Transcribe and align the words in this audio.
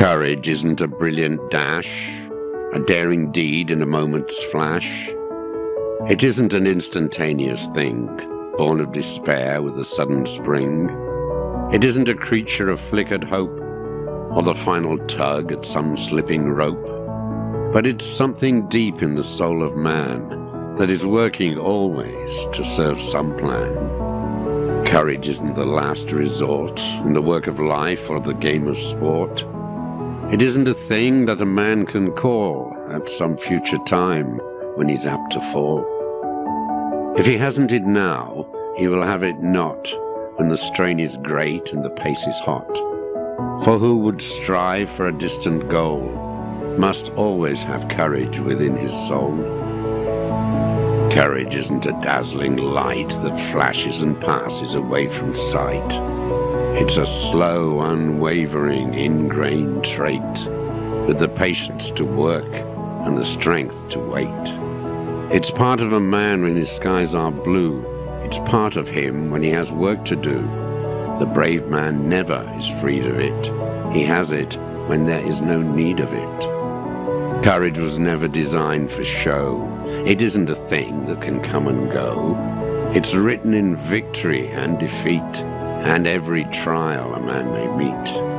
Courage 0.00 0.48
isn't 0.48 0.80
a 0.80 0.88
brilliant 0.88 1.50
dash, 1.50 2.10
a 2.72 2.80
daring 2.80 3.30
deed 3.32 3.70
in 3.70 3.82
a 3.82 3.86
moment's 3.86 4.42
flash. 4.44 5.10
It 6.08 6.24
isn't 6.24 6.54
an 6.54 6.66
instantaneous 6.66 7.66
thing, 7.74 8.06
born 8.56 8.80
of 8.80 8.92
despair 8.92 9.60
with 9.60 9.78
a 9.78 9.84
sudden 9.84 10.24
spring. 10.24 10.88
It 11.70 11.84
isn't 11.84 12.08
a 12.08 12.14
creature 12.14 12.70
of 12.70 12.80
flickered 12.80 13.24
hope, 13.24 13.60
or 14.30 14.42
the 14.42 14.54
final 14.54 14.96
tug 15.06 15.52
at 15.52 15.66
some 15.66 15.98
slipping 15.98 16.48
rope. 16.48 16.82
But 17.70 17.86
it's 17.86 18.06
something 18.06 18.70
deep 18.70 19.02
in 19.02 19.16
the 19.16 19.22
soul 19.22 19.62
of 19.62 19.76
man 19.76 20.76
that 20.76 20.88
is 20.88 21.04
working 21.04 21.58
always 21.58 22.46
to 22.52 22.64
serve 22.64 23.02
some 23.02 23.36
plan. 23.36 23.74
Courage 24.86 25.28
isn't 25.28 25.56
the 25.56 25.66
last 25.66 26.10
resort 26.10 26.80
in 27.04 27.12
the 27.12 27.20
work 27.20 27.46
of 27.46 27.60
life 27.60 28.08
or 28.08 28.18
the 28.18 28.32
game 28.32 28.66
of 28.66 28.78
sport. 28.78 29.44
It 30.32 30.42
isn't 30.42 30.68
a 30.68 30.74
thing 30.74 31.26
that 31.26 31.40
a 31.40 31.44
man 31.44 31.86
can 31.86 32.12
call 32.12 32.72
at 32.92 33.08
some 33.08 33.36
future 33.36 33.78
time 33.78 34.38
when 34.76 34.88
he's 34.88 35.04
apt 35.04 35.32
to 35.32 35.40
fall. 35.52 35.84
If 37.18 37.26
he 37.26 37.36
hasn't 37.36 37.72
it 37.72 37.82
now, 37.82 38.46
he 38.76 38.86
will 38.86 39.02
have 39.02 39.24
it 39.24 39.40
not 39.40 39.92
when 40.36 40.48
the 40.48 40.56
strain 40.56 41.00
is 41.00 41.16
great 41.16 41.72
and 41.72 41.84
the 41.84 41.90
pace 41.90 42.28
is 42.28 42.38
hot. 42.38 42.72
For 43.64 43.76
who 43.76 43.98
would 43.98 44.22
strive 44.22 44.88
for 44.88 45.08
a 45.08 45.18
distant 45.18 45.68
goal 45.68 45.98
must 46.78 47.12
always 47.14 47.64
have 47.64 47.88
courage 47.88 48.38
within 48.38 48.76
his 48.76 48.92
soul. 49.08 49.36
Courage 51.10 51.56
isn't 51.56 51.86
a 51.86 52.00
dazzling 52.02 52.56
light 52.56 53.10
that 53.24 53.36
flashes 53.50 54.02
and 54.02 54.20
passes 54.20 54.74
away 54.74 55.08
from 55.08 55.34
sight. 55.34 55.92
It's 56.72 56.96
a 56.96 57.04
slow, 57.04 57.80
unwavering, 57.80 58.94
ingrained 58.94 59.84
trait, 59.84 60.19
with 61.06 61.18
the 61.18 61.28
patience 61.28 61.90
to 61.92 62.04
work 62.04 62.46
and 62.52 63.16
the 63.16 63.24
strength 63.24 63.88
to 63.88 63.98
wait. 63.98 64.26
It's 65.34 65.50
part 65.50 65.80
of 65.80 65.92
a 65.92 66.00
man 66.00 66.42
when 66.42 66.56
his 66.56 66.70
skies 66.70 67.14
are 67.14 67.30
blue. 67.30 67.84
It's 68.24 68.38
part 68.40 68.76
of 68.76 68.88
him 68.88 69.30
when 69.30 69.42
he 69.42 69.50
has 69.50 69.72
work 69.72 70.04
to 70.06 70.16
do. 70.16 70.40
The 71.18 71.30
brave 71.32 71.68
man 71.68 72.08
never 72.08 72.50
is 72.56 72.68
freed 72.68 73.06
of 73.06 73.18
it. 73.18 73.46
He 73.94 74.02
has 74.04 74.32
it 74.32 74.56
when 74.86 75.04
there 75.04 75.24
is 75.24 75.40
no 75.40 75.60
need 75.60 76.00
of 76.00 76.12
it. 76.12 77.44
Courage 77.44 77.78
was 77.78 77.98
never 77.98 78.28
designed 78.28 78.90
for 78.90 79.04
show. 79.04 79.66
It 80.06 80.20
isn't 80.20 80.50
a 80.50 80.54
thing 80.54 81.06
that 81.06 81.22
can 81.22 81.40
come 81.40 81.68
and 81.68 81.90
go. 81.92 82.36
It's 82.94 83.14
written 83.14 83.54
in 83.54 83.76
victory 83.76 84.48
and 84.48 84.78
defeat 84.78 85.20
and 85.82 86.06
every 86.06 86.44
trial 86.46 87.14
a 87.14 87.20
man 87.20 87.52
may 87.52 87.66
meet. 87.76 88.29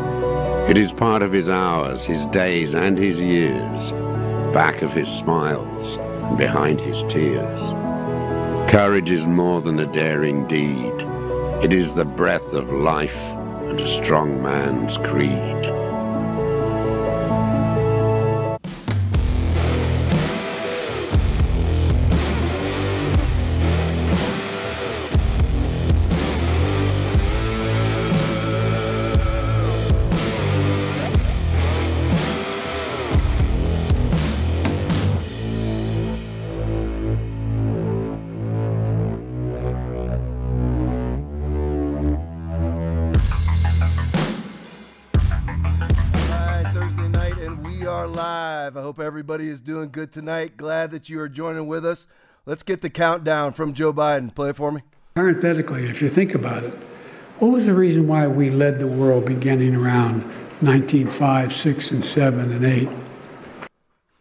It 0.70 0.78
is 0.78 0.94
part 0.94 1.22
of 1.22 1.32
his 1.32 1.50
hours, 1.50 2.06
his 2.06 2.26
days, 2.28 2.76
and 2.76 2.98
his 2.98 3.20
years, 3.20 3.92
back 4.54 4.82
of 4.82 4.94
his 4.94 5.10
smiles 5.10 5.98
and 5.98 6.38
behind 6.38 6.80
his 6.80 7.04
tears. 7.04 7.72
Courage 8.72 9.12
is 9.12 9.28
more 9.28 9.60
than 9.60 9.80
a 9.80 9.86
daring 9.86 10.48
deed. 10.48 10.94
It 11.62 11.74
is 11.74 11.94
the 11.94 12.06
breath 12.06 12.54
of 12.54 12.72
life 12.72 13.22
and 13.64 13.82
a 13.82 13.86
strong 13.86 14.42
man's 14.42 14.98
creed. 14.98 15.81
Everybody 49.42 49.56
is 49.56 49.62
doing 49.62 49.90
good 49.90 50.12
tonight. 50.12 50.56
Glad 50.56 50.92
that 50.92 51.10
you 51.10 51.20
are 51.20 51.28
joining 51.28 51.66
with 51.66 51.84
us. 51.84 52.06
Let's 52.46 52.62
get 52.62 52.82
the 52.84 52.92
countdown 52.92 53.54
from 53.54 53.74
Joe 53.74 53.92
Biden. 53.92 54.36
Play 54.36 54.50
it 54.50 54.56
for 54.56 54.72
me. 54.72 54.82
Parenthetically, 55.16 55.90
if 55.90 56.00
you 56.00 56.10
think 56.10 56.36
about 56.36 56.64
it, 56.64 56.72
what 57.40 57.52
was 57.52 57.66
the 57.66 57.74
reason 57.74 58.08
why 58.08 58.28
we 58.28 58.52
led 58.52 58.78
the 58.78 58.86
world 58.86 59.26
beginning 59.26 59.74
around 59.74 60.22
1905, 60.62 61.56
6, 61.56 61.92
and 61.92 62.06
7, 62.06 62.52
and 62.52 62.64
8? 62.64 62.90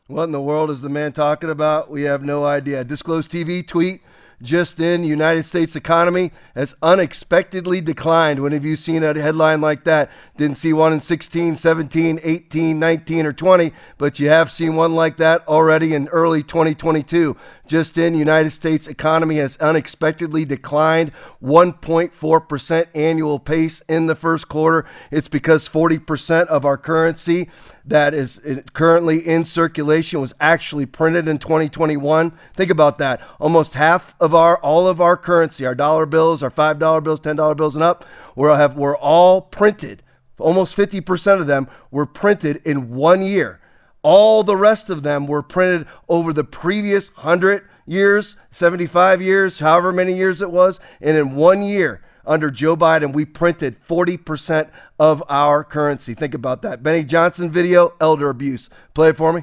What 0.07 0.25
in 0.25 0.33
the 0.33 0.41
world 0.41 0.71
is 0.71 0.81
the 0.81 0.89
man 0.89 1.13
talking 1.13 1.51
about? 1.51 1.91
We 1.91 2.05
have 2.05 2.23
no 2.23 2.47
idea. 2.47 2.83
Disclose 2.83 3.29
TV 3.29 3.67
tweet 3.67 4.01
just 4.43 4.81
in, 4.81 5.05
United 5.05 5.43
States 5.43 5.77
economy 5.77 6.33
has 6.55 6.75
unexpectedly 6.83 7.81
declined. 7.81 8.43
When 8.43 8.53
have 8.53 8.65
you 8.65 8.77
seen 8.77 9.03
a 9.03 9.21
headline 9.21 9.61
like 9.61 9.85
that? 9.85 10.11
Didn't 10.37 10.57
see 10.57 10.73
one 10.73 10.93
in 10.93 11.01
16, 11.01 11.57
17, 11.57 12.21
18, 12.23 12.79
19, 12.79 13.27
or 13.27 13.33
20, 13.33 13.73
but 13.99 14.19
you 14.19 14.29
have 14.29 14.51
seen 14.51 14.77
one 14.77 14.95
like 14.95 15.19
that 15.19 15.47
already 15.47 15.95
in 15.95 16.09
early 16.09 16.43
2022. 16.43 17.37
Just 17.71 17.97
in, 17.99 18.17
United 18.17 18.51
States 18.51 18.89
economy 18.89 19.37
has 19.37 19.57
unexpectedly 19.59 20.45
declined 20.45 21.13
1.4% 21.41 22.87
annual 22.97 23.39
pace 23.39 23.81
in 23.89 24.07
the 24.07 24.17
first 24.17 24.49
quarter. 24.49 24.85
It's 25.13 25.29
because 25.29 25.69
40% 25.69 26.49
of 26.49 26.65
our 26.65 26.77
currency 26.77 27.49
that 27.85 28.13
is 28.13 28.41
uh, 28.41 28.63
currently 28.73 29.21
in 29.21 29.45
circulation 29.45 30.21
was 30.21 30.35
actually 30.41 30.85
printed 30.85 31.29
in 31.29 31.39
2021. 31.39 32.33
Think 32.55 32.73
about 32.73 32.99
that. 32.99 33.21
Almost 33.39 33.75
half 33.75 34.17
of 34.19 34.35
our 34.35 34.59
all 34.59 34.89
of 34.89 35.01
our 35.01 35.17
currency, 35.17 35.65
our 35.65 35.77
dollar 35.77 36.07
bills, 36.07 36.43
our 36.43 36.51
five 36.51 36.81
dollar 36.81 37.01
bills, 37.01 37.21
ten 37.21 37.37
dollar 37.37 37.55
bills, 37.55 37.77
and 37.77 37.85
up, 37.85 38.05
were 38.35 38.57
have 38.57 38.77
were 38.77 38.97
all 38.97 39.43
printed. 39.43 40.03
Almost 40.41 40.77
50% 40.77 41.41
of 41.41 41.47
them 41.47 41.69
were 41.93 42.07
printed 42.07 42.63
in 42.65 42.91
one 42.91 43.23
year. 43.23 43.60
All 44.03 44.43
the 44.43 44.57
rest 44.57 44.89
of 44.89 45.03
them 45.03 45.27
were 45.27 45.43
printed 45.43 45.87
over 46.09 46.33
the 46.33 46.45
previous 46.45 47.15
100 47.17 47.69
years, 47.87 48.37
75 48.51 49.21
years, 49.21 49.59
however 49.59 49.93
many 49.93 50.15
years 50.15 50.41
it 50.41 50.51
was, 50.51 50.81
and 51.01 51.17
in 51.17 51.35
one 51.35 51.63
year 51.63 52.01
under 52.27 52.51
Joe 52.51 52.77
Biden, 52.77 53.13
we 53.13 53.25
printed 53.25 53.77
40% 53.87 54.71
of 54.99 55.23
our 55.29 55.65
currency. 55.65 56.15
Think 56.15 56.35
about 56.35 56.63
that. 56.63 56.83
Benny 56.83 57.05
Johnson 57.05 57.51
video, 57.51 57.95
elder 58.01 58.31
abuse. 58.31 58.71
Play 58.95 59.11
it 59.11 59.17
for 59.17 59.33
me. 59.33 59.43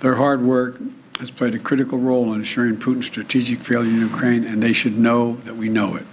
Their 0.00 0.14
hard 0.14 0.42
work 0.42 0.80
has 1.18 1.30
played 1.30 1.54
a 1.54 1.58
critical 1.58 1.98
role 1.98 2.32
in 2.32 2.40
ensuring 2.40 2.76
Putin's 2.76 3.06
strategic 3.06 3.62
failure 3.62 3.88
in 3.88 4.00
Ukraine, 4.00 4.44
and 4.44 4.62
they 4.62 4.72
should 4.72 4.98
know 4.98 5.36
that 5.44 5.56
we 5.56 5.68
know 5.68 5.94
it. 5.96 6.04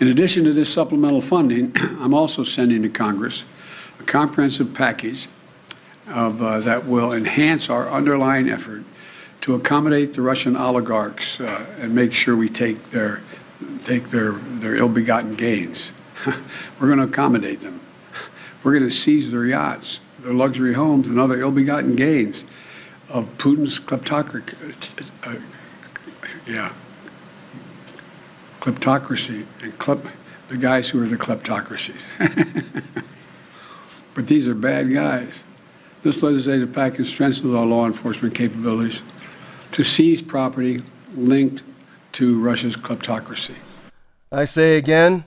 In 0.00 0.08
addition 0.08 0.44
to 0.44 0.52
this 0.52 0.72
supplemental 0.72 1.20
funding, 1.20 1.72
I'm 2.00 2.14
also 2.14 2.44
sending 2.44 2.82
to 2.82 2.88
Congress 2.88 3.44
a 4.00 4.04
comprehensive 4.04 4.74
package 4.74 5.28
of, 6.08 6.42
uh, 6.42 6.60
that 6.60 6.86
will 6.86 7.12
enhance 7.12 7.70
our 7.70 7.88
underlying 7.90 8.50
effort 8.50 8.82
to 9.42 9.54
accommodate 9.54 10.14
the 10.14 10.22
Russian 10.22 10.56
oligarchs 10.56 11.40
uh, 11.40 11.66
and 11.78 11.94
make 11.94 12.12
sure 12.12 12.36
we 12.36 12.48
take 12.48 12.90
their 12.90 13.20
take 13.84 14.10
their, 14.10 14.32
their 14.32 14.76
ill-begotten 14.76 15.34
gains. 15.36 15.92
We're 16.80 16.86
going 16.86 16.98
to 16.98 17.04
accommodate 17.04 17.60
them. 17.60 17.80
We're 18.62 18.72
going 18.72 18.88
to 18.88 18.94
seize 18.94 19.30
their 19.30 19.44
yachts, 19.44 20.00
their 20.20 20.32
luxury 20.32 20.72
homes, 20.72 21.06
and 21.06 21.20
other 21.20 21.40
ill-begotten 21.40 21.96
gains 21.96 22.44
of 23.08 23.26
Putin's 23.38 23.78
kleptocracy. 23.78 24.94
Uh, 25.22 25.34
yeah, 26.46 26.72
kleptocracy 28.60 29.46
and 29.62 29.78
klep, 29.78 30.06
the 30.48 30.56
guys 30.56 30.88
who 30.88 31.02
are 31.02 31.06
the 31.06 31.16
kleptocracies. 31.16 32.00
but 34.14 34.26
these 34.26 34.46
are 34.46 34.54
bad 34.54 34.92
guys. 34.92 35.44
This 36.04 36.22
legislative 36.22 36.70
package 36.74 37.08
strengthens 37.08 37.54
our 37.54 37.64
law 37.64 37.86
enforcement 37.86 38.34
capabilities 38.34 39.00
to 39.72 39.82
seize 39.82 40.20
property 40.20 40.82
linked 41.16 41.62
to 42.12 42.38
Russia's 42.42 42.76
kleptocracy. 42.76 43.54
I 44.30 44.44
say 44.44 44.76
again 44.76 45.24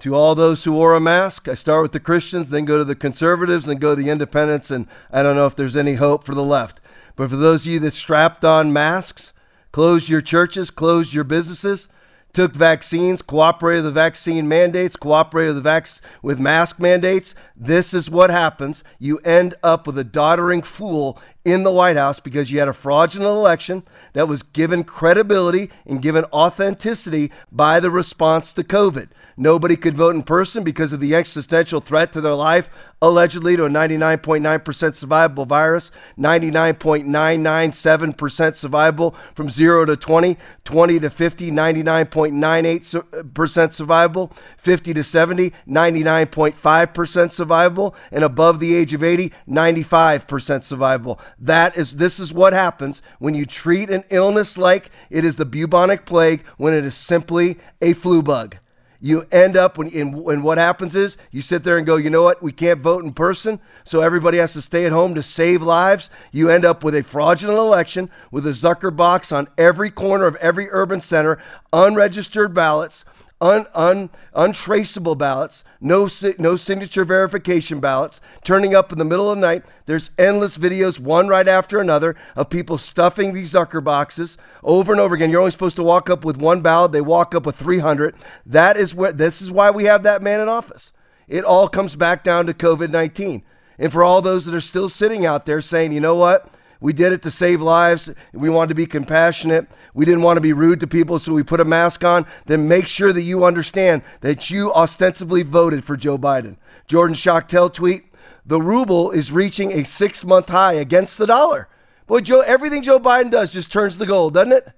to 0.00 0.14
all 0.14 0.34
those 0.34 0.64
who 0.64 0.72
wore 0.72 0.94
a 0.94 1.00
mask, 1.00 1.48
I 1.48 1.54
start 1.54 1.80
with 1.80 1.92
the 1.92 2.00
Christians, 2.00 2.50
then 2.50 2.66
go 2.66 2.76
to 2.76 2.84
the 2.84 2.94
conservatives, 2.94 3.64
then 3.64 3.78
go 3.78 3.94
to 3.94 4.02
the 4.02 4.10
independents, 4.10 4.70
and 4.70 4.86
I 5.10 5.22
don't 5.22 5.36
know 5.36 5.46
if 5.46 5.56
there's 5.56 5.74
any 5.74 5.94
hope 5.94 6.24
for 6.24 6.34
the 6.34 6.44
left. 6.44 6.82
But 7.16 7.30
for 7.30 7.36
those 7.36 7.64
of 7.64 7.72
you 7.72 7.78
that 7.80 7.94
strapped 7.94 8.44
on 8.44 8.74
masks, 8.74 9.32
closed 9.72 10.10
your 10.10 10.20
churches, 10.20 10.70
closed 10.70 11.14
your 11.14 11.24
businesses, 11.24 11.88
took 12.32 12.54
vaccines, 12.54 13.22
cooperated 13.22 13.84
with 13.84 13.94
vaccine 13.94 14.48
mandates, 14.48 14.96
cooperated 14.96 15.56
with, 15.56 15.64
vac- 15.64 15.88
with 16.22 16.38
mask 16.38 16.78
mandates. 16.78 17.34
This 17.56 17.92
is 17.92 18.10
what 18.10 18.30
happens. 18.30 18.84
You 18.98 19.18
end 19.18 19.54
up 19.62 19.86
with 19.86 19.98
a 19.98 20.04
doddering 20.04 20.62
fool 20.62 21.18
in 21.44 21.62
the 21.62 21.72
White 21.72 21.96
House 21.96 22.20
because 22.20 22.50
you 22.50 22.58
had 22.58 22.68
a 22.68 22.72
fraudulent 22.72 23.36
election 23.36 23.82
that 24.12 24.28
was 24.28 24.42
given 24.42 24.84
credibility 24.84 25.70
and 25.86 26.02
given 26.02 26.24
authenticity 26.32 27.30
by 27.50 27.80
the 27.80 27.90
response 27.90 28.52
to 28.54 28.64
COVID. 28.64 29.08
Nobody 29.36 29.76
could 29.76 29.96
vote 29.96 30.14
in 30.14 30.22
person 30.22 30.64
because 30.64 30.92
of 30.92 31.00
the 31.00 31.14
existential 31.14 31.80
threat 31.80 32.12
to 32.12 32.20
their 32.20 32.34
life, 32.34 32.68
allegedly 33.02 33.56
to 33.56 33.64
a 33.64 33.68
99.9% 33.68 34.62
survivable 34.62 35.46
virus, 35.46 35.90
99.997% 36.18 38.14
survivable 38.14 39.14
from 39.34 39.48
0 39.48 39.86
to 39.86 39.96
20, 39.96 40.36
20 40.64 41.00
to 41.00 41.10
50, 41.10 41.50
99.98% 41.50 42.94
uh, 42.94 43.22
survivable, 43.68 44.32
50 44.58 44.94
to 44.94 45.02
70, 45.02 45.50
99.5% 45.66 46.54
survivable, 46.54 47.94
and 48.12 48.24
above 48.24 48.60
the 48.60 48.74
age 48.74 48.92
of 48.92 49.02
80, 49.02 49.32
95% 49.48 50.26
survivable. 50.26 51.18
That 51.38 51.76
is 51.76 51.92
this 51.92 52.20
is 52.20 52.32
what 52.32 52.52
happens 52.52 53.02
when 53.18 53.34
you 53.34 53.46
treat 53.46 53.90
an 53.90 54.04
illness 54.10 54.58
like 54.58 54.90
it 55.08 55.24
is 55.24 55.36
the 55.36 55.46
bubonic 55.46 56.04
plague 56.04 56.44
when 56.56 56.74
it 56.74 56.84
is 56.84 56.94
simply 56.94 57.58
a 57.80 57.94
flu 57.94 58.22
bug 58.22 58.56
you 59.00 59.26
end 59.32 59.56
up 59.56 59.78
when 59.78 59.88
in, 59.88 60.12
when 60.12 60.42
what 60.42 60.58
happens 60.58 60.94
is 60.94 61.16
you 61.30 61.40
sit 61.40 61.64
there 61.64 61.78
and 61.78 61.86
go, 61.86 61.96
you 61.96 62.10
know 62.10 62.22
what, 62.22 62.42
we 62.42 62.52
can't 62.52 62.80
vote 62.80 63.02
in 63.02 63.12
person, 63.12 63.58
so 63.84 64.00
everybody 64.00 64.38
has 64.38 64.52
to 64.52 64.62
stay 64.62 64.84
at 64.84 64.92
home 64.92 65.14
to 65.14 65.22
save 65.22 65.62
lives. 65.62 66.10
You 66.32 66.50
end 66.50 66.64
up 66.64 66.84
with 66.84 66.94
a 66.94 67.02
fraudulent 67.02 67.58
election 67.58 68.10
with 68.30 68.46
a 68.46 68.50
Zucker 68.50 68.94
box 68.94 69.32
on 69.32 69.48
every 69.56 69.90
corner 69.90 70.26
of 70.26 70.36
every 70.36 70.68
urban 70.70 71.00
center, 71.00 71.38
unregistered 71.72 72.52
ballots 72.52 73.04
un, 73.40 73.66
un, 73.74 74.10
untraceable 74.34 75.14
ballots, 75.14 75.64
no, 75.80 76.08
no 76.38 76.56
signature 76.56 77.04
verification 77.04 77.80
ballots, 77.80 78.20
turning 78.44 78.74
up 78.74 78.92
in 78.92 78.98
the 78.98 79.04
middle 79.04 79.30
of 79.30 79.38
the 79.38 79.46
night. 79.46 79.64
There's 79.86 80.10
endless 80.18 80.58
videos, 80.58 81.00
one 81.00 81.28
right 81.28 81.48
after 81.48 81.80
another, 81.80 82.16
of 82.36 82.50
people 82.50 82.78
stuffing 82.78 83.32
these 83.32 83.52
Zucker 83.52 83.82
boxes 83.82 84.36
over 84.62 84.92
and 84.92 85.00
over 85.00 85.14
again. 85.14 85.30
You're 85.30 85.40
only 85.40 85.50
supposed 85.50 85.76
to 85.76 85.82
walk 85.82 86.10
up 86.10 86.24
with 86.24 86.36
one 86.36 86.60
ballot. 86.60 86.92
They 86.92 87.00
walk 87.00 87.34
up 87.34 87.46
with 87.46 87.56
300. 87.56 88.14
That 88.44 88.76
is 88.76 88.94
where. 88.94 89.12
This 89.12 89.40
is 89.40 89.50
why 89.50 89.70
we 89.70 89.84
have 89.84 90.02
that 90.02 90.22
man 90.22 90.40
in 90.40 90.48
office. 90.48 90.92
It 91.26 91.44
all 91.44 91.68
comes 91.68 91.96
back 91.96 92.22
down 92.24 92.46
to 92.46 92.54
COVID 92.54 92.90
19. 92.90 93.42
And 93.78 93.90
for 93.90 94.04
all 94.04 94.20
those 94.20 94.44
that 94.44 94.54
are 94.54 94.60
still 94.60 94.90
sitting 94.90 95.24
out 95.24 95.46
there 95.46 95.62
saying, 95.62 95.92
you 95.92 96.00
know 96.00 96.14
what? 96.14 96.52
We 96.80 96.92
did 96.94 97.12
it 97.12 97.22
to 97.22 97.30
save 97.30 97.60
lives. 97.60 98.10
We 98.32 98.48
wanted 98.48 98.70
to 98.70 98.74
be 98.74 98.86
compassionate. 98.86 99.68
We 99.92 100.04
didn't 100.04 100.22
want 100.22 100.38
to 100.38 100.42
be 100.42 100.54
rude 100.54 100.80
to 100.80 100.86
people, 100.86 101.18
so 101.18 101.32
we 101.32 101.42
put 101.42 101.60
a 101.60 101.64
mask 101.64 102.04
on. 102.04 102.26
Then 102.46 102.68
make 102.68 102.88
sure 102.88 103.12
that 103.12 103.22
you 103.22 103.44
understand 103.44 104.02
that 104.22 104.50
you 104.50 104.72
ostensibly 104.72 105.42
voted 105.42 105.84
for 105.84 105.96
Joe 105.96 106.16
Biden. 106.18 106.56
Jordan 106.86 107.14
Schachtel 107.14 107.68
tweet 107.68 108.04
The 108.46 108.60
ruble 108.60 109.10
is 109.10 109.30
reaching 109.30 109.72
a 109.72 109.84
six 109.84 110.24
month 110.24 110.48
high 110.48 110.74
against 110.74 111.18
the 111.18 111.26
dollar. 111.26 111.68
Boy, 112.06 112.20
Joe, 112.20 112.40
everything 112.40 112.82
Joe 112.82 112.98
Biden 112.98 113.30
does 113.30 113.50
just 113.50 113.70
turns 113.70 113.98
to 113.98 114.06
gold, 114.06 114.34
doesn't 114.34 114.52
it? 114.52 114.72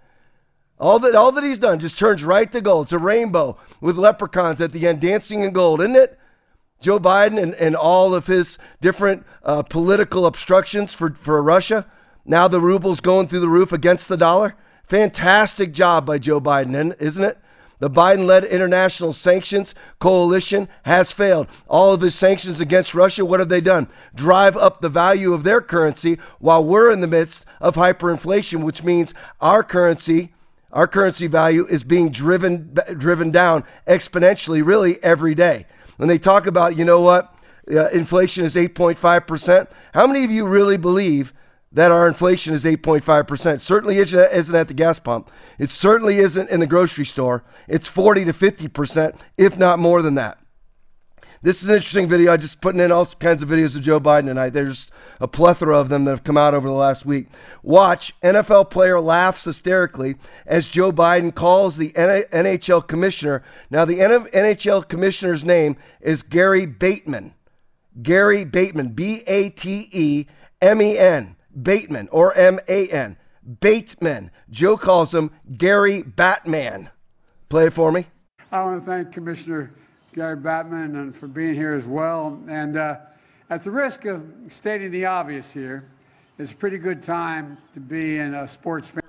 All 0.78 0.98
that, 0.98 1.14
all 1.14 1.30
that 1.32 1.44
he's 1.44 1.58
done 1.58 1.78
just 1.78 1.96
turns 1.96 2.24
right 2.24 2.50
to 2.50 2.60
gold. 2.60 2.86
It's 2.86 2.92
a 2.92 2.98
rainbow 2.98 3.56
with 3.80 3.96
leprechauns 3.96 4.60
at 4.60 4.72
the 4.72 4.88
end 4.88 5.00
dancing 5.00 5.42
in 5.42 5.52
gold, 5.52 5.80
isn't 5.80 5.94
it? 5.94 6.18
Joe 6.82 7.00
Biden 7.00 7.40
and, 7.42 7.54
and 7.54 7.74
all 7.74 8.14
of 8.14 8.26
his 8.26 8.58
different 8.80 9.24
uh, 9.44 9.62
political 9.62 10.26
obstructions 10.26 10.92
for, 10.92 11.10
for 11.14 11.42
Russia. 11.42 11.86
Now 12.24 12.48
the 12.48 12.60
ruble's 12.60 13.00
going 13.00 13.28
through 13.28 13.40
the 13.40 13.48
roof 13.48 13.72
against 13.72 14.08
the 14.08 14.16
dollar. 14.16 14.54
Fantastic 14.84 15.72
job 15.72 16.04
by 16.04 16.18
Joe 16.18 16.40
Biden, 16.40 17.00
isn't 17.00 17.24
it? 17.24 17.38
The 17.82 17.90
Biden 17.90 18.26
led 18.26 18.44
international 18.44 19.12
sanctions 19.12 19.74
coalition 19.98 20.68
has 20.84 21.10
failed. 21.10 21.48
All 21.66 21.92
of 21.92 22.00
his 22.00 22.14
sanctions 22.14 22.60
against 22.60 22.94
Russia, 22.94 23.24
what 23.24 23.40
have 23.40 23.48
they 23.48 23.60
done? 23.60 23.88
Drive 24.14 24.56
up 24.56 24.80
the 24.80 24.88
value 24.88 25.32
of 25.32 25.42
their 25.42 25.60
currency 25.60 26.18
while 26.38 26.62
we're 26.62 26.92
in 26.92 27.00
the 27.00 27.08
midst 27.08 27.44
of 27.60 27.74
hyperinflation, 27.74 28.62
which 28.62 28.84
means 28.84 29.14
our 29.40 29.64
currency, 29.64 30.32
our 30.70 30.86
currency 30.86 31.26
value 31.26 31.66
is 31.66 31.82
being 31.82 32.10
driven 32.10 32.78
driven 32.98 33.32
down 33.32 33.64
exponentially 33.88 34.64
really 34.64 35.02
every 35.02 35.34
day. 35.34 35.66
When 36.02 36.08
they 36.08 36.18
talk 36.18 36.48
about, 36.48 36.74
you 36.74 36.84
know 36.84 37.00
what, 37.00 37.32
uh, 37.70 37.86
inflation 37.90 38.44
is 38.44 38.56
8.5%, 38.56 39.68
how 39.94 40.04
many 40.04 40.24
of 40.24 40.32
you 40.32 40.44
really 40.44 40.76
believe 40.76 41.32
that 41.70 41.92
our 41.92 42.08
inflation 42.08 42.52
is 42.52 42.64
8.5%. 42.64 43.60
Certainly 43.60 43.98
isn't 43.98 44.56
at 44.56 44.66
the 44.66 44.74
gas 44.74 44.98
pump. 44.98 45.30
It 45.60 45.70
certainly 45.70 46.16
isn't 46.16 46.50
in 46.50 46.58
the 46.58 46.66
grocery 46.66 47.04
store. 47.04 47.44
It's 47.68 47.86
40 47.86 48.24
to 48.24 48.32
50%, 48.32 49.16
if 49.38 49.56
not 49.56 49.78
more 49.78 50.02
than 50.02 50.16
that. 50.16 50.40
This 51.44 51.60
is 51.60 51.68
an 51.68 51.74
interesting 51.74 52.08
video. 52.08 52.32
I 52.32 52.36
just 52.36 52.60
putting 52.60 52.80
in 52.80 52.92
all 52.92 53.04
kinds 53.04 53.42
of 53.42 53.48
videos 53.48 53.74
of 53.74 53.82
Joe 53.82 53.98
Biden 53.98 54.26
tonight. 54.26 54.50
There's 54.50 54.88
a 55.18 55.26
plethora 55.26 55.76
of 55.76 55.88
them 55.88 56.04
that 56.04 56.12
have 56.12 56.22
come 56.22 56.36
out 56.36 56.54
over 56.54 56.68
the 56.68 56.74
last 56.74 57.04
week. 57.04 57.26
Watch 57.64 58.14
NFL 58.20 58.70
player 58.70 59.00
laughs 59.00 59.44
hysterically 59.44 60.14
as 60.46 60.68
Joe 60.68 60.92
Biden 60.92 61.34
calls 61.34 61.76
the 61.76 61.90
NHL 61.90 62.86
commissioner. 62.86 63.42
Now 63.70 63.84
the 63.84 63.96
NHL 63.96 64.86
commissioner's 64.86 65.42
name 65.42 65.76
is 66.00 66.22
Gary 66.22 66.64
Bateman. 66.64 67.34
Gary 68.00 68.44
Bateman, 68.44 68.90
B 68.90 69.24
A 69.26 69.50
T 69.50 69.88
E 69.90 70.26
M 70.60 70.80
E 70.80 70.96
N. 70.96 71.34
Bateman 71.60 72.08
or 72.12 72.32
M 72.34 72.60
A 72.68 72.88
N. 72.88 73.16
Bateman. 73.60 74.30
Joe 74.48 74.76
calls 74.76 75.12
him 75.12 75.32
Gary 75.56 76.02
Batman. 76.02 76.90
Play 77.48 77.66
it 77.66 77.72
for 77.72 77.90
me. 77.90 78.06
I 78.52 78.62
want 78.62 78.84
to 78.84 78.88
thank 78.88 79.12
Commissioner 79.12 79.74
Gary 80.14 80.36
Batman 80.36 80.96
and 80.96 81.16
for 81.16 81.26
being 81.26 81.54
here 81.54 81.74
as 81.74 81.86
well. 81.86 82.38
And 82.48 82.76
uh, 82.76 82.96
at 83.50 83.62
the 83.62 83.70
risk 83.70 84.04
of 84.04 84.22
stating 84.48 84.90
the 84.90 85.06
obvious 85.06 85.50
here, 85.50 85.88
it's 86.38 86.52
a 86.52 86.56
pretty 86.56 86.78
good 86.78 87.02
time 87.02 87.58
to 87.74 87.80
be 87.80 88.18
in 88.18 88.34
a 88.34 88.46
sports 88.46 88.88
fan. 88.88 89.02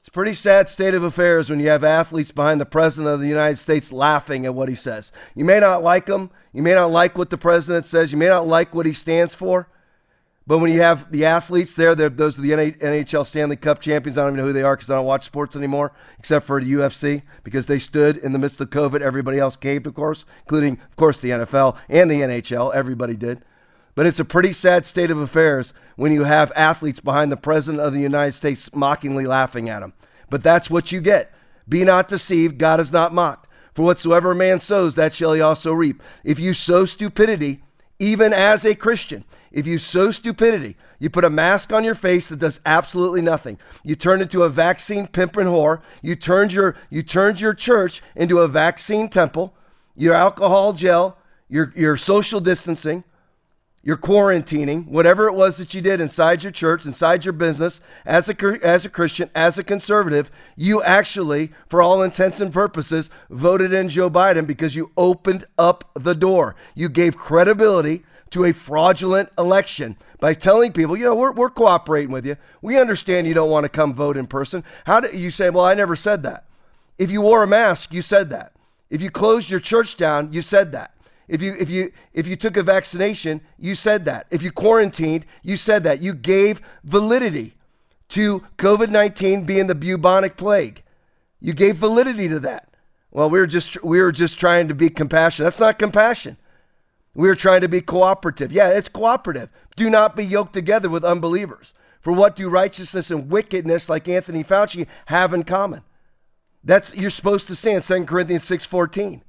It's 0.00 0.08
a 0.08 0.12
pretty 0.12 0.34
sad 0.34 0.68
state 0.68 0.94
of 0.94 1.04
affairs 1.04 1.48
when 1.48 1.60
you 1.60 1.68
have 1.68 1.84
athletes 1.84 2.32
behind 2.32 2.60
the 2.60 2.66
president 2.66 3.14
of 3.14 3.20
the 3.20 3.28
United 3.28 3.56
States 3.58 3.92
laughing 3.92 4.44
at 4.46 4.54
what 4.54 4.68
he 4.68 4.74
says. 4.74 5.12
You 5.34 5.44
may 5.44 5.60
not 5.60 5.82
like 5.82 6.08
him. 6.08 6.30
You 6.52 6.62
may 6.62 6.74
not 6.74 6.90
like 6.90 7.16
what 7.16 7.30
the 7.30 7.38
president 7.38 7.86
says. 7.86 8.10
You 8.10 8.18
may 8.18 8.26
not 8.26 8.46
like 8.48 8.74
what 8.74 8.84
he 8.84 8.94
stands 8.94 9.34
for. 9.34 9.68
But 10.46 10.58
when 10.58 10.72
you 10.72 10.82
have 10.82 11.12
the 11.12 11.24
athletes 11.24 11.76
there, 11.76 11.94
those 11.94 12.38
are 12.38 12.42
the 12.42 12.50
NHL 12.50 13.26
Stanley 13.26 13.56
Cup 13.56 13.80
champions. 13.80 14.18
I 14.18 14.22
don't 14.22 14.32
even 14.32 14.38
know 14.38 14.46
who 14.46 14.52
they 14.52 14.62
are 14.62 14.74
because 14.74 14.90
I 14.90 14.96
don't 14.96 15.06
watch 15.06 15.24
sports 15.24 15.54
anymore, 15.54 15.92
except 16.18 16.46
for 16.46 16.60
the 16.60 16.72
UFC, 16.72 17.22
because 17.44 17.68
they 17.68 17.78
stood 17.78 18.16
in 18.16 18.32
the 18.32 18.40
midst 18.40 18.60
of 18.60 18.70
COVID. 18.70 19.02
Everybody 19.02 19.38
else 19.38 19.54
caved, 19.54 19.86
of 19.86 19.94
course, 19.94 20.24
including, 20.40 20.78
of 20.90 20.96
course, 20.96 21.20
the 21.20 21.30
NFL 21.30 21.76
and 21.88 22.10
the 22.10 22.22
NHL. 22.22 22.74
Everybody 22.74 23.14
did. 23.14 23.44
But 23.94 24.06
it's 24.06 24.18
a 24.18 24.24
pretty 24.24 24.52
sad 24.52 24.84
state 24.84 25.10
of 25.10 25.18
affairs 25.18 25.72
when 25.96 26.12
you 26.12 26.24
have 26.24 26.50
athletes 26.56 26.98
behind 26.98 27.30
the 27.30 27.36
President 27.36 27.82
of 27.82 27.92
the 27.92 28.00
United 28.00 28.32
States 28.32 28.74
mockingly 28.74 29.26
laughing 29.26 29.68
at 29.68 29.82
him. 29.82 29.92
But 30.28 30.42
that's 30.42 30.70
what 30.70 30.90
you 30.90 31.00
get. 31.00 31.32
Be 31.68 31.84
not 31.84 32.08
deceived, 32.08 32.58
God 32.58 32.80
is 32.80 32.90
not 32.90 33.14
mocked. 33.14 33.48
For 33.74 33.84
whatsoever 33.84 34.32
a 34.32 34.34
man 34.34 34.58
sows, 34.58 34.96
that 34.96 35.12
shall 35.12 35.34
he 35.34 35.40
also 35.40 35.72
reap. 35.72 36.02
If 36.24 36.40
you 36.40 36.52
sow 36.52 36.84
stupidity, 36.84 37.62
even 37.98 38.32
as 38.32 38.64
a 38.64 38.74
Christian, 38.74 39.24
if 39.52 39.66
you 39.66 39.78
sow 39.78 40.10
stupidity, 40.10 40.76
you 40.98 41.10
put 41.10 41.24
a 41.24 41.30
mask 41.30 41.72
on 41.72 41.84
your 41.84 41.94
face 41.94 42.28
that 42.28 42.38
does 42.38 42.60
absolutely 42.64 43.20
nothing. 43.20 43.58
You 43.84 43.94
turn 43.94 44.22
into 44.22 44.42
a 44.42 44.48
vaccine 44.48 45.06
pimp 45.06 45.36
and 45.36 45.48
whore. 45.48 45.82
You 46.00 46.16
turned 46.16 46.52
your 46.52 46.74
you 46.90 47.02
turned 47.02 47.40
your 47.40 47.54
church 47.54 48.02
into 48.16 48.38
a 48.38 48.48
vaccine 48.48 49.08
temple. 49.08 49.54
Your 49.94 50.14
alcohol 50.14 50.72
gel, 50.72 51.18
your 51.48 51.72
your 51.76 51.96
social 51.96 52.40
distancing, 52.40 53.04
your 53.82 53.96
quarantining, 53.96 54.86
whatever 54.86 55.26
it 55.26 55.34
was 55.34 55.56
that 55.56 55.74
you 55.74 55.80
did 55.80 56.00
inside 56.00 56.44
your 56.44 56.52
church, 56.52 56.86
inside 56.86 57.24
your 57.24 57.32
business, 57.32 57.80
as 58.06 58.28
a 58.28 58.64
as 58.64 58.84
a 58.86 58.88
Christian, 58.88 59.28
as 59.34 59.58
a 59.58 59.64
conservative, 59.64 60.30
you 60.56 60.82
actually, 60.82 61.52
for 61.68 61.82
all 61.82 62.02
intents 62.02 62.40
and 62.40 62.52
purposes, 62.52 63.10
voted 63.28 63.72
in 63.72 63.88
Joe 63.88 64.08
Biden 64.08 64.46
because 64.46 64.76
you 64.76 64.92
opened 64.96 65.44
up 65.58 65.90
the 65.94 66.14
door. 66.14 66.54
You 66.74 66.88
gave 66.88 67.16
credibility 67.16 68.04
to 68.32 68.44
a 68.44 68.52
fraudulent 68.52 69.30
election 69.38 69.96
by 70.20 70.34
telling 70.34 70.72
people, 70.72 70.96
you 70.96 71.04
know, 71.04 71.14
we're, 71.14 71.32
we're 71.32 71.50
cooperating 71.50 72.10
with 72.10 72.26
you. 72.26 72.36
We 72.60 72.78
understand 72.78 73.26
you 73.26 73.34
don't 73.34 73.50
want 73.50 73.64
to 73.64 73.68
come 73.68 73.94
vote 73.94 74.16
in 74.16 74.26
person. 74.26 74.64
How 74.84 75.00
do 75.00 75.16
you 75.16 75.30
say, 75.30 75.50
well, 75.50 75.64
I 75.64 75.74
never 75.74 75.96
said 75.96 76.22
that? 76.24 76.44
If 76.98 77.10
you 77.10 77.20
wore 77.20 77.42
a 77.42 77.46
mask, 77.46 77.92
you 77.92 78.02
said 78.02 78.30
that. 78.30 78.52
If 78.90 79.00
you 79.00 79.10
closed 79.10 79.50
your 79.50 79.60
church 79.60 79.96
down, 79.96 80.32
you 80.32 80.42
said 80.42 80.72
that. 80.72 80.94
If 81.28 81.40
you 81.40 81.54
if 81.58 81.70
you 81.70 81.92
if 82.12 82.26
you 82.26 82.36
took 82.36 82.58
a 82.58 82.62
vaccination, 82.62 83.40
you 83.56 83.74
said 83.74 84.04
that. 84.04 84.26
If 84.30 84.42
you 84.42 84.52
quarantined, 84.52 85.24
you 85.42 85.56
said 85.56 85.82
that. 85.84 86.02
You 86.02 86.14
gave 86.14 86.60
validity 86.84 87.54
to 88.10 88.44
COVID-19 88.58 89.46
being 89.46 89.66
the 89.66 89.74
bubonic 89.74 90.36
plague. 90.36 90.82
You 91.40 91.54
gave 91.54 91.76
validity 91.76 92.28
to 92.28 92.38
that. 92.40 92.68
Well, 93.10 93.30
we 93.30 93.38
were 93.38 93.46
just 93.46 93.82
we 93.82 94.00
were 94.00 94.12
just 94.12 94.38
trying 94.38 94.68
to 94.68 94.74
be 94.74 94.90
compassionate. 94.90 95.46
That's 95.46 95.60
not 95.60 95.78
compassion. 95.78 96.36
We're 97.14 97.34
trying 97.34 97.60
to 97.60 97.68
be 97.68 97.80
cooperative. 97.80 98.52
Yeah, 98.52 98.68
it's 98.68 98.88
cooperative. 98.88 99.50
Do 99.76 99.90
not 99.90 100.16
be 100.16 100.24
yoked 100.24 100.54
together 100.54 100.88
with 100.88 101.04
unbelievers. 101.04 101.74
For 102.00 102.12
what 102.12 102.36
do 102.36 102.48
righteousness 102.48 103.10
and 103.10 103.30
wickedness, 103.30 103.88
like 103.88 104.08
Anthony 104.08 104.42
Fauci, 104.42 104.86
have 105.06 105.32
in 105.34 105.44
common? 105.44 105.82
That's 106.64 106.94
you're 106.94 107.10
supposed 107.10 107.46
to 107.48 107.54
stand. 107.54 107.76
in 107.88 108.04
2 108.04 108.06
Corinthians 108.06 108.44
6:14. 108.44 109.22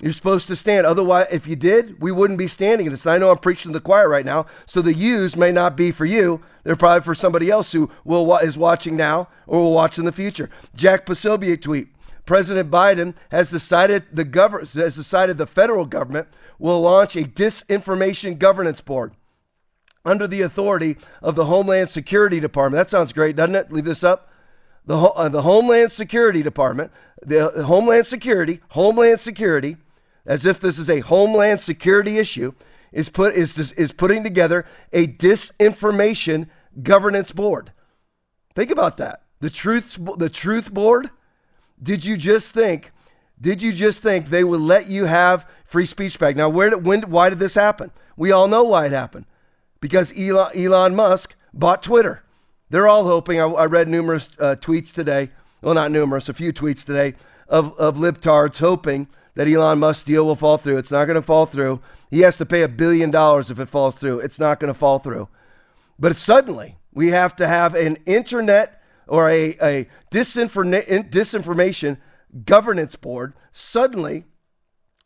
You're 0.00 0.12
supposed 0.12 0.46
to 0.46 0.54
stand. 0.54 0.86
Otherwise, 0.86 1.26
if 1.32 1.48
you 1.48 1.56
did, 1.56 2.00
we 2.00 2.12
wouldn't 2.12 2.38
be 2.38 2.46
standing 2.46 2.86
in 2.86 2.92
this. 2.92 3.06
I 3.06 3.18
know 3.18 3.30
I'm 3.30 3.38
preaching 3.38 3.72
to 3.72 3.78
the 3.78 3.84
choir 3.84 4.08
right 4.08 4.24
now, 4.24 4.46
so 4.64 4.80
the 4.80 4.94
U's 4.94 5.36
may 5.36 5.50
not 5.50 5.76
be 5.76 5.90
for 5.90 6.04
you. 6.04 6.40
They're 6.62 6.76
probably 6.76 7.02
for 7.04 7.16
somebody 7.16 7.50
else 7.50 7.72
who 7.72 7.90
will 8.04 8.36
is 8.38 8.56
watching 8.56 8.96
now 8.96 9.28
or 9.48 9.60
will 9.60 9.74
watch 9.74 9.98
in 9.98 10.04
the 10.04 10.12
future. 10.12 10.50
Jack 10.74 11.04
Posobiec 11.04 11.62
tweet: 11.62 11.88
President 12.28 12.70
Biden 12.70 13.14
has 13.30 13.50
decided 13.50 14.04
the 14.12 14.22
government 14.22 14.70
has 14.74 14.96
decided 14.96 15.38
the 15.38 15.46
federal 15.46 15.86
government 15.86 16.28
will 16.58 16.82
launch 16.82 17.16
a 17.16 17.22
disinformation 17.22 18.38
governance 18.38 18.82
board 18.82 19.14
under 20.04 20.26
the 20.26 20.42
authority 20.42 20.98
of 21.22 21.36
the 21.36 21.46
Homeland 21.46 21.88
Security 21.88 22.38
Department. 22.38 22.78
That 22.78 22.90
sounds 22.90 23.14
great, 23.14 23.34
doesn't 23.34 23.54
it? 23.54 23.72
Leave 23.72 23.86
this 23.86 24.04
up. 24.04 24.30
The, 24.84 24.98
uh, 24.98 25.30
the 25.30 25.40
Homeland 25.40 25.90
Security 25.90 26.42
Department, 26.42 26.92
the, 27.22 27.50
the 27.56 27.64
Homeland 27.64 28.04
Security, 28.04 28.60
Homeland 28.68 29.20
Security 29.20 29.78
as 30.26 30.44
if 30.44 30.60
this 30.60 30.78
is 30.78 30.90
a 30.90 31.00
homeland 31.00 31.60
security 31.60 32.18
issue, 32.18 32.52
is 32.92 33.08
put 33.08 33.34
is 33.34 33.72
is 33.72 33.90
putting 33.90 34.22
together 34.22 34.66
a 34.92 35.06
disinformation 35.06 36.50
governance 36.82 37.32
board. 37.32 37.72
Think 38.54 38.70
about 38.70 38.98
that. 38.98 39.22
The 39.40 39.48
truth 39.48 39.98
the 40.18 40.28
truth 40.28 40.74
board. 40.74 41.10
Did 41.82 42.04
you 42.04 42.16
just 42.16 42.52
think? 42.52 42.92
Did 43.40 43.62
you 43.62 43.72
just 43.72 44.02
think 44.02 44.28
they 44.28 44.44
would 44.44 44.60
let 44.60 44.88
you 44.88 45.04
have 45.04 45.48
free 45.64 45.86
speech 45.86 46.18
back? 46.18 46.36
Now, 46.36 46.48
where 46.48 46.70
did, 46.70 46.84
when 46.84 47.02
why 47.02 47.30
did 47.30 47.38
this 47.38 47.54
happen? 47.54 47.90
We 48.16 48.32
all 48.32 48.48
know 48.48 48.64
why 48.64 48.86
it 48.86 48.92
happened. 48.92 49.26
Because 49.80 50.12
Elon, 50.18 50.50
Elon 50.56 50.96
Musk 50.96 51.36
bought 51.54 51.82
Twitter. 51.82 52.24
They're 52.70 52.88
all 52.88 53.06
hoping. 53.06 53.40
I, 53.40 53.46
I 53.46 53.66
read 53.66 53.88
numerous 53.88 54.28
uh, 54.40 54.56
tweets 54.58 54.92
today. 54.92 55.30
Well, 55.62 55.74
not 55.74 55.90
numerous, 55.90 56.28
a 56.28 56.34
few 56.34 56.52
tweets 56.52 56.84
today 56.84 57.14
of, 57.48 57.76
of 57.78 57.96
libtards 57.96 58.58
hoping 58.58 59.08
that 59.34 59.48
Elon 59.48 59.78
Musk 59.78 60.06
deal 60.06 60.26
will 60.26 60.34
fall 60.34 60.56
through. 60.56 60.78
It's 60.78 60.90
not 60.90 61.04
going 61.04 61.14
to 61.14 61.22
fall 61.22 61.46
through. 61.46 61.80
He 62.10 62.20
has 62.20 62.36
to 62.38 62.46
pay 62.46 62.62
a 62.62 62.68
billion 62.68 63.10
dollars 63.10 63.50
if 63.50 63.60
it 63.60 63.68
falls 63.68 63.96
through. 63.96 64.20
It's 64.20 64.40
not 64.40 64.58
going 64.58 64.72
to 64.72 64.78
fall 64.78 64.98
through. 64.98 65.28
But 65.98 66.16
suddenly, 66.16 66.76
we 66.92 67.08
have 67.08 67.36
to 67.36 67.46
have 67.46 67.74
an 67.74 67.98
internet 68.06 68.77
or 69.08 69.30
a, 69.30 69.56
a 69.60 69.88
disinform- 70.10 71.10
disinformation 71.10 71.98
governance 72.44 72.96
board. 72.96 73.34
Suddenly, 73.52 74.24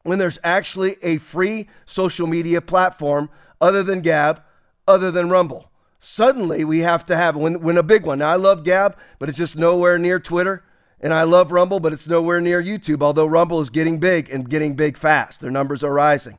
when 0.03 0.19
there's 0.19 0.39
actually 0.43 0.97
a 1.03 1.19
free 1.19 1.69
social 1.87 2.27
media 2.27 2.61
platform 2.61 3.31
other 3.61 3.83
than 3.83 4.01
Gab, 4.01 4.43
other 4.89 5.11
than 5.11 5.31
Rumble. 5.31 5.71
Suddenly, 6.01 6.65
we 6.65 6.81
have 6.81 7.07
to 7.07 7.17
have 7.17 7.37
when, 7.37 7.61
when 7.61 7.79
a 7.79 7.83
big 7.83 8.05
one. 8.05 8.19
Now, 8.19 8.31
I 8.31 8.35
love 8.35 8.65
Gab, 8.65 8.97
but 9.21 9.29
it's 9.29 9.39
just 9.39 9.57
nowhere 9.57 9.99
near 9.99 10.19
Twitter. 10.19 10.65
And 11.01 11.15
I 11.15 11.23
love 11.23 11.53
Rumble, 11.53 11.81
but 11.81 11.93
it's 11.93 12.09
nowhere 12.09 12.41
near 12.41 12.63
YouTube, 12.63 13.03
although 13.03 13.27
Rumble 13.27 13.61
is 13.61 13.71
getting 13.71 13.99
big 13.99 14.31
and 14.31 14.49
getting 14.49 14.75
big 14.75 14.97
fast. 14.97 15.41
Their 15.41 15.51
numbers 15.51 15.85
are 15.85 15.93
rising. 15.93 16.39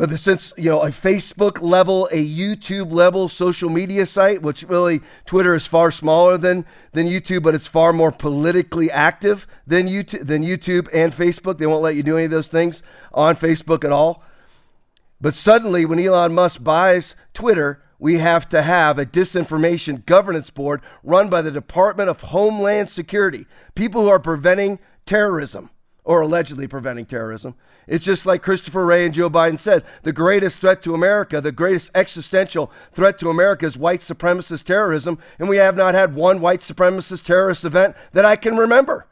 But 0.00 0.18
since, 0.18 0.54
you 0.56 0.70
know, 0.70 0.80
a 0.80 0.88
Facebook 0.88 1.60
level, 1.60 2.08
a 2.10 2.26
YouTube 2.26 2.90
level 2.90 3.28
social 3.28 3.68
media 3.68 4.06
site, 4.06 4.40
which 4.40 4.62
really 4.62 5.02
Twitter 5.26 5.54
is 5.54 5.66
far 5.66 5.90
smaller 5.90 6.38
than, 6.38 6.64
than 6.92 7.06
YouTube, 7.06 7.42
but 7.42 7.54
it's 7.54 7.66
far 7.66 7.92
more 7.92 8.10
politically 8.10 8.90
active 8.90 9.46
than 9.66 9.86
YouTube, 9.86 10.26
than 10.26 10.42
YouTube 10.42 10.88
and 10.94 11.12
Facebook. 11.12 11.58
They 11.58 11.66
won't 11.66 11.82
let 11.82 11.96
you 11.96 12.02
do 12.02 12.16
any 12.16 12.24
of 12.24 12.30
those 12.30 12.48
things 12.48 12.82
on 13.12 13.36
Facebook 13.36 13.84
at 13.84 13.92
all. 13.92 14.24
But 15.20 15.34
suddenly, 15.34 15.84
when 15.84 16.00
Elon 16.00 16.32
Musk 16.32 16.64
buys 16.64 17.14
Twitter, 17.34 17.82
we 17.98 18.16
have 18.16 18.48
to 18.48 18.62
have 18.62 18.98
a 18.98 19.04
disinformation 19.04 20.06
governance 20.06 20.48
board 20.48 20.80
run 21.04 21.28
by 21.28 21.42
the 21.42 21.50
Department 21.50 22.08
of 22.08 22.22
Homeland 22.22 22.88
Security, 22.88 23.44
people 23.74 24.00
who 24.00 24.08
are 24.08 24.18
preventing 24.18 24.78
terrorism 25.04 25.68
or 26.04 26.20
allegedly 26.20 26.66
preventing 26.66 27.06
terrorism. 27.06 27.54
It's 27.86 28.04
just 28.04 28.26
like 28.26 28.42
Christopher 28.42 28.84
Wray 28.86 29.04
and 29.04 29.14
Joe 29.14 29.30
Biden 29.30 29.58
said 29.58 29.84
the 30.02 30.12
greatest 30.12 30.60
threat 30.60 30.82
to 30.82 30.94
America, 30.94 31.40
the 31.40 31.52
greatest 31.52 31.90
existential 31.94 32.70
threat 32.92 33.18
to 33.18 33.30
America 33.30 33.66
is 33.66 33.76
white 33.76 34.00
supremacist 34.00 34.64
terrorism. 34.64 35.18
And 35.38 35.48
we 35.48 35.58
have 35.58 35.76
not 35.76 35.94
had 35.94 36.14
one 36.14 36.40
white 36.40 36.60
supremacist 36.60 37.24
terrorist 37.24 37.64
event 37.64 37.96
that 38.12 38.24
I 38.24 38.36
can 38.36 38.56
remember. 38.56 39.06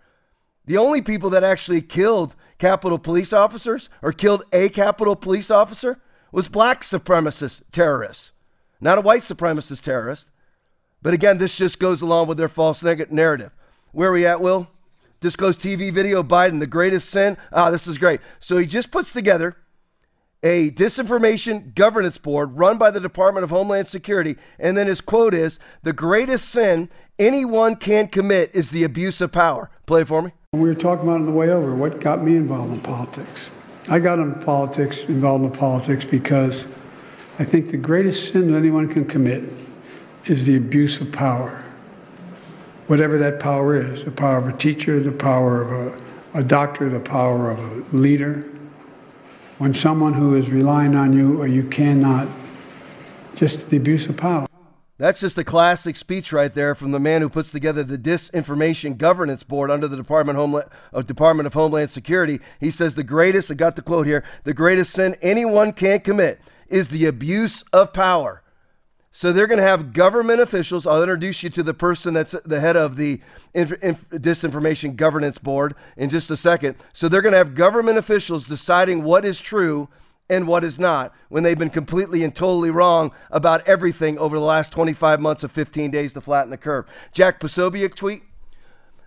The 0.65 0.79
only 0.79 1.03
people 1.03 1.31
that 1.31 1.45
actually 1.45 1.83
killed 1.83 2.35
Capitol 2.59 2.99
police 2.99 3.33
officers 3.33 3.89
or 4.03 4.13
killed 4.13 4.45
a 4.53 4.69
Capitol 4.69 5.17
police 5.17 5.51
officer 5.51 6.01
was 6.33 6.49
black 6.49 6.83
supremacist 6.83 7.63
terrorists 7.73 8.33
not 8.81 8.99
a 8.99 9.03
white 9.03 9.23
supremacist 9.23 9.83
terrorist. 9.83 10.31
But 11.03 11.15
again, 11.15 11.39
this 11.39 11.57
just 11.57 11.79
goes 11.79 12.03
along 12.03 12.29
with 12.29 12.39
their 12.39 12.49
false 12.49 12.83
narrative. 12.83 13.53
Where 13.93 14.11
are 14.11 14.13
we 14.13 14.27
at, 14.27 14.41
Will? 14.41 14.69
Disclose 15.21 15.59
TV 15.59 15.93
video 15.93 16.23
Biden, 16.23 16.61
the 16.61 16.67
greatest 16.67 17.11
sin. 17.11 17.37
Ah, 17.53 17.71
this 17.71 17.87
is 17.87 17.99
great. 17.99 18.21
So 18.39 18.57
he 18.57 18.67
just 18.67 18.91
puts 18.91 19.13
together 19.13 19.57
a 20.43 20.71
disinformation 20.71 21.75
governance 21.75 22.19
board 22.19 22.57
run 22.57 22.79
by 22.79 22.93
the 22.93 23.01
Department 23.01 23.43
of 23.43 23.51
Homeland 23.51 23.89
Security. 23.89 24.37
And 24.59 24.77
then 24.77 24.87
his 24.87 25.01
quote 25.01 25.35
is 25.35 25.59
The 25.83 25.93
greatest 25.93 26.49
sin 26.49 26.89
anyone 27.19 27.77
can 27.77 28.07
commit 28.07 28.51
is 28.55 28.71
the 28.71 28.85
abuse 28.85 29.21
of 29.21 29.33
power. 29.33 29.71
Play 29.87 30.05
for 30.05 30.23
me. 30.23 30.33
We 30.53 30.61
were 30.61 30.75
talking 30.75 31.05
about 31.05 31.17
on 31.17 31.27
the 31.27 31.33
way 31.33 31.51
over 31.51 31.75
what 31.75 32.01
got 32.01 32.23
me 32.23 32.37
involved 32.37 32.73
in 32.73 32.81
politics. 32.81 33.51
I 33.89 33.99
got 33.99 34.19
in 34.19 34.35
politics, 34.35 35.07
involved 35.07 35.45
in 35.45 35.51
politics 35.51 36.05
because 36.05 36.67
I 37.39 37.45
think 37.45 37.71
the 37.71 37.77
greatest 37.77 38.33
sin 38.33 38.51
that 38.53 38.59
anyone 38.59 38.89
can 38.89 39.05
commit 39.05 39.53
is 40.27 40.47
the 40.47 40.57
abuse 40.57 41.01
of 41.01 41.11
power. 41.11 41.65
Whatever 42.89 43.19
that 43.19 43.39
power 43.39 43.77
is 43.77 44.05
the 44.05 44.11
power 44.11 44.39
of 44.39 44.49
a 44.49 44.53
teacher, 44.55 44.99
the 44.99 45.13
power 45.13 45.63
of 45.63 45.71
a, 46.35 46.41
a 46.41 46.43
doctor, 46.43 46.89
the 46.89 46.99
power 46.99 47.51
of 47.51 47.59
a 47.59 47.97
leader. 47.97 48.45
When 49.59 49.75
someone 49.75 50.15
who 50.15 50.35
is 50.35 50.49
relying 50.49 50.95
on 50.95 51.13
you 51.13 51.41
or 51.41 51.47
you 51.47 51.65
cannot, 51.65 52.27
just 53.35 53.69
the 53.69 53.77
abuse 53.77 54.07
of 54.07 54.17
power. 54.17 54.47
That's 54.97 55.21
just 55.21 55.37
a 55.37 55.45
classic 55.45 55.97
speech 55.97 56.33
right 56.33 56.53
there 56.53 56.75
from 56.75 56.91
the 56.91 56.99
man 56.99 57.21
who 57.21 57.29
puts 57.29 57.53
together 57.53 57.85
the 57.85 57.99
Disinformation 57.99 58.97
Governance 58.97 59.45
Board 59.45 59.71
under 59.71 59.87
the 59.87 59.97
Department, 59.97 60.39
Homeland, 60.39 60.71
uh, 60.93 61.03
Department 61.03 61.47
of 61.47 61.55
Homeland 61.55 61.91
Security. 61.91 62.41
He 62.59 62.71
says 62.71 62.95
the 62.95 63.05
greatest, 63.05 63.51
I 63.51 63.55
got 63.55 63.77
the 63.77 63.83
quote 63.83 64.07
here, 64.07 64.25
the 64.45 64.55
greatest 64.55 64.95
sin 64.95 65.15
anyone 65.23 65.73
can 65.73 66.01
commit 66.01 66.41
is 66.69 66.89
the 66.89 67.05
abuse 67.05 67.63
of 67.73 67.93
power. 67.93 68.43
So 69.11 69.33
they're 69.33 69.47
going 69.47 69.59
to 69.59 69.67
have 69.67 69.93
government 69.93 70.41
officials. 70.41 70.87
I'll 70.87 71.03
introduce 71.03 71.43
you 71.43 71.51
to 71.51 71.63
the 71.63 71.75
person 71.75 72.15
that's 72.15 72.35
the 72.45 72.61
head 72.61 72.77
of 72.77 72.97
the 72.97 73.21
Inf- 73.55 73.83
Inf- 73.83 74.09
Disinformation 74.11 74.97
Governance 74.97 75.39
Board 75.39 75.75
in 75.97 76.09
just 76.09 76.31
a 76.31 76.37
second. 76.37 76.77
So 76.93 77.09
they're 77.09 77.23
going 77.23 77.33
to 77.33 77.39
have 77.39 77.55
government 77.55 77.99
officials 77.99 78.47
deciding 78.47 79.03
what 79.03 79.25
is 79.25 79.41
true 79.41 79.89
and 80.31 80.47
what 80.47 80.63
is 80.63 80.79
not 80.79 81.15
when 81.31 81.43
they've 81.43 81.59
been 81.59 81.71
completely 81.71 82.23
and 82.23 82.35
totally 82.35 82.71
wrong 82.71 83.13
about 83.31 83.67
everything 83.67 84.19
over 84.19 84.37
the 84.39 84.45
last 84.45 84.73
25 84.73 85.21
months 85.21 85.43
of 85.43 85.51
15 85.51 85.91
days 85.91 86.13
to 86.13 86.21
flatten 86.21 86.51
the 86.51 86.59
curve. 86.59 86.87
Jack 87.13 87.41
Posobiec 87.41 87.95
tweet 87.95 88.23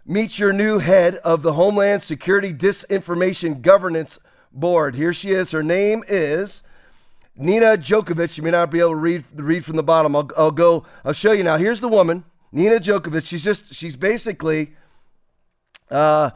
meets 0.05 0.39
your 0.39 0.51
new 0.51 0.79
head 0.79 1.17
of 1.17 1.43
the 1.43 1.53
Homeland 1.53 2.01
Security 2.01 2.51
Disinformation 2.51 3.61
Governance 3.61 4.17
Board. 4.51 4.95
Here 4.95 5.13
she 5.13 5.31
is. 5.31 5.51
Her 5.51 5.63
name 5.63 6.03
is 6.07 6.63
Nina 7.35 7.77
Djokovic, 7.77 8.37
you 8.37 8.43
may 8.43 8.51
not 8.51 8.69
be 8.71 8.79
able 8.79 8.91
to 8.91 8.95
read 8.95 9.25
read 9.35 9.65
from 9.65 9.75
the 9.75 9.83
bottom. 9.83 10.15
I'll, 10.15 10.29
I'll 10.37 10.51
go. 10.51 10.85
I'll 11.03 11.13
show 11.13 11.31
you 11.31 11.43
now. 11.43 11.57
Here's 11.57 11.81
the 11.81 11.87
woman, 11.87 12.25
Nina 12.51 12.75
Djokovic. 12.75 13.25
She's 13.27 13.43
just 13.43 13.73
she's 13.73 13.95
basically 13.95 14.73
uh, 15.89 16.31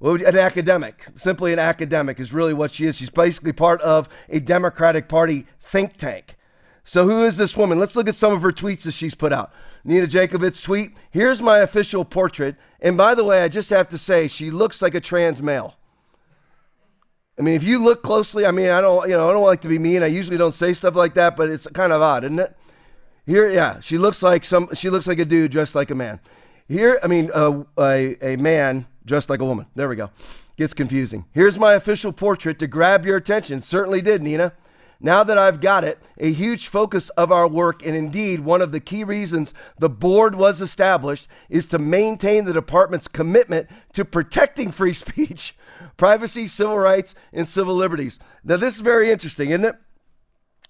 an 0.00 0.38
academic. 0.38 1.06
Simply 1.16 1.52
an 1.52 1.58
academic 1.58 2.18
is 2.18 2.32
really 2.32 2.54
what 2.54 2.72
she 2.72 2.86
is. 2.86 2.96
She's 2.96 3.10
basically 3.10 3.52
part 3.52 3.80
of 3.82 4.08
a 4.28 4.40
Democratic 4.40 5.08
Party 5.08 5.46
think 5.60 5.96
tank. 5.96 6.36
So 6.82 7.06
who 7.06 7.24
is 7.24 7.36
this 7.36 7.56
woman? 7.56 7.78
Let's 7.78 7.94
look 7.94 8.08
at 8.08 8.14
some 8.14 8.32
of 8.32 8.42
her 8.42 8.52
tweets 8.52 8.82
that 8.82 8.92
she's 8.92 9.14
put 9.14 9.32
out. 9.32 9.52
Nina 9.84 10.06
Djokovic 10.06 10.60
tweet. 10.62 10.92
Here's 11.10 11.40
my 11.40 11.58
official 11.58 12.04
portrait. 12.04 12.56
And 12.80 12.96
by 12.96 13.14
the 13.14 13.24
way, 13.24 13.42
I 13.42 13.48
just 13.48 13.70
have 13.70 13.88
to 13.90 13.98
say 13.98 14.26
she 14.26 14.50
looks 14.50 14.82
like 14.82 14.94
a 14.94 15.00
trans 15.00 15.40
male. 15.40 15.76
I 17.40 17.42
mean, 17.42 17.54
if 17.54 17.64
you 17.64 17.82
look 17.82 18.02
closely, 18.02 18.44
I 18.44 18.50
mean, 18.50 18.68
I 18.68 18.82
don't, 18.82 19.08
you 19.08 19.16
know, 19.16 19.30
I 19.30 19.32
don't 19.32 19.42
like 19.42 19.62
to 19.62 19.68
be 19.68 19.78
mean. 19.78 20.02
I 20.02 20.08
usually 20.08 20.36
don't 20.36 20.52
say 20.52 20.74
stuff 20.74 20.94
like 20.94 21.14
that, 21.14 21.38
but 21.38 21.48
it's 21.48 21.66
kind 21.68 21.90
of 21.90 22.02
odd, 22.02 22.22
isn't 22.24 22.38
it? 22.38 22.54
Here, 23.24 23.48
yeah, 23.48 23.80
she 23.80 23.96
looks 23.96 24.22
like 24.22 24.44
some. 24.44 24.68
She 24.74 24.90
looks 24.90 25.06
like 25.06 25.18
a 25.18 25.24
dude 25.24 25.50
dressed 25.50 25.74
like 25.74 25.90
a 25.90 25.94
man. 25.94 26.20
Here, 26.68 27.00
I 27.02 27.06
mean, 27.06 27.30
uh, 27.32 27.64
a 27.78 28.34
a 28.34 28.36
man 28.36 28.86
dressed 29.06 29.30
like 29.30 29.40
a 29.40 29.46
woman. 29.46 29.64
There 29.74 29.88
we 29.88 29.96
go. 29.96 30.10
Gets 30.58 30.74
confusing. 30.74 31.24
Here's 31.32 31.58
my 31.58 31.72
official 31.72 32.12
portrait 32.12 32.58
to 32.58 32.66
grab 32.66 33.06
your 33.06 33.16
attention. 33.16 33.62
Certainly 33.62 34.02
did, 34.02 34.20
Nina. 34.20 34.52
Now 35.00 35.24
that 35.24 35.38
I've 35.38 35.62
got 35.62 35.82
it, 35.82 35.98
a 36.18 36.30
huge 36.30 36.68
focus 36.68 37.08
of 37.10 37.32
our 37.32 37.48
work, 37.48 37.86
and 37.86 37.96
indeed 37.96 38.40
one 38.40 38.60
of 38.60 38.70
the 38.70 38.80
key 38.80 39.02
reasons 39.02 39.54
the 39.78 39.88
board 39.88 40.34
was 40.34 40.60
established, 40.60 41.26
is 41.48 41.64
to 41.66 41.78
maintain 41.78 42.44
the 42.44 42.52
department's 42.52 43.08
commitment 43.08 43.66
to 43.94 44.04
protecting 44.04 44.70
free 44.70 44.92
speech 44.94 45.54
privacy, 46.00 46.46
civil 46.46 46.78
rights, 46.78 47.14
and 47.30 47.46
civil 47.46 47.74
liberties. 47.74 48.18
Now, 48.42 48.56
this 48.56 48.76
is 48.76 48.80
very 48.80 49.12
interesting, 49.12 49.50
isn't 49.50 49.66
it? 49.66 49.76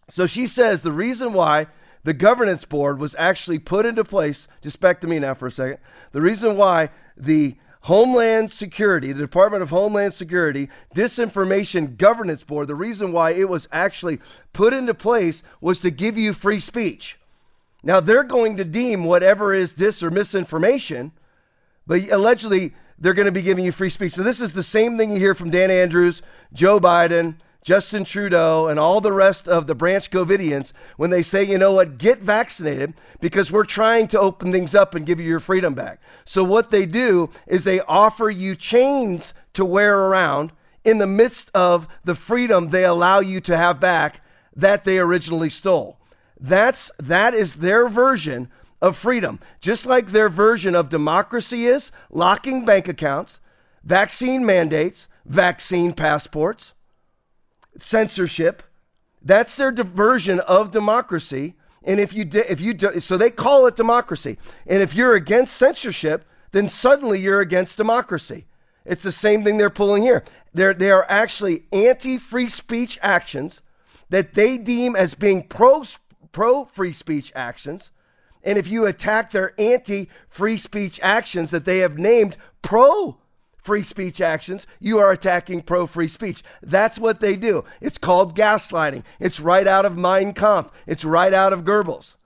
So 0.08 0.26
she 0.26 0.48
says 0.48 0.82
the 0.82 0.90
reason 0.90 1.32
why 1.32 1.68
the 2.02 2.12
governance 2.12 2.64
board 2.64 2.98
was 2.98 3.14
actually 3.16 3.60
put 3.60 3.86
into 3.86 4.02
place, 4.02 4.48
just 4.60 4.80
back 4.80 5.00
to 5.02 5.06
me 5.06 5.20
now 5.20 5.34
for 5.34 5.46
a 5.46 5.52
second. 5.52 5.78
The 6.10 6.20
reason 6.20 6.56
why 6.56 6.90
the 7.16 7.54
Homeland 7.82 8.50
Security, 8.50 9.12
the 9.12 9.20
Department 9.20 9.62
of 9.62 9.70
Homeland 9.70 10.12
Security 10.12 10.68
Disinformation 10.96 11.96
Governance 11.96 12.42
Board, 12.42 12.66
the 12.66 12.74
reason 12.74 13.12
why 13.12 13.30
it 13.30 13.48
was 13.48 13.68
actually 13.70 14.18
put 14.52 14.74
into 14.74 14.94
place 14.94 15.44
was 15.60 15.78
to 15.78 15.92
give 15.92 16.18
you 16.18 16.32
free 16.32 16.58
speech. 16.58 17.16
Now, 17.84 18.00
they're 18.00 18.24
going 18.24 18.56
to 18.56 18.64
deem 18.64 19.04
whatever 19.04 19.54
is 19.54 19.74
dis 19.74 20.02
or 20.02 20.10
misinformation, 20.10 21.12
but 21.86 22.10
allegedly 22.10 22.74
they're 23.00 23.14
going 23.14 23.26
to 23.26 23.32
be 23.32 23.42
giving 23.42 23.64
you 23.64 23.72
free 23.72 23.90
speech. 23.90 24.12
So, 24.12 24.22
this 24.22 24.40
is 24.40 24.52
the 24.52 24.62
same 24.62 24.98
thing 24.98 25.10
you 25.10 25.18
hear 25.18 25.34
from 25.34 25.50
Dan 25.50 25.70
Andrews, 25.70 26.22
Joe 26.52 26.78
Biden, 26.78 27.36
Justin 27.62 28.04
Trudeau, 28.04 28.68
and 28.68 28.78
all 28.78 29.00
the 29.00 29.12
rest 29.12 29.48
of 29.48 29.66
the 29.66 29.74
branch 29.74 30.10
COVIDians 30.10 30.72
when 30.96 31.10
they 31.10 31.22
say, 31.22 31.44
you 31.44 31.58
know 31.58 31.72
what, 31.72 31.98
get 31.98 32.20
vaccinated 32.20 32.94
because 33.20 33.52
we're 33.52 33.64
trying 33.64 34.08
to 34.08 34.20
open 34.20 34.52
things 34.52 34.74
up 34.74 34.94
and 34.94 35.06
give 35.06 35.20
you 35.20 35.26
your 35.26 35.40
freedom 35.40 35.74
back. 35.74 36.00
So, 36.24 36.44
what 36.44 36.70
they 36.70 36.86
do 36.86 37.30
is 37.46 37.64
they 37.64 37.80
offer 37.80 38.30
you 38.30 38.54
chains 38.54 39.34
to 39.54 39.64
wear 39.64 39.98
around 39.98 40.52
in 40.84 40.98
the 40.98 41.06
midst 41.06 41.50
of 41.54 41.88
the 42.04 42.14
freedom 42.14 42.70
they 42.70 42.84
allow 42.84 43.20
you 43.20 43.40
to 43.40 43.56
have 43.56 43.80
back 43.80 44.22
that 44.54 44.84
they 44.84 44.98
originally 44.98 45.50
stole. 45.50 45.98
That's 46.38 46.90
that 46.98 47.34
is 47.34 47.56
their 47.56 47.88
version 47.88 48.48
of 48.80 48.96
freedom. 48.96 49.40
Just 49.60 49.86
like 49.86 50.08
their 50.08 50.28
version 50.28 50.74
of 50.74 50.88
democracy 50.88 51.66
is 51.66 51.90
locking 52.10 52.64
bank 52.64 52.88
accounts, 52.88 53.40
vaccine 53.84 54.44
mandates, 54.44 55.08
vaccine 55.24 55.92
passports, 55.92 56.74
censorship. 57.78 58.62
That's 59.22 59.56
their 59.56 59.72
version 59.72 60.40
of 60.40 60.70
democracy. 60.70 61.54
And 61.82 62.00
if 62.00 62.12
you 62.12 62.28
if 62.32 62.60
you 62.60 62.74
do, 62.74 63.00
so 63.00 63.16
they 63.16 63.30
call 63.30 63.66
it 63.66 63.76
democracy. 63.76 64.38
And 64.66 64.82
if 64.82 64.94
you're 64.94 65.14
against 65.14 65.56
censorship, 65.56 66.24
then 66.52 66.68
suddenly 66.68 67.20
you're 67.20 67.40
against 67.40 67.76
democracy. 67.76 68.46
It's 68.84 69.02
the 69.02 69.12
same 69.12 69.44
thing 69.44 69.58
they're 69.58 69.70
pulling 69.70 70.02
here. 70.02 70.24
They're, 70.52 70.74
they 70.74 70.90
are 70.90 71.06
actually 71.08 71.64
anti-free 71.72 72.48
speech 72.48 72.98
actions 73.02 73.62
that 74.08 74.34
they 74.34 74.58
deem 74.58 74.96
as 74.96 75.14
being 75.14 75.44
pro 75.44 75.84
pro 76.32 76.64
free 76.64 76.92
speech 76.92 77.32
actions. 77.34 77.90
And 78.42 78.58
if 78.58 78.68
you 78.68 78.86
attack 78.86 79.30
their 79.30 79.54
anti 79.58 80.08
free 80.28 80.58
speech 80.58 80.98
actions 81.02 81.50
that 81.50 81.64
they 81.64 81.78
have 81.78 81.98
named 81.98 82.36
pro 82.62 83.18
free 83.56 83.82
speech 83.82 84.20
actions, 84.20 84.66
you 84.78 84.98
are 84.98 85.12
attacking 85.12 85.62
pro 85.62 85.86
free 85.86 86.08
speech. 86.08 86.42
That's 86.62 86.98
what 86.98 87.20
they 87.20 87.36
do. 87.36 87.64
It's 87.80 87.98
called 87.98 88.36
gaslighting. 88.36 89.04
It's 89.18 89.40
right 89.40 89.66
out 89.66 89.84
of 89.84 89.98
Mein 89.98 90.32
Kampf, 90.32 90.70
it's 90.86 91.04
right 91.04 91.32
out 91.32 91.52
of 91.52 91.64
Goebbels. 91.64 92.16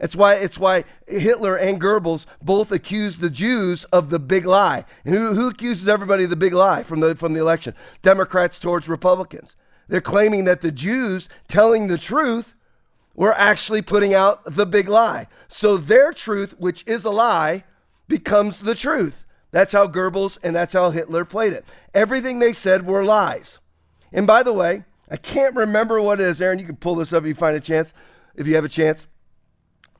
It's 0.00 0.16
why 0.16 0.34
it's 0.34 0.58
why 0.58 0.84
Hitler 1.06 1.54
and 1.56 1.80
Goebbels 1.80 2.26
both 2.42 2.72
accused 2.72 3.20
the 3.20 3.30
Jews 3.30 3.84
of 3.86 4.10
the 4.10 4.18
big 4.18 4.44
lie. 4.44 4.84
And 5.04 5.14
who, 5.14 5.34
who 5.34 5.48
accuses 5.48 5.88
everybody 5.88 6.24
of 6.24 6.30
the 6.30 6.36
big 6.36 6.52
lie 6.52 6.82
from 6.82 7.00
the 7.00 7.14
from 7.14 7.32
the 7.32 7.40
election? 7.40 7.74
Democrats 8.02 8.58
towards 8.58 8.88
Republicans. 8.88 9.56
They're 9.86 10.00
claiming 10.00 10.46
that 10.46 10.62
the 10.62 10.72
Jews 10.72 11.28
telling 11.46 11.86
the 11.86 11.98
truth 11.98 12.54
were 13.14 13.34
actually 13.34 13.82
putting 13.82 14.14
out 14.14 14.44
the 14.44 14.66
big 14.66 14.88
lie. 14.88 15.28
So 15.48 15.76
their 15.76 16.12
truth, 16.12 16.54
which 16.58 16.84
is 16.86 17.04
a 17.04 17.10
lie, 17.10 17.64
becomes 18.08 18.60
the 18.60 18.74
truth. 18.74 19.24
That's 19.50 19.72
how 19.72 19.86
Goebbels 19.86 20.38
and 20.42 20.54
that's 20.54 20.72
how 20.72 20.90
Hitler 20.90 21.24
played 21.24 21.52
it. 21.52 21.64
Everything 21.94 22.38
they 22.38 22.52
said 22.52 22.86
were 22.86 23.04
lies. 23.04 23.60
And 24.12 24.26
by 24.26 24.42
the 24.42 24.52
way, 24.52 24.84
I 25.08 25.16
can't 25.16 25.54
remember 25.54 26.00
what 26.00 26.20
it 26.20 26.26
is, 26.26 26.42
Aaron. 26.42 26.58
You 26.58 26.66
can 26.66 26.76
pull 26.76 26.96
this 26.96 27.12
up 27.12 27.22
if 27.22 27.28
you 27.28 27.34
find 27.34 27.56
a 27.56 27.60
chance, 27.60 27.92
if 28.34 28.46
you 28.46 28.56
have 28.56 28.64
a 28.64 28.68
chance. 28.68 29.06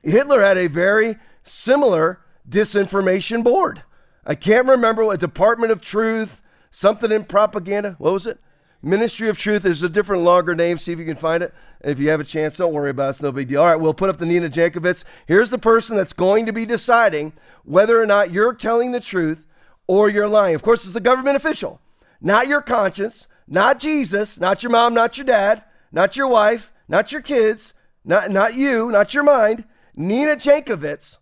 Hitler 0.03 0.43
had 0.43 0.57
a 0.57 0.67
very 0.67 1.17
similar 1.43 2.19
disinformation 2.47 3.43
board. 3.43 3.83
I 4.25 4.35
can't 4.35 4.67
remember 4.67 5.05
what 5.05 5.19
Department 5.19 5.71
of 5.71 5.81
Truth, 5.81 6.41
something 6.71 7.11
in 7.11 7.25
propaganda. 7.25 7.95
What 7.97 8.13
was 8.13 8.27
it? 8.27 8.39
Ministry 8.85 9.29
of 9.29 9.37
Truth 9.39 9.65
is 9.65 9.81
a 9.81 9.89
different, 9.89 10.21
longer 10.21 10.53
name. 10.53 10.77
See 10.77 10.91
if 10.91 10.99
you 10.99 11.05
can 11.05 11.17
find 11.17 11.41
it. 11.41 11.55
If 11.81 11.99
you 11.99 12.09
have 12.09 12.19
a 12.19 12.23
chance, 12.23 12.55
don't 12.55 12.71
worry 12.71 12.91
about 12.91 13.07
it. 13.07 13.09
It's 13.09 13.21
no 13.23 13.31
big 13.31 13.47
deal. 13.47 13.61
All 13.61 13.65
right, 13.65 13.75
we'll 13.75 13.95
put 13.95 14.11
up 14.11 14.19
the 14.19 14.27
Nina 14.27 14.47
Jankowicz. 14.47 15.03
Here's 15.25 15.49
the 15.49 15.57
person 15.57 15.97
that's 15.97 16.13
going 16.13 16.45
to 16.45 16.53
be 16.53 16.67
deciding 16.67 17.33
whether 17.63 17.99
or 17.99 18.05
not 18.05 18.29
you're 18.29 18.53
telling 18.53 18.91
the 18.91 18.99
truth 18.99 19.47
or 19.87 20.07
you're 20.07 20.27
lying. 20.27 20.53
Of 20.53 20.61
course, 20.61 20.85
it's 20.85 20.95
a 20.95 20.99
government 20.99 21.35
official, 21.35 21.81
not 22.21 22.47
your 22.47 22.61
conscience, 22.61 23.27
not 23.47 23.79
Jesus, 23.79 24.39
not 24.39 24.61
your 24.61 24.71
mom, 24.71 24.93
not 24.93 25.17
your 25.17 25.25
dad, 25.25 25.63
not 25.91 26.15
your 26.15 26.27
wife, 26.27 26.71
not 26.87 27.11
your 27.11 27.21
kids, 27.21 27.73
not, 28.03 28.29
not 28.29 28.53
you, 28.53 28.91
not 28.91 29.15
your 29.15 29.23
mind. 29.23 29.65
Nina 29.95 30.35
Jankowicz, 30.35 31.17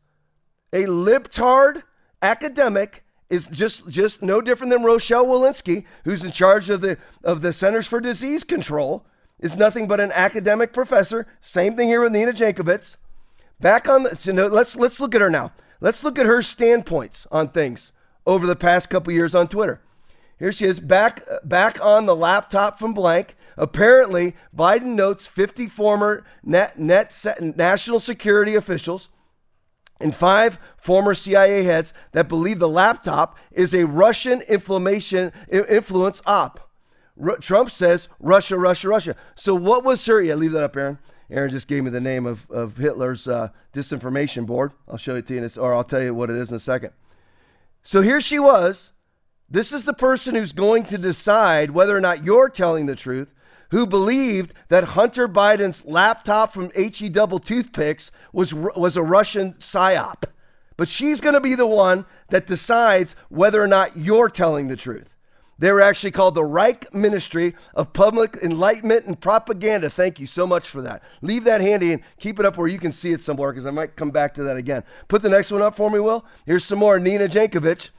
a 0.73 0.83
libtard 0.83 1.83
academic 2.21 3.02
is 3.33 3.47
just 3.47 3.89
just 3.89 4.21
no 4.21 4.41
different 4.41 4.71
than 4.71 4.83
Rochelle 4.83 5.25
Walensky, 5.25 5.85
who's 6.05 6.23
in 6.23 6.31
charge 6.31 6.69
of 6.69 6.81
the 6.81 6.97
of 7.23 7.41
the 7.41 7.51
Centers 7.51 7.87
for 7.87 7.99
Disease 7.99 8.43
Control, 8.43 9.05
is 9.39 9.55
nothing 9.55 9.87
but 9.87 9.99
an 9.99 10.11
academic 10.11 10.71
professor. 10.71 11.27
Same 11.41 11.75
thing 11.75 11.89
here 11.89 12.01
with 12.01 12.11
Nina 12.11 12.31
Jankowicz. 12.31 12.97
Back 13.59 13.89
on 13.89 14.03
the, 14.03 14.15
so 14.15 14.31
no, 14.31 14.47
let's 14.47 14.75
let's 14.75 14.99
look 14.99 15.15
at 15.15 15.21
her 15.21 15.31
now. 15.31 15.51
Let's 15.81 16.03
look 16.03 16.19
at 16.19 16.27
her 16.27 16.41
standpoints 16.41 17.27
on 17.31 17.49
things 17.49 17.91
over 18.25 18.45
the 18.45 18.55
past 18.55 18.89
couple 18.89 19.11
years 19.11 19.33
on 19.33 19.47
Twitter. 19.47 19.81
Here 20.37 20.51
she 20.51 20.65
is 20.65 20.79
back 20.79 21.23
back 21.43 21.83
on 21.83 22.05
the 22.05 22.15
laptop 22.15 22.77
from 22.77 22.93
blank. 22.93 23.35
Apparently, 23.57 24.35
Biden 24.55 24.95
notes 24.95 25.25
50 25.25 25.67
former 25.69 26.23
net, 26.43 26.77
net 26.79 27.25
national 27.41 27.99
security 27.99 28.55
officials 28.55 29.09
and 30.03 30.13
five 30.13 30.59
former 30.77 31.13
CIA 31.13 31.63
heads 31.63 31.93
that 32.11 32.27
believe 32.27 32.59
the 32.59 32.69
laptop 32.69 33.37
is 33.51 33.73
a 33.73 33.85
Russian 33.85 34.41
influence 34.41 36.21
op. 36.25 36.69
R- 37.21 37.37
Trump 37.37 37.71
says 37.71 38.07
Russia, 38.19 38.57
Russia, 38.57 38.89
Russia. 38.89 39.15
So 39.35 39.55
what 39.55 39.83
was 39.83 40.05
her? 40.05 40.21
Yeah, 40.21 40.35
leave 40.35 40.51
that 40.51 40.63
up, 40.63 40.75
Aaron. 40.75 40.99
Aaron 41.29 41.49
just 41.49 41.67
gave 41.67 41.83
me 41.83 41.89
the 41.89 42.01
name 42.01 42.25
of, 42.25 42.49
of 42.51 42.77
Hitler's 42.77 43.27
uh, 43.27 43.49
disinformation 43.73 44.45
board. 44.45 44.73
I'll 44.87 44.97
show 44.97 45.15
it 45.15 45.25
to 45.27 45.33
you, 45.33 45.43
in 45.43 45.49
a, 45.49 45.59
or 45.59 45.73
I'll 45.73 45.83
tell 45.83 46.01
you 46.03 46.13
what 46.13 46.29
it 46.29 46.35
is 46.35 46.51
in 46.51 46.57
a 46.57 46.59
second. 46.59 46.91
So 47.81 48.01
here 48.01 48.21
she 48.21 48.39
was. 48.39 48.91
This 49.49 49.71
is 49.71 49.83
the 49.83 49.93
person 49.93 50.35
who's 50.35 50.51
going 50.51 50.83
to 50.85 50.97
decide 50.97 51.71
whether 51.71 51.95
or 51.95 52.01
not 52.01 52.23
you're 52.23 52.49
telling 52.49 52.85
the 52.85 52.95
truth 52.95 53.33
who 53.73 53.87
believed 53.87 54.53
that 54.69 54.83
Hunter 54.83 55.27
Biden's 55.27 55.83
laptop 55.83 56.53
from 56.53 56.71
HE 56.75 57.09
double 57.09 57.39
toothpicks 57.39 58.11
was, 58.31 58.53
was 58.53 58.95
a 58.95 59.01
Russian 59.01 59.53
psyop. 59.53 60.25
But 60.77 60.87
she's 60.87 61.19
going 61.19 61.33
to 61.33 61.41
be 61.41 61.55
the 61.55 61.65
one 61.65 62.05
that 62.29 62.45
decides 62.45 63.15
whether 63.29 63.59
or 63.59 63.65
not 63.65 63.97
you're 63.97 64.29
telling 64.29 64.67
the 64.67 64.75
truth. 64.75 65.15
They 65.57 65.71
were 65.71 65.81
actually 65.81 66.11
called 66.11 66.35
the 66.35 66.43
Reich 66.43 66.93
Ministry 66.93 67.55
of 67.73 67.93
Public 67.93 68.37
Enlightenment 68.43 69.07
and 69.07 69.19
Propaganda. 69.19 69.89
Thank 69.89 70.19
you 70.19 70.27
so 70.27 70.45
much 70.45 70.69
for 70.69 70.83
that. 70.83 71.01
Leave 71.23 71.43
that 71.45 71.61
handy 71.61 71.93
and 71.93 72.03
keep 72.19 72.39
it 72.39 72.45
up 72.45 72.57
where 72.57 72.67
you 72.67 72.77
can 72.77 72.91
see 72.91 73.11
it 73.11 73.21
somewhere 73.21 73.51
because 73.51 73.65
I 73.65 73.71
might 73.71 73.95
come 73.95 74.11
back 74.11 74.35
to 74.35 74.43
that 74.43 74.57
again. 74.57 74.83
Put 75.07 75.23
the 75.23 75.29
next 75.29 75.51
one 75.51 75.63
up 75.63 75.75
for 75.75 75.89
me, 75.89 75.99
Will. 75.99 76.25
Here's 76.45 76.63
some 76.63 76.77
more 76.77 76.99
Nina 76.99 77.27
Jankowicz 77.27 77.89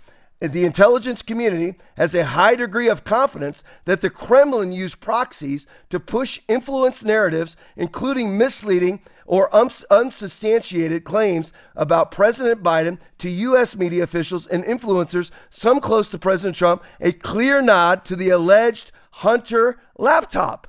the 0.40 0.64
intelligence 0.64 1.23
community 1.23 1.77
has 1.97 2.14
a 2.14 2.25
high 2.25 2.55
degree 2.55 2.88
of 2.88 3.05
confidence 3.05 3.64
that 3.85 4.01
the 4.01 4.11
Kremlin 4.11 4.73
used 4.73 5.01
proxies 5.01 5.66
to 5.90 5.99
push 6.01 6.40
influence 6.49 7.05
narratives, 7.05 7.57
including 7.77 8.37
misleading 8.37 9.01
or 9.27 9.49
unsubstantiated 9.55 11.05
claims 11.05 11.53
about 11.75 12.11
President 12.11 12.62
Biden 12.62 12.99
to 13.18 13.31
U.S. 13.31 13.75
media 13.77 14.03
officials 14.03 14.47
and 14.47 14.64
influencers, 14.64 15.31
some 15.49 15.81
close 15.81 16.11
to 16.11 16.18
President 16.18 16.57
Trump, 16.57 16.83
a 17.01 17.12
clear 17.12 17.62
nod 17.62 18.05
to 18.05 18.16
the 18.16 18.29
alleged 18.29 18.92
Hunter 19.12 19.79
laptop. 19.97 20.66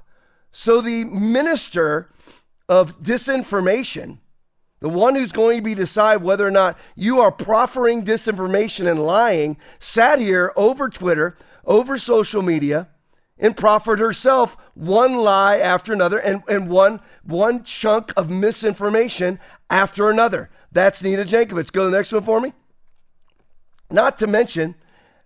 So 0.52 0.80
the 0.80 1.04
minister 1.04 2.12
of 2.70 3.02
disinformation 3.02 4.20
the 4.86 4.90
one 4.90 5.16
who's 5.16 5.32
going 5.32 5.58
to 5.58 5.64
be 5.64 5.74
decide 5.74 6.22
whether 6.22 6.46
or 6.46 6.52
not 6.52 6.78
you 6.96 7.20
are 7.20 7.32
proffering 7.32 8.04
disinformation 8.04 8.88
and 8.88 9.02
lying, 9.02 9.58
sat 9.80 10.20
here 10.20 10.54
over 10.56 10.90
Twitter, 10.90 11.36
over 11.66 11.98
social 11.98 12.44
media, 12.44 12.88
and 13.40 13.58
proffered 13.58 13.98
herself 13.98 14.56
one 14.76 15.16
lie 15.16 15.58
after 15.58 15.92
another 15.92 16.20
and, 16.20 16.44
and 16.48 16.70
one, 16.70 17.00
one 17.24 17.64
chunk 17.64 18.14
of 18.16 18.30
misinformation 18.30 19.40
after 19.72 20.12
another. 20.12 20.52
That's 20.72 21.02
Nina 21.02 21.26
Jankowicz. 21.26 21.72
Go 21.72 21.86
to 21.86 21.90
the 21.90 21.98
next 21.98 22.12
one 22.12 22.22
for 22.22 22.40
me. 22.40 22.54
Not 23.90 24.20
to 24.20 24.28
mention 24.28 24.76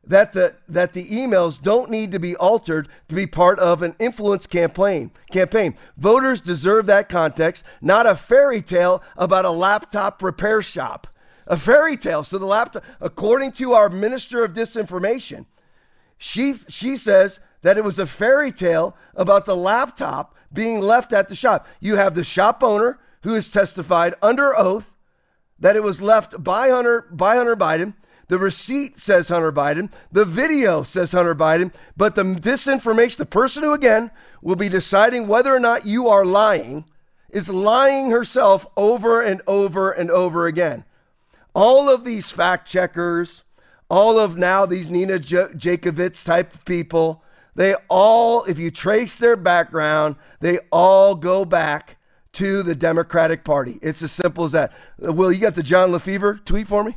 that 0.05 0.33
the 0.33 0.55
that 0.67 0.93
the 0.93 1.05
emails 1.07 1.61
don't 1.61 1.89
need 1.89 2.11
to 2.11 2.19
be 2.19 2.35
altered 2.35 2.87
to 3.07 3.15
be 3.15 3.27
part 3.27 3.59
of 3.59 3.83
an 3.83 3.95
influence 3.99 4.47
campaign 4.47 5.11
campaign. 5.31 5.75
Voters 5.97 6.41
deserve 6.41 6.85
that 6.87 7.09
context, 7.09 7.63
not 7.81 8.05
a 8.05 8.15
fairy 8.15 8.61
tale 8.61 9.03
about 9.17 9.45
a 9.45 9.49
laptop 9.49 10.21
repair 10.23 10.61
shop. 10.61 11.07
A 11.47 11.57
fairy 11.57 11.97
tale. 11.97 12.23
So 12.23 12.37
the 12.37 12.45
laptop 12.45 12.83
according 13.01 13.53
to 13.53 13.73
our 13.73 13.89
minister 13.89 14.43
of 14.43 14.53
disinformation, 14.53 15.45
she 16.17 16.55
she 16.67 16.97
says 16.97 17.39
that 17.61 17.77
it 17.77 17.83
was 17.83 17.99
a 17.99 18.05
fairy 18.05 18.51
tale 18.51 18.95
about 19.15 19.45
the 19.45 19.57
laptop 19.57 20.35
being 20.53 20.79
left 20.79 21.13
at 21.13 21.29
the 21.29 21.35
shop. 21.35 21.67
You 21.79 21.97
have 21.97 22.15
the 22.15 22.23
shop 22.23 22.63
owner 22.63 22.99
who 23.23 23.33
has 23.33 23.49
testified 23.49 24.15
under 24.21 24.57
oath 24.57 24.95
that 25.59 25.75
it 25.75 25.83
was 25.83 26.01
left 26.01 26.43
by 26.43 26.69
Hunter 26.69 27.07
by 27.11 27.35
Hunter 27.35 27.55
Biden 27.55 27.93
The 28.29 28.37
receipt 28.37 28.97
says 28.97 29.29
Hunter 29.29 29.51
Biden. 29.51 29.91
The 30.11 30.23
video 30.23 30.83
says 30.83 31.11
Hunter 31.11 31.35
Biden. 31.35 31.73
But 31.97 32.15
the 32.15 32.23
disinformation, 32.23 33.17
the 33.17 33.25
person 33.25 33.63
who, 33.63 33.73
again, 33.73 34.11
will 34.41 34.55
be 34.55 34.69
deciding 34.69 35.27
whether 35.27 35.53
or 35.53 35.59
not 35.59 35.85
you 35.85 36.07
are 36.07 36.23
lying, 36.23 36.85
is 37.29 37.49
lying 37.49 38.11
herself 38.11 38.65
over 38.77 39.19
and 39.21 39.41
over 39.47 39.91
and 39.91 40.09
over 40.11 40.45
again. 40.45 40.85
All 41.55 41.89
of 41.89 42.05
these 42.05 42.29
fact 42.29 42.69
checkers, 42.69 43.43
all 43.89 44.19
of 44.19 44.37
now 44.37 44.65
these 44.65 44.91
Nina 44.91 45.17
J- 45.17 45.49
Jakovich 45.55 46.23
type 46.23 46.65
people, 46.65 47.23
they 47.55 47.73
all, 47.89 48.43
if 48.43 48.59
you 48.59 48.69
trace 48.69 49.17
their 49.17 49.35
background, 49.35 50.15
they 50.39 50.59
all 50.71 51.15
go 51.15 51.45
back 51.45 51.97
to 52.33 52.61
the 52.61 52.75
Democratic 52.75 53.43
Party. 53.43 53.79
It's 53.81 54.03
as 54.03 54.11
simple 54.11 54.45
as 54.45 54.51
that. 54.51 54.71
Will, 54.99 55.31
you 55.31 55.41
got 55.41 55.55
the 55.55 55.63
John 55.63 55.91
Lefevre 55.91 56.39
tweet 56.45 56.67
for 56.67 56.83
me? 56.83 56.95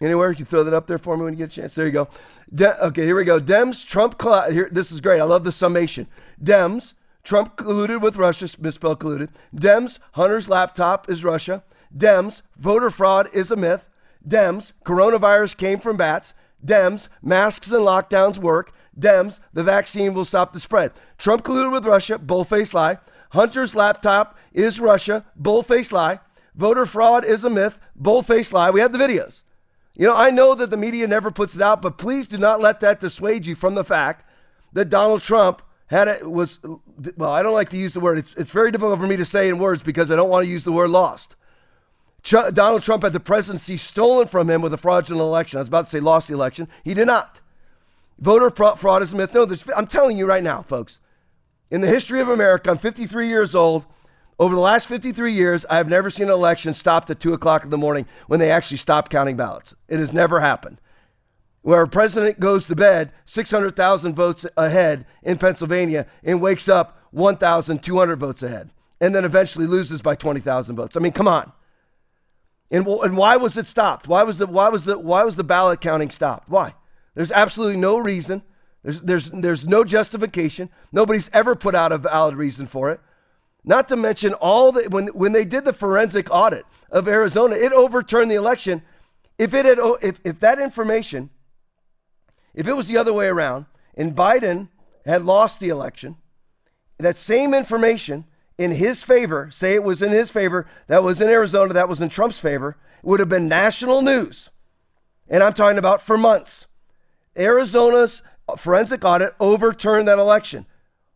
Anywhere? 0.00 0.30
You 0.30 0.36
can 0.36 0.46
throw 0.46 0.62
that 0.64 0.74
up 0.74 0.86
there 0.86 0.98
for 0.98 1.16
me 1.16 1.24
when 1.24 1.32
you 1.32 1.38
get 1.38 1.50
a 1.50 1.52
chance. 1.52 1.74
There 1.74 1.86
you 1.86 1.92
go. 1.92 2.08
De- 2.54 2.84
okay, 2.86 3.04
here 3.04 3.16
we 3.16 3.24
go. 3.24 3.40
Dems, 3.40 3.84
Trump, 3.84 4.20
here, 4.50 4.68
this 4.70 4.92
is 4.92 5.00
great. 5.00 5.20
I 5.20 5.24
love 5.24 5.44
the 5.44 5.52
summation. 5.52 6.06
Dems, 6.42 6.94
Trump 7.24 7.56
colluded 7.56 8.00
with 8.00 8.16
Russia, 8.16 8.48
misspell 8.60 8.96
colluded. 8.96 9.30
Dems, 9.54 9.98
Hunter's 10.12 10.48
laptop 10.48 11.10
is 11.10 11.24
Russia. 11.24 11.64
Dems, 11.96 12.42
voter 12.56 12.90
fraud 12.90 13.28
is 13.32 13.50
a 13.50 13.56
myth. 13.56 13.88
Dems, 14.26 14.72
coronavirus 14.84 15.56
came 15.56 15.80
from 15.80 15.96
bats. 15.96 16.34
Dems, 16.64 17.08
masks 17.22 17.72
and 17.72 17.84
lockdowns 17.84 18.38
work. 18.38 18.72
Dems, 18.98 19.40
the 19.52 19.62
vaccine 19.62 20.14
will 20.14 20.24
stop 20.24 20.52
the 20.52 20.60
spread. 20.60 20.92
Trump 21.18 21.42
colluded 21.42 21.72
with 21.72 21.84
Russia, 21.84 22.18
bullface 22.18 22.72
lie. 22.72 22.98
Hunter's 23.30 23.74
laptop 23.74 24.38
is 24.52 24.80
Russia, 24.80 25.24
bullface 25.40 25.92
lie. 25.92 26.20
Voter 26.54 26.86
fraud 26.86 27.24
is 27.24 27.44
a 27.44 27.50
myth, 27.50 27.78
bullface 28.00 28.52
lie. 28.52 28.70
We 28.70 28.80
have 28.80 28.92
the 28.92 28.98
videos. 28.98 29.42
You 29.98 30.06
know, 30.06 30.14
I 30.16 30.30
know 30.30 30.54
that 30.54 30.70
the 30.70 30.76
media 30.76 31.06
never 31.08 31.30
puts 31.30 31.56
it 31.56 31.60
out, 31.60 31.82
but 31.82 31.98
please 31.98 32.28
do 32.28 32.38
not 32.38 32.60
let 32.60 32.80
that 32.80 33.00
dissuade 33.00 33.44
you 33.46 33.56
from 33.56 33.74
the 33.74 33.84
fact 33.84 34.24
that 34.72 34.88
Donald 34.88 35.22
Trump 35.22 35.60
had 35.88 36.06
it 36.06 36.30
was 36.30 36.60
well, 37.16 37.30
I 37.32 37.42
don't 37.42 37.52
like 37.52 37.70
to 37.70 37.76
use 37.76 37.94
the 37.94 38.00
word. 38.00 38.16
It's 38.16 38.34
it's 38.34 38.52
very 38.52 38.70
difficult 38.70 39.00
for 39.00 39.06
me 39.06 39.16
to 39.16 39.24
say 39.24 39.48
in 39.48 39.58
words 39.58 39.82
because 39.82 40.10
I 40.10 40.16
don't 40.16 40.30
want 40.30 40.44
to 40.44 40.50
use 40.50 40.62
the 40.62 40.72
word 40.72 40.90
lost. 40.90 41.34
Ch- 42.22 42.52
Donald 42.52 42.82
Trump 42.82 43.02
had 43.02 43.12
the 43.12 43.20
presidency 43.20 43.76
stolen 43.76 44.28
from 44.28 44.48
him 44.48 44.62
with 44.62 44.72
a 44.72 44.78
fraudulent 44.78 45.26
election. 45.26 45.56
I 45.56 45.60
was 45.60 45.68
about 45.68 45.86
to 45.86 45.90
say 45.90 46.00
lost 46.00 46.28
the 46.28 46.34
election. 46.34 46.68
He 46.84 46.94
did 46.94 47.06
not. 47.06 47.40
Voter 48.20 48.50
fraud 48.50 49.02
is 49.02 49.12
a 49.12 49.16
myth. 49.16 49.34
No, 49.34 49.46
I'm 49.76 49.86
telling 49.86 50.16
you 50.16 50.26
right 50.26 50.42
now, 50.42 50.62
folks. 50.62 51.00
In 51.70 51.80
the 51.80 51.88
history 51.88 52.20
of 52.20 52.28
America, 52.28 52.70
I'm 52.70 52.78
53 52.78 53.28
years 53.28 53.54
old. 53.54 53.84
Over 54.38 54.54
the 54.54 54.60
last 54.60 54.86
53 54.86 55.32
years, 55.32 55.66
I 55.68 55.78
have 55.78 55.88
never 55.88 56.10
seen 56.10 56.28
an 56.28 56.32
election 56.32 56.72
stopped 56.72 57.10
at 57.10 57.18
2 57.18 57.32
o'clock 57.32 57.64
in 57.64 57.70
the 57.70 57.78
morning 57.78 58.06
when 58.28 58.38
they 58.38 58.50
actually 58.52 58.76
stopped 58.76 59.10
counting 59.10 59.36
ballots. 59.36 59.74
It 59.88 59.98
has 59.98 60.12
never 60.12 60.40
happened. 60.40 60.80
Where 61.62 61.82
a 61.82 61.88
president 61.88 62.38
goes 62.38 62.64
to 62.66 62.76
bed 62.76 63.12
600,000 63.24 64.14
votes 64.14 64.46
ahead 64.56 65.06
in 65.24 65.38
Pennsylvania 65.38 66.06
and 66.22 66.40
wakes 66.40 66.68
up 66.68 67.00
1,200 67.10 68.16
votes 68.16 68.42
ahead 68.44 68.70
and 69.00 69.14
then 69.14 69.24
eventually 69.24 69.66
loses 69.66 70.00
by 70.00 70.14
20,000 70.14 70.76
votes. 70.76 70.96
I 70.96 71.00
mean, 71.00 71.12
come 71.12 71.28
on. 71.28 71.52
And, 72.70 72.86
and 72.86 73.16
why 73.16 73.36
was 73.36 73.56
it 73.56 73.66
stopped? 73.66 74.06
Why 74.06 74.22
was 74.22 74.38
the, 74.38 74.46
why, 74.46 74.68
was 74.68 74.84
the, 74.84 74.98
why 74.98 75.24
was 75.24 75.36
the 75.36 75.44
ballot 75.44 75.80
counting 75.80 76.10
stopped? 76.10 76.48
Why? 76.48 76.74
There's 77.14 77.32
absolutely 77.32 77.76
no 77.76 77.98
reason. 77.98 78.42
There's, 78.84 79.00
there's, 79.00 79.30
there's 79.30 79.66
no 79.66 79.84
justification. 79.84 80.70
Nobody's 80.92 81.30
ever 81.32 81.56
put 81.56 81.74
out 81.74 81.90
a 81.90 81.98
valid 81.98 82.36
reason 82.36 82.66
for 82.66 82.90
it. 82.90 83.00
Not 83.64 83.88
to 83.88 83.96
mention 83.96 84.34
all 84.34 84.72
the 84.72 84.84
when 84.88 85.08
when 85.08 85.32
they 85.32 85.44
did 85.44 85.64
the 85.64 85.72
forensic 85.72 86.28
audit 86.30 86.64
of 86.90 87.08
Arizona, 87.08 87.56
it 87.56 87.72
overturned 87.72 88.30
the 88.30 88.36
election. 88.36 88.82
If 89.36 89.54
it 89.54 89.64
had 89.64 89.78
if, 90.02 90.20
if 90.24 90.40
that 90.40 90.58
information, 90.58 91.30
if 92.54 92.66
it 92.66 92.72
was 92.72 92.88
the 92.88 92.96
other 92.96 93.12
way 93.12 93.26
around, 93.26 93.66
and 93.96 94.16
Biden 94.16 94.68
had 95.04 95.24
lost 95.24 95.60
the 95.60 95.68
election, 95.68 96.16
that 96.98 97.16
same 97.16 97.54
information 97.54 98.24
in 98.58 98.72
his 98.72 99.04
favor, 99.04 99.50
say 99.50 99.74
it 99.74 99.84
was 99.84 100.02
in 100.02 100.10
his 100.10 100.30
favor, 100.30 100.66
that 100.88 101.02
was 101.02 101.20
in 101.20 101.28
Arizona, 101.28 101.72
that 101.72 101.88
was 101.88 102.00
in 102.00 102.08
Trump's 102.08 102.40
favor, 102.40 102.76
would 103.02 103.20
have 103.20 103.28
been 103.28 103.48
national 103.48 104.02
news. 104.02 104.50
And 105.28 105.42
I'm 105.42 105.52
talking 105.52 105.78
about 105.78 106.02
for 106.02 106.18
months. 106.18 106.66
Arizona's 107.36 108.22
forensic 108.56 109.04
audit 109.04 109.34
overturned 109.38 110.08
that 110.08 110.18
election. 110.18 110.66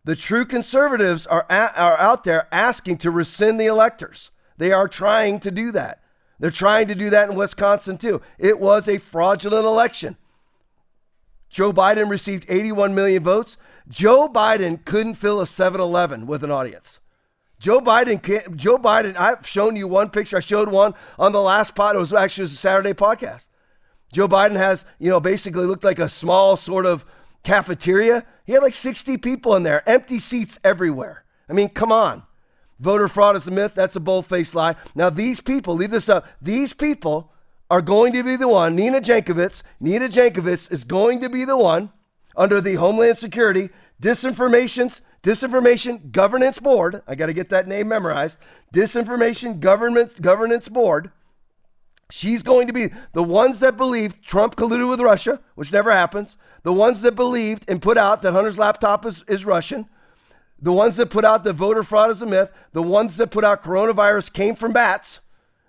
The 0.04 0.16
true 0.16 0.44
conservatives 0.44 1.26
are, 1.26 1.46
at, 1.48 1.76
are 1.76 1.98
out 1.98 2.24
there 2.24 2.48
asking 2.52 2.98
to 2.98 3.10
rescind 3.10 3.60
the 3.60 3.66
electors. 3.66 4.30
They 4.56 4.72
are 4.72 4.88
trying 4.88 5.40
to 5.40 5.50
do 5.50 5.70
that. 5.72 6.00
They're 6.40 6.50
trying 6.50 6.88
to 6.88 6.94
do 6.94 7.08
that 7.10 7.30
in 7.30 7.36
Wisconsin 7.36 7.98
too. 7.98 8.20
It 8.38 8.58
was 8.58 8.88
a 8.88 8.98
fraudulent 8.98 9.64
election. 9.64 10.16
Joe 11.48 11.72
Biden 11.72 12.10
received 12.10 12.46
81 12.48 12.94
million 12.94 13.22
votes. 13.22 13.56
Joe 13.88 14.28
Biden 14.28 14.84
couldn't 14.84 15.14
fill 15.14 15.40
a 15.40 15.46
7 15.46 15.80
Eleven 15.80 16.26
with 16.26 16.42
an 16.42 16.50
audience. 16.50 16.98
Joe 17.60 17.80
Biden 17.80 18.20
can't, 18.20 18.56
Joe 18.56 18.76
Biden, 18.76 19.16
I've 19.16 19.46
shown 19.46 19.76
you 19.76 19.86
one 19.86 20.10
picture. 20.10 20.38
I 20.38 20.40
showed 20.40 20.68
one 20.68 20.94
on 21.16 21.30
the 21.30 21.40
last 21.40 21.76
pod. 21.76 21.94
It 21.94 22.00
was 22.00 22.12
actually 22.12 22.42
it 22.42 22.44
was 22.44 22.52
a 22.54 22.56
Saturday 22.56 22.92
podcast. 22.92 23.46
Joe 24.12 24.26
Biden 24.26 24.56
has, 24.56 24.84
you 24.98 25.10
know, 25.10 25.20
basically 25.20 25.64
looked 25.64 25.84
like 25.84 26.00
a 26.00 26.08
small 26.08 26.56
sort 26.56 26.86
of 26.86 27.04
cafeteria. 27.44 28.26
He 28.44 28.52
had 28.52 28.62
like 28.62 28.74
60 28.74 29.16
people 29.18 29.54
in 29.54 29.62
there, 29.62 29.88
empty 29.88 30.18
seats 30.18 30.58
everywhere. 30.64 31.24
I 31.48 31.52
mean, 31.52 31.68
come 31.68 31.92
on. 31.92 32.22
Voter 32.80 33.08
fraud 33.08 33.36
is 33.36 33.46
a 33.46 33.50
myth. 33.50 33.74
That's 33.74 33.96
a 33.96 34.00
bold 34.00 34.26
faced 34.26 34.54
lie. 34.54 34.74
Now, 34.94 35.08
these 35.08 35.40
people, 35.40 35.76
leave 35.76 35.90
this 35.90 36.08
up, 36.08 36.26
these 36.40 36.72
people 36.72 37.32
are 37.70 37.80
going 37.80 38.12
to 38.12 38.22
be 38.22 38.36
the 38.36 38.48
one, 38.48 38.76
Nina 38.76 39.00
Jankowicz, 39.00 39.62
Nina 39.80 40.08
Jankowicz 40.08 40.70
is 40.70 40.84
going 40.84 41.20
to 41.20 41.30
be 41.30 41.44
the 41.44 41.56
one 41.56 41.90
under 42.36 42.60
the 42.60 42.74
Homeland 42.74 43.16
Security 43.16 43.70
Disinformation's 44.00 45.00
Disinformation 45.22 46.10
Governance 46.10 46.58
Board. 46.58 47.02
I 47.06 47.14
got 47.14 47.26
to 47.26 47.32
get 47.32 47.48
that 47.50 47.68
name 47.68 47.88
memorized. 47.88 48.38
Disinformation 48.74 49.60
Government 49.60 50.20
Governance 50.20 50.68
Board 50.68 51.12
She's 52.14 52.42
going 52.42 52.66
to 52.66 52.74
be 52.74 52.90
the 53.14 53.22
ones 53.22 53.60
that 53.60 53.78
believe 53.78 54.20
Trump 54.20 54.54
colluded 54.54 54.86
with 54.86 55.00
Russia, 55.00 55.40
which 55.54 55.72
never 55.72 55.90
happens, 55.90 56.36
the 56.62 56.72
ones 56.72 57.00
that 57.00 57.16
believed 57.16 57.64
and 57.68 57.80
put 57.80 57.96
out 57.96 58.20
that 58.20 58.34
Hunter's 58.34 58.58
laptop 58.58 59.06
is, 59.06 59.24
is 59.28 59.46
Russian, 59.46 59.88
the 60.60 60.74
ones 60.74 60.96
that 60.96 61.08
put 61.08 61.24
out 61.24 61.42
that 61.44 61.54
voter 61.54 61.82
fraud 61.82 62.10
is 62.10 62.20
a 62.20 62.26
myth, 62.26 62.52
the 62.74 62.82
ones 62.82 63.16
that 63.16 63.30
put 63.30 63.44
out 63.44 63.64
coronavirus 63.64 64.30
came 64.30 64.54
from 64.54 64.74
bats, 64.74 65.20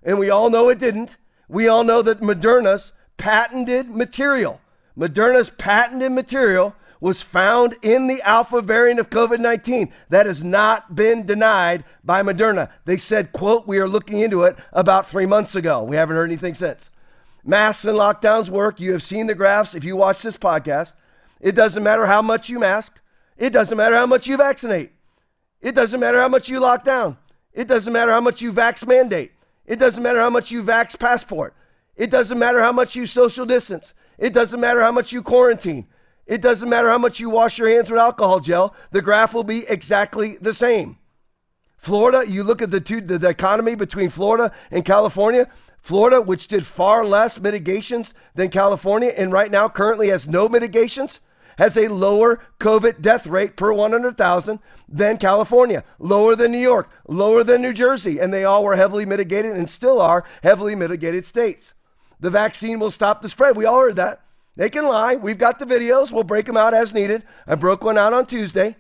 and 0.04 0.20
we 0.20 0.30
all 0.30 0.50
know 0.50 0.68
it 0.68 0.80
didn't. 0.80 1.16
We 1.48 1.70
all 1.70 1.86
know 1.86 2.02
that 2.02 2.20
Moderna's 2.20 2.92
patented 3.16 3.90
material, 3.90 4.60
Moderna's 4.98 5.50
patented 5.50 6.12
material 6.12 6.76
was 7.04 7.22
found 7.22 7.76
in 7.82 8.08
the 8.08 8.22
alpha 8.22 8.62
variant 8.62 8.98
of 8.98 9.10
COVID 9.10 9.38
19. 9.38 9.92
That 10.08 10.26
has 10.26 10.42
not 10.42 10.96
been 10.96 11.26
denied 11.26 11.84
by 12.02 12.24
Moderna. 12.24 12.70
They 12.86 12.96
said, 12.96 13.34
quote, 13.34 13.68
we 13.68 13.78
are 13.78 13.90
looking 13.90 14.22
into 14.22 14.44
it 14.44 14.56
about 14.72 15.10
three 15.10 15.26
months 15.26 15.54
ago. 15.54 15.84
We 15.84 15.98
haven't 15.98 16.16
heard 16.16 16.30
anything 16.30 16.56
since. 16.56 16.90
Masks 17.44 17.84
and 17.84 17.98
lockdowns 17.98 18.48
work. 18.48 18.80
You 18.80 18.94
have 18.94 19.04
seen 19.04 19.28
the 19.28 19.36
graphs 19.36 19.76
if 19.76 19.84
you 19.84 19.98
watch 19.98 20.22
this 20.22 20.38
podcast. 20.38 20.94
It 21.42 21.56
doesn't 21.56 21.84
matter 21.84 22.06
how 22.06 22.22
much 22.22 22.48
you 22.48 22.58
mask, 22.58 23.02
it 23.38 23.50
doesn't 23.50 23.78
matter 23.78 23.98
how 23.98 24.06
much 24.06 24.26
you 24.28 24.38
vaccinate, 24.38 24.94
it 25.60 25.76
doesn't 25.76 26.00
matter 26.00 26.22
how 26.22 26.30
much 26.30 26.48
you 26.48 26.62
lock 26.62 26.86
down, 26.86 27.18
it 27.52 27.68
doesn't 27.68 27.92
matter 27.92 28.14
how 28.14 28.22
much 28.22 28.42
you 28.42 28.54
vax 28.54 28.88
mandate, 28.88 29.34
it 29.66 29.78
doesn't 29.78 30.02
matter 30.02 30.22
how 30.22 30.30
much 30.30 30.52
you 30.52 30.64
vax 30.64 30.98
passport, 30.98 31.54
it 31.98 32.10
doesn't 32.10 32.40
matter 32.40 32.62
how 32.62 32.72
much 32.72 32.96
you 32.96 33.06
social 33.06 33.46
distance, 33.46 33.94
it 34.18 34.32
doesn't 34.32 34.62
matter 34.62 34.82
how 34.82 34.94
much 34.94 35.12
you 35.12 35.22
quarantine. 35.22 35.86
It 36.26 36.42
doesn't 36.42 36.70
matter 36.70 36.90
how 36.90 36.98
much 36.98 37.20
you 37.20 37.30
wash 37.30 37.58
your 37.58 37.70
hands 37.70 37.92
with 37.92 38.00
alcohol 38.00 38.40
gel, 38.40 38.76
the 38.92 39.02
graph 39.02 39.34
will 39.34 39.44
be 39.44 39.66
exactly 39.68 40.38
the 40.40 40.54
same. 40.54 40.98
Florida, 41.78 42.24
you 42.26 42.44
look 42.44 42.62
at 42.62 42.72
the 42.72 42.80
two 42.80 43.02
the, 43.02 43.28
economy 43.28 43.76
between 43.76 44.08
Florida 44.10 44.54
and 44.72 44.86
California. 44.86 45.50
Florida, 45.82 46.22
which 46.22 46.48
did 46.48 46.66
far 46.66 47.04
less 47.04 47.42
mitigations 47.42 48.14
than 48.36 48.48
California 48.48 49.12
and 49.18 49.34
right 49.34 49.52
now 49.52 49.68
currently 49.68 50.08
has 50.08 50.26
no 50.26 50.48
mitigations, 50.48 51.20
has 51.58 51.76
a 51.76 51.90
lower 51.90 52.40
COVID 52.62 53.02
death 53.02 53.28
rate 53.28 53.58
per 53.58 53.74
100,000 53.74 54.60
than 54.88 55.18
California, 55.18 55.84
lower 56.00 56.38
than 56.38 56.54
New 56.54 56.58
York, 56.58 56.90
lower 57.06 57.44
than 57.44 57.62
New 57.62 57.74
Jersey, 57.74 58.18
and 58.18 58.34
they 58.34 58.46
all 58.46 58.64
were 58.64 58.78
heavily 58.78 59.06
mitigated 59.06 59.52
and 59.52 59.70
still 59.70 60.00
are 60.00 60.24
heavily 60.42 60.76
mitigated 60.76 61.26
states. 61.26 61.74
The 62.18 62.30
vaccine 62.30 62.80
will 62.80 62.92
stop 62.92 63.22
the 63.22 63.28
spread. 63.28 63.58
We 63.58 63.66
all 63.66 63.80
heard 63.80 63.98
that. 63.98 64.23
They 64.56 64.70
can 64.70 64.86
lie. 64.86 65.16
We've 65.16 65.38
got 65.38 65.60
the 65.60 65.66
videos. 65.66 66.12
We'll 66.12 66.24
break 66.24 66.46
them 66.46 66.58
out 66.58 66.74
as 66.74 66.94
needed. 66.94 67.24
I 67.48 67.56
broke 67.56 67.84
one 67.84 67.98
out 67.98 68.14
on 68.14 68.26
Tuesday. 68.26 68.76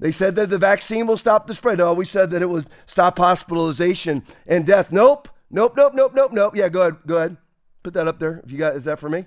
They 0.00 0.10
said 0.10 0.34
that 0.36 0.50
the 0.50 0.58
vaccine 0.58 1.06
will 1.06 1.16
stop 1.16 1.46
the 1.46 1.54
spread. 1.54 1.78
No, 1.78 1.92
we 1.92 2.04
said 2.04 2.30
that 2.32 2.42
it 2.42 2.48
would 2.48 2.68
stop 2.86 3.18
hospitalization 3.18 4.24
and 4.46 4.66
death. 4.66 4.90
Nope. 4.90 5.28
Nope, 5.50 5.74
nope, 5.76 5.92
nope, 5.94 6.12
nope, 6.14 6.32
nope. 6.32 6.56
Yeah, 6.56 6.68
go 6.68 6.82
ahead. 6.82 6.96
Go 7.06 7.16
ahead. 7.16 7.36
Put 7.84 7.94
that 7.94 8.08
up 8.08 8.18
there. 8.18 8.40
If 8.44 8.50
you 8.50 8.58
got 8.58 8.74
is 8.74 8.84
that 8.84 8.98
for 8.98 9.08
me? 9.08 9.26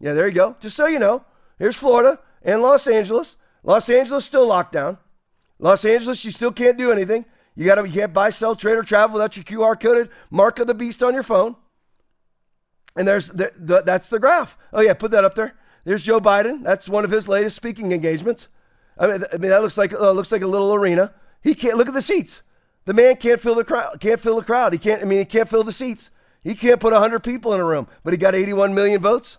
Yeah, 0.00 0.14
there 0.14 0.26
you 0.26 0.34
go. 0.34 0.56
Just 0.60 0.76
so 0.76 0.86
you 0.86 0.98
know. 0.98 1.24
Here's 1.58 1.76
Florida 1.76 2.18
and 2.42 2.62
Los 2.62 2.86
Angeles. 2.86 3.36
Los 3.62 3.88
Angeles 3.88 4.24
still 4.24 4.46
locked 4.46 4.72
down. 4.72 4.98
Los 5.58 5.84
Angeles, 5.84 6.24
you 6.24 6.30
still 6.30 6.52
can't 6.52 6.78
do 6.78 6.90
anything. 6.92 7.24
You 7.54 7.64
gotta 7.64 7.86
you 7.86 7.94
can't 7.94 8.12
buy, 8.12 8.30
sell, 8.30 8.54
trade, 8.54 8.76
or 8.76 8.82
travel 8.82 9.14
without 9.14 9.36
your 9.36 9.44
QR 9.44 9.78
coded 9.78 10.08
mark 10.30 10.58
of 10.58 10.66
the 10.66 10.74
beast 10.74 11.02
on 11.02 11.14
your 11.14 11.24
phone. 11.24 11.56
And 12.98 13.06
there's 13.06 13.28
the, 13.28 13.52
the, 13.54 13.82
that's 13.82 14.08
the 14.08 14.18
graph. 14.18 14.58
Oh 14.72 14.80
yeah, 14.80 14.92
put 14.92 15.12
that 15.12 15.24
up 15.24 15.36
there. 15.36 15.54
There's 15.84 16.02
Joe 16.02 16.20
Biden. 16.20 16.64
That's 16.64 16.88
one 16.88 17.04
of 17.04 17.12
his 17.12 17.28
latest 17.28 17.54
speaking 17.54 17.92
engagements. 17.92 18.48
I 18.98 19.06
mean, 19.06 19.24
I 19.32 19.36
mean 19.36 19.50
that 19.50 19.62
looks 19.62 19.78
like 19.78 19.92
uh, 19.92 20.10
looks 20.10 20.32
like 20.32 20.42
a 20.42 20.48
little 20.48 20.74
arena. 20.74 21.14
He 21.40 21.54
can't 21.54 21.78
look 21.78 21.86
at 21.86 21.94
the 21.94 22.02
seats. 22.02 22.42
The 22.86 22.94
man 22.94 23.16
can't 23.16 23.40
fill 23.40 23.54
the 23.54 23.64
crowd. 23.64 24.00
Can't 24.00 24.18
fill 24.18 24.34
the 24.34 24.44
crowd. 24.44 24.72
He 24.72 24.80
can't. 24.80 25.00
I 25.00 25.04
mean, 25.04 25.20
he 25.20 25.24
can't 25.24 25.48
fill 25.48 25.62
the 25.62 25.72
seats. 25.72 26.10
He 26.42 26.56
can't 26.56 26.80
put 26.80 26.92
100 26.92 27.22
people 27.22 27.54
in 27.54 27.60
a 27.60 27.64
room, 27.64 27.86
but 28.02 28.12
he 28.12 28.16
got 28.16 28.34
81 28.34 28.74
million 28.74 29.00
votes. 29.00 29.38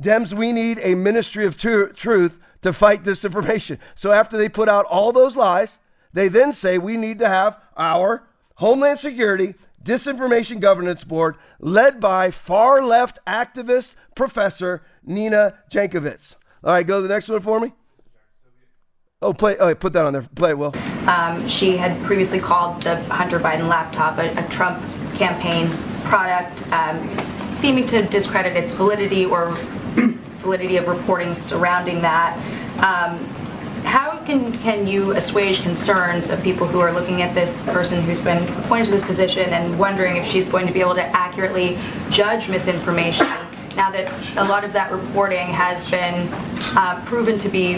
Dems, 0.00 0.32
we 0.32 0.52
need 0.52 0.80
a 0.82 0.94
ministry 0.94 1.46
of 1.46 1.56
tr- 1.56 1.86
truth 1.86 2.38
to 2.62 2.72
fight 2.72 3.04
disinformation. 3.04 3.78
So 3.94 4.10
after 4.10 4.36
they 4.38 4.48
put 4.48 4.68
out 4.68 4.86
all 4.86 5.12
those 5.12 5.36
lies, 5.36 5.78
they 6.12 6.28
then 6.28 6.52
say 6.52 6.78
we 6.78 6.96
need 6.96 7.18
to 7.18 7.28
have 7.28 7.60
our 7.76 8.26
Homeland 8.56 8.98
Security 8.98 9.54
Disinformation 9.84 10.60
Governance 10.60 11.04
Board 11.04 11.36
led 11.60 12.00
by 12.00 12.30
far 12.30 12.82
left 12.82 13.18
activist 13.26 13.94
professor 14.14 14.82
Nina 15.04 15.58
Jankowicz. 15.70 16.36
All 16.64 16.72
right, 16.72 16.86
go 16.86 16.96
to 16.96 17.02
the 17.02 17.12
next 17.12 17.28
one 17.28 17.40
for 17.40 17.60
me. 17.60 17.72
Oh, 19.20 19.32
play. 19.32 19.56
Oh, 19.58 19.74
put 19.74 19.92
that 19.94 20.04
on 20.04 20.12
there. 20.12 20.28
Play 20.34 20.52
Will. 20.52 20.74
Um, 21.08 21.48
she 21.48 21.76
had 21.76 22.02
previously 22.04 22.40
called 22.40 22.82
the 22.82 22.96
Hunter 23.04 23.38
Biden 23.38 23.68
laptop 23.68 24.18
a, 24.18 24.32
a 24.36 24.48
Trump 24.48 24.82
campaign 25.14 25.70
product, 26.04 26.66
um, 26.70 27.58
seeming 27.58 27.86
to 27.86 28.02
discredit 28.02 28.56
its 28.56 28.74
validity 28.74 29.24
or 29.24 29.54
validity 30.42 30.76
of 30.76 30.88
reporting 30.88 31.34
surrounding 31.34 32.02
that. 32.02 32.36
Um, 32.84 33.33
how 33.84 34.18
can, 34.24 34.52
can 34.52 34.86
you 34.86 35.12
assuage 35.12 35.62
concerns 35.62 36.30
of 36.30 36.42
people 36.42 36.66
who 36.66 36.80
are 36.80 36.92
looking 36.92 37.22
at 37.22 37.34
this 37.34 37.60
person 37.62 38.02
who's 38.02 38.18
been 38.18 38.48
appointed 38.64 38.86
to 38.86 38.90
this 38.92 39.02
position 39.02 39.52
and 39.52 39.78
wondering 39.78 40.16
if 40.16 40.26
she's 40.30 40.48
going 40.48 40.66
to 40.66 40.72
be 40.72 40.80
able 40.80 40.94
to 40.94 41.02
accurately 41.02 41.78
judge 42.10 42.48
misinformation 42.48 43.26
now 43.76 43.90
that 43.90 44.36
a 44.36 44.44
lot 44.44 44.64
of 44.64 44.72
that 44.72 44.90
reporting 44.92 45.46
has 45.48 45.82
been 45.90 46.28
uh, 46.76 47.02
proven 47.06 47.38
to 47.38 47.48
be 47.48 47.74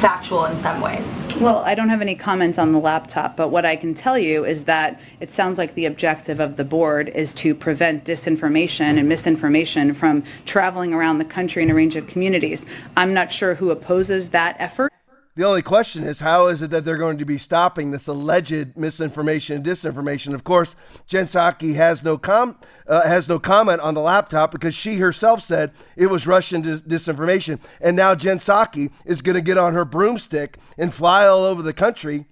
factual 0.00 0.44
in 0.46 0.60
some 0.60 0.80
ways? 0.80 1.06
Well, 1.40 1.58
I 1.58 1.74
don't 1.74 1.88
have 1.88 2.00
any 2.00 2.14
comments 2.14 2.58
on 2.58 2.72
the 2.72 2.78
laptop, 2.78 3.36
but 3.36 3.48
what 3.48 3.64
I 3.64 3.74
can 3.74 3.94
tell 3.94 4.18
you 4.18 4.44
is 4.44 4.64
that 4.64 5.00
it 5.20 5.32
sounds 5.32 5.58
like 5.58 5.74
the 5.74 5.86
objective 5.86 6.40
of 6.40 6.56
the 6.56 6.64
board 6.64 7.08
is 7.08 7.32
to 7.34 7.54
prevent 7.54 8.04
disinformation 8.04 8.98
and 8.98 9.08
misinformation 9.08 9.94
from 9.94 10.24
traveling 10.46 10.94
around 10.94 11.18
the 11.18 11.24
country 11.24 11.62
in 11.62 11.70
a 11.70 11.74
range 11.74 11.96
of 11.96 12.06
communities. 12.06 12.64
I'm 12.96 13.14
not 13.14 13.32
sure 13.32 13.54
who 13.54 13.70
opposes 13.70 14.28
that 14.30 14.56
effort. 14.60 14.93
The 15.36 15.44
only 15.44 15.62
question 15.62 16.04
is 16.04 16.20
how 16.20 16.46
is 16.46 16.62
it 16.62 16.70
that 16.70 16.84
they're 16.84 16.96
going 16.96 17.18
to 17.18 17.24
be 17.24 17.38
stopping 17.38 17.90
this 17.90 18.06
alleged 18.06 18.76
misinformation 18.76 19.56
and 19.56 19.66
disinformation? 19.66 20.32
Of 20.32 20.44
course, 20.44 20.76
Jen 21.08 21.24
Psaki 21.24 21.74
has 21.74 22.04
no 22.04 22.16
com 22.16 22.56
uh, 22.86 23.02
has 23.02 23.28
no 23.28 23.40
comment 23.40 23.80
on 23.80 23.94
the 23.94 24.00
laptop 24.00 24.52
because 24.52 24.76
she 24.76 24.98
herself 24.98 25.42
said 25.42 25.72
it 25.96 26.06
was 26.06 26.28
Russian 26.28 26.60
dis- 26.60 26.82
disinformation, 26.82 27.58
and 27.80 27.96
now 27.96 28.14
Jen 28.14 28.36
Psaki 28.36 28.92
is 29.04 29.22
going 29.22 29.34
to 29.34 29.42
get 29.42 29.58
on 29.58 29.74
her 29.74 29.84
broomstick 29.84 30.56
and 30.78 30.94
fly 30.94 31.26
all 31.26 31.44
over 31.44 31.62
the 31.62 31.72
country 31.72 32.26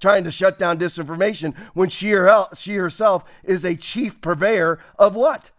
trying 0.00 0.24
to 0.24 0.32
shut 0.32 0.58
down 0.58 0.76
disinformation 0.76 1.56
when 1.72 1.88
she, 1.88 2.10
her, 2.10 2.48
she 2.56 2.74
herself 2.74 3.24
is 3.44 3.64
a 3.64 3.76
chief 3.76 4.20
purveyor 4.20 4.80
of 4.98 5.14
what? 5.14 5.52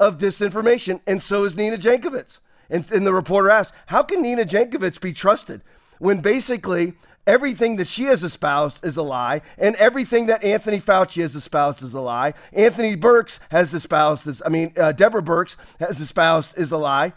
Of 0.00 0.16
disinformation, 0.16 1.00
and 1.06 1.20
so 1.22 1.44
is 1.44 1.58
Nina 1.58 1.76
Jankowicz. 1.76 2.40
And, 2.70 2.90
and 2.90 3.06
the 3.06 3.12
reporter 3.12 3.50
asked, 3.50 3.74
How 3.86 4.02
can 4.02 4.22
Nina 4.22 4.46
Jankowicz 4.46 4.98
be 4.98 5.12
trusted? 5.12 5.62
When 6.02 6.20
basically 6.20 6.94
everything 7.28 7.76
that 7.76 7.86
she 7.86 8.06
has 8.06 8.24
espoused 8.24 8.84
is 8.84 8.96
a 8.96 9.04
lie, 9.04 9.40
and 9.56 9.76
everything 9.76 10.26
that 10.26 10.42
Anthony 10.42 10.80
Fauci 10.80 11.22
has 11.22 11.36
espoused 11.36 11.80
is 11.80 11.94
a 11.94 12.00
lie. 12.00 12.34
Anthony 12.52 12.96
Birx 12.96 13.38
has 13.52 13.72
espoused, 13.72 14.26
is, 14.26 14.42
I 14.44 14.48
mean, 14.48 14.72
uh, 14.76 14.90
Deborah 14.90 15.22
Birx 15.22 15.54
has 15.78 16.00
espoused 16.00 16.58
is 16.58 16.72
a 16.72 16.76
lie. 16.76 17.12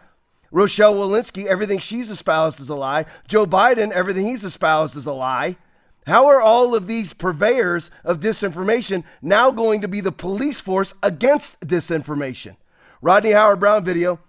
Rochelle 0.52 0.94
Walensky, 0.94 1.48
everything 1.48 1.80
she's 1.80 2.12
espoused 2.12 2.60
is 2.60 2.70
a 2.70 2.76
lie. 2.76 3.06
Joe 3.28 3.48
Biden, 3.48 3.92
everything 3.92 4.28
he's 4.28 4.44
espoused 4.44 4.96
is 4.96 5.08
a 5.08 5.14
lie. 5.14 5.58
How 6.06 6.28
are 6.28 6.40
all 6.40 6.76
of 6.76 6.86
these 6.86 7.12
purveyors 7.12 7.90
of 8.04 8.20
disinformation 8.20 9.04
now 9.20 9.50
going 9.50 9.82
to 9.82 9.88
be 9.88 10.00
the 10.00 10.12
police 10.12 10.62
force 10.62 10.94
against 11.02 11.60
disinformation? 11.62 12.56
Rodney 13.02 13.32
Howard-Browne 13.32 13.84
video 13.84 14.20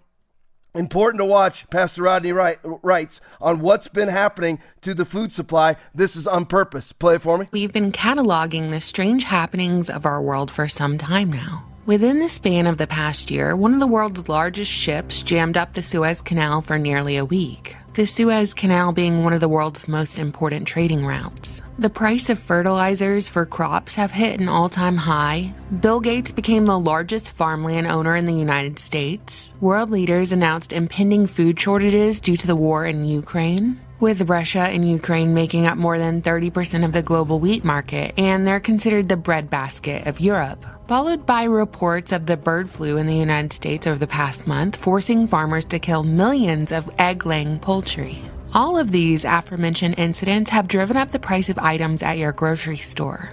Important 0.77 1.21
to 1.21 1.25
watch, 1.25 1.69
Pastor 1.71 2.03
Rodney 2.03 2.33
writes, 2.33 3.21
on 3.41 3.61
what's 3.61 3.89
been 3.89 4.09
happening 4.09 4.59
to 4.83 4.95
the 4.95 5.05
food 5.05 5.33
supply. 5.33 5.77
This 5.95 6.17
is 6.17 6.27
on 6.27 6.47
purpose. 6.47 6.93
Play 6.93 7.17
it 7.17 7.23
for 7.23 7.39
me. 7.39 7.49
We've 7.51 7.73
been 7.73 7.93
cataloging 7.93 8.71
the 8.71 8.81
strange 8.81 9.25
happenings 9.25 9.89
of 9.89 10.05
our 10.05 10.21
world 10.21 10.51
for 10.51 10.69
some 10.69 10.99
time 10.99 11.33
now. 11.33 11.65
Within 11.87 12.19
the 12.19 12.29
span 12.29 12.67
of 12.67 12.79
the 12.79 12.87
past 12.87 13.31
year, 13.31 13.55
one 13.55 13.73
of 13.73 13.81
the 13.81 13.87
world's 13.87 14.29
largest 14.29 14.71
ships 14.71 15.23
jammed 15.23 15.57
up 15.57 15.75
the 15.75 15.83
Suez 15.83 16.21
Canal 16.21 16.61
for 16.61 16.79
nearly 16.79 17.17
a 17.17 17.25
week 17.25 17.77
the 17.97 18.07
Suez 18.07 18.53
Canal 18.53 18.93
being 18.93 19.25
one 19.25 19.33
of 19.33 19.41
the 19.41 19.49
world's 19.49 19.89
most 19.89 20.19
important 20.19 20.69
trading 20.69 21.07
routes. 21.07 21.63
The 21.79 21.89
price 21.89 22.29
of 22.29 22.39
fertilizers 22.39 23.27
for 23.27 23.47
crops 23.47 23.95
have 23.95 24.13
hit 24.13 24.39
an 24.39 24.51
all-time 24.51 24.99
high. 24.99 25.55
Bill 25.81 26.01
Gates 26.01 26.31
became 26.31 26.67
the 26.67 26.79
largest 26.79 27.31
farmland 27.31 27.87
owner 27.87 28.15
in 28.15 28.27
the 28.27 28.35
United 28.35 28.79
States. 28.79 29.51
World 29.63 29.89
leaders 29.89 30.31
announced 30.31 30.75
impending 30.75 31.27
food 31.27 31.59
shortages 31.59 32.21
due 32.21 32.37
to 32.37 32.47
the 32.47 32.55
war 32.55 32.85
in 32.85 33.07
Ukraine 33.07 33.81
with 34.01 34.29
Russia 34.29 34.61
and 34.61 34.89
Ukraine 34.89 35.35
making 35.35 35.67
up 35.67 35.79
more 35.79 35.99
than 35.99 36.23
30% 36.23 36.85
of 36.85 36.93
the 36.93 37.03
global 37.03 37.39
wheat 37.39 37.65
market, 37.65 38.15
and 38.19 38.47
they're 38.47 38.61
considered 38.61 39.09
the 39.09 39.17
breadbasket 39.17 40.07
of 40.07 40.21
Europe 40.21 40.65
followed 40.87 41.27
by 41.27 41.45
reports 41.45 42.13
of 42.13 42.27
the 42.27 42.37
bird 42.37 42.71
flu 42.71 42.97
in 42.97 43.07
the 43.07 43.17
United 43.17 43.53
States 43.53 43.87
over 43.87 43.99
the 43.99 44.07
past 44.07 44.47
month, 44.47 44.77
forcing 44.77 45.27
farmers 45.27 45.65
to 45.65 45.79
kill 45.79 46.05
millions 46.05 46.71
of 46.71 46.89
egg 46.99 47.27
laying 47.27 47.59
poultry. 47.59 48.23
All 48.55 48.79
of 48.79 48.93
these 48.93 49.25
aforementioned 49.25 49.99
incidents 49.99 50.51
have 50.51 50.69
driven 50.69 50.97
up 50.97 51.11
the 51.11 51.19
price 51.19 51.49
of 51.49 51.59
items 51.59 52.03
at 52.03 52.19
your 52.19 52.33
grocery 52.33 52.77
store. 52.77 53.33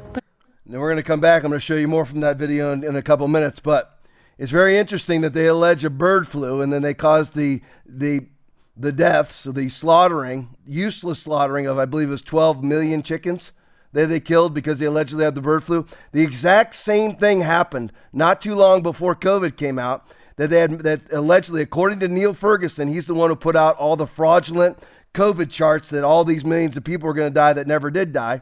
Now 0.65 0.79
we're 0.79 0.89
going 0.89 0.97
to 0.97 1.03
come 1.03 1.19
back. 1.19 1.43
I'm 1.43 1.51
going 1.51 1.59
to 1.59 1.65
show 1.65 1.75
you 1.75 1.87
more 1.87 2.05
from 2.05 2.21
that 2.21 2.37
video 2.37 2.73
in, 2.73 2.83
in 2.83 2.95
a 2.95 3.03
couple 3.03 3.27
minutes, 3.27 3.59
but 3.59 3.99
it's 4.37 4.51
very 4.51 4.77
interesting 4.77 5.21
that 5.21 5.33
they 5.33 5.45
allege 5.45 5.85
a 5.85 5.89
bird 5.89 6.27
flu 6.27 6.61
and 6.61 6.73
then 6.73 6.81
they 6.81 6.93
cause 6.93 7.31
the 7.31 7.61
the 7.85 8.27
the 8.75 8.91
deaths, 8.91 9.43
the 9.43 9.69
slaughtering, 9.69 10.55
useless 10.65 11.19
slaughtering 11.19 11.67
of 11.67 11.77
I 11.77 11.85
believe 11.85 12.07
it 12.07 12.11
was 12.11 12.21
12 12.21 12.63
million 12.63 13.03
chickens 13.03 13.51
that 13.93 14.09
they 14.09 14.19
killed 14.19 14.53
because 14.53 14.79
they 14.79 14.87
allegedly 14.87 15.23
had 15.23 15.35
the 15.35 15.41
bird 15.41 15.63
flu. 15.63 15.85
The 16.11 16.23
exact 16.23 16.75
same 16.75 17.15
thing 17.15 17.41
happened 17.41 17.93
not 18.11 18.41
too 18.41 18.55
long 18.55 18.81
before 18.81 19.15
COVID 19.15 19.55
came 19.55 19.77
out. 19.77 20.07
That 20.35 20.49
they 20.49 20.61
had 20.61 20.79
that 20.79 21.13
allegedly, 21.13 21.61
according 21.61 21.99
to 21.99 22.07
Neil 22.07 22.33
Ferguson, 22.33 22.87
he's 22.87 23.05
the 23.05 23.13
one 23.13 23.29
who 23.29 23.35
put 23.35 23.55
out 23.55 23.77
all 23.77 23.95
the 23.95 24.07
fraudulent 24.07 24.79
COVID 25.13 25.51
charts 25.51 25.89
that 25.91 26.03
all 26.03 26.25
these 26.25 26.43
millions 26.43 26.75
of 26.75 26.83
people 26.83 27.05
were 27.05 27.13
going 27.13 27.31
to 27.31 27.33
die 27.33 27.53
that 27.53 27.67
never 27.67 27.91
did 27.91 28.13
die. 28.13 28.41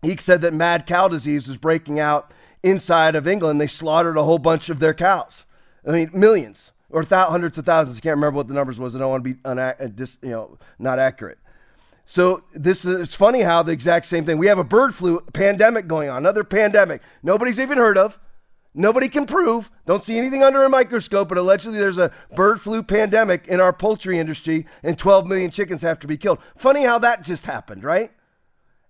He 0.00 0.16
said 0.16 0.40
that 0.40 0.54
mad 0.54 0.86
cow 0.86 1.06
disease 1.08 1.46
was 1.46 1.58
breaking 1.58 2.00
out 2.00 2.32
inside 2.62 3.14
of 3.14 3.28
England. 3.28 3.60
They 3.60 3.66
slaughtered 3.66 4.16
a 4.16 4.22
whole 4.22 4.38
bunch 4.38 4.70
of 4.70 4.78
their 4.78 4.94
cows. 4.94 5.44
I 5.86 5.90
mean, 5.90 6.10
millions 6.14 6.72
or 6.90 7.02
th- 7.02 7.28
hundreds 7.28 7.58
of 7.58 7.64
thousands. 7.64 7.98
I 7.98 8.00
can't 8.00 8.16
remember 8.16 8.36
what 8.36 8.48
the 8.48 8.54
numbers 8.54 8.78
was. 8.78 8.94
I 8.94 8.98
don't 8.98 9.10
want 9.10 9.24
to 9.24 9.34
be 9.34 9.40
una- 9.46 9.76
uh, 9.80 9.88
you 10.22 10.30
know, 10.30 10.58
not 10.78 10.98
accurate. 10.98 11.38
So 12.06 12.42
this 12.52 12.84
is 12.84 13.00
it's 13.00 13.14
funny 13.14 13.42
how 13.42 13.62
the 13.62 13.72
exact 13.72 14.06
same 14.06 14.24
thing. 14.24 14.36
We 14.38 14.48
have 14.48 14.58
a 14.58 14.64
bird 14.64 14.94
flu 14.94 15.20
pandemic 15.32 15.86
going 15.86 16.08
on, 16.08 16.18
another 16.18 16.42
pandemic 16.42 17.02
nobody's 17.22 17.60
even 17.60 17.78
heard 17.78 17.96
of. 17.96 18.18
Nobody 18.72 19.08
can 19.08 19.26
prove. 19.26 19.70
Don't 19.84 20.04
see 20.04 20.16
anything 20.16 20.44
under 20.44 20.62
a 20.62 20.68
microscope, 20.68 21.28
but 21.28 21.38
allegedly 21.38 21.78
there's 21.78 21.98
a 21.98 22.12
bird 22.36 22.60
flu 22.60 22.82
pandemic 22.84 23.48
in 23.48 23.60
our 23.60 23.72
poultry 23.72 24.18
industry 24.18 24.66
and 24.84 24.96
12 24.96 25.26
million 25.26 25.50
chickens 25.50 25.82
have 25.82 25.98
to 26.00 26.06
be 26.06 26.16
killed. 26.16 26.38
Funny 26.56 26.84
how 26.84 26.98
that 27.00 27.22
just 27.24 27.46
happened, 27.46 27.82
right? 27.82 28.12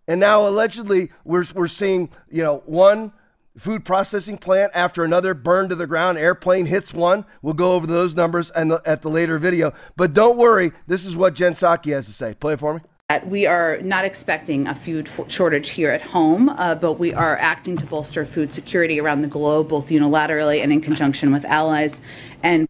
And 0.06 0.20
now 0.20 0.46
allegedly 0.46 1.10
we're, 1.24 1.46
we're 1.54 1.68
seeing, 1.68 2.10
you 2.30 2.42
know, 2.42 2.62
one 2.66 3.12
food 3.60 3.84
processing 3.84 4.38
plant 4.38 4.72
after 4.74 5.04
another 5.04 5.34
burned 5.34 5.70
to 5.70 5.76
the 5.76 5.86
ground. 5.86 6.18
Airplane 6.18 6.66
hits 6.66 6.94
one. 6.94 7.24
We'll 7.42 7.54
go 7.54 7.72
over 7.72 7.86
those 7.86 8.16
numbers 8.16 8.50
and 8.50 8.72
at 8.84 9.02
the 9.02 9.10
later 9.10 9.38
video. 9.38 9.72
But 9.96 10.14
don't 10.14 10.36
worry, 10.36 10.72
this 10.86 11.04
is 11.04 11.14
what 11.14 11.34
Jen 11.34 11.52
Psaki 11.52 11.92
has 11.92 12.06
to 12.06 12.12
say. 12.12 12.34
Play 12.34 12.54
it 12.54 12.60
for 12.60 12.74
me. 12.74 12.80
We 13.26 13.44
are 13.44 13.78
not 13.82 14.04
expecting 14.04 14.68
a 14.68 14.74
food 14.74 15.10
shortage 15.28 15.70
here 15.70 15.90
at 15.90 16.00
home, 16.00 16.48
uh, 16.48 16.76
but 16.76 16.94
we 16.94 17.12
are 17.12 17.36
acting 17.38 17.76
to 17.78 17.86
bolster 17.86 18.24
food 18.24 18.52
security 18.52 19.00
around 19.00 19.22
the 19.22 19.28
globe, 19.28 19.68
both 19.68 19.88
unilaterally 19.88 20.62
and 20.62 20.72
in 20.72 20.80
conjunction 20.80 21.32
with 21.32 21.44
allies. 21.44 22.00
And 22.44 22.68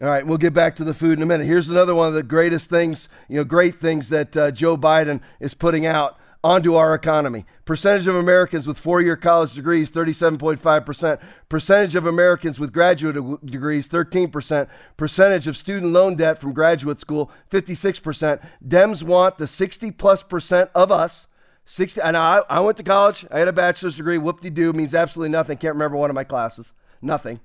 all 0.00 0.08
right, 0.08 0.24
we'll 0.24 0.38
get 0.38 0.54
back 0.54 0.76
to 0.76 0.84
the 0.84 0.94
food 0.94 1.18
in 1.18 1.22
a 1.22 1.26
minute. 1.26 1.46
Here's 1.46 1.68
another 1.68 1.94
one 1.94 2.08
of 2.08 2.14
the 2.14 2.22
greatest 2.22 2.70
things, 2.70 3.08
you 3.28 3.36
know, 3.36 3.44
great 3.44 3.80
things 3.80 4.08
that 4.08 4.36
uh, 4.36 4.50
Joe 4.52 4.78
Biden 4.78 5.20
is 5.40 5.52
putting 5.52 5.84
out 5.84 6.16
onto 6.42 6.74
our 6.74 6.94
economy. 6.94 7.44
Percentage 7.64 8.06
of 8.06 8.16
Americans 8.16 8.66
with 8.66 8.78
four 8.78 9.00
year 9.00 9.16
college 9.16 9.54
degrees, 9.54 9.90
37.5%. 9.90 11.20
Percentage 11.48 11.94
of 11.94 12.06
Americans 12.06 12.58
with 12.58 12.72
graduate 12.72 13.44
degrees, 13.44 13.88
13%. 13.88 14.68
Percentage 14.96 15.46
of 15.46 15.56
student 15.56 15.92
loan 15.92 16.16
debt 16.16 16.40
from 16.40 16.52
graduate 16.52 17.00
school, 17.00 17.30
56%. 17.50 18.42
Dems 18.66 19.02
want 19.02 19.38
the 19.38 19.46
60 19.46 19.90
plus 19.92 20.22
percent 20.22 20.70
of 20.74 20.90
us. 20.90 21.26
60, 21.66 22.00
and 22.00 22.16
I, 22.16 22.42
I 22.48 22.60
went 22.60 22.78
to 22.78 22.82
college. 22.82 23.24
I 23.30 23.38
had 23.38 23.48
a 23.48 23.52
bachelor's 23.52 23.96
degree. 23.96 24.18
Whoop 24.18 24.40
de 24.40 24.50
doo 24.50 24.72
means 24.72 24.94
absolutely 24.94 25.30
nothing. 25.30 25.56
Can't 25.58 25.74
remember 25.74 25.96
one 25.96 26.10
of 26.10 26.14
my 26.14 26.24
classes. 26.24 26.72
Nothing. 27.00 27.38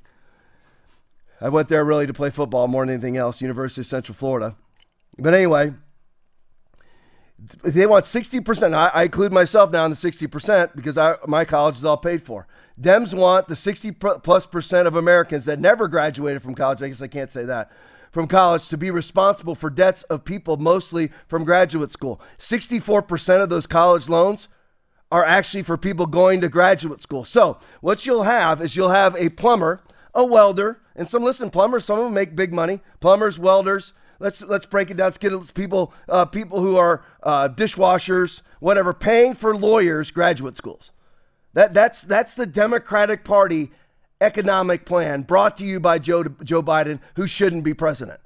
I 1.39 1.49
went 1.49 1.67
there 1.67 1.84
really 1.84 2.08
to 2.08 2.13
play 2.13 2.29
football 2.29 2.67
more 2.67 2.86
than 2.86 2.95
anything 2.95 3.17
else, 3.17 3.41
University 3.41 3.81
of 3.81 3.88
Central 3.88 4.15
Florida. 4.15 4.55
But 5.17 5.34
anyway, 5.34 5.73
they 7.38 7.86
want 7.86 8.06
60%. 8.06 8.74
I, 8.74 8.88
I 8.88 9.04
include 9.04 9.32
myself 9.32 9.71
now 9.71 9.86
in 9.86 9.91
the 9.91 9.98
60% 9.98 10.76
because 10.76 10.98
I, 10.98 11.15
my 11.28 11.45
college 11.45 11.76
is 11.76 11.86
all 11.86 11.98
paid 11.98 12.24
for. 12.24 12.48
Dems 12.80 13.13
want 13.13 13.48
the 13.48 13.56
60 13.56 13.91
plus 13.91 14.45
percent 14.45 14.88
of 14.88 14.95
Americans 14.95 15.45
that 15.45 15.60
never 15.60 15.88
graduated 15.88 16.41
from 16.41 16.56
college. 16.56 16.82
I 16.82 16.88
guess 16.88 17.02
I 17.02 17.08
can't 17.08 17.30
say 17.30 17.45
that 17.45 17.71
from 18.15 18.28
college 18.28 18.69
to 18.69 18.78
be 18.78 18.89
responsible 18.89 19.56
for 19.56 19.69
debts 19.69 20.04
of 20.04 20.24
people 20.24 20.56
mostly 20.56 21.12
from 21.28 21.43
graduate 21.43 21.91
school. 21.91 22.21
64% 22.38 23.43
of 23.43 23.50
those 23.50 23.67
college 23.67 24.08
loans 24.08 24.48
are 25.12 25.26
actually 25.26 25.63
for 25.63 25.78
people 25.78 26.06
going 26.06 26.39
to 26.39 26.48
graduate 26.48 27.02
school. 27.02 27.26
So, 27.26 27.60
what 27.82 28.06
you'll 28.06 28.24
have 28.24 28.62
is 28.62 28.76
you'll 28.78 28.89
have 28.89 29.15
a 29.17 29.28
plumber, 29.28 29.82
a 30.13 30.24
welder, 30.24 30.80
and 30.95 31.10
some 31.10 31.24
listen, 31.24 31.50
plumbers, 31.50 31.84
some 31.84 32.00
of 32.00 32.06
them 32.06 32.13
make 32.13 32.38
big 32.38 32.54
money. 32.54 32.80
Plumbers, 33.02 33.38
welders, 33.38 33.91
let's 34.19 34.41
let's 34.41 34.65
break 34.65 34.89
it 34.89 34.97
down. 34.97 35.06
Let's 35.06 35.17
get 35.17 35.54
people 35.54 35.93
uh, 36.10 36.25
people 36.25 36.62
who 36.62 36.78
are 36.78 37.04
uh, 37.23 37.49
dishwashers, 37.49 38.41
whatever, 38.60 38.93
paying 38.93 39.34
for 39.34 39.56
lawyers, 39.56 40.12
graduate 40.12 40.58
schools. 40.58 40.91
That 41.54 41.73
that's 41.73 42.01
that's 42.01 42.36
the 42.36 42.45
Democratic 42.45 43.23
Party 43.23 43.71
economic 44.21 44.86
plan 44.86 45.21
brought 45.21 45.58
to 45.58 45.65
you 45.65 45.80
by 45.80 45.99
Joe, 45.99 46.23
Joe 46.43 46.63
Biden, 46.63 46.99
who 47.15 47.28
shouldn't 47.28 47.63
be 47.63 47.73
president. 47.73 48.19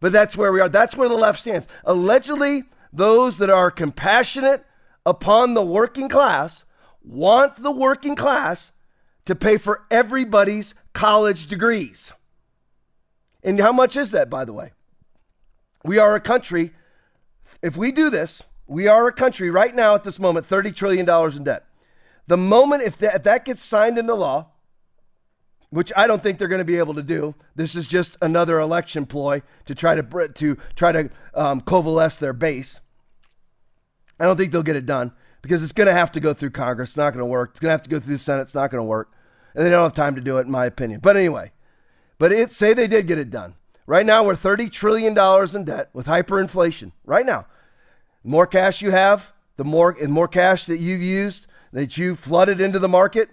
But 0.00 0.12
that's 0.12 0.36
where 0.36 0.52
we 0.52 0.60
are. 0.60 0.68
That's 0.68 0.96
where 0.96 1.08
the 1.08 1.14
left 1.14 1.40
stands. 1.40 1.68
Allegedly, 1.84 2.64
those 2.92 3.38
that 3.38 3.50
are 3.50 3.70
compassionate 3.70 4.64
upon 5.04 5.54
the 5.54 5.64
working 5.64 6.08
class 6.08 6.64
want 7.02 7.62
the 7.62 7.70
working 7.70 8.16
class 8.16 8.72
to 9.26 9.34
pay 9.34 9.58
for 9.58 9.82
everybody's 9.90 10.74
college 10.92 11.46
degrees. 11.46 12.12
And 13.42 13.60
how 13.60 13.72
much 13.72 13.96
is 13.96 14.10
that, 14.10 14.28
by 14.28 14.44
the 14.44 14.52
way? 14.52 14.72
We 15.84 15.98
are 15.98 16.14
a 16.14 16.20
country, 16.20 16.72
if 17.62 17.76
we 17.76 17.92
do 17.92 18.10
this, 18.10 18.42
we 18.66 18.86
are 18.86 19.06
a 19.06 19.12
country 19.12 19.50
right 19.50 19.74
now 19.74 19.94
at 19.94 20.04
this 20.04 20.18
moment, 20.18 20.48
$30 20.48 20.74
trillion 20.74 21.08
in 21.36 21.44
debt. 21.44 21.64
The 22.26 22.36
moment 22.36 22.82
if 22.82 22.96
that, 22.98 23.14
if 23.16 23.22
that 23.24 23.44
gets 23.44 23.62
signed 23.62 23.98
into 23.98 24.14
law, 24.14 24.50
which 25.70 25.92
I 25.96 26.06
don't 26.06 26.22
think 26.22 26.38
they're 26.38 26.48
going 26.48 26.60
to 26.60 26.64
be 26.64 26.78
able 26.78 26.94
to 26.94 27.02
do. 27.02 27.34
This 27.54 27.74
is 27.74 27.86
just 27.86 28.16
another 28.20 28.58
election 28.58 29.06
ploy 29.06 29.42
to 29.64 29.74
try 29.74 29.94
to 29.94 30.28
to 30.28 30.56
try 30.74 30.92
to 30.92 31.10
um, 31.34 31.60
coalesce 31.60 32.18
their 32.18 32.32
base. 32.32 32.80
I 34.18 34.26
don't 34.26 34.36
think 34.36 34.52
they'll 34.52 34.62
get 34.62 34.76
it 34.76 34.84
done 34.84 35.12
because 35.42 35.62
it's 35.62 35.72
going 35.72 35.86
to 35.86 35.92
have 35.92 36.12
to 36.12 36.20
go 36.20 36.34
through 36.34 36.50
Congress. 36.50 36.90
It's 36.90 36.96
not 36.96 37.14
going 37.14 37.24
to 37.24 37.26
work. 37.26 37.50
It's 37.50 37.60
going 37.60 37.68
to 37.70 37.74
have 37.74 37.82
to 37.84 37.90
go 37.90 38.00
through 38.00 38.14
the 38.14 38.18
Senate. 38.18 38.42
It's 38.42 38.54
not 38.54 38.70
going 38.70 38.80
to 38.80 38.84
work, 38.84 39.12
and 39.54 39.64
they 39.64 39.70
don't 39.70 39.82
have 39.82 39.94
time 39.94 40.16
to 40.16 40.20
do 40.20 40.38
it, 40.38 40.42
in 40.42 40.50
my 40.50 40.66
opinion. 40.66 41.00
But 41.00 41.16
anyway, 41.16 41.52
but 42.18 42.32
it 42.32 42.52
say 42.52 42.74
they 42.74 42.88
did 42.88 43.06
get 43.06 43.18
it 43.18 43.30
done. 43.30 43.54
Right 43.90 44.06
now, 44.06 44.22
we're 44.22 44.36
thirty 44.36 44.70
trillion 44.70 45.14
dollars 45.14 45.56
in 45.56 45.64
debt 45.64 45.90
with 45.92 46.06
hyperinflation. 46.06 46.92
Right 47.04 47.26
now, 47.26 47.46
the 48.22 48.28
more 48.28 48.46
cash 48.46 48.80
you 48.80 48.92
have, 48.92 49.32
the 49.56 49.64
more 49.64 49.96
and 50.00 50.12
more 50.12 50.28
cash 50.28 50.66
that 50.66 50.78
you've 50.78 51.02
used 51.02 51.48
that 51.72 51.98
you 51.98 52.14
flooded 52.14 52.60
into 52.60 52.78
the 52.78 52.88
market 52.88 53.30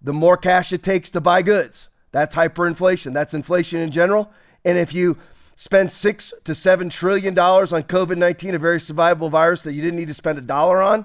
the 0.00 0.14
more 0.14 0.38
cash 0.38 0.72
it 0.72 0.82
takes 0.82 1.10
to 1.10 1.20
buy 1.20 1.42
goods. 1.42 1.90
That's 2.10 2.34
hyperinflation. 2.34 3.12
That's 3.12 3.34
inflation 3.34 3.80
in 3.80 3.90
general. 3.90 4.32
And 4.64 4.78
if 4.78 4.94
you 4.94 5.18
spend 5.56 5.92
six 5.92 6.32
to 6.44 6.54
seven 6.54 6.88
trillion 6.88 7.34
dollars 7.34 7.74
on 7.74 7.82
COVID 7.82 8.16
19, 8.16 8.54
a 8.54 8.58
very 8.58 8.78
survivable 8.78 9.30
virus 9.30 9.62
that 9.64 9.74
you 9.74 9.82
didn't 9.82 9.98
need 9.98 10.08
to 10.08 10.14
spend 10.14 10.38
a 10.38 10.40
dollar 10.40 10.80
on, 10.80 11.04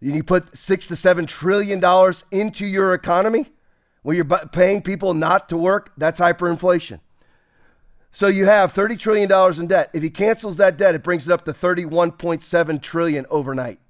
you 0.00 0.24
put 0.24 0.58
six 0.58 0.88
to 0.88 0.96
seven 0.96 1.26
trillion 1.26 1.78
dollars 1.78 2.24
into 2.32 2.66
your 2.66 2.92
economy 2.92 3.46
where 4.02 4.16
you're 4.16 4.24
paying 4.24 4.82
people 4.82 5.14
not 5.14 5.48
to 5.48 5.56
work, 5.56 5.92
that's 5.96 6.18
hyperinflation. 6.18 6.98
So 8.12 8.26
you 8.26 8.44
have 8.44 8.74
$30 8.74 8.98
trillion 8.98 9.32
in 9.58 9.66
debt. 9.66 9.90
If 9.94 10.02
he 10.02 10.10
cancels 10.10 10.58
that 10.58 10.76
debt, 10.76 10.94
it 10.94 11.02
brings 11.02 11.26
it 11.26 11.32
up 11.32 11.46
to 11.46 11.52
31.7 11.52 12.82
trillion 12.82 13.26
overnight. 13.30 13.80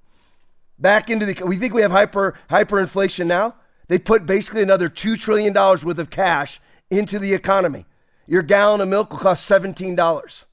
Back 0.79 1.11
into 1.11 1.27
the 1.27 1.45
we 1.45 1.59
think 1.59 1.75
we 1.75 1.83
have 1.83 1.91
hyper 1.91 2.39
hyperinflation 2.49 3.27
now. 3.27 3.57
They 3.89 3.99
put 3.99 4.25
basically 4.25 4.63
another 4.63 4.89
$2 4.89 5.19
trillion 5.19 5.53
worth 5.53 5.99
of 5.99 6.11
cash 6.11 6.61
into 6.91 7.19
the 7.19 7.35
economy. 7.35 7.85
Your 8.27 8.43
gallon 8.43 8.81
of 8.81 8.89
milk 8.89 9.11
will 9.11 9.19
cost 9.19 9.51
$17. 9.51 10.45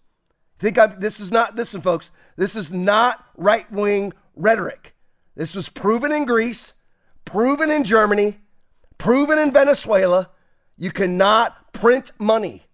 Think 0.58 0.78
I'm, 0.78 1.00
this 1.00 1.20
is 1.20 1.32
not, 1.32 1.56
listen, 1.56 1.82
folks, 1.82 2.12
this 2.36 2.56
is 2.56 2.72
not 2.72 3.24
right 3.38 3.72
wing 3.72 4.14
rhetoric. 4.36 4.96
This 5.36 5.56
was 5.56 5.70
proven 5.70 6.12
in 6.12 6.26
Greece, 6.26 6.74
proven 7.24 7.72
in 7.72 7.84
Germany, 7.84 8.40
proven 8.98 9.40
in 9.40 9.52
Venezuela. 9.52 10.30
You 10.76 10.92
cannot 10.92 11.72
print 11.72 12.12
money. 12.20 12.66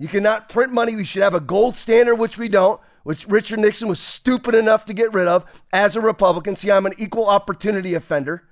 You 0.00 0.08
cannot 0.08 0.48
print 0.48 0.72
money. 0.72 0.96
We 0.96 1.04
should 1.04 1.20
have 1.20 1.34
a 1.34 1.40
gold 1.40 1.76
standard, 1.76 2.14
which 2.14 2.38
we 2.38 2.48
don't, 2.48 2.80
which 3.02 3.28
Richard 3.28 3.60
Nixon 3.60 3.86
was 3.86 4.00
stupid 4.00 4.54
enough 4.54 4.86
to 4.86 4.94
get 4.94 5.12
rid 5.12 5.28
of 5.28 5.44
as 5.74 5.94
a 5.94 6.00
Republican. 6.00 6.56
See, 6.56 6.70
I'm 6.70 6.86
an 6.86 6.94
equal 6.96 7.28
opportunity 7.28 7.92
offender. 7.92 8.48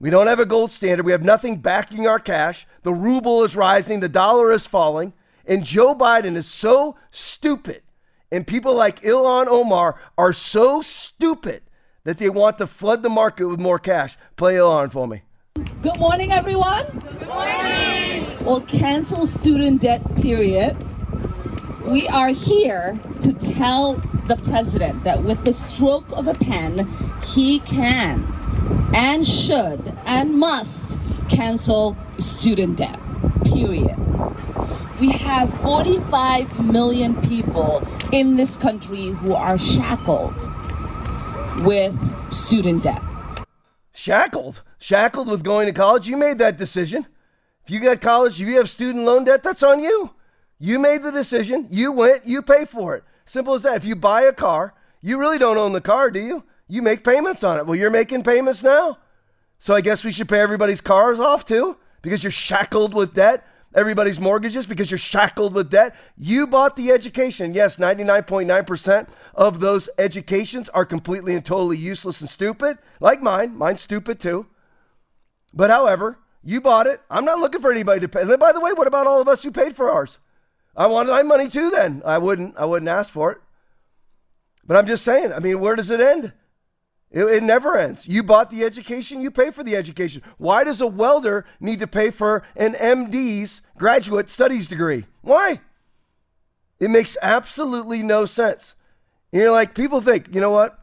We 0.00 0.10
don't 0.10 0.26
have 0.26 0.40
a 0.40 0.44
gold 0.44 0.72
standard. 0.72 1.06
We 1.06 1.12
have 1.12 1.22
nothing 1.22 1.58
backing 1.58 2.08
our 2.08 2.18
cash. 2.18 2.66
The 2.82 2.92
ruble 2.92 3.44
is 3.44 3.54
rising, 3.54 4.00
the 4.00 4.08
dollar 4.08 4.50
is 4.50 4.66
falling. 4.66 5.12
And 5.46 5.62
Joe 5.64 5.94
Biden 5.94 6.34
is 6.34 6.48
so 6.48 6.96
stupid. 7.12 7.82
And 8.32 8.44
people 8.44 8.74
like 8.74 9.02
Ilhan 9.02 9.46
Omar 9.46 10.00
are 10.18 10.32
so 10.32 10.82
stupid 10.82 11.62
that 12.02 12.18
they 12.18 12.28
want 12.28 12.58
to 12.58 12.66
flood 12.66 13.04
the 13.04 13.08
market 13.08 13.46
with 13.46 13.60
more 13.60 13.78
cash. 13.78 14.16
Play 14.34 14.54
Ilhan 14.56 14.90
for 14.90 15.06
me. 15.06 15.22
Good 15.58 15.98
morning, 15.98 16.30
everyone. 16.30 16.84
Good 17.00 17.26
morning. 17.26 18.26
Well, 18.44 18.60
cancel 18.60 19.26
student 19.26 19.82
debt, 19.82 20.02
period. 20.16 20.76
We 21.84 22.06
are 22.06 22.28
here 22.28 23.00
to 23.22 23.32
tell 23.32 23.94
the 24.28 24.36
president 24.36 25.02
that 25.02 25.24
with 25.24 25.44
the 25.44 25.52
stroke 25.52 26.04
of 26.12 26.28
a 26.28 26.34
pen, 26.34 26.88
he 27.24 27.58
can 27.60 28.24
and 28.94 29.26
should 29.26 29.96
and 30.06 30.38
must 30.38 30.96
cancel 31.28 31.96
student 32.18 32.76
debt, 32.76 33.00
period. 33.44 33.96
We 35.00 35.10
have 35.10 35.52
45 35.60 36.72
million 36.72 37.20
people 37.22 37.82
in 38.12 38.36
this 38.36 38.56
country 38.56 39.06
who 39.06 39.34
are 39.34 39.58
shackled 39.58 40.36
with 41.64 41.96
student 42.32 42.84
debt. 42.84 43.02
Shackled? 43.98 44.62
Shackled 44.78 45.28
with 45.28 45.42
going 45.42 45.66
to 45.66 45.72
college? 45.72 46.08
You 46.08 46.16
made 46.16 46.38
that 46.38 46.56
decision. 46.56 47.06
If 47.64 47.70
you 47.70 47.80
got 47.80 48.00
college, 48.00 48.40
if 48.40 48.46
you 48.46 48.56
have 48.58 48.70
student 48.70 49.04
loan 49.04 49.24
debt, 49.24 49.42
that's 49.42 49.64
on 49.64 49.80
you. 49.80 50.10
You 50.60 50.78
made 50.78 51.02
the 51.02 51.10
decision. 51.10 51.66
You 51.68 51.90
went, 51.90 52.24
you 52.24 52.40
pay 52.42 52.64
for 52.64 52.94
it. 52.94 53.02
Simple 53.24 53.54
as 53.54 53.64
that. 53.64 53.76
If 53.76 53.84
you 53.84 53.96
buy 53.96 54.22
a 54.22 54.32
car, 54.32 54.72
you 55.02 55.18
really 55.18 55.36
don't 55.36 55.58
own 55.58 55.72
the 55.72 55.80
car, 55.80 56.10
do 56.12 56.20
you? 56.20 56.44
you 56.68 56.80
make 56.80 57.02
payments 57.02 57.42
on 57.42 57.58
it. 57.58 57.66
Well, 57.66 57.74
you're 57.74 57.90
making 57.90 58.22
payments 58.22 58.62
now. 58.62 58.98
So 59.58 59.74
I 59.74 59.80
guess 59.80 60.04
we 60.04 60.12
should 60.12 60.28
pay 60.28 60.38
everybody's 60.38 60.80
cars 60.80 61.18
off 61.18 61.44
too 61.44 61.76
because 62.00 62.22
you're 62.22 62.30
shackled 62.30 62.94
with 62.94 63.14
debt. 63.14 63.44
Everybody's 63.74 64.18
mortgages 64.18 64.64
because 64.64 64.90
you're 64.90 64.98
shackled 64.98 65.52
with 65.52 65.70
debt. 65.70 65.94
You 66.16 66.46
bought 66.46 66.76
the 66.76 66.90
education. 66.90 67.52
Yes, 67.52 67.76
99.9% 67.76 69.08
of 69.34 69.60
those 69.60 69.90
educations 69.98 70.68
are 70.70 70.86
completely 70.86 71.34
and 71.34 71.44
totally 71.44 71.76
useless 71.76 72.20
and 72.20 72.30
stupid, 72.30 72.78
like 72.98 73.22
mine. 73.22 73.56
Mine's 73.56 73.82
stupid 73.82 74.20
too. 74.20 74.46
But 75.52 75.70
however, 75.70 76.18
you 76.42 76.60
bought 76.60 76.86
it. 76.86 77.00
I'm 77.10 77.24
not 77.24 77.40
looking 77.40 77.60
for 77.60 77.70
anybody 77.70 78.00
to 78.00 78.08
pay. 78.08 78.22
And 78.22 78.38
by 78.38 78.52
the 78.52 78.60
way, 78.60 78.72
what 78.72 78.86
about 78.86 79.06
all 79.06 79.20
of 79.20 79.28
us 79.28 79.42
who 79.42 79.50
paid 79.50 79.76
for 79.76 79.90
ours? 79.90 80.18
I 80.76 80.86
wanted 80.86 81.10
my 81.10 81.22
money 81.22 81.48
too 81.48 81.70
then. 81.70 82.02
I 82.06 82.18
wouldn't 82.18 82.56
I 82.56 82.64
wouldn't 82.64 82.88
ask 82.88 83.12
for 83.12 83.32
it. 83.32 83.38
But 84.64 84.76
I'm 84.76 84.86
just 84.86 85.04
saying, 85.04 85.32
I 85.32 85.40
mean, 85.40 85.60
where 85.60 85.76
does 85.76 85.90
it 85.90 86.00
end? 86.00 86.32
It, 87.10 87.24
it, 87.24 87.42
never 87.42 87.78
ends. 87.78 88.06
You 88.06 88.22
bought 88.22 88.50
the 88.50 88.64
education, 88.64 89.22
you 89.22 89.30
pay 89.30 89.50
for 89.50 89.64
the 89.64 89.74
education. 89.74 90.22
Why 90.36 90.62
does 90.62 90.80
a 90.80 90.86
welder 90.86 91.46
need 91.58 91.78
to 91.78 91.86
pay 91.86 92.10
for 92.10 92.42
an 92.54 92.74
MD's 92.74 93.62
graduate 93.78 94.28
studies 94.28 94.68
degree? 94.68 95.06
Why? 95.22 95.60
It 96.80 96.90
makes 96.90 97.16
absolutely 97.22 98.02
no 98.02 98.26
sense. 98.26 98.74
And 99.32 99.40
you're 99.40 99.50
like, 99.50 99.74
people 99.74 100.00
think, 100.00 100.34
you 100.34 100.40
know 100.40 100.50
what? 100.50 100.78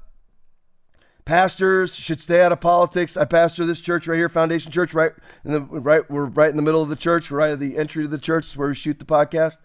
Pastors 1.25 1.95
should 1.95 2.19
stay 2.19 2.41
out 2.41 2.51
of 2.51 2.59
politics. 2.59 3.17
I 3.17 3.25
pastor 3.25 3.65
this 3.65 3.81
church 3.81 4.07
right 4.07 4.17
here, 4.17 4.29
Foundation 4.29 4.71
Church, 4.71 4.93
right 4.93 5.11
in 5.43 5.53
the 5.53 5.61
right. 5.61 6.07
We're 6.09 6.25
right 6.25 6.51
in 6.51 6.55
the 6.55 6.61
middle 6.61 6.83
of 6.83 6.89
the 6.89 6.95
church. 6.95 7.31
We're 7.31 7.39
right 7.39 7.51
at 7.51 7.59
the 7.59 7.77
entry 7.77 8.03
to 8.03 8.07
the 8.07 8.19
church 8.19 8.55
where 8.55 8.67
we 8.67 8.75
shoot 8.75 8.99
the 8.99 9.05
podcast. 9.05 9.57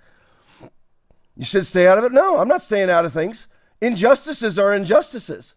You 1.36 1.44
should 1.44 1.66
stay 1.66 1.86
out 1.86 1.98
of 1.98 2.04
it. 2.04 2.12
No, 2.12 2.38
I'm 2.38 2.48
not 2.48 2.62
staying 2.62 2.88
out 2.88 3.04
of 3.04 3.12
things. 3.12 3.46
Injustices 3.82 4.58
are 4.58 4.72
injustices. 4.74 5.54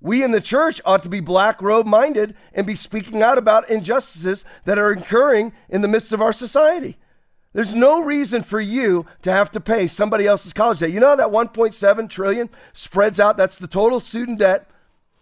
We 0.00 0.22
in 0.22 0.30
the 0.30 0.40
church 0.40 0.80
ought 0.84 1.02
to 1.02 1.08
be 1.08 1.20
black 1.20 1.62
robe 1.62 1.86
minded 1.86 2.34
and 2.52 2.66
be 2.66 2.76
speaking 2.76 3.22
out 3.22 3.38
about 3.38 3.70
injustices 3.70 4.44
that 4.64 4.78
are 4.78 4.90
occurring 4.90 5.52
in 5.68 5.80
the 5.80 5.88
midst 5.88 6.12
of 6.12 6.20
our 6.20 6.32
society. 6.32 6.98
There's 7.52 7.74
no 7.74 8.02
reason 8.02 8.42
for 8.42 8.60
you 8.60 9.06
to 9.22 9.32
have 9.32 9.50
to 9.52 9.60
pay 9.60 9.86
somebody 9.86 10.26
else's 10.26 10.52
college 10.52 10.80
debt. 10.80 10.92
You 10.92 11.00
know 11.00 11.16
that 11.16 11.28
1.7 11.28 12.10
trillion 12.10 12.50
spreads 12.74 13.18
out, 13.18 13.38
that's 13.38 13.58
the 13.58 13.66
total 13.66 13.98
student 13.98 14.38
debt. 14.38 14.68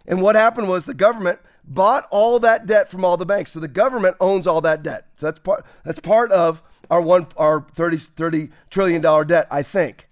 And 0.05 0.21
what 0.21 0.35
happened 0.35 0.67
was 0.67 0.85
the 0.85 0.93
government 0.93 1.39
bought 1.63 2.07
all 2.11 2.37
that 2.39 2.65
debt 2.65 2.91
from 2.91 3.05
all 3.05 3.17
the 3.17 3.25
banks. 3.25 3.51
So 3.51 3.59
the 3.59 3.67
government 3.67 4.17
owns 4.19 4.47
all 4.47 4.61
that 4.61 4.83
debt. 4.83 5.07
So 5.15 5.27
that's 5.27 5.39
part 5.39 5.65
that's 5.83 5.99
part 5.99 6.31
of 6.31 6.61
our 6.91 7.01
one 7.01 7.27
our 7.37 7.65
30 7.73 7.97
30 7.97 8.49
trillion 8.69 9.01
dollar 9.01 9.25
debt, 9.25 9.47
I 9.49 9.63
think. 9.63 10.09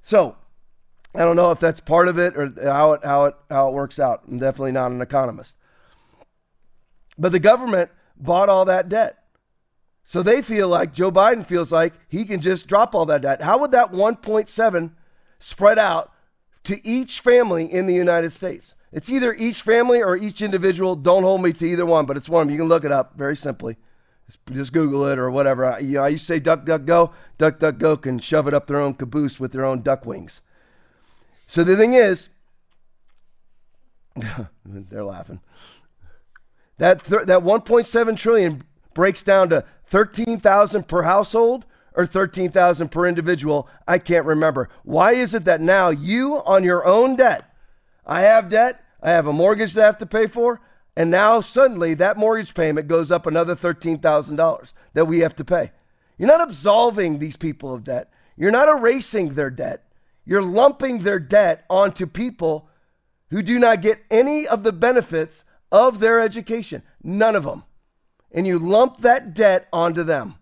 So 0.00 0.36
I 1.14 1.20
don't 1.20 1.36
know 1.36 1.50
if 1.50 1.60
that's 1.60 1.80
part 1.80 2.08
of 2.08 2.18
it 2.18 2.36
or 2.36 2.52
how 2.62 2.92
it 2.92 3.04
how 3.04 3.26
it 3.26 3.34
how 3.48 3.68
it 3.68 3.74
works 3.74 3.98
out. 3.98 4.22
I'm 4.28 4.38
definitely 4.38 4.72
not 4.72 4.90
an 4.90 5.00
economist. 5.00 5.54
But 7.16 7.32
the 7.32 7.38
government 7.38 7.90
bought 8.16 8.48
all 8.48 8.64
that 8.64 8.88
debt. 8.88 9.24
So 10.02 10.22
they 10.22 10.42
feel 10.42 10.68
like 10.68 10.92
Joe 10.92 11.10
Biden 11.10 11.46
feels 11.46 11.72
like 11.72 11.94
he 12.08 12.24
can 12.24 12.40
just 12.40 12.66
drop 12.66 12.94
all 12.94 13.06
that 13.06 13.22
debt. 13.22 13.40
How 13.40 13.58
would 13.58 13.70
that 13.70 13.92
1.7 13.92 14.90
spread 15.38 15.78
out 15.78 16.12
to 16.64 16.86
each 16.86 17.20
family 17.20 17.64
in 17.72 17.86
the 17.86 17.94
United 17.94 18.30
States? 18.30 18.74
It's 18.92 19.08
either 19.08 19.34
each 19.34 19.62
family 19.62 20.02
or 20.02 20.16
each 20.16 20.42
individual. 20.42 20.94
Don't 20.94 21.22
hold 21.22 21.42
me 21.42 21.52
to 21.54 21.66
either 21.66 21.86
one, 21.86 22.06
but 22.06 22.16
it's 22.16 22.28
one 22.28 22.42
of 22.42 22.48
them. 22.48 22.52
You 22.52 22.60
can 22.60 22.68
look 22.68 22.84
it 22.84 22.92
up 22.92 23.16
very 23.16 23.36
simply. 23.36 23.76
Just 24.52 24.72
Google 24.72 25.06
it 25.06 25.18
or 25.18 25.30
whatever. 25.30 25.78
You 25.80 25.94
know, 25.94 26.02
I 26.02 26.08
used 26.08 26.26
to 26.26 26.34
say 26.34 26.38
duck, 26.38 26.64
duck, 26.64 26.84
go. 26.84 27.12
Duck, 27.38 27.58
duck, 27.58 27.78
go 27.78 27.96
can 27.96 28.18
shove 28.18 28.46
it 28.46 28.54
up 28.54 28.66
their 28.66 28.80
own 28.80 28.94
caboose 28.94 29.40
with 29.40 29.52
their 29.52 29.64
own 29.64 29.82
duck 29.82 30.06
wings. 30.06 30.40
So 31.46 31.64
the 31.64 31.76
thing 31.76 31.94
is, 31.94 32.28
they're 34.64 35.04
laughing. 35.04 35.40
That 36.78 37.04
th- 37.04 37.26
that 37.26 37.40
1.7 37.40 38.16
trillion 38.16 38.62
breaks 38.94 39.22
down 39.22 39.48
to 39.50 39.64
13,000 39.86 40.88
per 40.88 41.02
household 41.02 41.66
or 41.94 42.06
13,000 42.06 42.88
per 42.88 43.06
individual. 43.06 43.68
I 43.86 43.98
can't 43.98 44.26
remember. 44.26 44.68
Why 44.82 45.12
is 45.12 45.34
it 45.34 45.44
that 45.44 45.60
now 45.60 45.90
you 45.90 46.36
on 46.44 46.64
your 46.64 46.84
own 46.84 47.16
debt, 47.16 47.54
I 48.06 48.22
have 48.22 48.48
debt, 48.48 48.82
I 49.02 49.10
have 49.10 49.26
a 49.26 49.32
mortgage 49.32 49.74
that 49.74 49.82
I 49.82 49.86
have 49.86 49.98
to 49.98 50.06
pay 50.06 50.26
for, 50.26 50.60
and 50.96 51.10
now 51.10 51.40
suddenly 51.40 51.94
that 51.94 52.16
mortgage 52.16 52.54
payment 52.54 52.88
goes 52.88 53.10
up 53.10 53.26
another 53.26 53.54
$13,000 53.54 54.72
that 54.94 55.04
we 55.04 55.20
have 55.20 55.36
to 55.36 55.44
pay. 55.44 55.72
You're 56.18 56.28
not 56.28 56.40
absolving 56.40 57.18
these 57.18 57.36
people 57.36 57.74
of 57.74 57.84
debt. 57.84 58.10
You're 58.36 58.50
not 58.50 58.68
erasing 58.68 59.34
their 59.34 59.50
debt. 59.50 59.83
You're 60.24 60.42
lumping 60.42 60.98
their 60.98 61.18
debt 61.18 61.64
onto 61.68 62.06
people 62.06 62.68
who 63.30 63.42
do 63.42 63.58
not 63.58 63.82
get 63.82 64.02
any 64.10 64.46
of 64.46 64.62
the 64.62 64.72
benefits 64.72 65.44
of 65.70 66.00
their 66.00 66.20
education. 66.20 66.82
None 67.02 67.36
of 67.36 67.44
them. 67.44 67.64
And 68.30 68.46
you 68.46 68.58
lump 68.58 68.98
that 68.98 69.34
debt 69.34 69.68
onto 69.72 70.02
them. 70.02 70.36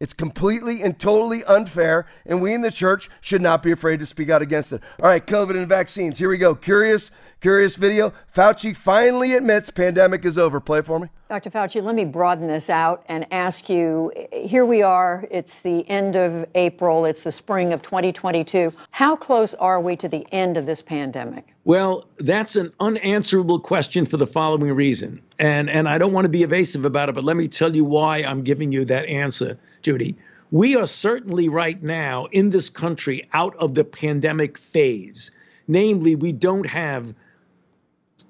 It's 0.00 0.12
completely 0.12 0.80
and 0.82 0.98
totally 0.98 1.42
unfair, 1.44 2.06
and 2.24 2.40
we 2.40 2.54
in 2.54 2.60
the 2.60 2.70
church 2.70 3.10
should 3.20 3.42
not 3.42 3.64
be 3.64 3.72
afraid 3.72 3.98
to 3.98 4.06
speak 4.06 4.30
out 4.30 4.42
against 4.42 4.72
it. 4.72 4.80
All 5.02 5.08
right, 5.08 5.26
COVID 5.26 5.56
and 5.56 5.68
vaccines. 5.68 6.18
Here 6.18 6.28
we 6.28 6.38
go. 6.38 6.54
Curious, 6.54 7.10
curious 7.40 7.74
video. 7.74 8.12
Fauci 8.32 8.76
finally 8.76 9.34
admits 9.34 9.70
pandemic 9.70 10.24
is 10.24 10.38
over. 10.38 10.60
Play 10.60 10.80
it 10.80 10.86
for 10.86 11.00
me. 11.00 11.08
Dr. 11.28 11.50
Fauci, 11.50 11.82
let 11.82 11.94
me 11.94 12.06
broaden 12.06 12.46
this 12.46 12.70
out 12.70 13.04
and 13.06 13.26
ask 13.30 13.68
you 13.68 14.10
here 14.32 14.64
we 14.64 14.82
are, 14.82 15.28
it's 15.30 15.58
the 15.58 15.86
end 15.86 16.16
of 16.16 16.46
April, 16.54 17.04
it's 17.04 17.22
the 17.22 17.32
spring 17.32 17.74
of 17.74 17.82
2022. 17.82 18.72
How 18.92 19.14
close 19.14 19.52
are 19.52 19.78
we 19.78 19.94
to 19.96 20.08
the 20.08 20.26
end 20.32 20.56
of 20.56 20.64
this 20.64 20.80
pandemic? 20.80 21.52
Well, 21.66 22.06
that's 22.16 22.56
an 22.56 22.72
unanswerable 22.80 23.60
question 23.60 24.06
for 24.06 24.16
the 24.16 24.26
following 24.26 24.72
reason. 24.72 25.20
And, 25.38 25.68
and 25.68 25.86
I 25.86 25.98
don't 25.98 26.14
want 26.14 26.24
to 26.24 26.30
be 26.30 26.44
evasive 26.44 26.86
about 26.86 27.10
it, 27.10 27.14
but 27.14 27.24
let 27.24 27.36
me 27.36 27.46
tell 27.46 27.76
you 27.76 27.84
why 27.84 28.22
I'm 28.22 28.42
giving 28.42 28.72
you 28.72 28.86
that 28.86 29.04
answer, 29.04 29.58
Judy. 29.82 30.16
We 30.50 30.76
are 30.76 30.86
certainly 30.86 31.50
right 31.50 31.82
now 31.82 32.24
in 32.32 32.48
this 32.48 32.70
country 32.70 33.28
out 33.34 33.54
of 33.56 33.74
the 33.74 33.84
pandemic 33.84 34.56
phase. 34.56 35.30
Namely, 35.66 36.14
we 36.14 36.32
don't 36.32 36.66
have 36.66 37.12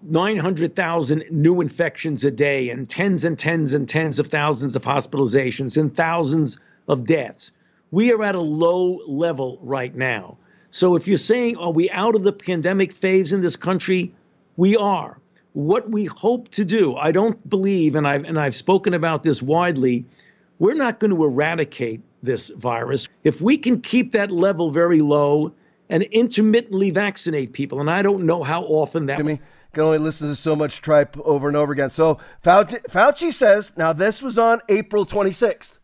900,000 0.02 1.24
new 1.30 1.60
infections 1.60 2.24
a 2.24 2.30
day 2.30 2.70
and 2.70 2.88
tens 2.88 3.24
and 3.24 3.38
tens 3.38 3.74
and 3.74 3.88
tens 3.88 4.18
of 4.18 4.28
thousands 4.28 4.76
of 4.76 4.82
hospitalizations 4.82 5.76
and 5.76 5.94
thousands 5.94 6.58
of 6.88 7.06
deaths. 7.06 7.52
We 7.90 8.12
are 8.12 8.22
at 8.22 8.34
a 8.34 8.40
low 8.40 9.00
level 9.06 9.58
right 9.62 9.94
now. 9.94 10.36
So 10.70 10.94
if 10.96 11.08
you're 11.08 11.16
saying, 11.16 11.56
are 11.56 11.72
we 11.72 11.90
out 11.90 12.14
of 12.14 12.22
the 12.22 12.32
pandemic 12.32 12.92
phase 12.92 13.32
in 13.32 13.40
this 13.40 13.56
country? 13.56 14.12
We 14.56 14.76
are. 14.76 15.18
What 15.54 15.90
we 15.90 16.04
hope 16.04 16.48
to 16.50 16.64
do, 16.64 16.94
I 16.96 17.10
don't 17.10 17.48
believe, 17.48 17.94
and 17.94 18.06
I've 18.06 18.24
and 18.24 18.38
I've 18.38 18.54
spoken 18.54 18.94
about 18.94 19.22
this 19.22 19.42
widely, 19.42 20.04
we're 20.58 20.74
not 20.74 21.00
going 21.00 21.10
to 21.10 21.24
eradicate 21.24 22.02
this 22.22 22.50
virus. 22.50 23.08
If 23.24 23.40
we 23.40 23.56
can 23.56 23.80
keep 23.80 24.12
that 24.12 24.30
level 24.30 24.70
very 24.70 25.00
low 25.00 25.52
and 25.88 26.02
intermittently 26.04 26.90
vaccinate 26.90 27.52
people, 27.52 27.80
and 27.80 27.90
I 27.90 28.02
don't 28.02 28.24
know 28.24 28.42
how 28.42 28.62
often 28.64 29.06
that. 29.06 29.16
Jimmy 29.16 29.40
can 29.72 29.82
only 29.82 29.98
listen 29.98 30.28
to 30.28 30.36
so 30.36 30.56
much 30.56 30.80
tripe 30.80 31.16
over 31.18 31.48
and 31.48 31.56
over 31.56 31.72
again. 31.72 31.90
So 31.90 32.18
Fauci, 32.44 32.82
Fauci 32.86 33.32
says, 33.32 33.72
now 33.76 33.92
this 33.92 34.22
was 34.22 34.38
on 34.38 34.60
April 34.68 35.04
26th. 35.04 35.78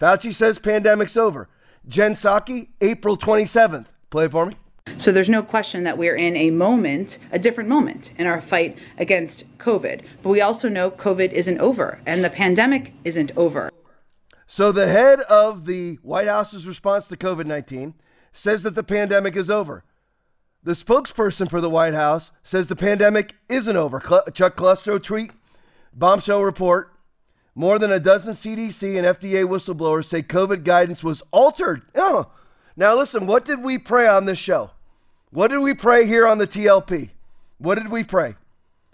Fauci 0.00 0.34
says 0.34 0.58
pandemic's 0.58 1.16
over. 1.16 1.48
Jen 1.86 2.12
Psaki, 2.12 2.68
April 2.80 3.16
27th. 3.16 3.86
Play 4.10 4.26
it 4.26 4.32
for 4.32 4.46
me. 4.46 4.56
So 4.96 5.12
there's 5.12 5.28
no 5.28 5.42
question 5.42 5.84
that 5.84 5.98
we're 5.98 6.16
in 6.16 6.36
a 6.36 6.50
moment, 6.50 7.18
a 7.30 7.38
different 7.38 7.68
moment 7.68 8.10
in 8.18 8.26
our 8.26 8.40
fight 8.42 8.76
against 8.96 9.44
COVID. 9.58 10.02
But 10.22 10.30
we 10.30 10.40
also 10.40 10.68
know 10.68 10.90
COVID 10.90 11.32
isn't 11.32 11.58
over 11.58 12.00
and 12.06 12.24
the 12.24 12.30
pandemic 12.30 12.92
isn't 13.04 13.32
over. 13.36 13.70
So 14.46 14.72
the 14.72 14.88
head 14.88 15.20
of 15.22 15.66
the 15.66 15.98
White 16.02 16.26
House's 16.26 16.66
response 16.66 17.06
to 17.08 17.16
COVID 17.16 17.44
19 17.44 17.94
says 18.32 18.62
that 18.62 18.74
the 18.74 18.82
pandemic 18.82 19.36
is 19.36 19.50
over. 19.50 19.84
The 20.68 20.74
spokesperson 20.74 21.48
for 21.48 21.62
the 21.62 21.70
White 21.70 21.94
House 21.94 22.30
says 22.42 22.68
the 22.68 22.76
pandemic 22.76 23.34
isn't 23.48 23.74
over. 23.74 24.00
Chuck 24.34 24.54
Callesto 24.54 25.02
tweet, 25.02 25.30
bombshell 25.94 26.42
report. 26.42 26.92
More 27.54 27.78
than 27.78 27.90
a 27.90 27.98
dozen 27.98 28.34
CDC 28.34 28.98
and 28.98 29.06
FDA 29.06 29.46
whistleblowers 29.46 30.04
say 30.04 30.22
COVID 30.22 30.64
guidance 30.64 31.02
was 31.02 31.22
altered. 31.30 31.80
Oh. 31.94 32.32
Now, 32.76 32.94
listen, 32.94 33.26
what 33.26 33.46
did 33.46 33.62
we 33.62 33.78
pray 33.78 34.06
on 34.06 34.26
this 34.26 34.38
show? 34.38 34.72
What 35.30 35.48
did 35.48 35.60
we 35.60 35.72
pray 35.72 36.04
here 36.04 36.26
on 36.26 36.36
the 36.36 36.46
TLP? 36.46 37.12
What 37.56 37.76
did 37.76 37.88
we 37.88 38.04
pray? 38.04 38.34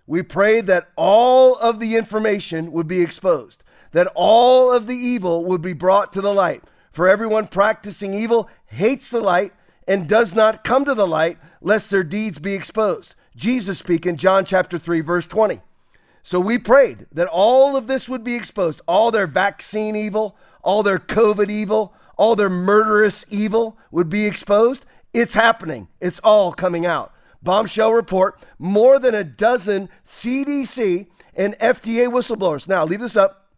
We 0.07 0.22
prayed 0.22 0.68
that 0.68 0.91
all 0.95 1.57
of 1.57 1.81
the 1.81 1.97
information 1.97 2.70
would 2.70 2.87
be 2.87 3.03
exposed, 3.03 3.64
that 3.91 4.07
all 4.14 4.70
of 4.70 4.87
the 4.87 4.95
evil 4.95 5.45
would 5.47 5.61
be 5.61 5.72
brought 5.72 6.12
to 6.12 6.20
the 6.20 6.33
light. 6.33 6.62
For 6.93 7.09
everyone 7.09 7.49
practicing 7.49 8.14
evil 8.14 8.49
hates 8.66 9.11
the 9.11 9.20
light 9.20 9.53
and 9.87 10.09
does 10.09 10.35
not 10.35 10.64
come 10.64 10.85
to 10.85 10.95
the 10.95 11.07
light 11.07 11.37
lest 11.65 11.91
their 11.91 12.05
deeds 12.05 12.39
be 12.39 12.55
exposed. 12.55 13.17
Jesus 13.35 13.79
speaking, 13.79 14.17
John 14.17 14.45
chapter 14.45 14.79
3, 14.79 15.01
verse 15.01 15.27
20. 15.27 15.61
So 16.23 16.39
we 16.39 16.59
prayed 16.59 17.07
that 17.11 17.27
all 17.27 17.77
of 17.77 17.87
this 17.87 18.09
would 18.09 18.23
be 18.23 18.37
exposed, 18.37 18.81
all 18.87 19.11
their 19.11 19.27
vaccine 19.27 19.97
evil, 19.97 20.37
all 20.62 20.83
their 20.83 20.99
COVID 20.99 21.51
evil, 21.51 21.95
all 22.17 22.37
their 22.37 22.51
murderous 22.51 23.25
evil 23.31 23.77
would 23.91 24.09
be 24.09 24.27
exposed. 24.27 24.87
It's 25.12 25.35
happening. 25.35 25.89
It's 26.01 26.21
all 26.21 26.53
coming 26.53 26.87
out. 26.87 27.12
Bombshell 27.43 27.93
report 27.93 28.41
more 28.59 28.99
than 28.99 29.15
a 29.15 29.25
dozen 29.25 29.89
CDC 30.05 31.09
and 31.35 31.59
FDA 31.59 32.09
whistleblowers. 32.09 32.69
Now, 32.69 32.85
leave 32.85 33.01
this 33.01 33.17
up. 33.17 33.51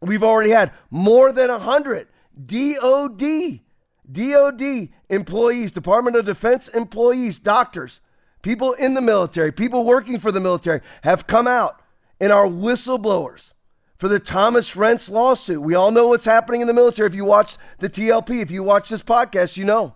We've 0.00 0.22
already 0.22 0.50
had 0.50 0.72
more 0.90 1.32
than 1.32 1.50
100 1.50 2.08
DOD, 2.44 3.60
DOD 4.10 4.88
employees, 5.08 5.72
Department 5.72 6.16
of 6.16 6.26
Defense 6.26 6.68
employees, 6.68 7.38
doctors, 7.38 8.00
people 8.42 8.72
in 8.72 8.94
the 8.94 9.00
military, 9.00 9.52
people 9.52 9.84
working 9.84 10.18
for 10.18 10.30
the 10.30 10.40
military 10.40 10.80
have 11.02 11.26
come 11.26 11.46
out 11.46 11.80
and 12.20 12.32
are 12.32 12.46
whistleblowers 12.46 13.54
for 13.98 14.08
the 14.08 14.20
Thomas 14.20 14.74
Renz 14.74 15.10
lawsuit. 15.10 15.62
We 15.62 15.74
all 15.74 15.90
know 15.90 16.08
what's 16.08 16.26
happening 16.26 16.60
in 16.60 16.66
the 16.66 16.74
military. 16.74 17.08
If 17.08 17.14
you 17.14 17.24
watch 17.24 17.56
the 17.78 17.88
TLP, 17.88 18.42
if 18.42 18.50
you 18.50 18.62
watch 18.62 18.90
this 18.90 19.02
podcast, 19.02 19.56
you 19.56 19.64
know. 19.64 19.94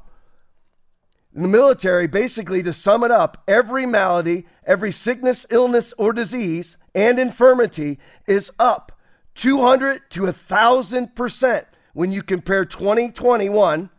In 1.34 1.42
the 1.42 1.48
military, 1.48 2.06
basically, 2.06 2.62
to 2.62 2.72
sum 2.72 3.04
it 3.04 3.10
up, 3.10 3.44
every 3.46 3.84
malady, 3.84 4.46
every 4.64 4.92
sickness, 4.92 5.46
illness, 5.50 5.92
or 5.98 6.12
disease 6.12 6.78
and 6.94 7.18
infirmity 7.18 7.98
is 8.26 8.50
up 8.58 8.92
200 9.34 10.10
to 10.10 10.22
1,000% 10.22 11.64
when 11.92 12.10
you 12.10 12.22
compare 12.22 12.64
2021 12.64 13.90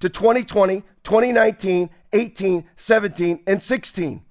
to 0.00 0.08
2020, 0.08 0.82
2019, 1.02 1.90
18, 2.12 2.64
17, 2.76 3.42
and 3.46 3.62
16. 3.62 4.22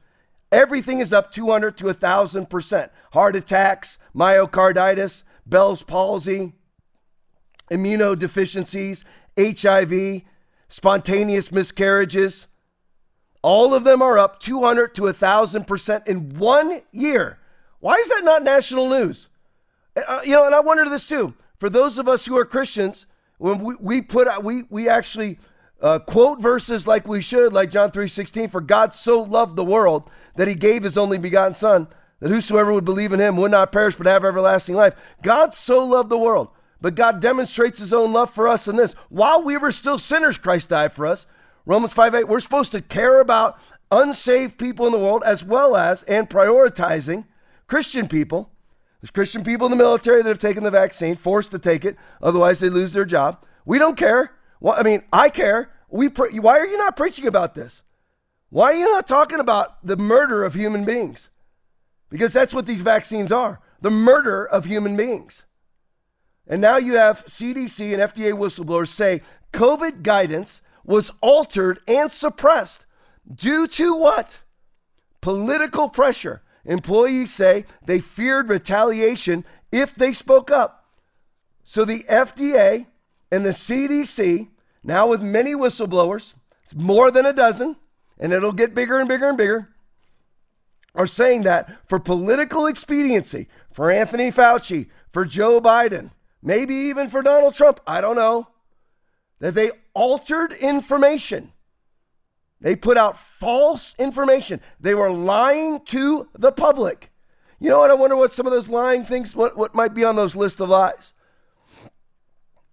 Everything 0.51 0.99
is 0.99 1.11
up 1.11 1.31
200 1.31 1.77
to 1.77 1.85
1,000%. 1.85 2.89
Heart 3.11 3.35
attacks, 3.35 3.97
myocarditis, 4.15 5.23
Bell's 5.45 5.83
palsy, 5.83 6.53
immunodeficiencies, 7.71 9.03
HIV, 9.37 10.23
spontaneous 10.69 11.51
miscarriages. 11.51 12.47
All 13.41 13.73
of 13.73 13.83
them 13.83 14.01
are 14.01 14.17
up 14.17 14.39
200 14.39 14.95
to 14.95 15.03
1,000% 15.03 16.07
in 16.07 16.37
one 16.37 16.81
year. 16.91 17.39
Why 17.79 17.95
is 17.95 18.09
that 18.09 18.23
not 18.23 18.43
national 18.43 18.89
news? 18.89 19.27
Uh, 19.95 20.21
you 20.23 20.31
know, 20.31 20.45
and 20.45 20.55
I 20.55 20.59
wonder 20.59 20.87
this 20.89 21.05
too. 21.05 21.33
For 21.59 21.69
those 21.69 21.97
of 21.97 22.07
us 22.07 22.25
who 22.25 22.37
are 22.37 22.45
Christians, 22.45 23.05
when 23.37 23.59
we, 23.59 23.75
we 23.79 24.01
put 24.01 24.27
out, 24.27 24.43
we, 24.43 24.63
we 24.69 24.89
actually 24.89 25.39
uh, 25.81 25.99
quote 25.99 26.41
verses 26.41 26.87
like 26.87 27.07
we 27.07 27.21
should, 27.21 27.53
like 27.53 27.69
John 27.69 27.91
3:16, 27.91 28.49
for 28.49 28.61
God 28.61 28.93
so 28.93 29.21
loved 29.21 29.55
the 29.55 29.65
world 29.65 30.09
that 30.35 30.47
he 30.47 30.55
gave 30.55 30.83
his 30.83 30.97
only 30.97 31.17
begotten 31.17 31.53
son, 31.53 31.87
that 32.19 32.29
whosoever 32.29 32.73
would 32.73 32.85
believe 32.85 33.13
in 33.13 33.19
him 33.19 33.37
would 33.37 33.51
not 33.51 33.71
perish 33.71 33.95
but 33.95 34.07
have 34.07 34.25
everlasting 34.25 34.75
life. 34.75 34.95
God 35.21 35.53
so 35.53 35.85
loved 35.85 36.09
the 36.09 36.17
world, 36.17 36.49
but 36.81 36.95
God 36.95 37.19
demonstrates 37.19 37.79
his 37.79 37.93
own 37.93 38.11
love 38.11 38.33
for 38.33 38.47
us 38.47 38.67
in 38.67 38.75
this. 38.75 38.93
While 39.09 39.43
we 39.43 39.57
were 39.57 39.71
still 39.71 39.99
sinners, 39.99 40.37
Christ 40.37 40.69
died 40.69 40.93
for 40.93 41.05
us. 41.05 41.27
Romans 41.65 41.93
5:8, 41.93 42.27
we're 42.27 42.39
supposed 42.39 42.71
to 42.71 42.81
care 42.81 43.19
about 43.19 43.59
unsaved 43.91 44.57
people 44.57 44.85
in 44.85 44.91
the 44.91 44.99
world 44.99 45.23
as 45.25 45.43
well 45.43 45.75
as 45.75 46.03
and 46.03 46.29
prioritizing 46.29 47.25
Christian 47.67 48.07
people. 48.07 48.51
There's 49.01 49.11
Christian 49.11 49.43
people 49.43 49.67
in 49.67 49.71
the 49.71 49.77
military 49.77 50.23
that 50.23 50.29
have 50.29 50.39
taken 50.39 50.63
the 50.63 50.71
vaccine, 50.71 51.15
forced 51.15 51.51
to 51.51 51.59
take 51.59 51.85
it, 51.85 51.97
otherwise 52.21 52.59
they 52.59 52.69
lose 52.69 52.93
their 52.93 53.05
job. 53.05 53.43
We 53.63 53.77
don't 53.77 53.95
care. 53.95 54.31
Well, 54.59 54.75
I 54.77 54.83
mean, 54.83 55.03
I 55.11 55.29
care. 55.29 55.71
We 55.89 56.09
pre- 56.09 56.39
why 56.39 56.57
are 56.57 56.65
you 56.65 56.77
not 56.77 56.97
preaching 56.97 57.27
about 57.27 57.55
this? 57.55 57.83
Why 58.49 58.71
are 58.71 58.75
you 58.75 58.91
not 58.91 59.07
talking 59.07 59.39
about 59.39 59.85
the 59.85 59.97
murder 59.97 60.43
of 60.43 60.53
human 60.53 60.85
beings? 60.85 61.29
Because 62.09 62.33
that's 62.33 62.53
what 62.53 62.65
these 62.65 62.81
vaccines 62.81 63.31
are 63.31 63.59
the 63.81 63.91
murder 63.91 64.45
of 64.45 64.65
human 64.65 64.95
beings. 64.97 65.43
And 66.47 66.61
now 66.61 66.77
you 66.77 66.95
have 66.95 67.25
CDC 67.25 67.93
and 67.93 68.01
FDA 68.01 68.33
whistleblowers 68.33 68.87
say 68.87 69.21
COVID 69.53 70.01
guidance 70.01 70.61
was 70.83 71.11
altered 71.21 71.79
and 71.87 72.09
suppressed 72.09 72.85
due 73.31 73.67
to 73.67 73.95
what? 73.95 74.39
Political 75.21 75.89
pressure. 75.89 76.41
Employees 76.63 77.33
say 77.33 77.65
they 77.85 77.99
feared 77.99 78.49
retaliation 78.49 79.45
if 79.71 79.93
they 79.93 80.13
spoke 80.13 80.49
up. 80.49 80.85
So 81.63 81.83
the 81.83 82.03
FDA 82.09 82.87
and 83.31 83.45
the 83.45 83.49
CDC, 83.49 84.49
now 84.83 85.07
with 85.07 85.21
many 85.21 85.53
whistleblowers, 85.53 86.33
it's 86.63 86.75
more 86.75 87.11
than 87.11 87.25
a 87.25 87.33
dozen, 87.33 87.75
and 88.19 88.33
it'll 88.33 88.53
get 88.53 88.75
bigger 88.75 88.99
and 88.99 89.07
bigger 89.07 89.29
and 89.29 89.37
bigger, 89.37 89.69
are 90.95 91.07
saying 91.07 91.43
that 91.43 91.87
for 91.87 91.99
political 91.99 92.65
expediency, 92.65 93.47
for 93.71 93.91
Anthony 93.91 94.31
Fauci, 94.31 94.89
for 95.11 95.25
Joe 95.25 95.61
Biden, 95.61 96.11
maybe 96.41 96.73
even 96.73 97.09
for 97.09 97.21
Donald 97.21 97.53
Trump, 97.53 97.79
I 97.85 98.01
don't 98.01 98.15
know, 98.15 98.47
that 99.39 99.53
they 99.53 99.71
altered 99.93 100.53
information. 100.53 101.51
They 102.59 102.75
put 102.75 102.97
out 102.97 103.19
false 103.19 103.95
information. 103.99 104.61
They 104.79 104.95
were 104.95 105.11
lying 105.11 105.81
to 105.85 106.27
the 106.33 106.51
public. 106.51 107.11
You 107.59 107.69
know 107.69 107.79
what? 107.79 107.91
I 107.91 107.95
wonder 107.95 108.15
what 108.15 108.33
some 108.33 108.47
of 108.47 108.53
those 108.53 108.69
lying 108.69 109.05
things, 109.05 109.35
what, 109.35 109.57
what 109.57 109.75
might 109.75 109.93
be 109.93 110.03
on 110.03 110.15
those 110.15 110.35
list 110.35 110.59
of 110.59 110.69
lies. 110.69 111.13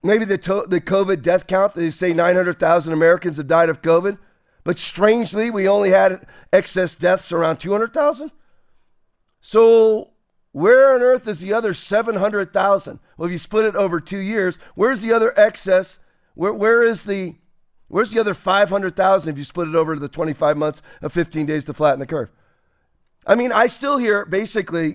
Maybe 0.04 0.24
the, 0.24 0.38
to- 0.38 0.66
the 0.68 0.80
COVID 0.80 1.22
death 1.22 1.46
count, 1.46 1.74
they 1.74 1.90
say 1.90 2.12
900,000 2.12 2.92
Americans 2.92 3.38
have 3.38 3.48
died 3.48 3.70
of 3.70 3.82
COVID, 3.82 4.18
but 4.62 4.78
strangely, 4.78 5.50
we 5.50 5.66
only 5.66 5.90
had 5.90 6.26
excess 6.52 6.94
deaths 6.94 7.32
around 7.32 7.56
200,000. 7.56 8.30
So, 9.40 10.10
where 10.52 10.94
on 10.94 11.02
earth 11.02 11.26
is 11.26 11.40
the 11.40 11.52
other 11.52 11.74
700,000? 11.74 13.00
Well, 13.16 13.26
if 13.26 13.32
you 13.32 13.38
split 13.38 13.64
it 13.64 13.74
over 13.74 13.98
two 13.98 14.18
years, 14.18 14.58
where's 14.74 15.02
the 15.02 15.12
other 15.12 15.38
excess? 15.38 15.98
Where, 16.34 16.52
where 16.52 16.82
is 16.82 17.04
the 17.04 17.36
Where's 17.88 18.10
the 18.10 18.18
other 18.18 18.34
500,000 18.34 19.30
if 19.30 19.38
you 19.38 19.44
split 19.44 19.68
it 19.68 19.74
over 19.74 19.96
the 19.96 20.08
25 20.08 20.56
months 20.56 20.82
of 21.02 21.12
15 21.12 21.46
days 21.46 21.64
to 21.66 21.74
flatten 21.74 22.00
the 22.00 22.06
curve? 22.06 22.30
I 23.26 23.34
mean, 23.34 23.52
I 23.52 23.66
still 23.66 23.98
hear 23.98 24.24
basically, 24.24 24.86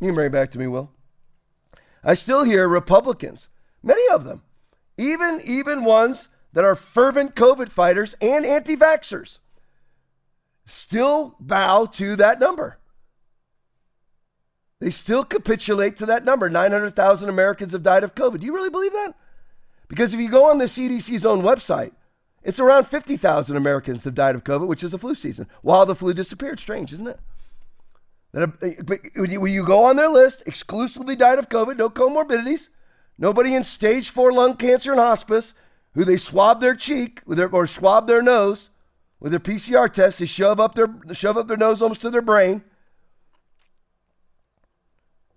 you 0.00 0.08
can 0.08 0.14
bring 0.14 0.26
it 0.26 0.32
back 0.32 0.50
to 0.50 0.58
me, 0.58 0.66
Will. 0.66 0.90
I 2.04 2.14
still 2.14 2.42
hear 2.42 2.66
Republicans, 2.68 3.48
many 3.82 4.02
of 4.12 4.24
them, 4.24 4.42
even 4.96 5.40
even 5.44 5.84
ones 5.84 6.28
that 6.52 6.64
are 6.64 6.76
fervent 6.76 7.34
COVID 7.34 7.68
fighters 7.68 8.14
and 8.20 8.44
anti-vaxxers, 8.44 9.38
still 10.64 11.36
bow 11.40 11.86
to 11.86 12.16
that 12.16 12.38
number. 12.38 12.78
They 14.80 14.90
still 14.90 15.24
capitulate 15.24 15.96
to 15.96 16.06
that 16.06 16.24
number. 16.24 16.50
900,000 16.50 17.28
Americans 17.28 17.72
have 17.72 17.84
died 17.84 18.02
of 18.02 18.14
COVID. 18.14 18.40
Do 18.40 18.46
you 18.46 18.54
really 18.54 18.68
believe 18.68 18.92
that? 18.92 19.14
Because 19.86 20.12
if 20.12 20.20
you 20.20 20.28
go 20.28 20.50
on 20.50 20.58
the 20.58 20.64
CDC's 20.64 21.24
own 21.24 21.42
website, 21.42 21.92
it's 22.42 22.58
around 22.58 22.88
50,000 22.88 23.56
Americans 23.56 24.02
have 24.04 24.14
died 24.14 24.34
of 24.34 24.42
COVID, 24.42 24.66
which 24.66 24.82
is 24.82 24.90
the 24.90 24.98
flu 24.98 25.14
season, 25.14 25.46
while 25.62 25.86
the 25.86 25.94
flu 25.94 26.12
disappeared. 26.12 26.58
Strange, 26.58 26.92
isn't 26.92 27.06
it? 27.06 27.20
That, 28.32 29.12
when 29.14 29.52
you 29.52 29.64
go 29.64 29.84
on 29.84 29.96
their 29.96 30.08
list, 30.08 30.42
exclusively 30.46 31.14
died 31.14 31.38
of 31.38 31.48
COVID, 31.48 31.76
no 31.76 31.88
comorbidities, 31.88 32.68
nobody 33.22 33.54
in 33.54 33.64
stage 33.64 34.10
four 34.10 34.30
lung 34.32 34.56
cancer 34.56 34.92
in 34.92 34.98
hospice, 34.98 35.54
who 35.94 36.04
they 36.04 36.18
swab 36.18 36.60
their 36.60 36.74
cheek 36.74 37.22
with 37.24 37.38
their, 37.38 37.48
or 37.48 37.66
swab 37.66 38.06
their 38.06 38.20
nose 38.20 38.68
with 39.18 39.32
their 39.32 39.40
PCR 39.40 39.90
test, 39.90 40.18
they 40.18 40.26
shove 40.26 40.60
up 40.60 40.74
their 40.74 40.88
shove 41.14 41.38
up 41.38 41.48
their 41.48 41.56
nose 41.56 41.80
almost 41.80 42.02
to 42.02 42.10
their 42.10 42.20
brain. 42.20 42.62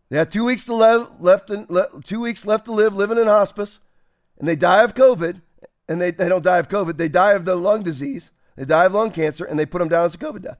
They 0.09 0.17
have 0.17 0.29
two 0.29 0.43
weeks 0.43 0.65
to 0.65 0.75
live, 0.75 1.21
left, 1.21 1.49
in, 1.49 1.65
le, 1.69 2.01
two 2.03 2.19
weeks 2.19 2.45
left 2.45 2.65
to 2.65 2.73
live, 2.73 2.93
living 2.93 3.17
in 3.17 3.27
hospice, 3.27 3.79
and 4.38 4.47
they 4.47 4.57
die 4.57 4.83
of 4.83 4.93
COVID 4.93 5.39
and 5.88 6.01
they, 6.01 6.11
they 6.11 6.29
don't 6.29 6.43
die 6.43 6.57
of 6.57 6.69
COVID. 6.69 6.97
They 6.97 7.09
die 7.09 7.33
of 7.33 7.45
the 7.45 7.55
lung 7.55 7.83
disease. 7.83 8.31
They 8.55 8.65
die 8.65 8.86
of 8.86 8.93
lung 8.93 9.11
cancer, 9.11 9.45
and 9.45 9.59
they 9.59 9.65
put 9.65 9.79
them 9.79 9.89
down 9.89 10.05
as 10.05 10.15
a 10.15 10.17
COVID 10.17 10.43
death. 10.43 10.57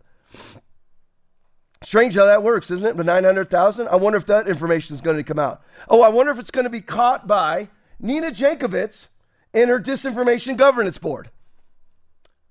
Strange 1.86 2.16
how 2.16 2.26
that 2.26 2.42
works, 2.42 2.72
isn't 2.72 2.88
it? 2.88 2.98
But 2.98 3.06
900,000? 3.06 3.88
I 3.88 3.96
wonder 3.96 4.18
if 4.18 4.26
that 4.26 4.48
information 4.48 4.96
is 4.96 5.02
going 5.02 5.18
to 5.18 5.24
come 5.24 5.38
out. 5.38 5.62
Oh, 5.88 6.02
I 6.02 6.10
wonder 6.10 6.32
if 6.32 6.40
it's 6.40 6.50
going 6.50 6.64
to 6.64 6.70
be 6.72 6.82
caught 6.82 7.28
by 7.28 7.70
Nina 8.00 8.32
Jankowicz 8.32 9.08
and 9.54 9.70
her 9.70 9.80
Disinformation 9.80 10.58
Governance 10.58 10.98
Board. 10.98 11.30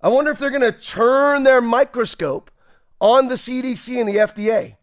I 0.00 0.06
wonder 0.06 0.30
if 0.30 0.38
they're 0.38 0.50
going 0.50 0.62
to 0.62 0.70
turn 0.70 1.42
their 1.42 1.60
microscope 1.60 2.52
on 3.00 3.26
the 3.26 3.34
CDC 3.34 3.98
and 3.98 4.08
the 4.08 4.18
FDA. 4.18 4.76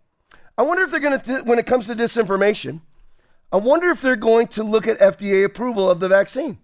I 0.57 0.63
wonder 0.63 0.83
if 0.83 0.91
they're 0.91 0.99
going 0.99 1.21
to, 1.21 1.43
when 1.43 1.57
it 1.57 1.65
comes 1.65 1.87
to 1.87 1.95
disinformation, 1.95 2.81
I 3.53 3.57
wonder 3.57 3.89
if 3.89 4.01
they're 4.01 4.17
going 4.17 4.47
to 4.47 4.63
look 4.63 4.85
at 4.85 4.99
FDA 4.99 5.45
approval 5.45 5.89
of 5.89 6.01
the 6.01 6.09
vaccine 6.09 6.57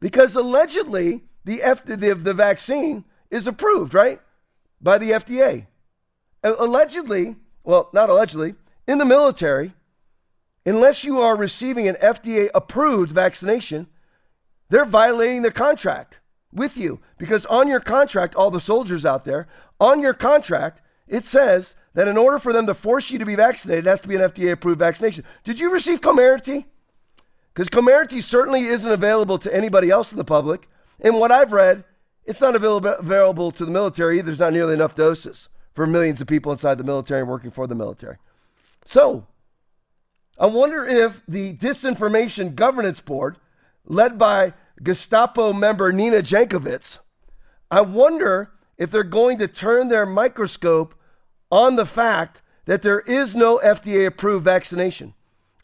because 0.00 0.36
allegedly 0.36 1.22
the, 1.46 1.62
F- 1.62 1.86
the, 1.86 1.96
the 1.96 2.34
vaccine 2.34 3.06
is 3.30 3.46
approved, 3.46 3.94
right, 3.94 4.20
by 4.82 4.98
the 4.98 5.12
FDA. 5.12 5.66
Allegedly, 6.42 7.36
well, 7.64 7.90
not 7.92 8.08
allegedly, 8.08 8.54
in 8.86 8.98
the 8.98 9.04
military, 9.04 9.74
unless 10.64 11.04
you 11.04 11.20
are 11.20 11.36
receiving 11.36 11.86
an 11.86 11.96
FDA 11.96 12.48
approved 12.54 13.12
vaccination, 13.12 13.86
they're 14.70 14.86
violating 14.86 15.42
their 15.42 15.50
contract 15.50 16.20
with 16.52 16.76
you 16.76 17.00
because 17.18 17.44
on 17.46 17.68
your 17.68 17.80
contract, 17.80 18.34
all 18.34 18.50
the 18.50 18.60
soldiers 18.60 19.04
out 19.04 19.24
there, 19.24 19.46
on 19.78 20.00
your 20.00 20.14
contract, 20.14 20.80
it 21.06 21.24
says 21.24 21.74
that 21.94 22.08
in 22.08 22.16
order 22.16 22.38
for 22.38 22.52
them 22.52 22.66
to 22.66 22.74
force 22.74 23.10
you 23.10 23.18
to 23.18 23.26
be 23.26 23.34
vaccinated, 23.34 23.86
it 23.86 23.90
has 23.90 24.00
to 24.00 24.08
be 24.08 24.14
an 24.14 24.22
FDA 24.22 24.52
approved 24.52 24.78
vaccination. 24.78 25.24
Did 25.44 25.60
you 25.60 25.70
receive 25.70 26.00
Comirnaty? 26.00 26.64
Because 27.52 27.68
Comirnaty 27.68 28.22
certainly 28.22 28.66
isn't 28.66 28.90
available 28.90 29.38
to 29.38 29.54
anybody 29.54 29.90
else 29.90 30.12
in 30.12 30.18
the 30.18 30.24
public. 30.24 30.68
And 31.00 31.18
what 31.18 31.32
I've 31.32 31.52
read, 31.52 31.84
it's 32.24 32.40
not 32.40 32.54
available 32.54 33.50
to 33.50 33.64
the 33.64 33.70
military 33.70 34.18
either. 34.18 34.26
There's 34.26 34.40
not 34.40 34.52
nearly 34.52 34.74
enough 34.74 34.94
doses 34.94 35.48
for 35.80 35.86
millions 35.86 36.20
of 36.20 36.26
people 36.26 36.52
inside 36.52 36.76
the 36.76 36.84
military 36.84 37.20
and 37.22 37.30
working 37.30 37.50
for 37.50 37.66
the 37.66 37.74
military. 37.74 38.18
So, 38.84 39.26
I 40.38 40.44
wonder 40.44 40.84
if 40.84 41.22
the 41.26 41.56
Disinformation 41.56 42.54
Governance 42.54 43.00
Board, 43.00 43.38
led 43.86 44.18
by 44.18 44.52
Gestapo 44.82 45.54
member 45.54 45.90
Nina 45.90 46.18
Jankowicz, 46.18 46.98
I 47.70 47.80
wonder 47.80 48.52
if 48.76 48.90
they're 48.90 49.02
going 49.02 49.38
to 49.38 49.48
turn 49.48 49.88
their 49.88 50.04
microscope 50.04 50.94
on 51.50 51.76
the 51.76 51.86
fact 51.86 52.42
that 52.66 52.82
there 52.82 53.00
is 53.00 53.34
no 53.34 53.58
FDA 53.64 54.04
approved 54.04 54.44
vaccination 54.44 55.14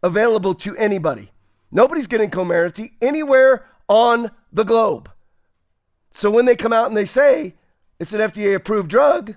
available 0.02 0.54
to 0.54 0.74
anybody. 0.78 1.30
Nobody's 1.70 2.06
getting 2.06 2.30
Comirnaty 2.30 2.92
anywhere 3.02 3.66
on 3.86 4.30
the 4.50 4.64
globe. 4.64 5.10
So 6.10 6.30
when 6.30 6.46
they 6.46 6.56
come 6.56 6.72
out 6.72 6.88
and 6.88 6.96
they 6.96 7.04
say 7.04 7.56
it's 8.00 8.14
an 8.14 8.20
FDA 8.22 8.54
approved 8.54 8.88
drug, 8.88 9.36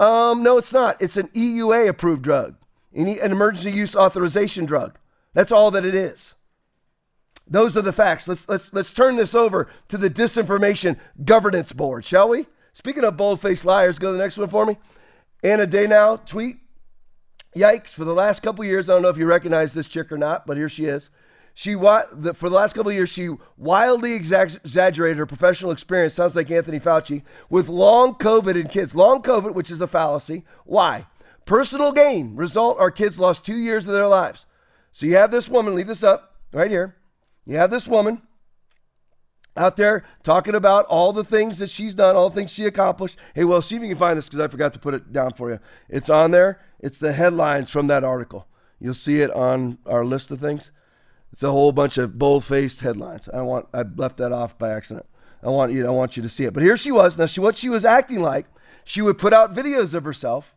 um, 0.00 0.42
no, 0.42 0.58
it's 0.58 0.72
not. 0.72 1.00
It's 1.00 1.16
an 1.16 1.28
EUA 1.28 1.88
approved 1.88 2.22
drug, 2.22 2.56
an 2.94 3.06
emergency 3.06 3.70
use 3.70 3.94
authorization 3.94 4.64
drug. 4.64 4.98
That's 5.34 5.52
all 5.52 5.70
that 5.70 5.84
it 5.84 5.94
is. 5.94 6.34
Those 7.46 7.76
are 7.76 7.82
the 7.82 7.92
facts. 7.92 8.28
Let's 8.28 8.48
let's 8.48 8.72
let's 8.72 8.92
turn 8.92 9.16
this 9.16 9.34
over 9.34 9.68
to 9.88 9.98
the 9.98 10.08
disinformation 10.08 10.96
governance 11.24 11.72
board, 11.72 12.04
shall 12.04 12.28
we? 12.28 12.46
Speaking 12.72 13.04
of 13.04 13.16
bold-faced 13.16 13.66
liars, 13.66 13.98
go 13.98 14.08
to 14.08 14.12
the 14.12 14.22
next 14.22 14.38
one 14.38 14.48
for 14.48 14.64
me. 14.64 14.78
Anna 15.42 15.66
Daynow 15.66 16.24
tweet. 16.24 16.56
Yikes! 17.54 17.92
For 17.92 18.04
the 18.04 18.14
last 18.14 18.40
couple 18.40 18.64
years, 18.64 18.88
I 18.88 18.94
don't 18.94 19.02
know 19.02 19.10
if 19.10 19.18
you 19.18 19.26
recognize 19.26 19.74
this 19.74 19.88
chick 19.88 20.10
or 20.10 20.16
not, 20.16 20.46
but 20.46 20.56
here 20.56 20.70
she 20.70 20.86
is. 20.86 21.10
She 21.54 21.74
for 21.74 22.06
the 22.12 22.50
last 22.50 22.72
couple 22.74 22.90
of 22.90 22.96
years 22.96 23.10
she 23.10 23.28
wildly 23.56 24.14
exaggerated 24.14 25.18
her 25.18 25.26
professional 25.26 25.70
experience. 25.70 26.14
Sounds 26.14 26.34
like 26.34 26.50
Anthony 26.50 26.80
Fauci 26.80 27.22
with 27.50 27.68
long 27.68 28.14
COVID 28.14 28.58
in 28.58 28.68
kids. 28.68 28.94
Long 28.94 29.22
COVID, 29.22 29.54
which 29.54 29.70
is 29.70 29.80
a 29.80 29.86
fallacy. 29.86 30.44
Why? 30.64 31.06
Personal 31.44 31.92
gain. 31.92 32.36
Result: 32.36 32.78
our 32.78 32.90
kids 32.90 33.20
lost 33.20 33.44
two 33.44 33.56
years 33.56 33.86
of 33.86 33.92
their 33.92 34.08
lives. 34.08 34.46
So 34.92 35.06
you 35.06 35.16
have 35.16 35.30
this 35.30 35.48
woman. 35.48 35.74
Leave 35.74 35.86
this 35.86 36.02
up 36.02 36.36
right 36.52 36.70
here. 36.70 36.96
You 37.44 37.56
have 37.56 37.70
this 37.70 37.88
woman 37.88 38.22
out 39.54 39.76
there 39.76 40.04
talking 40.22 40.54
about 40.54 40.86
all 40.86 41.12
the 41.12 41.24
things 41.24 41.58
that 41.58 41.68
she's 41.68 41.94
done, 41.94 42.16
all 42.16 42.30
the 42.30 42.36
things 42.36 42.50
she 42.50 42.64
accomplished. 42.64 43.18
Hey, 43.34 43.44
well, 43.44 43.60
see 43.60 43.76
if 43.76 43.82
you 43.82 43.88
can 43.88 43.98
find 43.98 44.16
this 44.16 44.26
because 44.26 44.40
I 44.40 44.48
forgot 44.48 44.72
to 44.72 44.78
put 44.78 44.94
it 44.94 45.12
down 45.12 45.32
for 45.32 45.50
you. 45.50 45.58
It's 45.90 46.08
on 46.08 46.30
there. 46.30 46.60
It's 46.80 46.98
the 46.98 47.12
headlines 47.12 47.68
from 47.68 47.88
that 47.88 48.04
article. 48.04 48.46
You'll 48.80 48.94
see 48.94 49.20
it 49.20 49.30
on 49.32 49.78
our 49.84 50.04
list 50.04 50.30
of 50.30 50.40
things. 50.40 50.70
It's 51.32 51.42
a 51.42 51.50
whole 51.50 51.72
bunch 51.72 51.98
of 51.98 52.18
bold-faced 52.18 52.80
headlines. 52.80 53.28
I 53.32 53.42
want 53.42 53.66
I 53.72 53.82
left 53.82 54.18
that 54.18 54.32
off 54.32 54.58
by 54.58 54.70
accident. 54.70 55.06
I 55.42 55.48
want 55.48 55.72
you 55.72 55.86
I 55.86 55.90
want 55.90 56.16
you 56.16 56.22
to 56.22 56.28
see 56.28 56.44
it. 56.44 56.52
But 56.52 56.62
here 56.62 56.76
she 56.76 56.92
was. 56.92 57.18
Now 57.18 57.26
she 57.26 57.40
what 57.40 57.56
she 57.56 57.68
was 57.68 57.84
acting 57.84 58.20
like, 58.20 58.46
she 58.84 59.02
would 59.02 59.18
put 59.18 59.32
out 59.32 59.54
videos 59.54 59.94
of 59.94 60.04
herself 60.04 60.54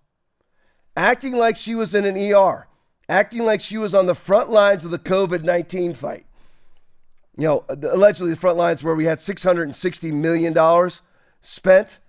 acting 0.97 1.35
like 1.35 1.57
she 1.57 1.75
was 1.75 1.93
in 1.93 2.05
an 2.05 2.17
ER, 2.17 2.67
acting 3.09 3.43
like 3.43 3.59
she 3.59 3.77
was 3.77 3.93
on 3.93 4.05
the 4.05 4.15
front 4.15 4.49
lines 4.49 4.85
of 4.85 4.91
the 4.91 4.99
COVID-19 4.99 5.95
fight 5.95 6.25
you 7.37 7.47
know, 7.47 7.65
allegedly 7.69 8.31
the 8.31 8.39
front 8.39 8.57
lines 8.57 8.83
where 8.83 8.95
we 8.95 9.05
had 9.05 9.17
$660 9.17 10.13
million 10.13 10.89
spent 11.41 11.99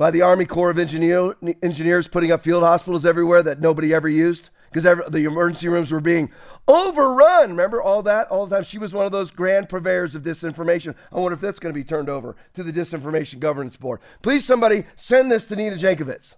by 0.00 0.10
the 0.10 0.22
Army 0.22 0.46
Corps 0.46 0.70
of 0.70 0.78
Engineer, 0.78 1.36
Engineers 1.62 2.08
putting 2.08 2.32
up 2.32 2.42
field 2.42 2.62
hospitals 2.62 3.04
everywhere 3.04 3.42
that 3.42 3.60
nobody 3.60 3.92
ever 3.92 4.08
used 4.08 4.48
because 4.72 4.84
the 5.10 5.24
emergency 5.24 5.68
rooms 5.68 5.92
were 5.92 6.00
being 6.00 6.32
overrun. 6.66 7.50
Remember 7.50 7.82
all 7.82 8.00
that 8.04 8.26
all 8.28 8.46
the 8.46 8.56
time? 8.56 8.64
She 8.64 8.78
was 8.78 8.94
one 8.94 9.04
of 9.04 9.12
those 9.12 9.30
grand 9.30 9.68
purveyors 9.68 10.14
of 10.14 10.22
disinformation. 10.22 10.94
I 11.12 11.18
wonder 11.18 11.34
if 11.34 11.42
that's 11.42 11.58
going 11.58 11.74
to 11.74 11.78
be 11.78 11.84
turned 11.84 12.08
over 12.08 12.34
to 12.54 12.62
the 12.62 12.72
Disinformation 12.72 13.40
Governance 13.40 13.76
Board. 13.76 14.00
Please, 14.22 14.42
somebody 14.46 14.84
send 14.96 15.30
this 15.30 15.44
to 15.44 15.54
Nina 15.54 15.76
Jankowicz, 15.76 16.36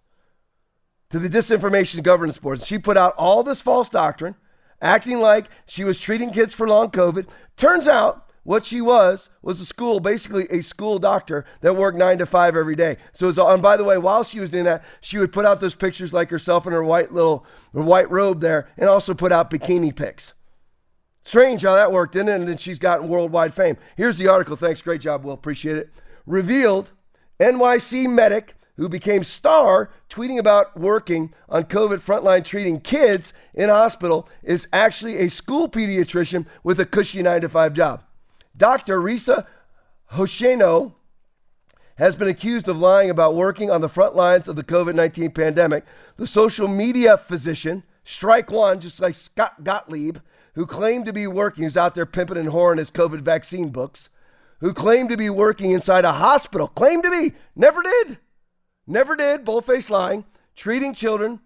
to 1.10 1.20
the 1.20 1.28
Disinformation 1.28 2.02
Governance 2.02 2.38
Board. 2.38 2.62
She 2.62 2.80
put 2.80 2.96
out 2.96 3.14
all 3.16 3.44
this 3.44 3.60
false 3.60 3.88
doctrine 3.88 4.34
acting 4.80 5.20
like 5.20 5.46
she 5.66 5.84
was 5.84 6.00
treating 6.00 6.32
kids 6.32 6.52
for 6.52 6.66
long 6.66 6.90
COVID. 6.90 7.28
Turns 7.56 7.86
out 7.86 8.21
what 8.44 8.66
she 8.66 8.80
was 8.80 9.28
was 9.40 9.60
a 9.60 9.64
school, 9.64 10.00
basically 10.00 10.46
a 10.50 10.62
school 10.62 10.98
doctor 10.98 11.44
that 11.60 11.76
worked 11.76 11.96
nine 11.96 12.18
to 12.18 12.26
five 12.26 12.56
every 12.56 12.76
day. 12.76 12.96
So, 13.12 13.28
was, 13.28 13.38
and 13.38 13.62
by 13.62 13.76
the 13.76 13.84
way, 13.84 13.98
while 13.98 14.24
she 14.24 14.40
was 14.40 14.50
doing 14.50 14.64
that, 14.64 14.84
she 15.00 15.18
would 15.18 15.32
put 15.32 15.46
out 15.46 15.60
those 15.60 15.74
pictures 15.74 16.12
like 16.12 16.30
herself 16.30 16.66
in 16.66 16.72
her 16.72 16.82
white 16.82 17.12
little 17.12 17.46
her 17.72 17.82
white 17.82 18.10
robe 18.10 18.40
there, 18.40 18.68
and 18.76 18.88
also 18.88 19.14
put 19.14 19.32
out 19.32 19.50
bikini 19.50 19.94
pics. 19.94 20.34
Strange 21.24 21.62
how 21.62 21.76
that 21.76 21.92
worked, 21.92 22.14
didn't 22.14 22.30
it? 22.30 22.40
And 22.40 22.48
then 22.48 22.56
she's 22.56 22.80
gotten 22.80 23.08
worldwide 23.08 23.54
fame. 23.54 23.76
Here's 23.96 24.18
the 24.18 24.26
article. 24.26 24.56
Thanks, 24.56 24.82
great 24.82 25.00
job, 25.00 25.24
Will. 25.24 25.34
Appreciate 25.34 25.76
it. 25.76 25.90
Revealed 26.26 26.90
NYC 27.38 28.08
medic 28.08 28.56
who 28.76 28.88
became 28.88 29.22
star 29.22 29.90
tweeting 30.08 30.38
about 30.38 30.76
working 30.76 31.32
on 31.48 31.64
COVID 31.64 31.98
frontline 31.98 32.44
treating 32.44 32.80
kids 32.80 33.32
in 33.54 33.68
hospital, 33.68 34.28
is 34.42 34.66
actually 34.72 35.18
a 35.18 35.28
school 35.28 35.68
pediatrician 35.68 36.46
with 36.64 36.80
a 36.80 36.86
cushy 36.86 37.22
nine 37.22 37.42
to 37.42 37.48
five 37.48 37.74
job. 37.74 38.02
Dr. 38.56 38.98
Risa 38.98 39.46
Hoshino 40.12 40.94
has 41.96 42.16
been 42.16 42.28
accused 42.28 42.68
of 42.68 42.78
lying 42.78 43.10
about 43.10 43.34
working 43.34 43.70
on 43.70 43.80
the 43.80 43.88
front 43.88 44.16
lines 44.16 44.48
of 44.48 44.56
the 44.56 44.64
COVID 44.64 44.94
19 44.94 45.30
pandemic. 45.30 45.84
The 46.16 46.26
social 46.26 46.68
media 46.68 47.16
physician, 47.16 47.82
Strike 48.04 48.50
One, 48.50 48.80
just 48.80 49.00
like 49.00 49.14
Scott 49.14 49.64
Gottlieb, 49.64 50.18
who 50.54 50.66
claimed 50.66 51.06
to 51.06 51.12
be 51.12 51.26
working, 51.26 51.64
who's 51.64 51.76
out 51.76 51.94
there 51.94 52.06
pimping 52.06 52.36
and 52.36 52.48
whoring 52.48 52.78
his 52.78 52.90
COVID 52.90 53.20
vaccine 53.20 53.70
books, 53.70 54.08
who 54.60 54.72
claimed 54.74 55.08
to 55.10 55.16
be 55.16 55.30
working 55.30 55.70
inside 55.70 56.04
a 56.04 56.12
hospital, 56.12 56.68
claimed 56.68 57.04
to 57.04 57.10
be, 57.10 57.34
never 57.54 57.82
did 57.82 58.18
Never 58.86 59.14
did, 59.14 59.44
bold-faced 59.44 59.90
lying, 59.90 60.24
treating 60.56 60.92
children, 60.92 61.40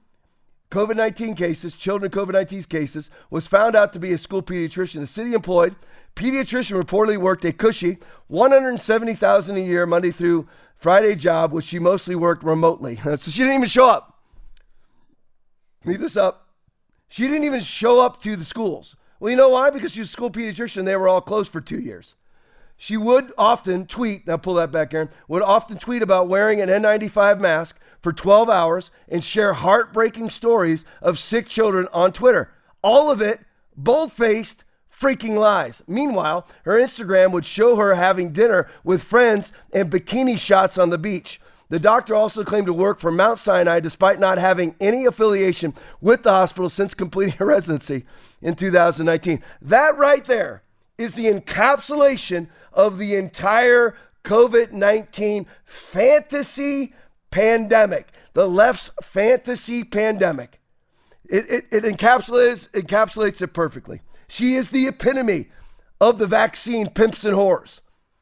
COVID 0.71 0.97
19 0.97 1.35
cases, 1.35 1.75
children 1.75 2.11
COVID 2.11 2.33
19 2.33 2.63
cases, 2.65 3.11
was 3.31 3.47
found 3.47 3.77
out 3.77 3.93
to 3.93 3.99
be 3.99 4.13
a 4.13 4.19
school 4.19 4.43
pediatrician. 4.43 5.01
The 5.01 5.07
city 5.07 5.35
employed 5.35 5.77
pediatrician 6.17 6.83
reportedly 6.83 7.19
worked 7.19 7.45
a 7.45 7.53
cushy 7.53 7.99
170000 8.27 9.57
a 9.57 9.61
year 9.61 9.87
Monday 9.87 10.11
through 10.11 10.49
Friday 10.77 11.15
job, 11.15 11.53
which 11.53 11.67
she 11.67 11.79
mostly 11.79 12.17
worked 12.17 12.43
remotely. 12.43 12.97
so 13.05 13.17
she 13.17 13.43
didn't 13.43 13.55
even 13.55 13.69
show 13.69 13.89
up. 13.89 14.19
Leave 15.85 16.01
this 16.01 16.17
up. 16.17 16.49
She 17.09 17.29
didn't 17.29 17.45
even 17.45 17.61
show 17.61 18.01
up 18.01 18.21
to 18.23 18.35
the 18.35 18.45
schools. 18.45 18.97
Well, 19.21 19.31
you 19.31 19.37
know 19.37 19.51
why? 19.51 19.71
Because 19.71 19.93
she 19.93 20.01
was 20.01 20.09
a 20.09 20.13
school 20.13 20.31
pediatrician. 20.31 20.85
They 20.85 20.97
were 20.97 21.09
all 21.09 21.21
closed 21.21 21.53
for 21.53 21.61
two 21.61 21.79
years. 21.79 22.15
She 22.77 22.97
would 22.97 23.33
often 23.39 23.87
tweet, 23.87 24.27
now 24.27 24.37
pull 24.37 24.55
that 24.55 24.71
back, 24.71 24.93
Aaron, 24.93 25.09
would 25.29 25.43
often 25.43 25.79
tweet 25.79 26.03
about 26.03 26.29
wearing 26.29 26.61
an 26.61 26.69
N95 26.69 27.41
mask 27.41 27.79
for 28.03 28.13
12 28.13 28.51
hours 28.51 28.91
and 29.09 29.25
share 29.25 29.55
heartbreaking 29.55 30.29
stories 30.29 30.85
of 31.01 31.19
sick 31.19 31.49
children 31.49 31.89
on 31.93 32.13
Twitter. 32.13 32.53
All 32.83 33.11
of 33.11 33.23
it 33.23 33.41
bold 33.77 34.13
faced, 34.13 34.65
freaking 34.99 35.39
lies. 35.39 35.83
Meanwhile, 35.87 36.47
her 36.65 36.81
Instagram 36.81 37.33
would 37.33 37.47
show 37.47 37.77
her 37.77 37.95
having 37.95 38.33
dinner 38.33 38.69
with 38.85 39.03
friends 39.03 39.53
and 39.73 39.91
bikini 39.91 40.39
shots 40.39 40.79
on 40.79 40.91
the 40.91 40.99
beach. 40.99 41.41
The 41.69 41.81
doctor 41.81 42.15
also 42.15 42.45
claimed 42.45 42.67
to 42.67 42.73
work 42.73 43.01
for 43.01 43.11
Mount 43.11 43.39
Sinai 43.39 43.81
despite 43.81 44.21
not 44.21 44.39
having 44.39 44.77
any 44.81 45.05
affiliation 45.05 45.75
with 46.01 46.23
the 46.23 46.31
hospital 46.31 46.71
since 46.71 46.95
completing 46.95 47.35
her 47.35 47.47
residency 47.47 48.05
in 48.41 48.55
2019. 48.55 49.43
That 49.63 49.97
right 49.99 50.25
there 50.25 50.63
is 50.97 51.15
the 51.15 51.27
encapsulation 51.27 52.49
of 52.73 52.99
the 52.99 53.17
entire 53.17 53.97
COVID 54.25 54.73
19 54.73 55.47
fantasy 55.65 56.95
pandemic, 57.31 58.09
the 58.35 58.49
left's 58.49 58.91
fantasy 59.03 59.83
pandemic. 59.85 60.61
It, 61.29 61.45
it, 61.51 61.85
it, 61.85 61.85
encapsulates, 61.85 62.71
encapsulates 62.71 63.43
it 63.43 63.49
perfectly. 63.49 64.01
She 64.29 64.55
is 64.55 64.71
the 64.71 64.87
epitome 64.87 65.49
of 66.01 66.19
the 66.19 66.27
vaccine 66.27 66.91
pimps 66.91 67.25
and 67.25 67.37
whores, 67.37 67.81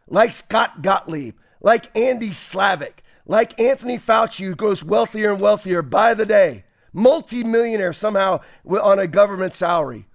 like 0.09 0.33
Scott 0.33 0.83
Gottlieb, 0.83 1.37
like 1.61 1.97
Andy 1.97 2.31
Slavitt, 2.31 3.01
like 3.27 3.59
Anthony 3.59 3.99
Fauci, 3.99 4.45
who 4.45 4.55
grows 4.55 4.85
wealthier 4.85 5.33
and 5.33 5.41
wealthier 5.41 5.83
by 5.83 6.15
the 6.15 6.27
day, 6.27 6.65
multi-millionaire 6.93 7.93
somehow 7.93 8.41
on 8.69 8.99
a 8.99 9.07
government 9.07 9.55
salary. 9.55 10.07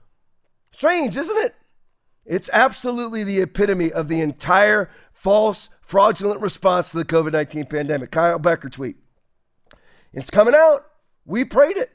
Strange, 0.72 1.18
isn't 1.18 1.38
it? 1.38 1.56
It's 2.26 2.50
absolutely 2.54 3.24
the 3.24 3.42
epitome 3.42 3.92
of 3.92 4.08
the 4.08 4.22
entire 4.22 4.90
false, 5.12 5.70
fraudulent 5.82 6.42
response 6.42 6.92
to 6.92 6.98
the 6.98 7.06
COVID 7.06 7.34
19 7.34 7.66
pandemic. 7.66 8.12
Kyle 8.12 8.40
Becker 8.40 8.70
tweet. 8.70 8.98
It's 10.14 10.30
coming 10.30 10.56
out. 10.56 10.86
We 11.26 11.44
prayed 11.44 11.78
it. 11.78 11.92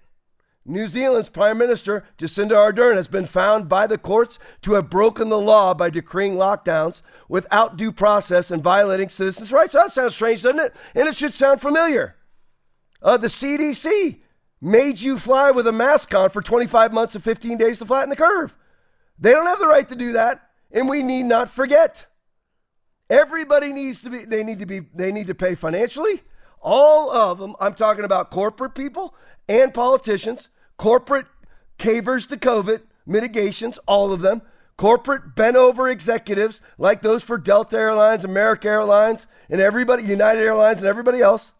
New 0.66 0.88
Zealand's 0.88 1.28
Prime 1.28 1.58
Minister 1.58 2.04
Jacinda 2.16 2.52
Ardern 2.52 2.96
has 2.96 3.08
been 3.08 3.26
found 3.26 3.68
by 3.68 3.86
the 3.86 3.98
courts 3.98 4.38
to 4.62 4.72
have 4.72 4.88
broken 4.88 5.28
the 5.28 5.38
law 5.38 5.74
by 5.74 5.90
decreeing 5.90 6.36
lockdowns 6.36 7.02
without 7.28 7.76
due 7.76 7.92
process 7.92 8.50
and 8.50 8.62
violating 8.62 9.10
citizens' 9.10 9.52
rights. 9.52 9.74
That 9.74 9.90
sounds 9.90 10.14
strange, 10.14 10.42
doesn't 10.42 10.60
it? 10.60 10.74
And 10.94 11.06
it 11.06 11.14
should 11.14 11.34
sound 11.34 11.60
familiar. 11.60 12.16
Uh, 13.02 13.18
the 13.18 13.26
CDC 13.26 14.20
made 14.60 15.00
you 15.00 15.18
fly 15.18 15.50
with 15.50 15.66
a 15.66 15.72
mask 15.72 16.14
on 16.14 16.30
for 16.30 16.40
25 16.40 16.92
months 16.92 17.14
and 17.14 17.22
15 17.22 17.58
days 17.58 17.78
to 17.78 17.84
flatten 17.84 18.08
the 18.08 18.16
curve. 18.16 18.54
They 19.18 19.32
don't 19.32 19.46
have 19.46 19.58
the 19.58 19.68
right 19.68 19.86
to 19.88 19.94
do 19.94 20.12
that, 20.12 20.48
and 20.72 20.88
we 20.88 21.02
need 21.02 21.24
not 21.24 21.50
forget. 21.50 22.06
Everybody 23.10 23.72
needs 23.72 24.00
to 24.02 24.10
be 24.10 24.24
they 24.24 24.42
need 24.42 24.58
to 24.60 24.66
be 24.66 24.80
they 24.94 25.12
need 25.12 25.26
to 25.26 25.34
pay 25.34 25.54
financially. 25.54 26.22
All 26.62 27.10
of 27.10 27.38
them, 27.38 27.54
I'm 27.60 27.74
talking 27.74 28.04
about 28.04 28.30
corporate 28.30 28.74
people 28.74 29.14
and 29.46 29.74
politicians, 29.74 30.48
corporate 30.76 31.26
cavers 31.78 32.26
to 32.28 32.36
COVID, 32.36 32.82
mitigations, 33.06 33.78
all 33.86 34.12
of 34.12 34.20
them, 34.20 34.42
corporate 34.76 35.34
bent 35.34 35.56
over 35.56 35.88
executives 35.88 36.60
like 36.78 37.02
those 37.02 37.22
for 37.22 37.38
Delta 37.38 37.76
Airlines, 37.76 38.24
American 38.24 38.70
Airlines, 38.70 39.26
and 39.48 39.60
everybody, 39.60 40.02
United 40.04 40.42
Airlines, 40.42 40.80
and 40.80 40.88
everybody 40.88 41.20
else 41.20 41.52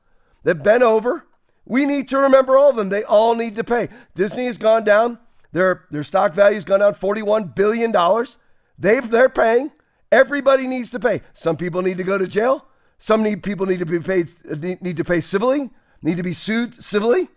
that 0.43 0.63
bent 0.63 0.83
over. 0.83 1.27
We 1.67 1.87
need 1.87 2.09
to 2.09 2.19
remember 2.19 2.57
all 2.57 2.71
of 2.71 2.77
them. 2.77 2.91
They 2.91 3.05
all 3.05 3.35
need 3.35 3.55
to 3.55 3.65
pay. 3.65 3.89
Disney 4.15 4.47
has 4.47 4.59
gone 4.59 4.85
down 4.85 5.19
their, 5.53 5.85
their 5.91 6.03
stock 6.03 6.35
value 6.35 6.57
has 6.57 6.65
gone 6.65 6.81
down 6.81 6.95
$41 6.95 7.55
billion. 7.55 7.93
they 8.79 9.01
they're 9.01 9.29
paying. 9.29 9.71
Everybody 10.11 10.67
needs 10.67 10.91
to 10.91 11.01
pay. 11.01 11.23
Some 11.33 11.57
people 11.57 11.81
need 11.81 11.97
to 11.97 12.05
go 12.05 12.19
to 12.19 12.27
jail. 12.27 12.67
Some 12.99 13.23
need, 13.23 13.43
people 13.43 13.67
need 13.67 13.79
to 13.79 13.87
be 13.87 14.01
paid, 14.01 14.31
need 14.81 14.97
to 14.97 15.05
pay 15.05 15.21
civilly, 15.21 15.71
need 16.03 16.17
to 16.17 16.23
be 16.23 16.33
sued 16.33 16.83
civilly. 16.83 17.29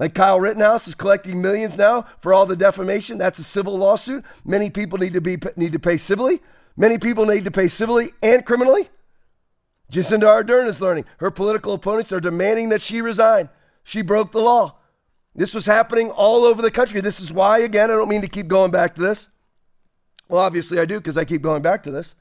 Like 0.00 0.14
Kyle 0.14 0.40
Rittenhouse 0.40 0.88
is 0.88 0.94
collecting 0.94 1.42
millions 1.42 1.76
now 1.76 2.06
for 2.22 2.32
all 2.32 2.46
the 2.46 2.56
defamation. 2.56 3.18
That's 3.18 3.38
a 3.38 3.44
civil 3.44 3.76
lawsuit. 3.76 4.24
Many 4.46 4.70
people 4.70 4.96
need 4.96 5.12
to 5.12 5.20
be 5.20 5.36
need 5.56 5.72
to 5.72 5.78
pay 5.78 5.98
civilly. 5.98 6.40
Many 6.74 6.96
people 6.96 7.26
need 7.26 7.44
to 7.44 7.50
pay 7.50 7.68
civilly 7.68 8.14
and 8.22 8.46
criminally. 8.46 8.88
Jacinda 9.92 10.22
Ardern 10.22 10.66
is 10.66 10.80
learning. 10.80 11.04
Her 11.18 11.30
political 11.30 11.74
opponents 11.74 12.12
are 12.12 12.20
demanding 12.20 12.70
that 12.70 12.80
she 12.80 13.02
resign. 13.02 13.50
She 13.84 14.00
broke 14.00 14.30
the 14.30 14.40
law. 14.40 14.76
This 15.34 15.52
was 15.52 15.66
happening 15.66 16.10
all 16.10 16.46
over 16.46 16.62
the 16.62 16.70
country. 16.70 17.02
This 17.02 17.20
is 17.20 17.30
why, 17.30 17.58
again, 17.58 17.90
I 17.90 17.94
don't 17.94 18.08
mean 18.08 18.22
to 18.22 18.28
keep 18.28 18.48
going 18.48 18.70
back 18.70 18.94
to 18.94 19.02
this. 19.02 19.28
Well, 20.30 20.40
obviously 20.40 20.80
I 20.80 20.86
do 20.86 20.98
because 20.98 21.18
I 21.18 21.26
keep 21.26 21.42
going 21.42 21.60
back 21.60 21.82
to 21.82 21.90
this. 21.90 22.14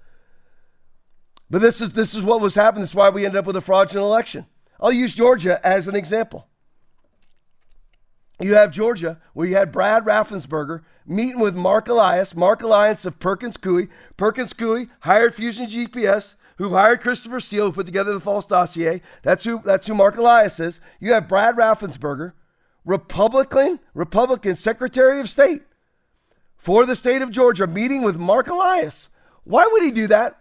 But 1.49 1.61
this 1.61 1.79
is 1.79 1.93
this 1.93 2.13
is 2.13 2.23
what 2.23 2.41
was 2.41 2.55
happening. 2.55 2.81
This 2.81 2.89
is 2.89 2.95
why 2.95 3.09
we 3.09 3.25
ended 3.25 3.39
up 3.39 3.45
with 3.45 3.55
a 3.55 3.61
fraudulent 3.61 4.05
election. 4.05 4.47
I'll 4.81 4.91
use 4.91 5.13
Georgia 5.13 5.65
as 5.65 5.87
an 5.87 5.95
example. 5.95 6.45
You 8.41 8.53
have 8.55 8.71
Georgia, 8.71 9.19
where 9.33 9.47
you 9.47 9.55
had 9.55 9.71
Brad 9.71 10.05
Raffensperger 10.05 10.81
meeting 11.05 11.39
with 11.39 11.55
Mark 11.55 11.87
Elias, 11.87 12.35
Mark 12.35 12.61
Elias 12.61 13.05
of 13.05 13.19
Perkins 13.19 13.57
Coie. 13.57 13.89
Perkins 14.15 14.53
Coie 14.53 14.89
hired 15.01 15.35
Fusion 15.35 15.67
GPS, 15.67 16.35
who 16.57 16.69
hired 16.69 17.01
Christopher 17.01 17.39
Steele, 17.39 17.65
who 17.65 17.71
put 17.71 17.85
together 17.85 18.13
the 18.13 18.19
false 18.19 18.45
dossier. 18.45 19.01
That's 19.23 19.43
who 19.43 19.61
that's 19.63 19.87
who 19.87 19.93
Mark 19.93 20.17
Elias 20.17 20.59
is. 20.59 20.79
You 20.99 21.13
have 21.13 21.27
Brad 21.27 21.55
Raffensperger, 21.55 22.33
Republican, 22.85 23.79
Republican 23.93 24.55
Secretary 24.55 25.19
of 25.19 25.29
State 25.29 25.63
for 26.55 26.85
the 26.85 26.95
state 26.95 27.21
of 27.21 27.31
Georgia, 27.31 27.67
meeting 27.67 28.03
with 28.03 28.17
Mark 28.17 28.47
Elias. 28.47 29.09
Why 29.43 29.67
would 29.71 29.83
he 29.83 29.91
do 29.91 30.07
that? 30.07 30.39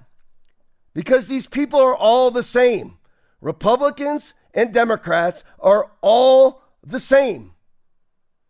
Because 0.93 1.29
these 1.29 1.47
people 1.47 1.81
are 1.81 1.97
all 1.97 2.31
the 2.31 2.43
same. 2.43 2.99
Republicans 3.41 4.35
and 4.53 4.75
Democrats 4.75 5.45
are 5.61 5.91
all 6.01 6.63
the 6.85 7.01
same. 7.01 7.53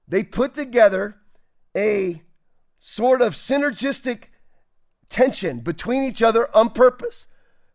They 0.09 0.23
put 0.23 0.55
together 0.55 1.17
a 1.77 2.23
sort 2.79 3.21
of 3.21 3.35
synergistic 3.35 4.25
tension 5.09 5.61
between 5.61 6.05
each 6.05 6.23
other 6.23 6.55
on 6.57 6.71
purpose 6.71 7.27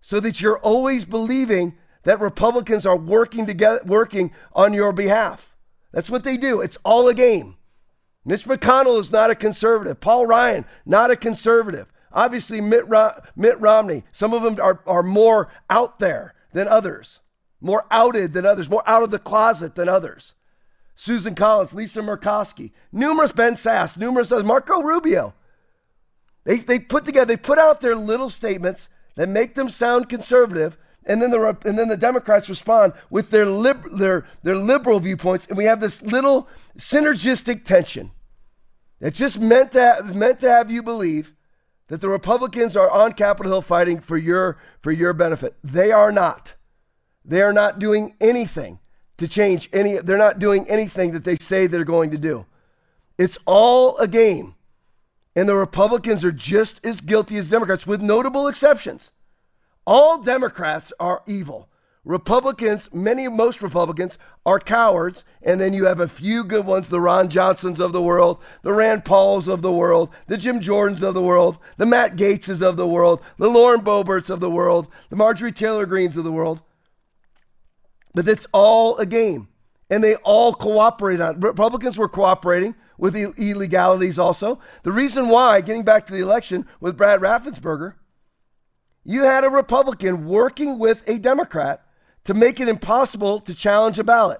so 0.02 0.20
that 0.20 0.42
you're 0.42 0.60
always 0.60 1.06
believing 1.06 1.76
that 2.04 2.20
Republicans 2.20 2.86
are 2.86 2.98
working 2.98 3.46
together 3.46 3.82
working 3.86 4.32
on 4.54 4.74
your 4.74 4.92
behalf. 4.92 5.56
That's 5.92 6.10
what 6.10 6.24
they 6.24 6.38
do. 6.38 6.60
It's 6.60 6.78
all 6.84 7.08
a 7.08 7.14
game. 7.14 7.56
Mitch 8.26 8.46
McConnell 8.46 9.00
is 9.00 9.12
not 9.12 9.32
a 9.32 9.36
conservative. 9.36 10.00
Paul 10.00 10.26
Ryan, 10.26 10.66
not 10.86 11.12
a 11.12 11.16
conservative. 11.16 11.88
Obviously, 12.12 12.62
Mitt, 12.62 12.86
Mitt 13.36 13.60
Romney, 13.60 14.04
some 14.12 14.34
of 14.34 14.44
them 14.44 14.58
are, 14.62 14.82
are 14.86 15.04
more 15.04 15.50
out 15.70 16.00
there 16.00 16.34
than 16.54 16.68
others, 16.68 17.20
more 17.60 17.86
outed 17.90 18.34
than 18.34 18.46
others, 18.46 18.70
more 18.70 18.84
out 18.88 19.04
of 19.04 19.12
the 19.12 19.20
closet 19.20 19.76
than 19.76 19.90
others. 19.90 20.34
Susan 20.96 21.36
Collins, 21.36 21.74
Lisa 21.74 22.02
Murkowski, 22.02 22.72
numerous 22.92 23.32
Ben 23.32 23.54
Sasse, 23.54 23.98
numerous 23.98 24.32
others, 24.32 24.46
Marco 24.46 24.82
Rubio. 24.82 25.34
They, 26.44 26.58
they 26.58 26.80
put 26.80 27.06
together, 27.06 27.26
they 27.26 27.38
put 27.38 27.58
out 27.58 27.82
their 27.82 27.96
little 27.96 28.30
statements 28.30 28.90
that 29.16 29.30
make 29.30 29.56
them 29.56 29.70
sound 29.70 30.10
conservative, 30.10 30.78
and 31.06 31.22
then 31.22 31.32
the 31.32 31.58
and 31.66 31.78
then 31.78 31.90
the 31.90 31.98
Democrats 31.98 32.48
respond 32.48 32.94
with 33.10 33.30
their 33.30 33.46
lib, 33.46 33.98
their 33.98 34.26
their 34.44 34.56
liberal 34.56 35.00
viewpoints, 35.00 35.48
and 35.48 35.58
we 35.58 35.66
have 35.66 35.82
this 35.82 36.02
little 36.02 36.48
synergistic 36.78 37.66
tension. 37.66 38.12
It's 39.02 39.18
just 39.18 39.40
meant 39.40 39.74
to 39.74 39.82
have, 39.82 40.16
meant 40.16 40.40
to 40.42 40.50
have 40.50 40.72
you 40.72 40.82
believe 40.82 41.36
that 41.88 42.00
the 42.00 42.08
Republicans 42.10 42.78
are 42.78 42.90
on 42.90 43.14
Capitol 43.14 43.52
Hill 43.52 43.62
fighting 43.62 44.00
for 44.00 44.18
your 44.18 44.58
for 44.82 44.92
your 44.92 45.14
benefit. 45.14 45.56
They 45.64 45.92
are 45.92 46.12
not. 46.12 46.56
They 47.26 47.42
are 47.42 47.54
not 47.54 47.80
doing 47.80 48.16
anything 48.22 48.80
to 49.18 49.28
change 49.28 49.70
any. 49.74 49.98
They're 49.98 50.18
not 50.18 50.40
doing 50.40 50.68
anything 50.70 51.12
that 51.12 51.24
they 51.24 51.36
say 51.36 51.68
they're 51.68 51.84
going 51.84 52.12
to 52.12 52.18
do. 52.18 52.46
It's 53.18 53.38
all 53.46 53.98
a 53.98 54.08
game. 54.08 54.56
And 55.36 55.50
the 55.50 55.56
Republicans 55.56 56.24
are 56.24 56.32
just 56.32 56.86
as 56.86 57.02
guilty 57.02 57.38
as 57.38 57.48
Democrats, 57.50 57.88
with 57.88 58.02
notable 58.02 58.48
exceptions. 58.48 59.12
All 59.86 60.20
Democrats 60.20 60.94
are 61.00 61.24
evil. 61.28 61.70
Republicans, 62.06 62.94
many, 62.94 63.30
most 63.30 63.62
Republicans 63.62 64.18
are 64.46 64.60
cowards. 64.60 65.24
And 65.42 65.60
then 65.60 65.74
you 65.74 65.86
have 65.86 66.00
a 66.00 66.08
few 66.08 66.44
good 66.44 66.66
ones 66.66 66.90
the 66.90 67.00
Ron 67.00 67.30
Johnsons 67.30 67.80
of 67.80 67.94
the 67.94 68.02
world, 68.02 68.40
the 68.62 68.74
Rand 68.74 69.06
Pauls 69.06 69.48
of 69.48 69.62
the 69.62 69.72
world, 69.72 70.10
the 70.28 70.38
Jim 70.38 70.60
Jordans 70.60 71.02
of 71.02 71.14
the 71.14 71.22
world, 71.22 71.58
the 71.78 71.86
Matt 71.86 72.16
Gaetzes 72.16 72.62
of 72.62 72.76
the 72.76 72.88
world, 72.88 73.22
the 73.38 73.50
Lauren 73.50 73.82
Boeberts 73.82 74.30
of 74.30 74.40
the 74.40 74.52
world, 74.52 74.88
the 75.10 75.16
Marjorie 75.16 75.54
Taylor 75.54 75.86
Greenes 75.86 76.18
of 76.18 76.26
the 76.26 76.32
world. 76.32 76.62
But 78.14 78.28
it's 78.28 78.48
all 78.52 78.98
a 78.98 79.06
game. 79.06 79.48
And 79.90 80.04
they 80.04 80.16
all 80.18 80.54
cooperate 80.54 81.20
on 81.20 81.40
Republicans 81.40 81.98
were 81.98 82.10
cooperating 82.10 82.76
with 82.98 83.16
illegalities 83.16 84.18
also. 84.18 84.60
The 84.84 84.92
reason 84.92 85.30
why, 85.30 85.62
getting 85.62 85.84
back 85.84 86.08
to 86.08 86.14
the 86.14 86.22
election 86.22 86.66
with 86.80 86.98
Brad 86.98 87.20
Raffensperger, 87.20 87.96
you 89.04 89.24
had 89.24 89.44
a 89.44 89.50
Republican 89.50 90.26
working 90.26 90.80
with 90.80 91.08
a 91.08 91.20
Democrat 91.20 91.86
to 92.24 92.34
make 92.34 92.60
it 92.60 92.70
impossible 92.70 93.40
to 93.42 93.54
challenge 93.54 94.00
a 94.00 94.04
ballot. 94.04 94.40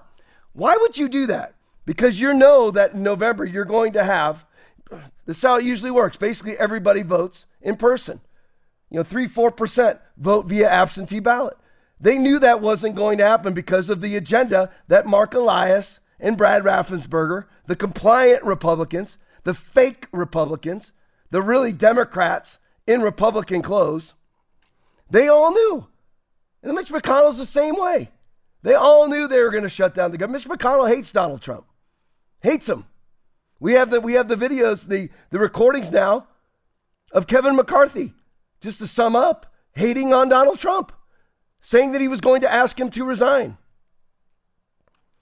Why 0.52 0.76
would 0.80 0.96
you 0.96 1.08
do 1.08 1.26
that? 1.26 1.54
Because 1.84 2.18
you 2.18 2.32
know 2.32 2.70
that 2.70 2.94
in 2.94 3.02
November 3.02 3.44
you're 3.44 3.64
going 3.64 3.92
to 3.92 4.04
have 4.04 4.46
this 5.26 5.38
is 5.38 5.42
how 5.42 5.56
it 5.56 5.64
usually 5.64 5.90
works. 5.90 6.16
Basically, 6.16 6.58
everybody 6.58 7.02
votes 7.02 7.46
in 7.62 7.76
person. 7.76 8.20
You 8.90 8.98
know, 8.98 9.02
three, 9.02 9.26
four 9.26 9.50
percent 9.50 9.98
vote 10.16 10.46
via 10.46 10.68
absentee 10.68 11.20
ballot. 11.20 11.56
They 12.04 12.18
knew 12.18 12.38
that 12.40 12.60
wasn't 12.60 12.96
going 12.96 13.16
to 13.16 13.24
happen 13.24 13.54
because 13.54 13.88
of 13.88 14.02
the 14.02 14.14
agenda 14.14 14.70
that 14.88 15.06
Mark 15.06 15.32
Elias 15.32 16.00
and 16.20 16.36
Brad 16.36 16.62
Raffensperger, 16.62 17.46
the 17.66 17.74
compliant 17.74 18.44
Republicans, 18.44 19.16
the 19.44 19.54
fake 19.54 20.06
Republicans, 20.12 20.92
the 21.30 21.40
really 21.40 21.72
Democrats 21.72 22.58
in 22.86 23.00
Republican 23.00 23.62
clothes, 23.62 24.12
they 25.10 25.28
all 25.28 25.50
knew. 25.50 25.86
And 26.62 26.74
Mitch 26.74 26.90
McConnell's 26.90 27.38
the 27.38 27.46
same 27.46 27.74
way. 27.74 28.10
They 28.60 28.74
all 28.74 29.08
knew 29.08 29.26
they 29.26 29.42
were 29.42 29.50
going 29.50 29.62
to 29.62 29.70
shut 29.70 29.94
down 29.94 30.10
the 30.10 30.18
government. 30.18 30.46
Mitch 30.46 30.58
McConnell 30.58 30.94
hates 30.94 31.10
Donald 31.10 31.40
Trump, 31.40 31.64
hates 32.42 32.68
him. 32.68 32.84
We 33.60 33.72
have 33.72 33.88
the 33.88 34.02
we 34.02 34.12
have 34.12 34.28
the 34.28 34.36
videos, 34.36 34.88
the 34.88 35.08
the 35.30 35.38
recordings 35.38 35.90
now 35.90 36.26
of 37.12 37.26
Kevin 37.26 37.56
McCarthy. 37.56 38.12
Just 38.60 38.78
to 38.80 38.86
sum 38.86 39.16
up, 39.16 39.54
hating 39.72 40.12
on 40.12 40.28
Donald 40.28 40.58
Trump 40.58 40.92
saying 41.64 41.92
that 41.92 42.00
he 42.02 42.08
was 42.08 42.20
going 42.20 42.42
to 42.42 42.52
ask 42.52 42.78
him 42.78 42.90
to 42.90 43.04
resign. 43.04 43.56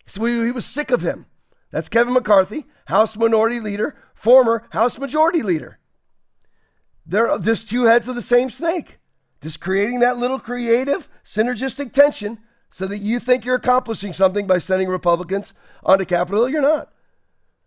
So 0.07 0.25
he 0.25 0.51
was 0.51 0.67
sick 0.67 0.91
of 0.91 1.01
him. 1.01 1.27
That's 1.71 1.89
Kevin 1.89 2.13
McCarthy, 2.13 2.67
House 2.87 3.17
Minority 3.17 3.61
Leader, 3.61 3.95
former 4.13 4.65
House 4.71 4.99
Majority 4.99 5.43
Leader. 5.43 5.79
They're 7.07 7.39
just 7.39 7.71
two 7.71 7.85
heads 7.85 8.09
of 8.09 8.17
the 8.17 8.23
same 8.23 8.51
snake, 8.51 8.99
just 9.41 9.61
creating 9.61 10.01
that 10.01 10.19
little 10.19 10.41
creative, 10.41 11.09
synergistic 11.25 11.93
tension 11.93 12.41
so 12.71 12.89
that 12.89 12.99
you 12.99 13.21
think 13.21 13.45
you're 13.45 13.55
accomplishing 13.55 14.13
something 14.13 14.49
by 14.49 14.59
sending 14.59 14.89
Republicans 14.89 15.55
onto 15.85 16.05
Capitol 16.05 16.41
Hill. 16.41 16.49
You're 16.51 16.63
not. 16.63 16.93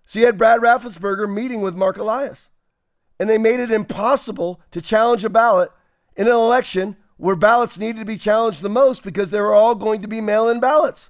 So 0.05 0.19
you 0.19 0.25
had 0.25 0.37
Brad 0.37 0.59
Raffensperger 0.59 1.33
meeting 1.33 1.61
with 1.61 1.75
Mark 1.75 1.97
Elias, 1.97 2.49
and 3.21 3.29
they 3.29 3.37
made 3.37 3.61
it 3.61 3.71
impossible 3.71 4.59
to 4.71 4.81
challenge 4.81 5.23
a 5.23 5.29
ballot 5.29 5.71
in 6.17 6.27
an 6.27 6.33
election 6.33 6.97
where 7.17 7.35
ballots 7.35 7.77
needed 7.77 7.99
to 7.99 8.05
be 8.05 8.17
challenged 8.17 8.61
the 8.61 8.69
most 8.69 9.03
because 9.03 9.31
they 9.31 9.39
were 9.39 9.53
all 9.53 9.75
going 9.75 10.01
to 10.01 10.07
be 10.07 10.21
mail 10.21 10.49
in 10.49 10.59
ballots. 10.59 11.09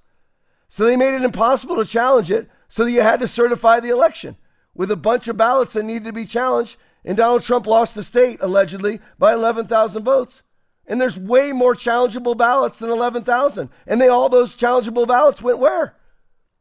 So 0.69 0.83
they 0.83 0.95
made 0.95 1.13
it 1.13 1.21
impossible 1.21 1.77
to 1.77 1.85
challenge 1.85 2.31
it 2.31 2.49
so 2.67 2.83
that 2.83 2.91
you 2.91 3.01
had 3.01 3.19
to 3.21 3.27
certify 3.27 3.79
the 3.79 3.89
election 3.89 4.37
with 4.73 4.91
a 4.91 4.95
bunch 4.95 5.27
of 5.27 5.37
ballots 5.37 5.73
that 5.73 5.83
needed 5.83 6.05
to 6.05 6.13
be 6.13 6.25
challenged. 6.25 6.77
And 7.03 7.17
Donald 7.17 7.43
Trump 7.43 7.67
lost 7.67 7.95
the 7.95 8.03
state, 8.03 8.39
allegedly, 8.41 8.99
by 9.17 9.33
11,000 9.33 10.03
votes. 10.03 10.43
And 10.87 10.99
there's 10.99 11.17
way 11.17 11.51
more 11.51 11.75
challengeable 11.75 12.37
ballots 12.37 12.79
than 12.79 12.89
11,000. 12.89 13.69
And 13.87 14.01
they 14.01 14.07
all 14.07 14.29
those 14.29 14.55
challengeable 14.55 15.07
ballots 15.07 15.41
went 15.41 15.59
where? 15.59 15.95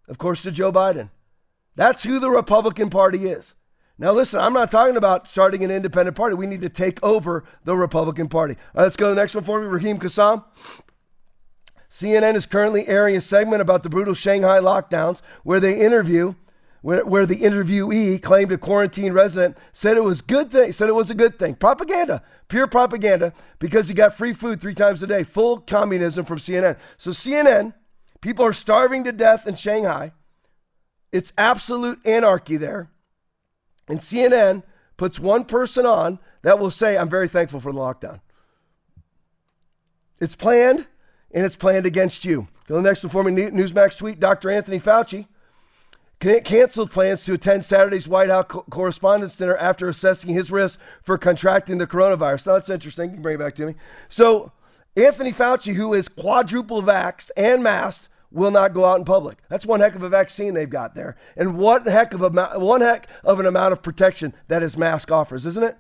Of 0.08 0.18
course, 0.18 0.42
to 0.42 0.50
Joe 0.50 0.72
Biden. 0.72 1.10
That's 1.76 2.04
who 2.04 2.20
the 2.20 2.30
Republican 2.30 2.90
Party 2.90 3.26
is. 3.26 3.54
Now, 3.96 4.12
listen, 4.12 4.40
I'm 4.40 4.52
not 4.52 4.70
talking 4.70 4.96
about 4.96 5.28
starting 5.28 5.62
an 5.62 5.70
independent 5.70 6.16
party. 6.16 6.34
We 6.34 6.46
need 6.46 6.62
to 6.62 6.68
take 6.68 7.02
over 7.02 7.44
the 7.64 7.76
Republican 7.76 8.28
Party. 8.28 8.56
Right, 8.74 8.82
let's 8.82 8.96
go 8.96 9.06
to 9.06 9.14
the 9.14 9.20
next 9.20 9.34
one 9.34 9.44
for 9.44 9.60
me. 9.60 9.66
Raheem 9.66 9.98
Kassam. 9.98 10.44
CNN 11.88 12.34
is 12.34 12.44
currently 12.44 12.88
airing 12.88 13.14
a 13.14 13.20
segment 13.20 13.62
about 13.62 13.84
the 13.84 13.88
brutal 13.88 14.14
Shanghai 14.14 14.58
lockdowns 14.58 15.22
where 15.44 15.60
they 15.60 15.78
interview, 15.78 16.34
where, 16.82 17.06
where 17.06 17.24
the 17.24 17.38
interviewee 17.38 18.20
claimed 18.20 18.50
a 18.50 18.58
quarantine 18.58 19.12
resident 19.12 19.56
said 19.72 19.96
it 19.96 20.02
was 20.02 20.20
good 20.20 20.50
thing, 20.50 20.72
said 20.72 20.88
it 20.88 20.94
was 20.96 21.10
a 21.10 21.14
good 21.14 21.38
thing. 21.38 21.54
Propaganda, 21.54 22.20
pure 22.48 22.66
propaganda, 22.66 23.32
because 23.60 23.86
he 23.86 23.94
got 23.94 24.18
free 24.18 24.32
food 24.32 24.60
three 24.60 24.74
times 24.74 25.04
a 25.04 25.06
day. 25.06 25.22
Full 25.22 25.60
communism 25.60 26.24
from 26.24 26.38
CNN. 26.38 26.76
So 26.98 27.12
CNN, 27.12 27.74
people 28.20 28.44
are 28.44 28.52
starving 28.52 29.04
to 29.04 29.12
death 29.12 29.46
in 29.46 29.54
Shanghai. 29.54 30.10
It's 31.12 31.32
absolute 31.38 32.04
anarchy 32.04 32.56
there. 32.56 32.90
And 33.88 33.98
CNN 34.00 34.62
puts 34.96 35.18
one 35.18 35.44
person 35.44 35.86
on 35.86 36.18
that 36.42 36.58
will 36.58 36.70
say, 36.70 36.96
I'm 36.96 37.08
very 37.08 37.28
thankful 37.28 37.60
for 37.60 37.72
the 37.72 37.78
lockdown. 37.78 38.20
It's 40.20 40.36
planned 40.36 40.86
and 41.32 41.44
it's 41.44 41.56
planned 41.56 41.86
against 41.86 42.24
you. 42.24 42.48
Go 42.66 42.76
to 42.76 42.82
the 42.82 42.88
next 42.88 43.02
one 43.02 43.10
for 43.10 43.24
me. 43.24 43.32
Newsmax 43.32 43.98
tweet 43.98 44.20
Dr. 44.20 44.50
Anthony 44.50 44.80
Fauci 44.80 45.26
canceled 46.20 46.90
plans 46.90 47.24
to 47.24 47.34
attend 47.34 47.64
Saturday's 47.64 48.08
White 48.08 48.30
House 48.30 48.46
Correspondents' 48.70 49.36
Dinner 49.36 49.56
after 49.56 49.88
assessing 49.88 50.32
his 50.32 50.50
risk 50.50 50.78
for 51.02 51.18
contracting 51.18 51.78
the 51.78 51.86
coronavirus. 51.86 52.46
Now, 52.46 52.52
that's 52.54 52.70
interesting. 52.70 53.10
You 53.10 53.14
can 53.16 53.22
bring 53.22 53.34
it 53.34 53.38
back 53.38 53.54
to 53.56 53.66
me. 53.66 53.74
So, 54.08 54.52
Anthony 54.96 55.32
Fauci, 55.32 55.74
who 55.74 55.92
is 55.92 56.08
quadruple 56.08 56.82
vaxxed 56.82 57.30
and 57.36 57.62
masked, 57.62 58.08
will 58.34 58.50
not 58.50 58.74
go 58.74 58.84
out 58.84 58.98
in 58.98 59.04
public. 59.04 59.38
That's 59.48 59.64
one 59.64 59.80
heck 59.80 59.94
of 59.94 60.02
a 60.02 60.08
vaccine 60.08 60.54
they've 60.54 60.68
got 60.68 60.94
there. 60.94 61.16
And 61.36 61.56
what 61.56 61.86
heck 61.86 62.12
of 62.12 62.22
a 62.22 62.58
one 62.58 62.80
heck 62.80 63.08
of 63.22 63.40
an 63.40 63.46
amount 63.46 63.72
of 63.72 63.82
protection 63.82 64.34
that 64.48 64.62
his 64.62 64.76
mask 64.76 65.10
offers, 65.10 65.46
isn't 65.46 65.62
it? 65.62 65.76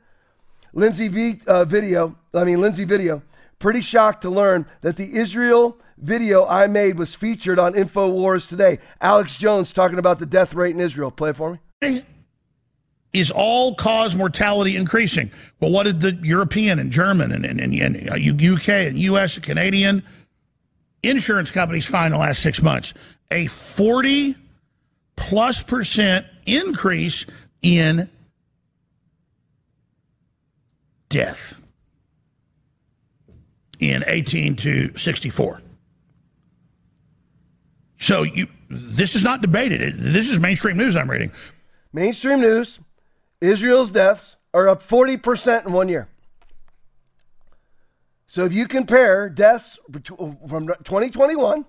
Lindsay 0.72 1.08
v, 1.08 1.40
uh, 1.46 1.64
video, 1.64 2.16
I 2.32 2.44
mean 2.44 2.60
Lindsay 2.60 2.84
video 2.84 3.22
pretty 3.58 3.80
shocked 3.80 4.22
to 4.22 4.30
learn 4.30 4.66
that 4.82 4.96
the 4.96 5.16
Israel 5.16 5.78
video 5.96 6.46
I 6.46 6.66
made 6.66 6.98
was 6.98 7.14
featured 7.14 7.58
on 7.58 7.74
InfoWars 7.74 8.48
today. 8.48 8.78
Alex 9.00 9.36
Jones 9.36 9.72
talking 9.72 9.98
about 9.98 10.18
the 10.18 10.26
death 10.26 10.54
rate 10.54 10.74
in 10.74 10.80
Israel. 10.80 11.10
Play 11.10 11.30
it 11.30 11.36
for 11.36 11.58
me. 11.80 12.04
Is 13.12 13.30
all 13.30 13.76
cause 13.76 14.16
mortality 14.16 14.76
increasing? 14.76 15.30
Well, 15.60 15.70
what 15.70 15.84
did 15.84 16.00
the 16.00 16.12
European 16.26 16.80
and 16.80 16.90
German 16.90 17.30
and, 17.30 17.44
and, 17.44 17.60
and, 17.60 17.96
and 17.96 18.42
UK 18.42 18.68
and 18.68 18.98
US 18.98 19.36
and 19.36 19.44
Canadian 19.44 20.02
insurance 21.08 21.50
companies 21.50 21.86
find 21.86 22.06
in 22.06 22.12
the 22.12 22.18
last 22.18 22.42
six 22.42 22.62
months? 22.62 22.94
A 23.30 23.46
40 23.46 24.36
plus 25.16 25.62
percent 25.62 26.26
increase 26.46 27.26
in 27.62 28.10
death 31.08 31.54
in 33.78 34.04
18 34.06 34.56
to 34.56 34.96
64. 34.96 35.60
So 37.98 38.22
you, 38.22 38.48
this 38.68 39.14
is 39.14 39.22
not 39.22 39.40
debated. 39.40 39.98
This 39.98 40.28
is 40.28 40.38
mainstream 40.38 40.76
news 40.76 40.96
I'm 40.96 41.10
reading. 41.10 41.32
Mainstream 41.92 42.40
news: 42.40 42.80
Israel's 43.40 43.90
deaths 43.90 44.36
are 44.52 44.68
up 44.68 44.82
40% 44.86 45.66
in 45.66 45.72
one 45.72 45.88
year. 45.88 46.08
So 48.26 48.44
if 48.44 48.52
you 48.52 48.66
compare 48.66 49.28
deaths 49.28 49.78
from 50.48 50.66
2021 50.66 51.64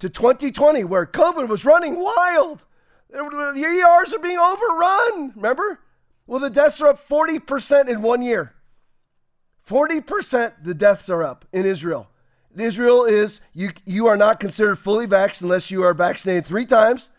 to 0.00 0.08
2020, 0.08 0.84
where 0.84 1.06
COVID 1.06 1.48
was 1.48 1.64
running 1.64 1.98
wild, 2.00 2.64
the 3.10 3.20
ERs 3.20 4.12
are 4.12 4.18
being 4.18 4.38
overrun. 4.38 5.32
Remember? 5.36 5.80
Well, 6.26 6.40
the 6.40 6.50
deaths 6.50 6.80
are 6.80 6.88
up 6.88 7.08
40% 7.08 7.88
in 7.88 8.02
one 8.02 8.22
year. 8.22 8.54
40% 9.68 10.52
the 10.62 10.74
deaths 10.74 11.08
are 11.08 11.22
up 11.22 11.44
in 11.52 11.64
Israel. 11.64 12.08
Israel 12.56 13.04
is 13.04 13.40
you 13.52 13.70
you 13.84 14.06
are 14.06 14.16
not 14.16 14.38
considered 14.38 14.76
fully 14.76 15.06
vaxxed 15.06 15.42
unless 15.42 15.70
you 15.70 15.82
are 15.82 15.94
vaccinated 15.94 16.46
three 16.46 16.66
times, 16.66 17.10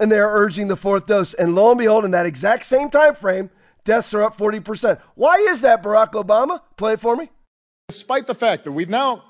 and 0.00 0.10
they 0.10 0.18
are 0.18 0.34
urging 0.34 0.68
the 0.68 0.76
fourth 0.76 1.06
dose. 1.06 1.34
And 1.34 1.54
lo 1.54 1.70
and 1.70 1.78
behold, 1.78 2.04
in 2.04 2.12
that 2.12 2.24
exact 2.24 2.64
same 2.64 2.88
time 2.88 3.14
frame, 3.14 3.50
deaths 3.84 4.14
are 4.14 4.22
up 4.22 4.36
40%. 4.36 4.98
Why 5.14 5.34
is 5.48 5.60
that, 5.60 5.82
Barack 5.82 6.12
Obama? 6.12 6.62
Play 6.76 6.94
it 6.94 7.00
for 7.00 7.16
me. 7.16 7.30
Despite 7.88 8.26
the 8.26 8.34
fact 8.34 8.64
that 8.64 8.72
we've 8.72 8.88
now 8.88 9.24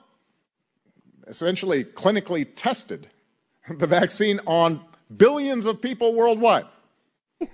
essentially 1.29 1.85
clinically 1.85 2.47
tested 2.55 3.09
the 3.71 3.87
vaccine 3.87 4.41
on 4.47 4.85
billions 5.17 5.67
of 5.67 5.81
people 5.81 6.15
worldwide. 6.15 6.67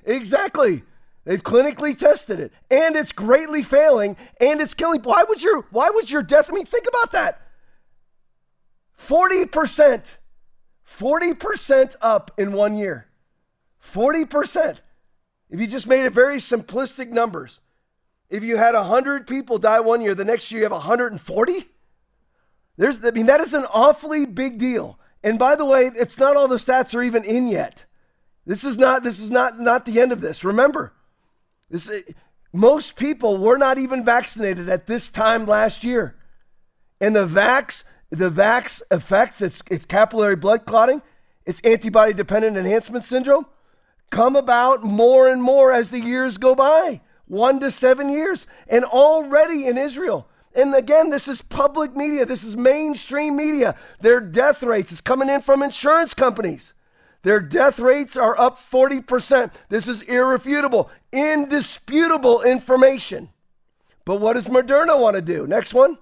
Exactly. 0.04 0.82
They've 1.24 1.42
clinically 1.42 1.96
tested 1.96 2.38
it, 2.40 2.52
and 2.70 2.96
it's 2.96 3.12
greatly 3.12 3.62
failing, 3.62 4.16
and 4.40 4.60
it's 4.60 4.74
killing. 4.74 5.00
Why 5.02 5.24
would 5.26 5.42
your 5.42 5.62
Why 5.70 5.90
would 5.90 6.10
your 6.10 6.22
death? 6.22 6.50
I 6.50 6.54
mean, 6.54 6.66
think 6.66 6.86
about 6.86 7.12
that. 7.12 7.40
40%. 8.98 10.16
40% 10.86 11.96
up 12.00 12.30
in 12.38 12.52
one 12.52 12.76
year. 12.76 13.06
40%. 13.82 14.78
If 15.50 15.60
you 15.60 15.66
just 15.66 15.86
made 15.86 16.04
it 16.04 16.12
very 16.12 16.36
simplistic 16.36 17.10
numbers, 17.10 17.60
if 18.34 18.42
you 18.42 18.56
had 18.56 18.74
100 18.74 19.28
people 19.28 19.58
die 19.58 19.78
one 19.78 20.00
year, 20.00 20.12
the 20.12 20.24
next 20.24 20.50
year 20.50 20.58
you 20.58 20.64
have 20.64 20.72
140? 20.72 21.66
There's, 22.76 23.04
I 23.04 23.12
mean, 23.12 23.26
that 23.26 23.40
is 23.40 23.54
an 23.54 23.64
awfully 23.72 24.26
big 24.26 24.58
deal. 24.58 24.98
And 25.22 25.38
by 25.38 25.54
the 25.54 25.64
way, 25.64 25.92
it's 25.94 26.18
not 26.18 26.36
all 26.36 26.48
the 26.48 26.56
stats 26.56 26.96
are 26.96 27.02
even 27.04 27.22
in 27.22 27.46
yet. 27.46 27.84
This 28.44 28.64
is 28.64 28.76
not, 28.76 29.04
this 29.04 29.20
is 29.20 29.30
not, 29.30 29.60
not 29.60 29.86
the 29.86 30.00
end 30.00 30.10
of 30.10 30.20
this. 30.20 30.42
Remember, 30.42 30.92
this, 31.70 31.88
eh, 31.88 32.12
most 32.52 32.96
people 32.96 33.38
were 33.38 33.56
not 33.56 33.78
even 33.78 34.04
vaccinated 34.04 34.68
at 34.68 34.88
this 34.88 35.08
time 35.10 35.46
last 35.46 35.84
year. 35.84 36.16
And 37.00 37.14
the 37.14 37.28
vax, 37.28 37.84
the 38.10 38.32
vax 38.32 38.82
effects, 38.90 39.40
it's, 39.42 39.62
it's 39.70 39.86
capillary 39.86 40.34
blood 40.34 40.66
clotting, 40.66 41.02
it's 41.46 41.60
antibody 41.60 42.12
dependent 42.12 42.56
enhancement 42.56 43.04
syndrome, 43.04 43.46
come 44.10 44.34
about 44.34 44.82
more 44.82 45.28
and 45.28 45.40
more 45.40 45.72
as 45.72 45.92
the 45.92 46.00
years 46.00 46.36
go 46.36 46.56
by 46.56 47.00
one 47.26 47.60
to 47.60 47.70
seven 47.70 48.08
years. 48.10 48.46
And 48.68 48.84
already 48.84 49.66
in 49.66 49.78
Israel, 49.78 50.28
and 50.54 50.74
again, 50.74 51.10
this 51.10 51.26
is 51.26 51.42
public 51.42 51.96
media, 51.96 52.24
this 52.24 52.44
is 52.44 52.56
mainstream 52.56 53.36
media, 53.36 53.74
their 54.00 54.20
death 54.20 54.62
rates 54.62 54.92
is 54.92 55.00
coming 55.00 55.28
in 55.28 55.40
from 55.40 55.62
insurance 55.62 56.14
companies. 56.14 56.74
Their 57.22 57.40
death 57.40 57.80
rates 57.80 58.16
are 58.16 58.38
up 58.38 58.58
40%. 58.58 59.52
This 59.70 59.88
is 59.88 60.02
irrefutable, 60.02 60.90
indisputable 61.10 62.42
information. 62.42 63.30
But 64.04 64.20
what 64.20 64.34
does 64.34 64.46
Moderna 64.46 65.00
want 65.00 65.16
to 65.16 65.22
do? 65.22 65.46
Next 65.46 65.72
one. 65.72 65.98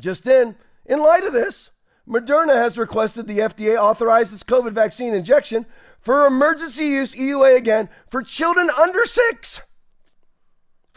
Just 0.00 0.26
in, 0.26 0.54
in 0.84 1.00
light 1.00 1.24
of 1.24 1.32
this, 1.32 1.70
Moderna 2.06 2.56
has 2.56 2.76
requested 2.76 3.26
the 3.26 3.38
FDA 3.38 3.76
authorize 3.76 4.32
its 4.32 4.42
COVID 4.42 4.72
vaccine 4.72 5.14
injection 5.14 5.64
for 6.00 6.26
emergency 6.26 6.84
use, 6.84 7.14
EUA 7.14 7.56
again, 7.56 7.88
for 8.10 8.22
children 8.22 8.70
under 8.78 9.06
six. 9.06 9.62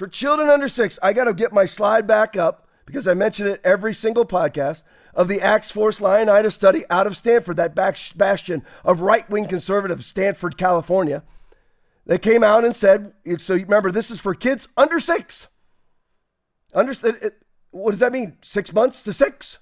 For 0.04 0.10
children 0.10 0.50
under 0.50 0.68
six, 0.68 1.00
I 1.02 1.14
got 1.14 1.24
to 1.26 1.34
get 1.34 1.54
my 1.54 1.64
slide 1.64 2.06
back 2.06 2.36
up 2.36 2.68
because 2.86 3.08
I 3.08 3.14
mention 3.14 3.48
it 3.48 3.62
every 3.64 3.94
single 3.94 4.26
podcast 4.26 4.84
of 5.14 5.30
the 5.30 5.40
Axe 5.40 5.72
Force 5.72 6.02
Lionitis 6.02 6.52
study 6.52 6.84
out 6.90 7.08
of 7.08 7.16
Stanford, 7.16 7.56
that 7.56 7.74
bastion 7.74 8.64
of 8.84 9.00
right 9.00 9.30
wing 9.30 9.48
conservative 9.48 10.04
Stanford, 10.04 10.58
California. 10.58 11.24
They 12.06 12.18
came 12.18 12.44
out 12.44 12.66
and 12.66 12.76
said, 12.76 13.14
so 13.38 13.54
remember, 13.54 13.92
this 13.92 14.12
is 14.12 14.20
for 14.20 14.36
kids 14.36 14.68
under 14.76 15.00
six. 15.00 15.48
Under, 16.74 16.92
what 17.72 17.92
does 17.92 18.02
that 18.02 18.12
mean? 18.12 18.36
Six 18.42 18.74
months 18.74 19.02
to 19.04 19.14
six? 19.14 19.60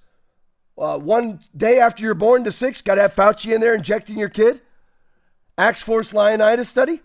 Uh, 0.75 0.97
one 0.97 1.39
day 1.55 1.79
after 1.79 2.03
you're 2.03 2.15
born 2.15 2.43
to 2.45 2.51
six, 2.51 2.81
got 2.81 2.95
to 2.95 3.01
have 3.01 3.13
Fauci 3.15 3.53
in 3.53 3.61
there 3.61 3.75
injecting 3.75 4.17
your 4.17 4.27
kid. 4.27 4.59
Axe 5.55 5.83
Force 5.83 6.13
Lionitis 6.13 6.65
study, 6.65 7.01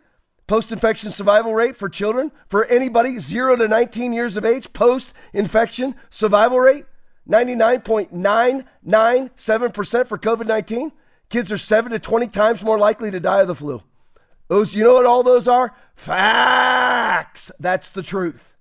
post 0.47 0.70
infection 0.72 1.11
survival 1.11 1.55
rate 1.55 1.76
for 1.76 1.88
children, 1.88 2.30
for 2.49 2.64
anybody 2.66 3.18
0 3.18 3.57
to 3.57 3.66
19 3.68 4.12
years 4.12 4.36
of 4.36 4.44
age, 4.44 4.72
post 4.72 5.12
infection 5.32 5.94
survival 6.11 6.61
rate 6.61 6.84
99.997% 7.28 10.07
for 10.07 10.18
COVID 10.18 10.47
19. 10.47 10.92
Kids 11.28 11.51
are 11.51 11.59
7 11.59 11.90
to 11.90 11.99
20 11.99 12.28
times 12.28 12.62
more 12.62 12.78
likely 12.78 13.11
to 13.11 13.18
die 13.18 13.40
of 13.40 13.49
the 13.49 13.55
flu. 13.55 13.82
Those, 14.49 14.74
you 14.74 14.84
know 14.84 14.94
what 14.94 15.07
all 15.07 15.24
those 15.24 15.49
are? 15.49 15.74
Facts. 15.97 17.51
That's 17.59 17.90
the 17.90 18.03
truth. 18.03 18.57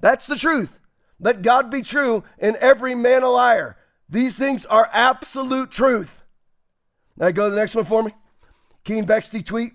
That's 0.00 0.26
the 0.26 0.36
truth. 0.36 0.80
Let 1.18 1.42
God 1.42 1.70
be 1.70 1.82
true 1.82 2.24
and 2.38 2.56
every 2.56 2.94
man 2.94 3.22
a 3.22 3.30
liar. 3.30 3.78
These 4.08 4.36
things 4.36 4.66
are 4.66 4.90
absolute 4.92 5.70
truth. 5.70 6.22
Now 7.16 7.30
go 7.30 7.46
to 7.46 7.50
the 7.50 7.56
next 7.56 7.74
one 7.74 7.86
for 7.86 8.02
me. 8.02 8.12
Keean 8.84 9.06
Bexte 9.06 9.44
tweet. 9.44 9.72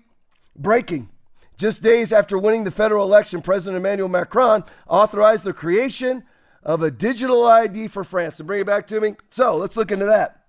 Breaking. 0.56 1.08
Just 1.56 1.82
days 1.82 2.12
after 2.12 2.38
winning 2.38 2.64
the 2.64 2.70
federal 2.70 3.06
election, 3.06 3.42
President 3.42 3.76
Emmanuel 3.76 4.08
Macron 4.08 4.64
authorized 4.88 5.44
the 5.44 5.52
creation 5.52 6.24
of 6.62 6.82
a 6.82 6.90
digital 6.90 7.44
ID 7.44 7.88
for 7.88 8.04
France. 8.04 8.40
And 8.40 8.46
bring 8.46 8.60
it 8.60 8.66
back 8.66 8.86
to 8.88 9.00
me. 9.00 9.14
So 9.30 9.56
let's 9.56 9.76
look 9.76 9.92
into 9.92 10.06
that. 10.06 10.40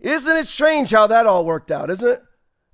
Isn't 0.00 0.36
it 0.36 0.46
strange 0.46 0.90
how 0.90 1.06
that 1.06 1.26
all 1.26 1.44
worked 1.44 1.70
out, 1.70 1.90
isn't 1.90 2.08
it? 2.08 2.22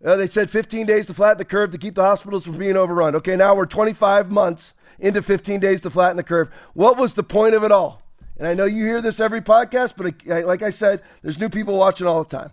Uh, 0.05 0.17
they 0.17 0.27
said 0.29 0.49
15 0.49 0.87
days 0.87 1.07
to 1.07 1.15
flatten 1.15 1.39
the 1.39 1.45
curve 1.45 1.73
to 1.73 1.79
keep 1.79 1.95
the 1.95 2.05
hospitals 2.05 2.45
from 2.45 2.57
being 2.57 2.77
overrun. 2.77 3.17
Okay, 3.17 3.37
now 3.37 3.55
we're 3.55 3.67
25 3.67 4.31
months 4.31 4.73
into 5.01 5.23
15 5.23 5.59
days 5.59 5.81
to 5.81 5.91
flatten 5.91 6.17
the 6.17 6.23
curve. 6.23 6.49
What 6.75 6.97
was 6.97 7.15
the 7.15 7.23
point 7.23 7.55
of 7.55 7.65
it 7.65 7.73
all? 7.73 8.03
And 8.39 8.47
I 8.47 8.55
know 8.55 8.65
you 8.65 8.85
hear 8.85 9.03
this 9.03 9.19
every 9.19 9.41
podcast, 9.41 9.95
but 9.97 10.31
uh, 10.31 10.47
like 10.47 10.63
I 10.63 10.71
said, 10.71 11.03
there's 11.23 11.41
new 11.41 11.49
people 11.49 11.77
watching 11.77 12.07
all 12.07 12.23
the 12.23 12.37
time. 12.37 12.53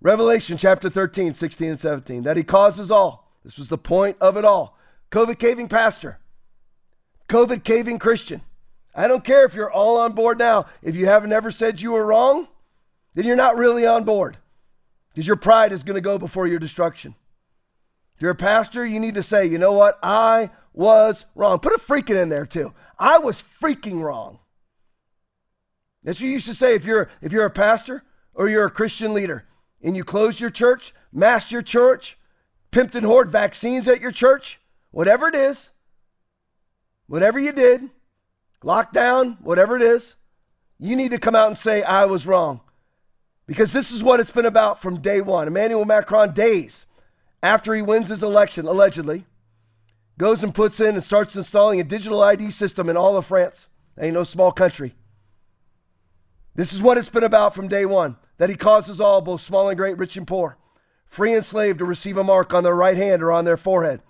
Revelation 0.00 0.56
chapter 0.56 0.88
13, 0.88 1.32
16, 1.32 1.68
and 1.70 1.78
17, 1.78 2.22
that 2.22 2.36
he 2.36 2.44
causes 2.44 2.90
all. 2.90 3.31
This 3.44 3.58
was 3.58 3.68
the 3.68 3.78
point 3.78 4.16
of 4.20 4.36
it 4.36 4.44
all. 4.44 4.78
COVID 5.10 5.38
caving 5.38 5.68
pastor, 5.68 6.18
COVID 7.28 7.64
caving 7.64 7.98
Christian. 7.98 8.42
I 8.94 9.08
don't 9.08 9.24
care 9.24 9.44
if 9.44 9.54
you're 9.54 9.70
all 9.70 9.98
on 9.98 10.12
board 10.12 10.38
now. 10.38 10.66
If 10.82 10.96
you 10.96 11.06
haven't 11.06 11.32
ever 11.32 11.50
said 11.50 11.80
you 11.80 11.92
were 11.92 12.04
wrong, 12.04 12.48
then 13.14 13.24
you're 13.24 13.36
not 13.36 13.56
really 13.56 13.86
on 13.86 14.04
board 14.04 14.36
because 15.08 15.26
your 15.26 15.36
pride 15.36 15.72
is 15.72 15.82
going 15.82 15.94
to 15.94 16.00
go 16.00 16.18
before 16.18 16.46
your 16.46 16.58
destruction. 16.58 17.14
If 18.16 18.22
you're 18.22 18.32
a 18.32 18.36
pastor, 18.36 18.84
you 18.84 19.00
need 19.00 19.14
to 19.14 19.22
say, 19.22 19.46
you 19.46 19.58
know 19.58 19.72
what? 19.72 19.98
I 20.02 20.50
was 20.72 21.26
wrong. 21.34 21.58
Put 21.58 21.74
a 21.74 21.78
freaking 21.78 22.20
in 22.20 22.28
there 22.28 22.46
too. 22.46 22.72
I 22.98 23.18
was 23.18 23.42
freaking 23.60 24.02
wrong. 24.02 24.38
That's 26.04 26.20
what 26.20 26.26
you 26.26 26.32
used 26.32 26.46
to 26.46 26.54
say 26.54 26.74
if 26.74 26.84
you're 26.84 27.08
if 27.20 27.32
you're 27.32 27.44
a 27.44 27.50
pastor 27.50 28.02
or 28.34 28.48
you're 28.48 28.64
a 28.64 28.70
Christian 28.70 29.14
leader 29.14 29.44
and 29.82 29.96
you 29.96 30.04
closed 30.04 30.40
your 30.40 30.50
church, 30.50 30.94
masked 31.12 31.52
your 31.52 31.62
church, 31.62 32.18
pimped 32.72 32.96
and 32.96 33.06
whored 33.06 33.28
vaccines 33.28 33.86
at 33.86 34.00
your 34.00 34.10
church, 34.10 34.58
whatever 34.90 35.28
it 35.28 35.34
is, 35.34 35.70
whatever 37.06 37.38
you 37.38 37.52
did, 37.52 37.90
lockdown, 38.64 39.40
whatever 39.40 39.76
it 39.76 39.82
is, 39.82 40.16
you 40.78 40.96
need 40.96 41.10
to 41.10 41.18
come 41.18 41.36
out 41.36 41.46
and 41.46 41.56
say, 41.56 41.82
I 41.82 42.06
was 42.06 42.26
wrong. 42.26 42.60
Because 43.46 43.72
this 43.72 43.92
is 43.92 44.02
what 44.02 44.18
it's 44.18 44.30
been 44.30 44.46
about 44.46 44.80
from 44.80 45.00
day 45.00 45.20
one. 45.20 45.46
Emmanuel 45.46 45.84
Macron, 45.84 46.32
days 46.32 46.86
after 47.42 47.74
he 47.74 47.82
wins 47.82 48.08
his 48.08 48.22
election, 48.22 48.66
allegedly, 48.66 49.24
goes 50.18 50.42
and 50.42 50.54
puts 50.54 50.80
in 50.80 50.94
and 50.94 51.02
starts 51.02 51.36
installing 51.36 51.80
a 51.80 51.84
digital 51.84 52.22
ID 52.22 52.50
system 52.50 52.88
in 52.88 52.96
all 52.96 53.16
of 53.16 53.26
France. 53.26 53.68
Ain't 54.00 54.14
no 54.14 54.24
small 54.24 54.52
country. 54.52 54.94
This 56.54 56.72
is 56.72 56.82
what 56.82 56.98
it's 56.98 57.08
been 57.08 57.24
about 57.24 57.54
from 57.54 57.68
day 57.68 57.84
one 57.84 58.16
that 58.38 58.48
he 58.48 58.56
causes 58.56 59.00
all, 59.00 59.20
both 59.20 59.40
small 59.40 59.68
and 59.68 59.76
great, 59.76 59.98
rich 59.98 60.16
and 60.16 60.26
poor, 60.26 60.56
free 61.12 61.34
and 61.34 61.44
slave, 61.44 61.76
to 61.76 61.84
receive 61.84 62.16
a 62.16 62.24
mark 62.24 62.54
on 62.54 62.64
their 62.64 62.74
right 62.74 62.96
hand 62.96 63.22
or 63.22 63.30
on 63.30 63.44
their 63.44 63.58
forehead, 63.58 64.00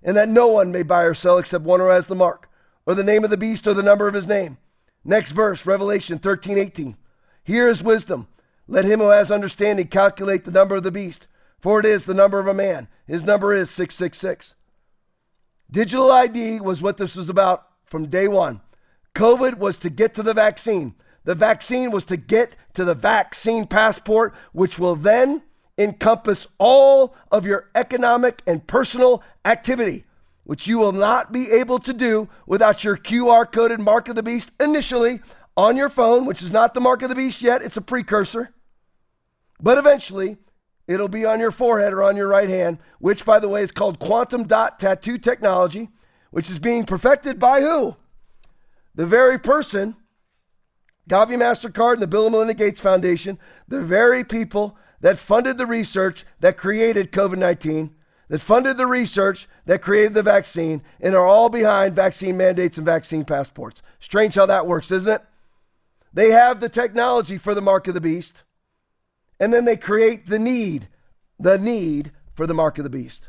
and 0.00 0.16
that 0.16 0.28
no 0.28 0.46
one 0.46 0.70
may 0.70 0.84
buy 0.84 1.02
or 1.02 1.12
sell 1.12 1.38
except 1.38 1.64
one 1.64 1.80
who 1.80 1.86
has 1.86 2.06
the 2.06 2.14
mark, 2.14 2.48
or 2.86 2.94
the 2.94 3.02
name 3.02 3.24
of 3.24 3.30
the 3.30 3.36
beast, 3.36 3.66
or 3.66 3.74
the 3.74 3.82
number 3.82 4.06
of 4.06 4.14
his 4.14 4.28
name. 4.28 4.58
Next 5.04 5.32
verse, 5.32 5.66
Revelation 5.66 6.18
13 6.18 6.58
18. 6.58 6.96
Here 7.42 7.66
is 7.66 7.82
wisdom. 7.82 8.28
Let 8.68 8.84
him 8.84 9.00
who 9.00 9.08
has 9.08 9.28
understanding 9.28 9.88
calculate 9.88 10.44
the 10.44 10.52
number 10.52 10.76
of 10.76 10.84
the 10.84 10.92
beast, 10.92 11.26
for 11.58 11.80
it 11.80 11.84
is 11.84 12.04
the 12.04 12.14
number 12.14 12.38
of 12.38 12.46
a 12.46 12.54
man. 12.54 12.86
His 13.08 13.24
number 13.24 13.52
is 13.52 13.68
666. 13.70 14.54
Digital 15.68 16.12
ID 16.12 16.60
was 16.60 16.80
what 16.80 16.96
this 16.96 17.16
was 17.16 17.28
about 17.28 17.66
from 17.84 18.06
day 18.06 18.28
one. 18.28 18.60
COVID 19.16 19.58
was 19.58 19.78
to 19.78 19.90
get 19.90 20.14
to 20.14 20.22
the 20.22 20.34
vaccine. 20.34 20.94
The 21.24 21.34
vaccine 21.34 21.90
was 21.90 22.04
to 22.04 22.16
get 22.16 22.56
to 22.74 22.84
the 22.84 22.94
vaccine 22.94 23.66
passport, 23.66 24.32
which 24.52 24.78
will 24.78 24.94
then 24.94 25.42
encompass 25.78 26.46
all 26.58 27.14
of 27.30 27.46
your 27.46 27.70
economic 27.74 28.42
and 28.46 28.66
personal 28.66 29.22
activity, 29.44 30.04
which 30.44 30.66
you 30.66 30.78
will 30.78 30.92
not 30.92 31.32
be 31.32 31.50
able 31.50 31.78
to 31.78 31.92
do 31.92 32.28
without 32.46 32.84
your 32.84 32.96
QR 32.96 33.50
coded 33.50 33.80
mark 33.80 34.08
of 34.08 34.16
the 34.16 34.22
beast 34.22 34.52
initially 34.60 35.20
on 35.56 35.76
your 35.76 35.88
phone, 35.88 36.24
which 36.24 36.42
is 36.42 36.52
not 36.52 36.74
the 36.74 36.80
mark 36.80 37.02
of 37.02 37.08
the 37.08 37.14
beast 37.14 37.42
yet, 37.42 37.62
it's 37.62 37.76
a 37.76 37.82
precursor. 37.82 38.52
But 39.60 39.78
eventually, 39.78 40.38
it'll 40.86 41.08
be 41.08 41.24
on 41.24 41.40
your 41.40 41.50
forehead 41.50 41.92
or 41.92 42.02
on 42.02 42.16
your 42.16 42.28
right 42.28 42.48
hand, 42.48 42.78
which, 42.98 43.24
by 43.24 43.38
the 43.38 43.48
way, 43.48 43.62
is 43.62 43.70
called 43.70 43.98
quantum 43.98 44.44
dot 44.44 44.78
tattoo 44.78 45.18
technology, 45.18 45.90
which 46.30 46.50
is 46.50 46.58
being 46.58 46.84
perfected 46.84 47.38
by 47.38 47.60
who? 47.60 47.96
The 48.94 49.06
very 49.06 49.38
person 49.38 49.96
Gavi 51.08 51.36
MasterCard 51.36 51.94
and 51.94 52.02
the 52.02 52.06
Bill 52.06 52.26
and 52.26 52.32
Melinda 52.32 52.54
Gates 52.54 52.80
Foundation, 52.80 53.38
the 53.66 53.80
very 53.80 54.22
people 54.22 54.76
that 55.02 55.18
funded 55.18 55.58
the 55.58 55.66
research 55.66 56.24
that 56.40 56.56
created 56.56 57.12
COVID 57.12 57.36
19, 57.36 57.94
that 58.28 58.40
funded 58.40 58.78
the 58.78 58.86
research 58.86 59.46
that 59.66 59.82
created 59.82 60.14
the 60.14 60.22
vaccine, 60.22 60.82
and 61.00 61.14
are 61.14 61.26
all 61.26 61.50
behind 61.50 61.94
vaccine 61.94 62.36
mandates 62.36 62.78
and 62.78 62.86
vaccine 62.86 63.24
passports. 63.24 63.82
Strange 64.00 64.36
how 64.36 64.46
that 64.46 64.66
works, 64.66 64.90
isn't 64.90 65.12
it? 65.12 65.22
They 66.14 66.30
have 66.30 66.60
the 66.60 66.68
technology 66.68 67.36
for 67.36 67.54
the 67.54 67.60
mark 67.60 67.88
of 67.88 67.94
the 67.94 68.00
beast, 68.00 68.42
and 69.38 69.52
then 69.52 69.64
they 69.64 69.76
create 69.76 70.26
the 70.26 70.38
need, 70.38 70.88
the 71.38 71.58
need 71.58 72.12
for 72.34 72.46
the 72.46 72.54
mark 72.54 72.78
of 72.78 72.84
the 72.84 72.90
beast. 72.90 73.28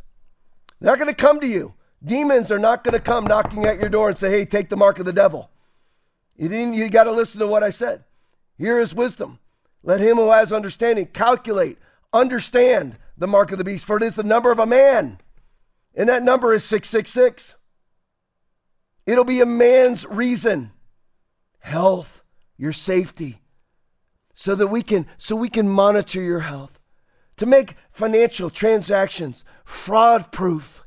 They're 0.80 0.92
not 0.92 1.00
going 1.00 1.14
to 1.14 1.22
come 1.22 1.40
to 1.40 1.48
you. 1.48 1.74
Demons 2.06 2.52
are 2.52 2.60
not 2.60 2.84
going 2.84 2.94
to 2.94 3.00
come 3.00 3.26
knocking 3.26 3.66
at 3.66 3.80
your 3.80 3.90
door 3.90 4.10
and 4.10 4.18
say, 4.18 4.30
hey, 4.30 4.46
take 4.46 4.70
the 4.70 4.78
mark 4.78 5.00
of 5.00 5.06
the 5.06 5.14
devil. 5.14 5.50
You 6.38 6.50
didn't 6.50 6.74
you 6.74 6.90
got 6.90 7.06
to 7.06 7.12
listen 7.12 7.40
to 7.40 7.48
what 7.48 7.64
I 7.64 7.70
said. 7.70 8.04
Here 8.58 8.78
is 8.78 8.94
wisdom. 8.94 9.40
Let 9.84 10.00
him 10.00 10.18
who 10.18 10.32
has 10.32 10.54
understanding 10.54 11.08
calculate, 11.08 11.78
understand 12.14 12.98
the 13.18 13.28
mark 13.28 13.52
of 13.52 13.58
the 13.58 13.64
beast, 13.64 13.86
for 13.86 13.98
it 13.98 14.04
is 14.04 14.16
the 14.16 14.24
number 14.24 14.52
of 14.52 14.60
a 14.60 14.66
man. 14.66 15.20
And 15.94 16.10
that 16.10 16.24
number 16.24 16.54
is 16.54 16.64
666. 16.64 17.56
It'll 19.06 19.26
be 19.26 19.42
a 19.42 19.46
man's 19.46 20.06
reason. 20.06 20.72
Health, 21.60 22.24
your 22.58 22.72
safety. 22.72 23.42
So 24.34 24.56
that 24.56 24.68
we 24.68 24.82
can 24.82 25.06
so 25.18 25.36
we 25.36 25.50
can 25.50 25.70
monitor 25.70 26.22
your 26.22 26.40
health. 26.40 26.80
To 27.38 27.46
make 27.46 27.76
financial 27.92 28.50
transactions 28.50 29.44
fraud 29.66 30.32
proof. 30.32 30.84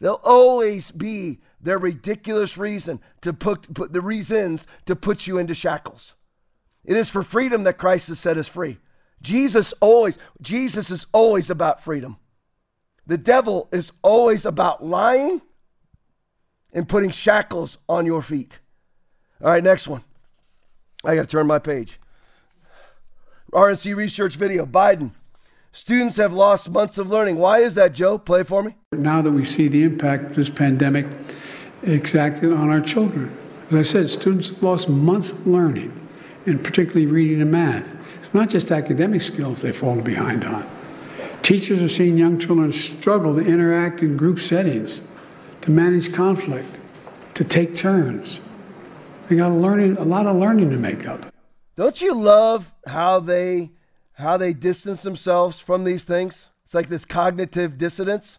There'll 0.00 0.20
always 0.22 0.90
be 0.90 1.40
their 1.60 1.78
ridiculous 1.78 2.58
reason 2.58 3.00
to 3.22 3.32
put, 3.32 3.72
put 3.72 3.92
the 3.92 4.00
reasons 4.00 4.66
to 4.86 4.94
put 4.94 5.26
you 5.26 5.38
into 5.38 5.54
shackles. 5.54 6.14
It 6.84 6.96
is 6.96 7.10
for 7.10 7.22
freedom 7.22 7.64
that 7.64 7.78
Christ 7.78 8.08
has 8.08 8.20
set 8.20 8.38
us 8.38 8.48
free. 8.48 8.78
Jesus 9.22 9.72
always, 9.80 10.18
Jesus 10.40 10.90
is 10.90 11.06
always 11.12 11.48
about 11.50 11.82
freedom. 11.82 12.18
The 13.06 13.18
devil 13.18 13.68
is 13.72 13.92
always 14.02 14.44
about 14.44 14.84
lying 14.84 15.42
and 16.72 16.88
putting 16.88 17.10
shackles 17.10 17.78
on 17.88 18.06
your 18.06 18.22
feet. 18.22 18.60
All 19.42 19.50
right, 19.50 19.64
next 19.64 19.88
one. 19.88 20.04
I 21.04 21.14
got 21.14 21.22
to 21.22 21.28
turn 21.28 21.46
my 21.46 21.58
page. 21.58 21.98
RNC 23.52 23.94
research 23.94 24.36
video 24.36 24.66
Biden. 24.66 25.12
Students 25.72 26.16
have 26.16 26.32
lost 26.32 26.70
months 26.70 26.98
of 26.98 27.08
learning. 27.08 27.36
Why 27.36 27.58
is 27.58 27.74
that, 27.74 27.94
Joe? 27.94 28.16
Play 28.16 28.44
for 28.44 28.62
me. 28.62 28.76
Now 28.92 29.22
that 29.22 29.32
we 29.32 29.44
see 29.44 29.68
the 29.68 29.82
impact 29.82 30.34
this 30.34 30.48
pandemic, 30.48 31.06
exacted 31.82 32.52
on 32.52 32.70
our 32.70 32.80
children. 32.80 33.36
As 33.68 33.74
I 33.74 33.82
said, 33.82 34.10
students 34.10 34.48
have 34.48 34.62
lost 34.62 34.88
months 34.88 35.32
of 35.32 35.46
learning, 35.46 36.03
and 36.46 36.62
particularly 36.62 37.06
reading 37.06 37.40
and 37.40 37.50
math. 37.50 37.94
It's 38.22 38.34
not 38.34 38.50
just 38.50 38.70
academic 38.70 39.22
skills 39.22 39.62
they've 39.62 39.76
fallen 39.76 40.02
behind 40.02 40.44
on. 40.44 40.68
Teachers 41.42 41.80
are 41.80 41.88
seeing 41.88 42.16
young 42.16 42.38
children 42.38 42.72
struggle 42.72 43.34
to 43.34 43.40
interact 43.40 44.02
in 44.02 44.16
group 44.16 44.38
settings, 44.38 45.02
to 45.62 45.70
manage 45.70 46.12
conflict, 46.12 46.80
to 47.34 47.44
take 47.44 47.76
turns. 47.76 48.40
They 49.28 49.36
got 49.36 49.50
a 49.50 49.54
learning, 49.54 49.96
a 49.96 50.04
lot 50.04 50.26
of 50.26 50.36
learning 50.36 50.70
to 50.70 50.76
make 50.76 51.06
up. 51.06 51.32
Don't 51.76 52.00
you 52.00 52.14
love 52.14 52.72
how 52.86 53.20
they 53.20 53.70
how 54.12 54.36
they 54.36 54.52
distance 54.52 55.02
themselves 55.02 55.58
from 55.58 55.84
these 55.84 56.04
things? 56.04 56.48
It's 56.64 56.74
like 56.74 56.88
this 56.88 57.04
cognitive 57.04 57.76
dissonance. 57.78 58.38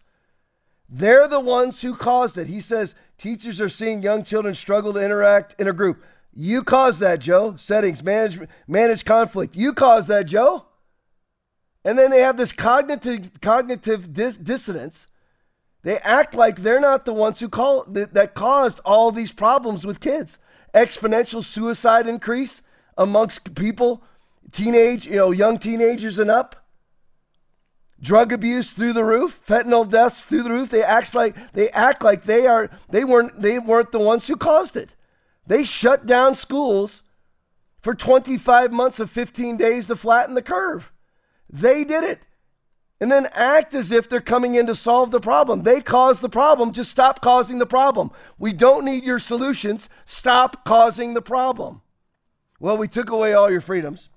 They're 0.87 1.27
the 1.27 1.39
ones 1.39 1.81
who 1.81 1.95
caused 1.95 2.37
it. 2.37 2.47
He 2.47 2.61
says 2.61 2.95
teachers 3.17 3.59
are 3.59 3.69
seeing 3.69 4.01
young 4.01 4.23
children 4.23 4.53
struggle 4.53 4.93
to 4.93 4.99
interact 4.99 5.55
in 5.59 5.67
a 5.67 5.73
group. 5.73 6.03
You 6.35 6.63
caused 6.63 6.99
that, 6.99 7.19
Joe. 7.19 7.55
Settings, 7.57 8.03
manage, 8.03 8.39
manage 8.67 9.05
conflict. 9.05 9.55
You 9.55 9.73
caused 9.73 10.09
that, 10.09 10.25
Joe. 10.25 10.65
And 11.85 11.97
then 11.97 12.11
they 12.11 12.19
have 12.19 12.35
this 12.35 12.51
cognitive 12.51 13.39
cognitive 13.41 14.11
dis- 14.11 14.37
dissonance. 14.37 15.07
They 15.83 15.97
act 15.99 16.33
like 16.33 16.61
they're 16.61 16.79
not 16.79 17.05
the 17.05 17.13
ones 17.13 17.39
who 17.39 17.47
call 17.47 17.85
that, 17.85 18.13
that 18.15 18.33
caused 18.33 18.81
all 18.83 19.11
these 19.11 19.31
problems 19.31 19.85
with 19.85 20.01
kids. 20.01 20.39
Exponential 20.73 21.43
suicide 21.43 22.07
increase 22.07 22.61
amongst 22.97 23.55
people, 23.55 24.03
teenage, 24.51 25.05
you 25.05 25.15
know, 25.15 25.31
young 25.31 25.57
teenagers 25.57 26.19
and 26.19 26.29
up 26.29 26.65
drug 28.01 28.33
abuse 28.33 28.71
through 28.71 28.93
the 28.93 29.03
roof, 29.03 29.39
fentanyl 29.47 29.89
deaths 29.89 30.19
through 30.19 30.43
the 30.43 30.51
roof. 30.51 30.69
They 30.69 30.83
act 30.83 31.15
like 31.15 31.53
they 31.53 31.69
act 31.69 32.03
like 32.03 32.23
they 32.23 32.45
are 32.47 32.69
they 32.89 33.03
weren't 33.03 33.41
they 33.41 33.59
weren't 33.59 33.91
the 33.91 33.99
ones 33.99 34.27
who 34.27 34.35
caused 34.35 34.75
it. 34.75 34.95
They 35.47 35.63
shut 35.63 36.05
down 36.05 36.35
schools 36.35 37.03
for 37.81 37.93
25 37.93 38.71
months 38.71 38.99
of 38.99 39.11
15 39.11 39.57
days 39.57 39.87
to 39.87 39.95
flatten 39.95 40.35
the 40.35 40.41
curve. 40.41 40.91
They 41.49 41.83
did 41.83 42.03
it. 42.03 42.25
And 42.99 43.11
then 43.11 43.27
act 43.33 43.73
as 43.73 43.91
if 43.91 44.07
they're 44.07 44.21
coming 44.21 44.55
in 44.55 44.67
to 44.67 44.75
solve 44.75 45.11
the 45.11 45.19
problem. 45.19 45.63
They 45.63 45.81
caused 45.81 46.21
the 46.21 46.29
problem. 46.29 46.71
Just 46.71 46.89
stop 46.89 47.21
causing 47.21 47.59
the 47.59 47.65
problem. 47.65 48.09
We 48.39 48.53
don't 48.53 48.85
need 48.85 49.03
your 49.03 49.19
solutions. 49.19 49.89
Stop 50.05 50.63
causing 50.65 51.13
the 51.13 51.21
problem. 51.21 51.81
Well, 52.59 52.77
we 52.77 52.87
took 52.87 53.09
away 53.09 53.33
all 53.33 53.51
your 53.51 53.61
freedoms. 53.61 54.09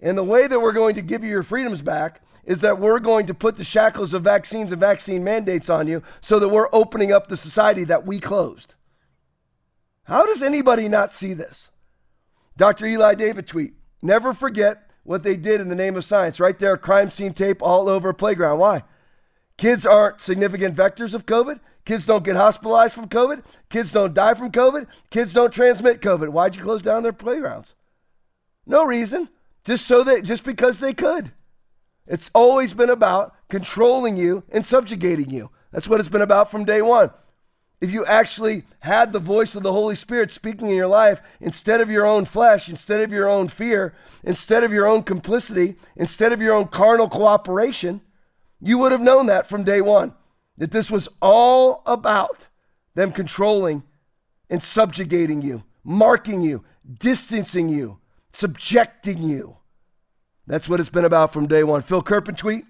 And 0.00 0.16
the 0.18 0.24
way 0.24 0.46
that 0.46 0.60
we're 0.60 0.72
going 0.72 0.94
to 0.94 1.02
give 1.02 1.22
you 1.22 1.30
your 1.30 1.42
freedoms 1.42 1.82
back 1.82 2.22
is 2.44 2.62
that 2.62 2.78
we're 2.78 2.98
going 2.98 3.26
to 3.26 3.34
put 3.34 3.56
the 3.56 3.64
shackles 3.64 4.14
of 4.14 4.24
vaccines 4.24 4.72
and 4.72 4.80
vaccine 4.80 5.22
mandates 5.22 5.70
on 5.70 5.86
you 5.86 6.02
so 6.20 6.38
that 6.38 6.48
we're 6.48 6.68
opening 6.72 7.12
up 7.12 7.28
the 7.28 7.36
society 7.36 7.84
that 7.84 8.06
we 8.06 8.18
closed. 8.18 8.74
How 10.04 10.26
does 10.26 10.42
anybody 10.42 10.88
not 10.88 11.12
see 11.12 11.34
this? 11.34 11.70
Dr. 12.56 12.86
Eli 12.86 13.14
David 13.14 13.46
tweet 13.46 13.74
Never 14.02 14.34
forget 14.34 14.90
what 15.02 15.22
they 15.22 15.36
did 15.36 15.60
in 15.60 15.68
the 15.68 15.74
name 15.74 15.96
of 15.96 16.04
science. 16.04 16.38
Right 16.38 16.58
there, 16.58 16.76
crime 16.76 17.10
scene 17.10 17.32
tape 17.32 17.62
all 17.62 17.88
over 17.88 18.10
a 18.10 18.14
playground. 18.14 18.58
Why? 18.58 18.82
Kids 19.56 19.86
aren't 19.86 20.20
significant 20.20 20.76
vectors 20.76 21.14
of 21.14 21.26
COVID. 21.26 21.60
Kids 21.84 22.04
don't 22.04 22.24
get 22.24 22.36
hospitalized 22.36 22.94
from 22.94 23.08
COVID. 23.08 23.44
Kids 23.70 23.92
don't 23.92 24.14
die 24.14 24.34
from 24.34 24.50
COVID. 24.50 24.86
Kids 25.10 25.32
don't 25.32 25.52
transmit 25.52 26.00
COVID. 26.00 26.30
Why'd 26.30 26.56
you 26.56 26.62
close 26.62 26.82
down 26.82 27.02
their 27.02 27.12
playgrounds? 27.12 27.74
No 28.66 28.84
reason. 28.84 29.28
Just 29.64 29.86
so 29.86 30.02
that 30.04 30.24
just 30.24 30.44
because 30.44 30.80
they 30.80 30.92
could. 30.92 31.32
It's 32.06 32.30
always 32.34 32.74
been 32.74 32.90
about 32.90 33.34
controlling 33.48 34.16
you 34.16 34.44
and 34.50 34.66
subjugating 34.66 35.30
you. 35.30 35.50
That's 35.72 35.88
what 35.88 36.00
it's 36.00 36.08
been 36.10 36.22
about 36.22 36.50
from 36.50 36.64
day 36.64 36.82
one. 36.82 37.10
If 37.84 37.90
you 37.90 38.06
actually 38.06 38.62
had 38.80 39.12
the 39.12 39.18
voice 39.18 39.54
of 39.54 39.62
the 39.62 39.70
Holy 39.70 39.94
Spirit 39.94 40.30
speaking 40.30 40.70
in 40.70 40.74
your 40.74 40.86
life 40.86 41.20
instead 41.38 41.82
of 41.82 41.90
your 41.90 42.06
own 42.06 42.24
flesh, 42.24 42.70
instead 42.70 43.02
of 43.02 43.12
your 43.12 43.28
own 43.28 43.48
fear, 43.48 43.94
instead 44.22 44.64
of 44.64 44.72
your 44.72 44.86
own 44.86 45.02
complicity, 45.02 45.76
instead 45.94 46.32
of 46.32 46.40
your 46.40 46.54
own 46.54 46.68
carnal 46.68 47.10
cooperation, 47.10 48.00
you 48.58 48.78
would 48.78 48.90
have 48.90 49.02
known 49.02 49.26
that 49.26 49.46
from 49.46 49.64
day 49.64 49.82
one. 49.82 50.14
That 50.56 50.70
this 50.70 50.90
was 50.90 51.10
all 51.20 51.82
about 51.84 52.48
them 52.94 53.12
controlling 53.12 53.82
and 54.48 54.62
subjugating 54.62 55.42
you, 55.42 55.62
marking 55.84 56.40
you, 56.40 56.64
distancing 56.98 57.68
you, 57.68 57.98
subjecting 58.32 59.22
you. 59.22 59.58
That's 60.46 60.70
what 60.70 60.80
it's 60.80 60.88
been 60.88 61.04
about 61.04 61.34
from 61.34 61.48
day 61.48 61.64
one. 61.64 61.82
Phil 61.82 62.02
Kerpen 62.02 62.38
tweet. 62.38 62.64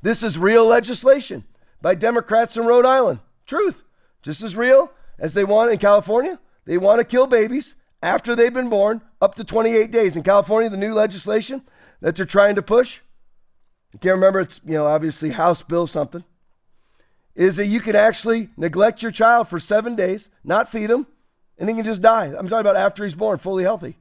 This 0.00 0.22
is 0.22 0.38
real 0.38 0.64
legislation 0.64 1.44
by 1.82 1.96
Democrats 1.96 2.56
in 2.56 2.64
Rhode 2.64 2.86
Island. 2.86 3.20
Truth. 3.44 3.82
Just 4.22 4.42
as 4.42 4.56
real 4.56 4.92
as 5.18 5.34
they 5.34 5.44
want 5.44 5.70
in 5.70 5.78
California. 5.78 6.38
they 6.64 6.78
want 6.78 6.98
to 7.00 7.04
kill 7.04 7.26
babies 7.26 7.74
after 8.02 8.34
they've 8.34 8.52
been 8.52 8.68
born 8.68 9.02
up 9.20 9.34
to 9.34 9.44
28 9.44 9.90
days. 9.90 10.16
In 10.16 10.22
California, 10.22 10.70
the 10.70 10.76
new 10.76 10.94
legislation 10.94 11.62
that 12.00 12.16
they're 12.16 12.26
trying 12.26 12.54
to 12.54 12.62
push, 12.62 13.00
I 13.94 13.98
can't 13.98 14.14
remember, 14.14 14.40
it's, 14.40 14.60
you 14.64 14.74
know, 14.74 14.86
obviously 14.86 15.30
House 15.30 15.62
Bill 15.62 15.86
something, 15.86 16.24
is 17.34 17.56
that 17.56 17.66
you 17.66 17.80
can 17.80 17.96
actually 17.96 18.50
neglect 18.56 19.02
your 19.02 19.10
child 19.10 19.48
for 19.48 19.58
seven 19.58 19.94
days, 19.94 20.28
not 20.44 20.70
feed 20.70 20.90
him, 20.90 21.06
and 21.58 21.68
he 21.68 21.74
can 21.74 21.84
just 21.84 22.02
die. 22.02 22.26
I'm 22.26 22.48
talking 22.48 22.60
about 22.60 22.76
after 22.76 23.04
he's 23.04 23.14
born, 23.14 23.38
fully 23.38 23.64
healthy. 23.64 23.98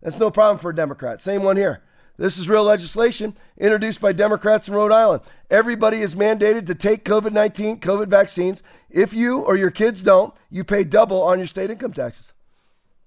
That's 0.00 0.18
no 0.18 0.30
problem 0.30 0.58
for 0.58 0.70
a 0.70 0.74
Democrat. 0.74 1.20
Same 1.20 1.42
one 1.42 1.56
here. 1.56 1.82
This 2.22 2.38
is 2.38 2.48
real 2.48 2.62
legislation 2.62 3.36
introduced 3.58 4.00
by 4.00 4.12
Democrats 4.12 4.68
in 4.68 4.74
Rhode 4.74 4.92
Island. 4.92 5.22
Everybody 5.50 6.02
is 6.02 6.14
mandated 6.14 6.66
to 6.66 6.74
take 6.76 7.04
COVID 7.04 7.32
19, 7.32 7.80
COVID 7.80 8.06
vaccines. 8.06 8.62
If 8.88 9.12
you 9.12 9.40
or 9.40 9.56
your 9.56 9.72
kids 9.72 10.04
don't, 10.04 10.32
you 10.48 10.62
pay 10.62 10.84
double 10.84 11.20
on 11.20 11.38
your 11.38 11.48
state 11.48 11.68
income 11.68 11.92
taxes. 11.92 12.32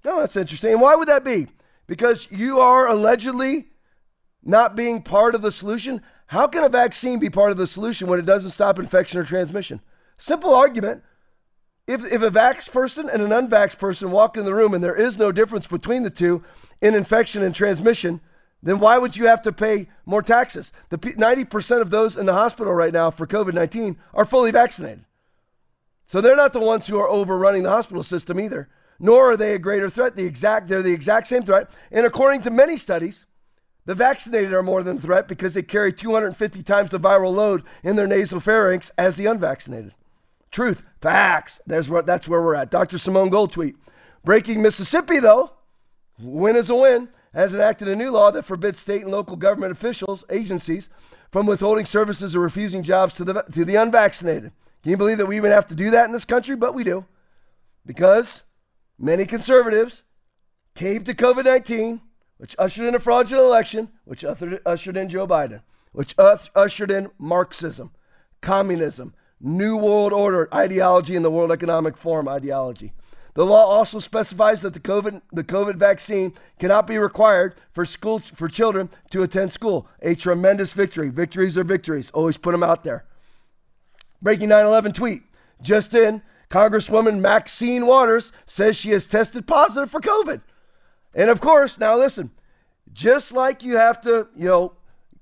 No, 0.04 0.20
that's 0.20 0.36
interesting. 0.36 0.74
And 0.74 0.82
why 0.82 0.96
would 0.96 1.08
that 1.08 1.24
be? 1.24 1.48
Because 1.88 2.30
you 2.30 2.60
are 2.60 2.90
allegedly 2.90 3.70
not 4.44 4.76
being 4.76 5.02
part 5.02 5.34
of 5.34 5.42
the 5.42 5.50
solution. 5.50 6.02
How 6.28 6.46
can 6.46 6.66
a 6.66 6.70
vaccine 6.70 7.18
be 7.18 7.30
part 7.30 7.52
of 7.52 7.58
the 7.58 7.68
solution 7.68 8.10
when 8.10 8.20
it 8.20 8.26
doesn't 8.26 8.52
stop 8.52 8.80
infection 8.80 9.18
or 9.18 9.24
transmission? 9.24 9.80
Simple 10.20 10.54
argument. 10.54 11.04
If, 11.88 12.04
if 12.04 12.22
a 12.22 12.32
vax 12.32 12.70
person 12.70 13.10
and 13.10 13.22
an 13.22 13.30
unvax 13.30 13.80
person 13.80 14.12
walk 14.12 14.36
in 14.36 14.44
the 14.44 14.54
room 14.54 14.74
and 14.74 14.84
there 14.84 14.94
is 14.94 15.18
no 15.18 15.32
difference 15.32 15.68
between 15.68 16.04
the 16.04 16.10
two 16.10 16.44
in 16.82 16.96
infection 16.96 17.44
and 17.44 17.56
transmission, 17.56 18.20
then 18.66 18.80
why 18.80 18.98
would 18.98 19.16
you 19.16 19.28
have 19.28 19.44
to 19.44 19.52
pay 19.52 19.88
more 20.08 20.24
taxes? 20.24 20.72
The 20.90 20.98
90% 20.98 21.82
of 21.82 21.92
those 21.92 22.18
in 22.18 22.26
the 22.26 22.34
hospital 22.34 22.74
right 22.74 22.92
now 22.92 23.12
for 23.12 23.28
COVID 23.28 23.54
19 23.54 23.96
are 24.14 24.26
fully 24.26 24.50
vaccinated. 24.50 25.06
So 26.08 26.20
they're 26.20 26.36
not 26.36 26.52
the 26.52 26.60
ones 26.60 26.88
who 26.88 27.00
are 27.00 27.08
overrunning 27.08 27.62
the 27.62 27.70
hospital 27.70 28.02
system 28.02 28.40
either, 28.40 28.68
nor 29.00 29.32
are 29.32 29.38
they 29.38 29.54
a 29.54 29.60
greater 29.60 29.88
threat. 29.88 30.16
The 30.16 30.26
exact, 30.26 30.68
they're 30.68 30.82
the 30.82 30.92
exact 30.92 31.28
same 31.28 31.44
threat. 31.44 31.70
And 31.92 32.08
according 32.08 32.42
to 32.42 32.50
many 32.50 32.76
studies, 32.76 33.28
the 33.86 33.94
vaccinated 33.94 34.52
are 34.52 34.64
more 34.64 34.82
than 34.82 34.98
a 34.98 35.02
threat 35.02 35.28
because 35.28 35.54
they 35.54 35.62
carry 35.62 35.94
250 35.94 36.64
times 36.64 36.90
the 36.90 37.00
viral 37.00 37.36
load 37.36 37.62
in 37.84 37.96
their 37.96 38.08
nasal 38.08 38.40
pharynx 38.40 38.92
as 38.98 39.16
the 39.16 39.28
unvaccinated. 39.28 39.94
Truth, 40.50 40.84
facts. 41.02 41.62
There's 41.68 41.88
what, 41.88 42.08
that's 42.08 42.28
where 42.28 42.42
we're 42.42 42.56
at. 42.56 42.72
Dr. 42.72 42.98
Simone 42.98 43.30
Gold 43.30 43.52
tweet. 43.52 43.76
Breaking 44.24 44.64
Mississippi, 44.64 45.20
though, 45.20 45.52
win 46.18 46.56
is 46.56 46.72
a 46.72 46.76
win 46.76 47.10
has 47.36 47.54
enacted 47.54 47.88
a 47.88 47.96
new 47.96 48.10
law 48.10 48.32
that 48.32 48.46
forbids 48.46 48.80
state 48.80 49.02
and 49.02 49.12
local 49.12 49.36
government 49.36 49.72
officials, 49.72 50.24
agencies, 50.30 50.90
from 51.32 51.46
withholding 51.46 51.86
services 51.86 52.36
or 52.36 52.40
refusing 52.40 52.82
jobs 52.82 53.14
to 53.14 53.26
the, 53.26 53.44
to 53.52 53.66
the 53.66 53.76
unvaccinated. 53.76 54.54
Can 54.82 54.92
you 54.92 54.98
believe 54.98 55.18
that 55.18 55.26
we 55.26 55.36
even 55.36 55.52
have 55.52 55.68
to 55.68 55.76
do 55.76 55.92
that 55.92 56.06
in 56.06 56.14
this 56.14 56.26
country? 56.26 56.56
But 56.56 56.74
we 56.74 56.86
do. 56.86 57.06
Because 57.86 58.44
many 58.98 59.26
conservatives 59.26 60.04
caved 60.76 61.08
to 61.08 61.14
COVID 61.14 61.44
19, 61.44 62.02
which 62.38 62.56
ushered 62.58 62.88
in 62.88 62.96
a 62.96 63.00
fraudulent 63.00 63.48
election, 63.48 63.90
which 64.06 64.24
ushered 64.24 64.98
in 64.98 65.10
Joe 65.10 65.28
Biden, 65.28 65.62
which 65.92 66.16
ushered 66.18 66.92
in 66.92 67.12
Marxism, 67.18 67.92
communism, 68.42 69.14
New 69.42 69.76
World 69.76 70.14
Order 70.14 70.48
ideology, 70.54 71.16
and 71.18 71.26
the 71.26 71.32
World 71.32 71.52
Economic 71.52 71.98
Forum 71.98 72.30
ideology. 72.30 72.94
The 73.36 73.46
law 73.46 73.66
also 73.66 74.00
specifies 74.00 74.62
that 74.62 74.74
the 74.74 74.80
COVID, 74.80 75.22
the 75.32 75.44
COVID 75.44 75.76
vaccine 75.76 76.34
cannot 76.58 76.88
be 76.88 76.98
required 76.98 77.56
for 77.74 77.86
school 77.86 78.20
for 78.20 78.48
children 78.48 78.90
to 79.12 79.24
attend 79.24 79.52
school. 79.52 79.88
A 80.02 80.16
tremendous 80.16 80.72
victory. 80.72 81.10
Victories 81.10 81.58
are 81.58 81.66
victories. 81.66 82.10
Always 82.12 82.38
put 82.38 82.54
them 82.54 82.64
out 82.64 82.86
there. 82.86 83.06
Breaking 84.22 84.50
9/11 84.50 84.94
tweet. 84.94 85.24
Just 85.62 85.94
in, 85.94 86.22
Congresswoman 86.50 87.20
Maxine 87.20 87.86
Waters 87.86 88.32
says 88.46 88.78
she 88.78 88.92
has 88.92 89.06
tested 89.06 89.46
positive 89.46 89.92
for 89.92 90.00
COVID. 90.00 90.42
And 91.14 91.30
of 91.30 91.42
course, 91.42 91.78
now 91.78 91.98
listen, 91.98 92.32
just 92.94 93.34
like 93.34 93.64
you 93.64 93.76
have 93.76 94.00
to, 94.02 94.30
you 94.36 94.48
know, 94.48 94.74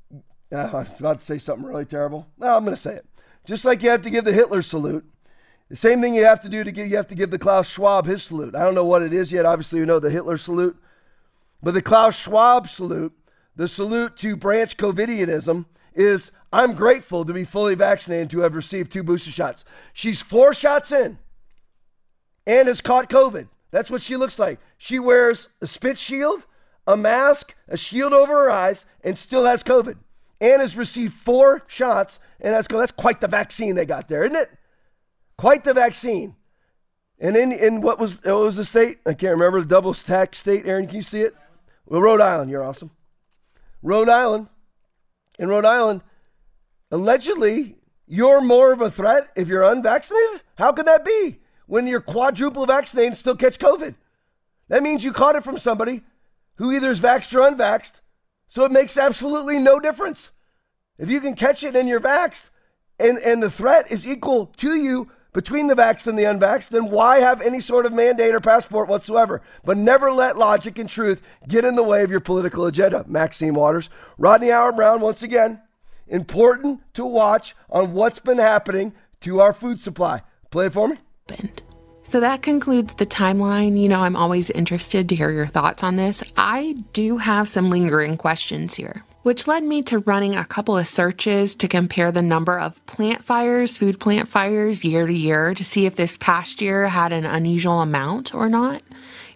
I 0.52 0.72
was 0.72 1.00
about 1.00 1.20
to 1.20 1.26
say 1.26 1.40
something 1.40 1.66
really 1.66 1.86
terrible. 1.86 2.28
No, 2.38 2.56
I'm 2.56 2.64
going 2.64 2.76
to 2.76 2.82
say 2.82 2.96
it. 2.96 3.06
Just 3.46 3.66
like 3.66 3.82
you 3.82 3.90
have 3.90 4.04
to 4.04 4.12
give 4.12 4.24
the 4.24 4.34
Hitler 4.34 4.62
salute, 4.62 5.06
the 5.74 5.78
same 5.78 6.02
thing 6.02 6.14
you 6.14 6.24
have 6.24 6.40
to 6.42 6.50
do 6.50 6.64
to 6.64 6.72
give 6.72 6.88
you 6.88 6.98
have 6.98 7.08
to 7.08 7.16
give 7.16 7.32
the 7.32 7.40
Klaus 7.40 7.68
Schwab 7.68 8.06
his 8.06 8.22
salute. 8.22 8.54
I 8.54 8.60
don't 8.60 8.76
know 8.76 8.86
what 8.86 9.02
it 9.02 9.12
is 9.12 9.32
yet. 9.32 9.48
Obviously, 9.48 9.80
you 9.80 9.88
know 9.88 9.98
the 9.98 10.12
Hitler 10.12 10.38
salute, 10.38 10.78
but 11.64 11.74
the 11.74 11.82
Klaus 11.82 12.16
Schwab 12.16 12.70
salute, 12.70 13.12
the 13.56 13.68
salute 13.68 14.16
to 14.18 14.36
branch 14.36 14.78
COVIDianism, 14.78 15.66
is 15.96 16.30
I'm 16.52 16.76
grateful 16.76 17.26
to 17.26 17.34
be 17.34 17.44
fully 17.44 17.74
vaccinated 17.74 18.30
to 18.30 18.42
have 18.42 18.54
received 18.54 18.92
two 18.92 19.02
booster 19.02 19.32
shots. 19.32 19.66
She's 19.94 20.22
four 20.22 20.54
shots 20.54 20.92
in 20.92 21.18
and 22.46 22.68
has 22.68 22.80
caught 22.80 23.10
COVID. 23.10 23.48
That's 23.72 23.90
what 23.90 24.04
she 24.04 24.16
looks 24.16 24.38
like. 24.38 24.60
She 24.78 25.00
wears 25.00 25.50
a 25.60 25.66
spit 25.66 25.98
shield, 25.98 26.46
a 26.86 26.96
mask, 26.96 27.56
a 27.68 27.78
shield 27.78 28.14
over 28.14 28.44
her 28.44 28.52
eyes, 28.52 28.86
and 29.04 29.18
still 29.18 29.46
has 29.46 29.64
COVID. 29.64 29.98
And 30.40 30.62
has 30.62 30.78
received 30.78 31.16
four 31.16 31.64
shots 31.66 32.20
and 32.40 32.54
has 32.54 32.68
COVID. 32.68 32.80
That's 32.82 32.92
quite 32.92 33.22
the 33.22 33.28
vaccine 33.28 33.74
they 33.74 33.88
got 33.88 34.08
there, 34.08 34.24
isn't 34.24 34.38
it? 34.38 34.52
Quite 35.38 35.64
the 35.64 35.74
vaccine. 35.74 36.36
And 37.20 37.36
in, 37.36 37.52
in 37.52 37.82
what 37.82 38.00
was 38.00 38.22
what 38.24 38.40
was 38.40 38.56
the 38.56 38.66
state? 38.66 39.00
I 39.06 39.14
can't 39.14 39.32
remember 39.34 39.62
the 39.62 39.68
double 39.68 39.94
stack 39.94 40.36
state. 40.36 40.66
Aaron, 40.66 40.88
can 40.88 40.98
you 40.98 41.02
see 41.02 41.22
it? 41.22 41.36
Well, 41.86 42.02
Rhode 42.02 42.22
Island. 42.22 42.52
You're 42.52 42.64
awesome. 42.64 42.92
Rhode 43.82 44.10
Island. 44.10 44.48
In 45.40 45.50
Rhode 45.50 45.66
Island, 45.66 46.04
allegedly, 46.92 47.78
you're 48.06 48.42
more 48.42 48.72
of 48.72 48.82
a 48.82 48.92
threat 48.92 49.32
if 49.36 49.48
you're 49.48 49.64
unvaccinated. 49.64 50.42
How 50.58 50.72
could 50.72 50.86
that 50.86 51.04
be? 51.04 51.40
When 51.66 51.88
you're 51.88 52.02
quadruple 52.02 52.68
vaccinated 52.68 53.14
and 53.14 53.18
still 53.18 53.36
catch 53.36 53.58
COVID, 53.58 53.96
that 54.68 54.84
means 54.84 55.04
you 55.04 55.12
caught 55.12 55.36
it 55.36 55.44
from 55.44 55.58
somebody 55.58 56.04
who 56.56 56.72
either 56.72 56.92
is 56.92 57.00
vaxxed 57.00 57.34
or 57.34 57.50
unvaxxed. 57.50 58.02
So 58.48 58.64
it 58.66 58.72
makes 58.72 58.98
absolutely 58.98 59.58
no 59.58 59.80
difference. 59.80 60.30
If 61.00 61.10
you 61.10 61.20
can 61.20 61.36
catch 61.36 61.64
it 61.64 61.76
and 61.76 61.90
you're 61.90 62.00
vaxxed, 62.00 62.52
and, 63.00 63.18
and 63.18 63.42
the 63.42 63.50
threat 63.50 63.92
is 63.92 64.06
equal 64.06 64.46
to 64.58 64.76
you 64.76 65.10
between 65.34 65.68
the 65.68 65.76
vaxxed 65.76 66.08
and 66.08 66.18
the 66.18 66.24
unvaxxed, 66.24 66.70
then 66.70 66.90
why 66.90 67.20
have 67.20 67.42
any 67.42 67.60
sort 67.60 67.86
of 67.86 67.94
mandate 67.94 68.34
or 68.34 68.40
passport 68.40 68.88
whatsoever? 68.88 69.42
But 69.66 69.78
never 69.78 70.12
let 70.12 70.38
logic 70.38 70.78
and 70.78 70.90
truth 70.90 71.22
get 71.48 71.66
in 71.66 71.76
the 71.76 71.84
way 71.84 72.04
of 72.04 72.12
your 72.12 72.20
political 72.20 72.66
agenda. 72.66 73.04
Maxine 73.08 73.54
Waters. 73.54 73.90
Rodney 74.18 74.50
Howard-Browne, 74.50 75.02
once 75.02 75.24
again, 75.24 75.62
important 76.08 76.82
to 76.94 77.06
watch 77.06 77.56
on 77.70 77.94
what's 77.94 78.20
been 78.20 78.38
happening 78.38 78.94
to 79.22 79.42
our 79.42 79.54
food 79.54 79.80
supply. 79.80 80.22
Play 80.52 80.68
it 80.68 80.74
for 80.74 80.88
me. 80.88 80.98
Bend. 81.28 81.64
So 82.04 82.20
that 82.20 82.42
concludes 82.42 82.94
the 82.96 83.06
timeline. 83.06 83.80
You 83.80 83.90
know, 83.90 84.02
I'm 84.02 84.16
always 84.16 84.50
interested 84.52 85.10
to 85.10 85.16
hear 85.16 85.32
your 85.32 85.48
thoughts 85.48 85.84
on 85.84 85.96
this. 85.96 86.22
I 86.38 86.76
do 86.92 87.18
have 87.18 87.50
some 87.50 87.70
lingering 87.70 88.18
questions 88.18 88.76
here 88.76 89.04
which 89.24 89.48
led 89.48 89.64
me 89.64 89.82
to 89.82 90.00
running 90.00 90.36
a 90.36 90.46
couple 90.46 90.78
of 90.78 90.88
searches 90.88 91.56
to 91.56 91.68
compare 91.68 92.12
the 92.12 92.22
number 92.22 92.60
of 92.60 92.86
plant 92.86 93.24
fires, 93.24 93.78
food 93.78 94.00
plant 94.00 94.28
fires 94.28 94.86
year 94.86 95.08
to 95.08 95.14
year 95.14 95.54
to 95.54 95.64
see 95.64 95.86
if 95.86 95.96
this 95.96 96.18
past 96.18 96.62
year 96.62 96.88
had 96.88 97.12
an 97.12 97.26
unusual 97.26 97.82
amount 97.82 98.36
or 98.36 98.50
not. 98.50 98.84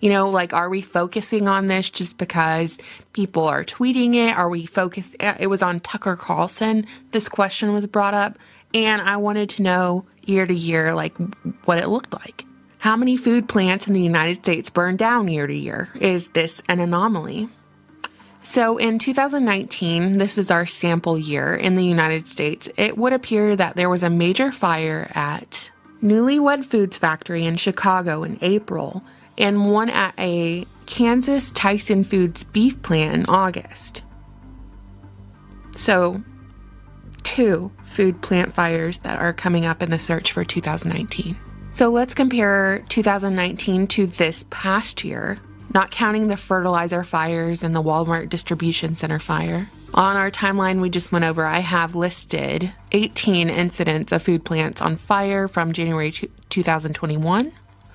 You 0.02 0.12
know, 0.12 0.30
like, 0.30 0.54
are 0.54 0.70
we 0.70 0.82
focusing 0.82 1.48
on 1.48 1.68
this 1.68 1.90
just 1.90 2.18
because 2.18 2.78
people 3.14 3.44
are 3.44 3.64
tweeting 3.64 4.14
it? 4.14 4.38
Are 4.38 4.50
we 4.50 4.66
focused? 4.66 5.16
Uh, 5.20 5.36
it 5.40 5.48
was 5.48 5.64
on 5.64 5.80
Tucker 5.80 6.16
Carlson. 6.16 6.86
This 7.12 7.28
question 7.28 7.74
was 7.74 7.88
brought 7.88 8.14
up. 8.14 8.38
And 8.74 9.02
I 9.02 9.18
wanted 9.18 9.50
to 9.52 9.64
know 9.64 10.06
year 10.26 10.46
to 10.46 10.54
year, 10.54 10.94
like, 10.94 11.18
what 11.66 11.80
it 11.80 11.88
looked 11.88 12.14
like. 12.14 12.46
How 12.80 12.96
many 12.96 13.18
food 13.18 13.50
plants 13.50 13.88
in 13.88 13.94
the 13.94 14.02
United 14.02 14.36
States 14.36 14.70
burn 14.70 14.98
down 14.98 15.30
year 15.30 15.48
to 15.48 15.54
year? 15.54 15.90
Is 16.00 16.28
this 16.30 16.62
an 16.70 16.80
anomaly? 16.80 17.50
So 18.48 18.78
in 18.78 18.98
2019, 18.98 20.20
this 20.20 20.38
is 20.38 20.50
our 20.52 20.66
sample 20.66 21.20
year 21.20 21.54
in 21.54 21.74
the 21.74 21.84
United 21.84 22.28
States, 22.28 22.70
it 22.78 22.98
would 22.98 23.12
appear 23.12 23.58
that 23.58 23.76
there 23.76 23.90
was 23.90 24.04
a 24.04 24.10
major 24.10 24.54
fire 24.54 25.12
at 25.14 25.70
Newly 26.02 26.40
Weds 26.40 26.66
Foods 26.66 26.98
Factory 26.98 27.44
in 27.44 27.58
Chicago 27.58 28.24
in 28.24 28.40
April 28.40 29.04
and 29.38 29.70
one 29.70 29.90
at 29.90 30.14
a 30.18 30.66
Kansas 30.86 31.52
Tyson 31.52 32.06
Foods 32.06 32.46
beef 32.46 32.82
plant 32.84 33.16
in 33.16 33.26
August. 33.26 34.02
So, 35.76 36.24
two 37.24 37.70
food 37.84 38.22
plant 38.22 38.54
fires 38.54 39.00
that 39.00 39.20
are 39.20 39.34
coming 39.34 39.66
up 39.66 39.84
in 39.84 39.90
the 39.90 40.00
search 40.00 40.32
for 40.32 40.46
2019. 40.46 41.36
So 41.72 41.90
let's 41.90 42.14
compare 42.14 42.86
2019 42.88 43.88
to 43.88 44.08
this 44.08 44.46
past 44.50 45.04
year 45.04 45.38
not 45.78 45.92
counting 45.92 46.28
the 46.28 46.36
fertilizer 46.36 47.04
fires 47.04 47.62
and 47.62 47.76
the 47.76 47.84
Walmart 47.84 48.30
distribution 48.30 48.96
center 48.96 49.20
fire. 49.20 49.70
On 49.94 50.18
our 50.18 50.32
timeline 50.32 50.82
we 50.82 50.90
just 50.90 51.12
went 51.12 51.24
over, 51.24 51.46
I 51.46 51.60
have 51.60 51.94
listed 51.94 52.72
18 52.94 53.48
incidents 53.48 54.12
of 54.12 54.24
food 54.24 54.44
plants 54.44 54.82
on 54.82 54.98
fire 54.98 55.48
from 55.48 55.74
January 55.74 56.12
2021 56.50 57.52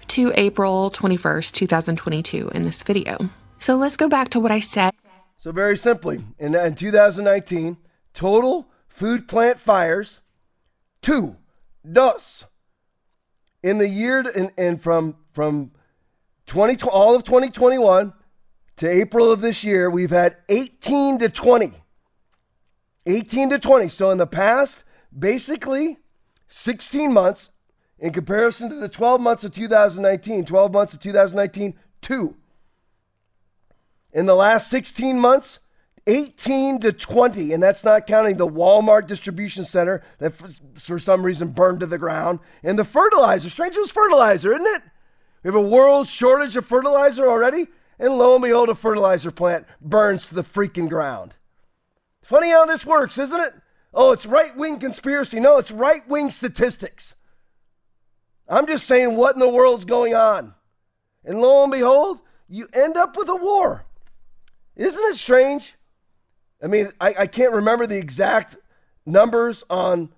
to 0.06 0.32
April 0.36 0.92
21st, 0.92 1.50
2022 1.50 2.50
in 2.50 2.62
this 2.62 2.84
video. 2.84 3.18
So 3.58 3.74
let's 3.74 3.96
go 3.96 4.08
back 4.08 4.28
to 4.28 4.38
what 4.38 4.52
I 4.52 4.60
said. 4.60 4.92
So, 5.36 5.50
very 5.50 5.76
simply, 5.76 6.24
in, 6.38 6.54
in 6.54 6.76
2019, 6.76 7.78
total 8.14 8.68
food 8.86 9.26
plant 9.26 9.58
fires, 9.58 10.20
two, 11.00 11.34
dos. 11.90 12.44
In 13.60 13.78
the 13.78 13.88
year, 13.88 14.20
and, 14.20 14.52
and 14.56 14.80
from, 14.80 15.16
from 15.32 15.72
20, 16.52 16.86
all 16.90 17.14
of 17.14 17.24
2021 17.24 18.12
to 18.76 18.86
April 18.86 19.32
of 19.32 19.40
this 19.40 19.64
year, 19.64 19.88
we've 19.88 20.10
had 20.10 20.36
18 20.50 21.20
to 21.20 21.30
20. 21.30 21.72
18 23.06 23.48
to 23.48 23.58
20. 23.58 23.88
So 23.88 24.10
in 24.10 24.18
the 24.18 24.26
past, 24.26 24.84
basically 25.18 25.96
16 26.48 27.10
months 27.10 27.48
in 27.98 28.12
comparison 28.12 28.68
to 28.68 28.74
the 28.74 28.90
12 28.90 29.18
months 29.18 29.44
of 29.44 29.52
2019, 29.52 30.44
12 30.44 30.72
months 30.74 30.92
of 30.92 31.00
2019, 31.00 31.72
two. 32.02 32.36
In 34.12 34.26
the 34.26 34.36
last 34.36 34.68
16 34.68 35.18
months, 35.18 35.58
18 36.06 36.80
to 36.80 36.92
20, 36.92 37.54
and 37.54 37.62
that's 37.62 37.82
not 37.82 38.06
counting 38.06 38.36
the 38.36 38.46
Walmart 38.46 39.06
distribution 39.06 39.64
center 39.64 40.02
that 40.18 40.34
for, 40.78 40.98
some 40.98 41.22
reason 41.22 41.48
burned 41.48 41.80
to 41.80 41.86
the 41.86 41.96
ground, 41.96 42.40
and 42.62 42.78
the 42.78 42.84
fertilizer. 42.84 43.48
Strange 43.48 43.74
it 43.74 43.80
was 43.80 43.90
fertilizer, 43.90 44.52
isn't 44.52 44.66
it? 44.66 44.82
We 45.42 45.48
have 45.48 45.54
a 45.54 45.60
world 45.60 46.08
shortage 46.08 46.56
of 46.56 46.66
fertilizer 46.66 47.28
already, 47.28 47.66
and 47.98 48.16
lo 48.16 48.34
and 48.34 48.42
behold, 48.42 48.68
a 48.68 48.74
fertilizer 48.74 49.30
plant 49.30 49.66
burns 49.80 50.28
to 50.28 50.34
the 50.34 50.44
freaking 50.44 50.88
ground. 50.88 51.34
Funny 52.22 52.50
how 52.50 52.64
this 52.66 52.86
works, 52.86 53.18
isn't 53.18 53.40
it? 53.40 53.54
Oh, 53.92 54.12
it's 54.12 54.26
right 54.26 54.56
wing 54.56 54.78
conspiracy. 54.78 55.40
No, 55.40 55.58
it's 55.58 55.70
right 55.70 56.06
wing 56.08 56.30
statistics. 56.30 57.14
I'm 58.48 58.66
just 58.66 58.86
saying 58.86 59.16
what 59.16 59.34
in 59.34 59.40
the 59.40 59.48
world's 59.48 59.84
going 59.84 60.14
on. 60.14 60.54
And 61.24 61.40
lo 61.40 61.62
and 61.62 61.72
behold, 61.72 62.20
you 62.48 62.68
end 62.72 62.96
up 62.96 63.16
with 63.16 63.28
a 63.28 63.36
war. 63.36 63.84
Isn't 64.76 65.04
it 65.04 65.16
strange? 65.16 65.74
I 66.62 66.68
mean, 66.68 66.92
I, 67.00 67.14
I 67.20 67.26
can't 67.26 67.52
remember 67.52 67.86
the 67.86 67.98
exact 67.98 68.56
numbers 69.04 69.64
on 69.68 70.10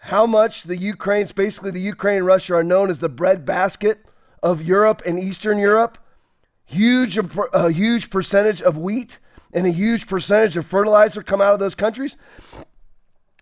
how 0.00 0.26
much 0.26 0.64
the 0.64 0.76
Ukraine's 0.76 1.32
basically 1.32 1.70
the 1.70 1.80
Ukraine 1.80 2.18
and 2.18 2.26
Russia 2.26 2.54
are 2.56 2.64
known 2.64 2.90
as 2.90 3.00
the 3.00 3.08
bread 3.08 3.44
basket 3.44 4.04
of 4.42 4.62
Europe 4.62 5.02
and 5.06 5.18
Eastern 5.18 5.58
Europe. 5.58 5.98
Huge, 6.64 7.18
a 7.52 7.70
huge 7.70 8.10
percentage 8.10 8.60
of 8.60 8.76
wheat 8.76 9.18
and 9.52 9.66
a 9.66 9.70
huge 9.70 10.06
percentage 10.06 10.56
of 10.56 10.66
fertilizer 10.66 11.22
come 11.22 11.40
out 11.40 11.54
of 11.54 11.60
those 11.60 11.74
countries. 11.74 12.16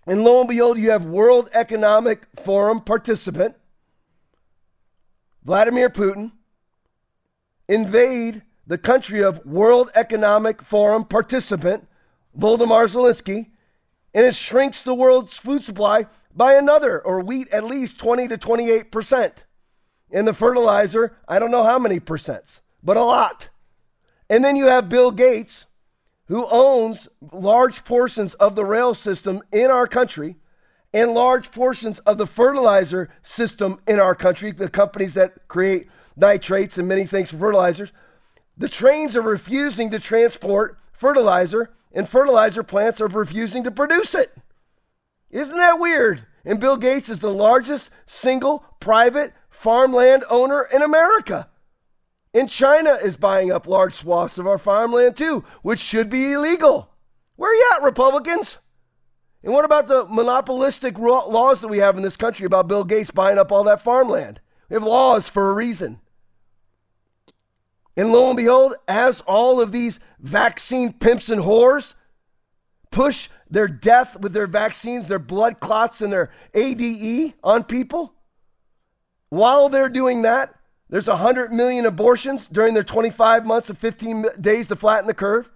And 0.06 0.22
lo 0.22 0.40
and 0.40 0.48
behold, 0.48 0.78
you 0.78 0.90
have 0.90 1.06
World 1.06 1.48
Economic 1.52 2.26
Forum 2.36 2.80
participant 2.80 3.56
Vladimir 5.44 5.90
Putin 5.90 6.32
invade 7.68 8.42
the 8.66 8.78
country 8.78 9.22
of 9.22 9.44
World 9.44 9.90
Economic 9.94 10.62
Forum 10.62 11.04
participant 11.04 11.86
Volodymyr 12.38 12.86
Zelensky, 12.86 13.50
and 14.14 14.24
it 14.26 14.34
shrinks 14.34 14.82
the 14.82 14.94
world's 14.94 15.36
food 15.36 15.62
supply 15.62 16.06
by 16.34 16.54
another, 16.54 17.00
or 17.00 17.20
wheat 17.20 17.48
at 17.48 17.64
least 17.64 17.98
20 17.98 18.28
to 18.28 18.38
28 18.38 18.90
percent. 18.90 19.44
And 20.14 20.28
the 20.28 20.32
fertilizer, 20.32 21.16
I 21.26 21.40
don't 21.40 21.50
know 21.50 21.64
how 21.64 21.80
many 21.80 21.98
percents, 21.98 22.60
but 22.84 22.96
a 22.96 23.02
lot. 23.02 23.48
And 24.30 24.44
then 24.44 24.54
you 24.54 24.66
have 24.66 24.88
Bill 24.88 25.10
Gates, 25.10 25.66
who 26.28 26.46
owns 26.48 27.08
large 27.32 27.84
portions 27.84 28.34
of 28.34 28.54
the 28.54 28.64
rail 28.64 28.94
system 28.94 29.42
in 29.52 29.72
our 29.72 29.88
country 29.88 30.36
and 30.92 31.12
large 31.12 31.50
portions 31.50 31.98
of 32.00 32.16
the 32.16 32.28
fertilizer 32.28 33.10
system 33.24 33.80
in 33.88 33.98
our 33.98 34.14
country, 34.14 34.52
the 34.52 34.70
companies 34.70 35.14
that 35.14 35.48
create 35.48 35.88
nitrates 36.16 36.78
and 36.78 36.86
many 36.86 37.06
things 37.06 37.30
for 37.30 37.38
fertilizers. 37.38 37.92
The 38.56 38.68
trains 38.68 39.16
are 39.16 39.22
refusing 39.22 39.90
to 39.90 39.98
transport 39.98 40.78
fertilizer 40.92 41.70
and 41.92 42.08
fertilizer 42.08 42.62
plants 42.62 43.00
are 43.00 43.08
refusing 43.08 43.64
to 43.64 43.72
produce 43.72 44.14
it. 44.14 44.32
Isn't 45.32 45.56
that 45.56 45.80
weird? 45.80 46.24
And 46.44 46.60
Bill 46.60 46.76
Gates 46.76 47.10
is 47.10 47.20
the 47.20 47.32
largest 47.32 47.90
single 48.06 48.64
private 48.78 49.32
farmland 49.54 50.24
owner 50.28 50.62
in 50.62 50.82
America. 50.82 51.48
And 52.34 52.50
China 52.50 52.90
is 52.90 53.16
buying 53.16 53.52
up 53.52 53.66
large 53.66 53.94
swaths 53.94 54.38
of 54.38 54.46
our 54.46 54.58
farmland 54.58 55.16
too, 55.16 55.44
which 55.62 55.78
should 55.78 56.10
be 56.10 56.32
illegal. 56.32 56.90
Where 57.36 57.50
are 57.50 57.54
you 57.54 57.70
at, 57.74 57.82
Republicans? 57.82 58.58
And 59.42 59.52
what 59.52 59.64
about 59.64 59.86
the 59.86 60.06
monopolistic 60.06 60.98
laws 60.98 61.60
that 61.60 61.68
we 61.68 61.78
have 61.78 61.96
in 61.96 62.02
this 62.02 62.16
country 62.16 62.46
about 62.46 62.66
Bill 62.66 62.84
Gates 62.84 63.10
buying 63.10 63.38
up 63.38 63.52
all 63.52 63.64
that 63.64 63.82
farmland? 63.82 64.40
We 64.68 64.74
have 64.74 64.82
laws 64.82 65.28
for 65.28 65.50
a 65.50 65.54
reason. 65.54 66.00
And 67.96 68.10
lo 68.10 68.28
and 68.28 68.36
behold, 68.36 68.74
as 68.88 69.20
all 69.20 69.60
of 69.60 69.70
these 69.70 70.00
vaccine 70.18 70.92
pimps 70.92 71.28
and 71.30 71.42
whores 71.42 71.94
push 72.90 73.28
their 73.48 73.68
death 73.68 74.18
with 74.18 74.32
their 74.32 74.48
vaccines, 74.48 75.06
their 75.06 75.18
blood 75.20 75.60
clots, 75.60 76.00
and 76.00 76.12
their 76.12 76.30
ADE 76.54 77.34
on 77.44 77.62
people, 77.64 78.13
while 79.34 79.68
they're 79.68 79.88
doing 79.88 80.22
that, 80.22 80.54
there's 80.90 81.08
100 81.08 81.52
million 81.52 81.86
abortions 81.86 82.46
during 82.46 82.74
their 82.74 82.82
25 82.82 83.44
months 83.44 83.70
of 83.70 83.78
15 83.78 84.26
days 84.40 84.68
to 84.68 84.76
flatten 84.76 85.06
the 85.06 85.14
curve. 85.14 85.50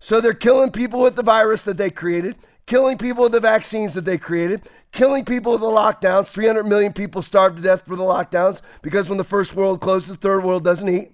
So 0.00 0.20
they're 0.20 0.34
killing 0.34 0.70
people 0.70 1.00
with 1.00 1.16
the 1.16 1.22
virus 1.22 1.64
that 1.64 1.76
they 1.76 1.90
created, 1.90 2.36
killing 2.66 2.98
people 2.98 3.24
with 3.24 3.32
the 3.32 3.40
vaccines 3.40 3.94
that 3.94 4.04
they 4.04 4.18
created, 4.18 4.68
killing 4.92 5.24
people 5.24 5.52
with 5.52 5.60
the 5.60 5.66
lockdowns. 5.66 6.28
300 6.28 6.64
million 6.64 6.92
people 6.92 7.22
starved 7.22 7.56
to 7.56 7.62
death 7.62 7.84
for 7.86 7.96
the 7.96 8.02
lockdowns 8.02 8.62
because 8.82 9.08
when 9.08 9.18
the 9.18 9.24
first 9.24 9.54
world 9.54 9.80
closes, 9.80 10.10
the 10.10 10.16
third 10.16 10.44
world 10.44 10.64
doesn't 10.64 10.88
eat 10.88 11.12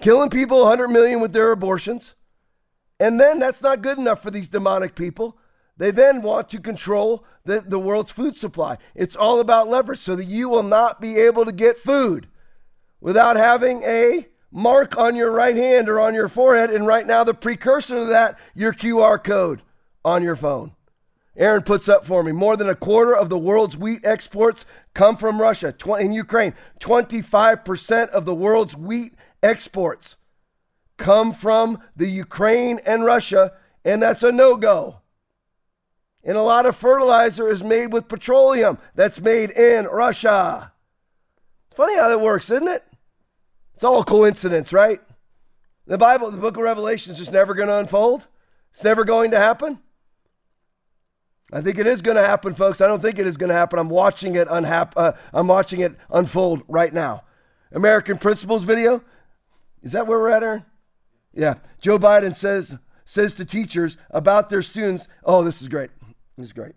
killing 0.00 0.30
people 0.30 0.60
100 0.60 0.88
million 0.88 1.20
with 1.20 1.32
their 1.32 1.50
abortions. 1.50 2.14
And 2.98 3.20
then 3.20 3.38
that's 3.38 3.62
not 3.62 3.82
good 3.82 3.98
enough 3.98 4.22
for 4.22 4.30
these 4.30 4.48
demonic 4.48 4.94
people. 4.94 5.36
They 5.76 5.90
then 5.90 6.22
want 6.22 6.48
to 6.50 6.60
control 6.60 7.24
the, 7.44 7.60
the 7.60 7.78
world's 7.78 8.12
food 8.12 8.34
supply. 8.34 8.78
It's 8.94 9.16
all 9.16 9.40
about 9.40 9.68
leverage 9.68 9.98
so 9.98 10.16
that 10.16 10.24
you 10.24 10.48
will 10.48 10.62
not 10.62 11.00
be 11.00 11.18
able 11.18 11.44
to 11.44 11.52
get 11.52 11.78
food 11.78 12.28
without 13.00 13.36
having 13.36 13.82
a 13.82 14.26
mark 14.50 14.96
on 14.96 15.16
your 15.16 15.30
right 15.30 15.56
hand 15.56 15.88
or 15.88 16.00
on 16.00 16.14
your 16.14 16.28
forehead. 16.28 16.70
And 16.70 16.86
right 16.86 17.06
now, 17.06 17.24
the 17.24 17.34
precursor 17.34 18.00
to 18.00 18.04
that, 18.06 18.38
your 18.54 18.72
QR 18.72 19.22
code 19.22 19.62
on 20.04 20.22
your 20.22 20.36
phone. 20.36 20.72
Aaron 21.36 21.62
puts 21.62 21.88
up 21.88 22.06
for 22.06 22.22
me 22.22 22.32
more 22.32 22.56
than 22.56 22.70
a 22.70 22.74
quarter 22.74 23.14
of 23.14 23.28
the 23.28 23.38
world's 23.38 23.76
wheat 23.76 24.00
exports 24.04 24.64
come 24.94 25.18
from 25.18 25.40
Russia. 25.40 25.74
In 25.98 26.12
Ukraine, 26.12 26.54
25% 26.80 28.08
of 28.08 28.24
the 28.24 28.34
world's 28.34 28.74
wheat 28.74 29.12
exports 29.42 30.16
come 30.96 31.32
from 31.32 31.78
the 31.94 32.08
Ukraine 32.08 32.80
and 32.86 33.04
Russia, 33.04 33.52
and 33.84 34.00
that's 34.00 34.22
a 34.22 34.32
no 34.32 34.56
go. 34.56 35.00
And 36.26 36.36
a 36.36 36.42
lot 36.42 36.66
of 36.66 36.74
fertilizer 36.76 37.48
is 37.48 37.62
made 37.62 37.92
with 37.92 38.08
petroleum 38.08 38.78
that's 38.96 39.20
made 39.20 39.52
in 39.52 39.86
Russia. 39.86 40.72
Funny 41.76 41.96
how 41.96 42.08
that 42.08 42.20
works, 42.20 42.50
isn't 42.50 42.66
it? 42.66 42.84
It's 43.74 43.84
all 43.84 44.02
coincidence, 44.02 44.72
right? 44.72 45.00
The 45.86 45.96
Bible, 45.96 46.32
the 46.32 46.36
book 46.36 46.56
of 46.56 46.64
Revelation 46.64 47.12
is 47.12 47.18
just 47.18 47.30
never 47.30 47.54
going 47.54 47.68
to 47.68 47.78
unfold. 47.78 48.26
It's 48.72 48.82
never 48.82 49.04
going 49.04 49.30
to 49.30 49.38
happen. 49.38 49.78
I 51.52 51.60
think 51.60 51.78
it 51.78 51.86
is 51.86 52.02
going 52.02 52.16
to 52.16 52.26
happen, 52.26 52.56
folks. 52.56 52.80
I 52.80 52.88
don't 52.88 53.00
think 53.00 53.20
it 53.20 53.26
is 53.28 53.36
going 53.36 53.50
to 53.50 53.54
happen. 53.54 53.78
I'm 53.78 53.88
watching 53.88 54.34
it 54.34 54.48
uh, 54.50 55.12
I'm 55.32 55.46
watching 55.46 55.78
it 55.78 55.94
unfold 56.10 56.64
right 56.66 56.92
now. 56.92 57.22
American 57.70 58.18
Principles 58.18 58.64
video. 58.64 59.00
Is 59.80 59.92
that 59.92 60.08
where 60.08 60.18
we're 60.18 60.30
at, 60.30 60.42
Aaron? 60.42 60.64
Yeah. 61.32 61.54
Joe 61.80 62.00
Biden 62.00 62.34
says 62.34 62.76
says 63.04 63.34
to 63.34 63.44
teachers 63.44 63.96
about 64.10 64.50
their 64.50 64.62
students. 64.62 65.06
Oh, 65.22 65.44
this 65.44 65.62
is 65.62 65.68
great. 65.68 65.90
Is 66.38 66.52
great. 66.52 66.74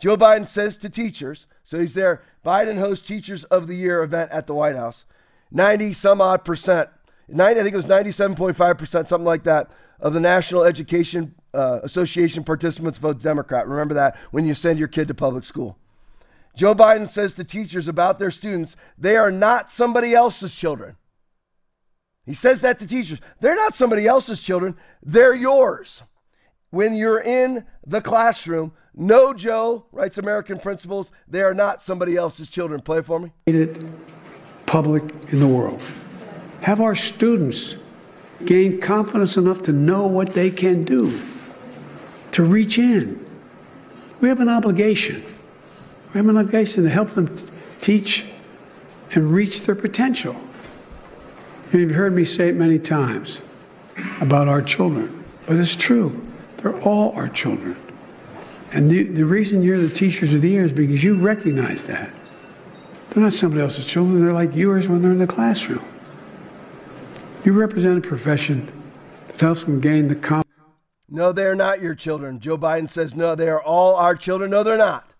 Joe 0.00 0.16
Biden 0.16 0.46
says 0.46 0.76
to 0.78 0.88
teachers, 0.88 1.46
so 1.64 1.78
he's 1.78 1.94
there. 1.94 2.22
Biden 2.44 2.78
hosts 2.78 3.06
Teachers 3.06 3.44
of 3.44 3.66
the 3.66 3.74
Year 3.74 4.02
event 4.02 4.30
at 4.30 4.46
the 4.46 4.54
White 4.54 4.76
House. 4.76 5.04
90 5.50 5.92
some 5.92 6.20
odd 6.20 6.44
percent, 6.44 6.88
90, 7.28 7.60
I 7.60 7.62
think 7.62 7.74
it 7.74 7.76
was 7.76 7.86
97.5 7.86 8.78
percent, 8.78 9.08
something 9.08 9.26
like 9.26 9.44
that, 9.44 9.70
of 10.00 10.12
the 10.12 10.20
National 10.20 10.62
Education 10.62 11.34
uh, 11.52 11.80
Association 11.82 12.44
participants 12.44 12.98
vote 12.98 13.20
Democrat. 13.20 13.66
Remember 13.66 13.94
that 13.94 14.16
when 14.30 14.46
you 14.46 14.54
send 14.54 14.78
your 14.78 14.88
kid 14.88 15.08
to 15.08 15.14
public 15.14 15.44
school. 15.44 15.76
Joe 16.56 16.74
Biden 16.74 17.06
says 17.06 17.34
to 17.34 17.44
teachers 17.44 17.88
about 17.88 18.18
their 18.18 18.30
students, 18.30 18.76
they 18.96 19.16
are 19.16 19.30
not 19.30 19.70
somebody 19.70 20.14
else's 20.14 20.54
children. 20.54 20.96
He 22.24 22.34
says 22.34 22.60
that 22.60 22.78
to 22.80 22.86
teachers. 22.86 23.20
They're 23.40 23.56
not 23.56 23.74
somebody 23.74 24.06
else's 24.06 24.40
children, 24.40 24.76
they're 25.02 25.34
yours. 25.34 26.02
When 26.70 26.94
you're 26.94 27.20
in 27.20 27.64
the 27.86 28.00
classroom, 28.00 28.72
no, 28.94 29.32
Joe, 29.32 29.86
writes 29.92 30.18
American 30.18 30.58
Principles, 30.58 31.12
they 31.28 31.40
are 31.40 31.54
not 31.54 31.80
somebody 31.80 32.16
else's 32.16 32.48
children. 32.48 32.80
Play 32.80 33.00
for 33.00 33.20
me. 33.20 33.32
Public 34.66 35.04
in 35.32 35.40
the 35.40 35.46
world. 35.46 35.80
Have 36.60 36.80
our 36.80 36.94
students 36.94 37.76
gain 38.44 38.80
confidence 38.80 39.36
enough 39.36 39.62
to 39.62 39.72
know 39.72 40.06
what 40.06 40.34
they 40.34 40.50
can 40.50 40.84
do, 40.84 41.18
to 42.32 42.44
reach 42.44 42.78
in. 42.78 43.24
We 44.20 44.28
have 44.28 44.40
an 44.40 44.48
obligation. 44.48 45.24
We 46.12 46.18
have 46.18 46.28
an 46.28 46.36
obligation 46.36 46.84
to 46.84 46.90
help 46.90 47.10
them 47.10 47.34
teach 47.80 48.26
and 49.12 49.32
reach 49.32 49.62
their 49.62 49.74
potential. 49.74 50.36
You've 51.72 51.92
heard 51.92 52.14
me 52.14 52.24
say 52.24 52.48
it 52.48 52.56
many 52.56 52.78
times 52.78 53.40
about 54.20 54.48
our 54.48 54.60
children, 54.62 55.24
but 55.46 55.56
it's 55.56 55.76
true. 55.76 56.20
They're 56.58 56.80
all 56.82 57.12
our 57.12 57.28
children. 57.28 57.76
And 58.72 58.90
the, 58.90 59.04
the 59.04 59.24
reason 59.24 59.62
you're 59.62 59.78
the 59.78 59.88
teachers 59.88 60.34
of 60.34 60.42
the 60.42 60.50
year 60.50 60.64
is 60.64 60.72
because 60.72 61.02
you 61.02 61.18
recognize 61.18 61.84
that. 61.84 62.12
They're 63.10 63.22
not 63.22 63.32
somebody 63.32 63.62
else's 63.62 63.86
children. 63.86 64.22
They're 64.22 64.34
like 64.34 64.54
yours 64.54 64.88
when 64.88 65.00
they're 65.00 65.12
in 65.12 65.18
the 65.18 65.26
classroom. 65.26 65.84
You 67.44 67.52
represent 67.52 68.04
a 68.04 68.06
profession 68.06 68.70
that 69.28 69.40
helps 69.40 69.64
them 69.64 69.80
gain 69.80 70.08
the 70.08 70.14
confidence. 70.14 70.44
No, 71.08 71.32
they 71.32 71.44
are 71.44 71.56
not 71.56 71.80
your 71.80 71.94
children. 71.94 72.40
Joe 72.40 72.58
Biden 72.58 72.90
says, 72.90 73.14
no, 73.14 73.34
they 73.34 73.48
are 73.48 73.62
all 73.62 73.94
our 73.94 74.14
children. 74.14 74.50
No, 74.50 74.62
they're 74.62 74.76
not. 74.76 75.14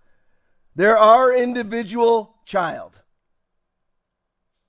They're 0.74 0.98
our 0.98 1.34
individual 1.34 2.36
child. 2.44 3.00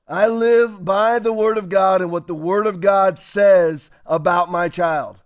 I 0.08 0.28
live 0.28 0.86
by 0.86 1.20
the 1.20 1.34
Word 1.34 1.58
of 1.58 1.68
God 1.68 2.02
and 2.02 2.10
what 2.10 2.28
the 2.28 2.34
Word 2.34 2.66
of 2.66 2.80
God 2.80 3.20
says 3.20 3.92
about 4.06 4.50
my 4.50 4.70
child. 4.70 5.18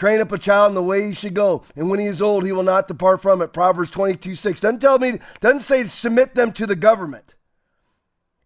Train 0.00 0.22
up 0.22 0.32
a 0.32 0.38
child 0.38 0.70
in 0.70 0.74
the 0.74 0.82
way 0.82 1.06
he 1.06 1.12
should 1.12 1.34
go, 1.34 1.62
and 1.76 1.90
when 1.90 2.00
he 2.00 2.06
is 2.06 2.22
old, 2.22 2.46
he 2.46 2.52
will 2.52 2.62
not 2.62 2.88
depart 2.88 3.20
from 3.20 3.42
it. 3.42 3.52
Proverbs 3.52 3.90
22 3.90 4.34
6. 4.34 4.58
Doesn't 4.58 4.80
tell 4.80 4.98
me, 4.98 5.18
doesn't 5.42 5.60
say 5.60 5.84
submit 5.84 6.34
them 6.34 6.52
to 6.52 6.66
the 6.66 6.74
government. 6.74 7.34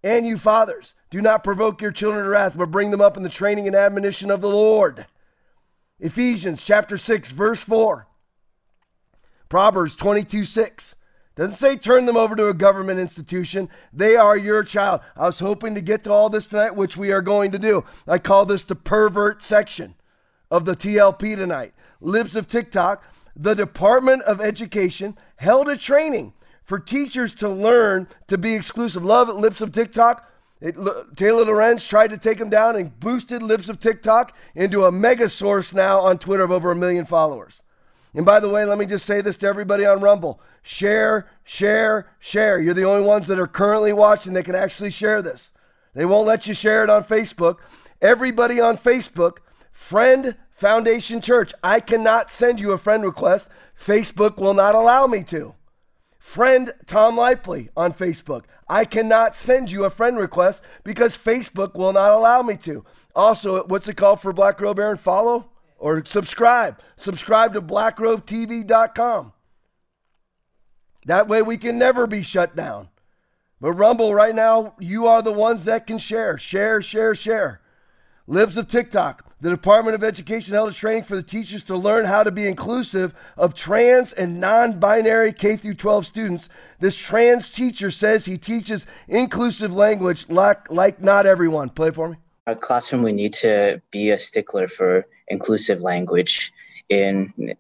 And 0.03 0.27
you 0.27 0.37
fathers, 0.37 0.95
do 1.11 1.23
not 1.23 1.45
provoke 1.45 1.81
your 1.81 1.93
children 1.93 2.25
to 2.25 2.29
wrath, 2.29 2.57
but 2.59 2.73
bring 2.73 2.91
them 2.91 3.01
up 3.01 3.17
in 3.17 3.23
the 3.23 3.29
training 3.29 3.69
and 3.69 3.77
admonition 3.77 4.33
of 4.33 4.41
the 4.41 4.49
Lord. 4.49 5.07
Ephesians 6.01 6.65
chapter 6.65 6.99
6, 6.99 7.31
verse 7.31 7.63
4. 7.63 8.09
Proverbs 9.49 9.95
22 9.95 10.43
6. 10.43 10.97
Doesn't 11.37 11.53
say 11.53 11.77
turn 11.77 12.07
them 12.07 12.17
over 12.17 12.35
to 12.35 12.49
a 12.49 12.53
government 12.53 12.99
institution. 12.99 13.69
They 13.93 14.17
are 14.17 14.37
your 14.37 14.65
child. 14.65 15.03
I 15.17 15.27
was 15.27 15.39
hoping 15.39 15.77
to 15.77 15.81
get 15.81 16.03
to 16.03 16.13
all 16.13 16.31
this 16.31 16.49
tonight, 16.49 16.75
which 16.75 16.97
we 16.97 17.13
are 17.13 17.23
going 17.23 17.53
to 17.53 17.61
do. 17.61 17.85
I 18.09 18.19
call 18.19 18.45
this 18.45 18.65
the 18.65 18.75
pervert 18.75 19.41
section 19.41 19.95
of 20.51 20.65
the 20.65 20.77
TLP 20.77 21.37
tonight. 21.37 21.75
Libs 22.01 22.37
of 22.37 22.49
TikTok, 22.49 23.05
the 23.37 23.55
Department 23.55 24.23
of 24.23 24.41
Education 24.41 25.17
held 25.37 25.69
a 25.69 25.77
training 25.77 26.33
for 26.65 26.79
teachers 26.79 27.35
to 27.35 27.49
learn 27.49 28.09
to 28.27 28.39
be 28.39 28.55
exclusive. 28.55 29.05
Love 29.05 29.29
Libs 29.29 29.61
of 29.61 29.73
TikTok. 29.73 30.31
It, 30.61 30.77
Taylor 31.17 31.45
Lorenz 31.45 31.87
tried 31.87 32.11
to 32.11 32.19
take 32.19 32.41
him 32.41 32.49
down 32.49 32.77
and 32.77 32.99
boosted 32.99 33.43
Libs 33.43 33.69
of 33.69 33.81
TikTok 33.81 34.35
into 34.55 34.87
a 34.87 34.93
mega 34.93 35.29
source 35.29 35.75
now 35.75 36.01
on 36.01 36.19
Twitter 36.19 36.45
of 36.45 36.51
over 36.51 36.71
a 36.71 36.77
million 36.77 37.05
followers. 37.05 37.63
And 38.15 38.25
by 38.25 38.41
the 38.41 38.49
way, 38.49 38.65
let 38.65 38.79
me 38.79 38.87
just 38.87 39.05
say 39.05 39.21
this 39.21 39.37
to 39.39 39.47
everybody 39.47 39.85
on 39.85 40.01
Rumble 40.01 40.41
share, 40.63 41.27
share, 41.43 42.07
share. 42.19 42.59
You're 42.61 42.73
the 42.73 42.85
only 42.85 43.07
ones 43.07 43.27
that 43.27 43.39
are 43.39 43.47
currently 43.47 43.93
watching 43.93 44.33
that 44.33 44.45
can 44.45 44.55
actually 44.55 44.91
share 44.91 45.21
this. 45.21 45.51
They 45.95 46.07
won't 46.07 46.27
let 46.27 46.47
you 46.47 46.55
share 46.55 46.83
it 46.83 46.91
on 46.91 47.05
Facebook. 47.05 47.59
Everybody 48.01 48.61
on 48.61 48.79
Facebook, 48.79 49.39
friend 49.75 50.37
Foundation 50.53 51.21
Church, 51.21 51.53
I 51.63 51.81
cannot 51.81 52.31
send 52.31 52.59
you 52.59 52.73
a 52.73 52.79
friend 52.79 53.05
request. 53.05 53.51
Facebook 53.79 54.39
will 54.39 54.55
not 54.55 54.75
allow 54.75 55.07
me 55.07 55.23
to. 55.25 55.55
Friend 56.19 56.73
Tom 56.87 57.19
Lively 57.19 57.69
on 57.77 57.93
Facebook. 57.93 58.45
I 58.67 58.87
cannot 58.87 59.37
send 59.37 59.71
you 59.71 59.85
a 59.85 59.91
friend 59.91 60.17
request 60.17 60.63
because 60.83 61.19
Facebook 61.19 61.75
will 61.75 61.93
not 61.93 62.13
allow 62.13 62.41
me 62.41 62.57
to. 62.59 62.83
Also, 63.15 63.67
what's 63.67 63.89
it 63.89 63.99
called 63.99 64.23
for 64.23 64.33
Black 64.33 64.59
Robe 64.59 64.79
Aaron? 64.79 64.97
Follow? 64.97 65.51
or 65.85 66.03
subscribe. 66.03 66.81
Subscribe 66.97 67.53
to 67.53 67.61
blackrobetv.com. 67.61 69.33
That 71.05 71.29
way 71.29 71.43
we 71.43 71.59
can 71.59 71.79
never 71.79 72.07
be 72.07 72.23
shut 72.23 72.57
down. 72.57 72.89
But 73.61 73.73
Rumble, 73.73 74.15
right 74.15 74.35
now, 74.35 74.77
you 74.79 75.07
are 75.07 75.21
the 75.21 75.31
ones 75.31 75.67
that 75.67 75.87
can 75.87 75.99
share. 75.99 76.39
Share, 76.39 76.81
share, 76.81 77.15
share. 77.15 77.61
Libs 78.27 78.57
of 78.57 78.67
TikTok. 78.67 79.31
The 79.45 79.51
Department 79.51 79.95
of 79.95 80.03
Education 80.03 80.55
held 80.55 80.71
a 80.71 80.75
training 80.75 81.03
for 81.03 81.17
the 81.17 81.23
teachers 81.23 81.63
to 81.65 81.77
learn 81.77 82.07
how 82.07 82.23
to 82.23 82.31
be 82.31 82.49
inclusive 82.49 83.13
of 83.37 83.53
trans 83.53 84.15
and 84.15 84.41
non-binary 84.41 85.35
K 85.35 85.59
through 85.59 85.75
12 85.75 86.07
students. 86.07 86.49
This 86.81 86.97
trans 86.97 87.51
teacher 87.51 87.91
says 87.91 88.25
he 88.25 88.39
teaches 88.39 88.87
inclusive 89.07 89.75
language 89.75 90.25
like, 90.31 90.71
like 90.71 91.03
not 91.03 91.27
everyone. 91.27 91.69
Play 91.69 91.91
for 91.91 92.09
me. 92.09 92.17
Our 92.47 92.55
classroom, 92.55 93.03
we 93.03 93.13
need 93.13 93.35
to 93.35 93.83
be 93.91 94.13
a 94.13 94.19
stickler 94.19 94.67
for 94.67 95.05
inclusive 95.29 95.83
language 95.83 96.51
in 96.89 97.55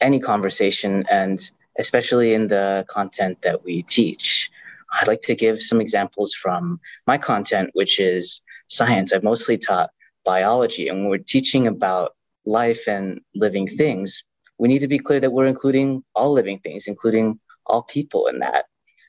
any 0.00 0.20
conversation 0.20 1.04
and 1.10 1.50
especially 1.80 2.32
in 2.32 2.46
the 2.46 2.86
content 2.88 3.42
that 3.42 3.64
we 3.64 3.82
teach. 3.82 4.52
I'd 4.92 5.08
like 5.08 5.22
to 5.22 5.34
give 5.34 5.62
some 5.62 5.80
examples 5.80 6.32
from 6.32 6.78
my 7.08 7.18
content, 7.18 7.70
which 7.72 7.98
is 7.98 8.40
science. 8.68 9.12
I've 9.12 9.24
mostly 9.24 9.58
taught 9.58 9.90
biology, 10.34 10.88
and 10.88 10.96
when 10.98 11.08
we're 11.08 11.32
teaching 11.36 11.66
about 11.66 12.06
life 12.44 12.82
and 12.86 13.06
living 13.44 13.66
things, 13.66 14.24
we 14.58 14.68
need 14.68 14.82
to 14.86 14.92
be 14.94 14.98
clear 15.06 15.20
that 15.20 15.32
we're 15.34 15.52
including 15.54 15.88
all 16.14 16.32
living 16.40 16.58
things, 16.58 16.82
including 16.86 17.26
all 17.64 17.82
people 17.96 18.26
in 18.26 18.40
that. 18.40 18.64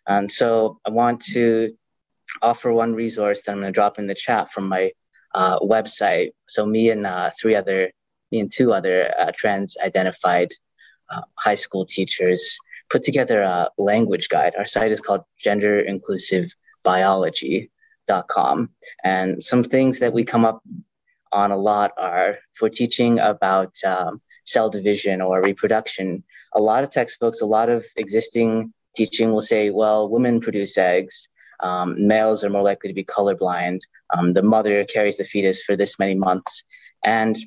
And 0.08 0.32
so 0.40 0.80
I 0.88 0.90
want 1.02 1.18
to 1.36 1.74
offer 2.42 2.72
one 2.72 2.94
resource 3.04 3.42
that 3.42 3.52
I'm 3.52 3.60
going 3.60 3.74
to 3.74 3.80
drop 3.82 4.00
in 4.00 4.08
the 4.08 4.22
chat 4.26 4.44
from 4.54 4.66
my 4.70 4.92
uh, 5.36 5.60
website. 5.60 6.30
So 6.48 6.66
me 6.66 6.90
and 6.90 7.06
uh, 7.06 7.32
three 7.40 7.56
other, 7.62 7.92
me 8.32 8.40
and 8.40 8.52
two 8.52 8.72
other 8.72 8.98
uh, 9.20 9.32
trans 9.36 9.76
identified 9.90 10.50
uh, 11.12 11.22
high 11.36 11.60
school 11.66 11.86
teachers 11.86 12.42
put 12.90 13.04
together 13.04 13.42
a 13.42 13.70
language 13.78 14.30
guide. 14.30 14.54
Our 14.58 14.66
site 14.66 14.94
is 14.94 15.02
called 15.02 15.24
Gender 15.46 15.76
Inclusive 15.80 16.46
Biology.com. 16.84 18.70
And 19.04 19.44
some 19.44 19.64
things 19.64 20.00
that 20.00 20.14
we 20.14 20.24
come 20.24 20.46
up 20.46 20.62
on 21.32 21.52
a 21.52 21.58
lot 21.58 21.92
are 21.98 22.38
for 22.56 22.70
teaching 22.70 23.20
about 23.20 23.76
um, 23.86 24.22
cell 24.46 24.70
division 24.70 25.22
or 25.22 25.42
reproduction. 25.42 26.24
A 26.56 26.62
lot 26.62 26.84
of 26.84 26.90
textbooks, 26.90 27.42
a 27.42 27.46
lot 27.46 27.70
of 27.70 27.86
existing 27.96 28.74
teaching 28.96 29.32
will 29.32 29.42
say, 29.42 29.70
well, 29.70 30.10
women 30.10 30.42
produce 30.42 30.78
eggs 30.78 31.28
um, 31.62 32.08
males 32.08 32.44
are 32.44 32.50
more 32.50 32.64
likely 32.64 32.90
to 32.90 32.94
be 32.94 33.04
colorblind. 33.04 33.80
Um, 34.16 34.34
the 34.34 34.42
mother 34.42 34.86
carries 34.86 35.18
the 35.18 35.24
fetus 35.24 35.62
for 35.64 35.76
this 35.76 36.00
many 36.00 36.16
months. 36.16 36.64
And 37.04 37.38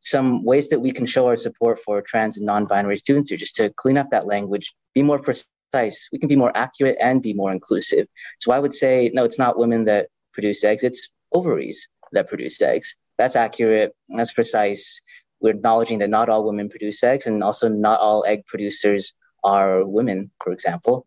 some 0.00 0.44
ways 0.44 0.68
that 0.70 0.80
we 0.80 0.92
can 0.92 1.06
show 1.06 1.26
our 1.26 1.36
support 1.36 1.78
for 1.80 2.02
trans 2.02 2.36
and 2.36 2.46
non 2.46 2.66
binary 2.66 2.98
students 2.98 3.30
are 3.30 3.36
just 3.36 3.56
to 3.56 3.70
clean 3.76 3.98
up 3.98 4.10
that 4.10 4.26
language, 4.26 4.74
be 4.94 5.02
more 5.02 5.20
precise. 5.20 6.08
We 6.12 6.18
can 6.18 6.28
be 6.28 6.36
more 6.36 6.56
accurate 6.56 6.96
and 7.00 7.22
be 7.22 7.34
more 7.34 7.52
inclusive. 7.52 8.08
So 8.40 8.52
I 8.52 8.58
would 8.58 8.74
say, 8.74 9.10
no, 9.14 9.24
it's 9.24 9.38
not 9.38 9.58
women 9.58 9.84
that 9.84 10.08
produce 10.32 10.64
eggs, 10.64 10.82
it's 10.82 11.08
ovaries 11.32 11.88
that 12.12 12.28
produce 12.28 12.60
eggs. 12.60 12.96
That's 13.18 13.36
accurate, 13.36 13.94
that's 14.08 14.32
precise. 14.32 15.00
We're 15.40 15.50
acknowledging 15.50 15.98
that 15.98 16.10
not 16.10 16.28
all 16.28 16.44
women 16.44 16.68
produce 16.68 17.02
eggs, 17.02 17.26
and 17.26 17.42
also 17.42 17.68
not 17.68 18.00
all 18.00 18.24
egg 18.26 18.46
producers 18.46 19.12
are 19.44 19.84
women, 19.84 20.30
for 20.42 20.52
example. 20.52 21.06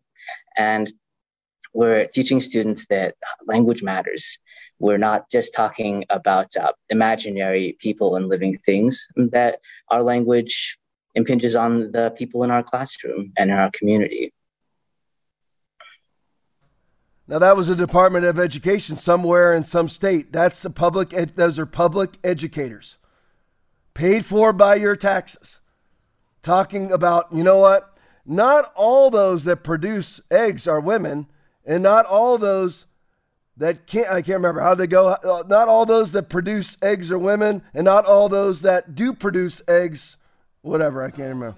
And 0.56 0.92
we're 1.74 2.06
teaching 2.06 2.40
students 2.40 2.86
that 2.86 3.14
language 3.46 3.82
matters. 3.82 4.38
We're 4.78 4.98
not 4.98 5.30
just 5.30 5.54
talking 5.54 6.04
about 6.10 6.54
uh, 6.56 6.72
imaginary 6.90 7.76
people 7.80 8.16
and 8.16 8.28
living 8.28 8.58
things, 8.58 9.08
that 9.16 9.60
our 9.90 10.02
language 10.02 10.78
impinges 11.14 11.56
on 11.56 11.90
the 11.92 12.12
people 12.16 12.44
in 12.44 12.50
our 12.50 12.62
classroom 12.62 13.32
and 13.38 13.50
in 13.50 13.56
our 13.56 13.70
community. 13.72 14.32
Now 17.28 17.38
that 17.40 17.56
was 17.56 17.68
a 17.68 17.74
Department 17.74 18.24
of 18.24 18.38
Education 18.38 18.96
somewhere 18.96 19.54
in 19.54 19.64
some 19.64 19.88
state. 19.88 20.32
That's 20.32 20.64
a 20.64 20.70
public. 20.70 21.12
Ed- 21.12 21.30
those 21.30 21.58
are 21.58 21.66
public 21.66 22.18
educators, 22.22 22.98
paid 23.94 24.24
for 24.24 24.52
by 24.52 24.76
your 24.76 24.96
taxes. 24.96 25.60
Talking 26.42 26.92
about, 26.92 27.26
you 27.32 27.42
know 27.42 27.58
what? 27.58 27.96
Not 28.24 28.72
all 28.76 29.10
those 29.10 29.44
that 29.44 29.64
produce 29.64 30.20
eggs 30.30 30.68
are 30.68 30.80
women 30.80 31.26
and 31.66 31.82
not 31.82 32.06
all 32.06 32.38
those 32.38 32.86
that 33.56 33.86
can't 33.86 34.08
I 34.08 34.22
can't 34.22 34.36
remember 34.36 34.60
how 34.60 34.74
they 34.74 34.86
go 34.86 35.08
uh, 35.08 35.42
not 35.48 35.68
all 35.68 35.84
those 35.84 36.12
that 36.12 36.28
produce 36.28 36.76
eggs 36.80 37.10
are 37.10 37.18
women 37.18 37.62
and 37.74 37.84
not 37.84 38.04
all 38.04 38.28
those 38.28 38.62
that 38.62 38.94
do 38.94 39.12
produce 39.12 39.60
eggs 39.66 40.16
whatever 40.62 41.02
I 41.02 41.10
can't 41.10 41.28
remember 41.28 41.56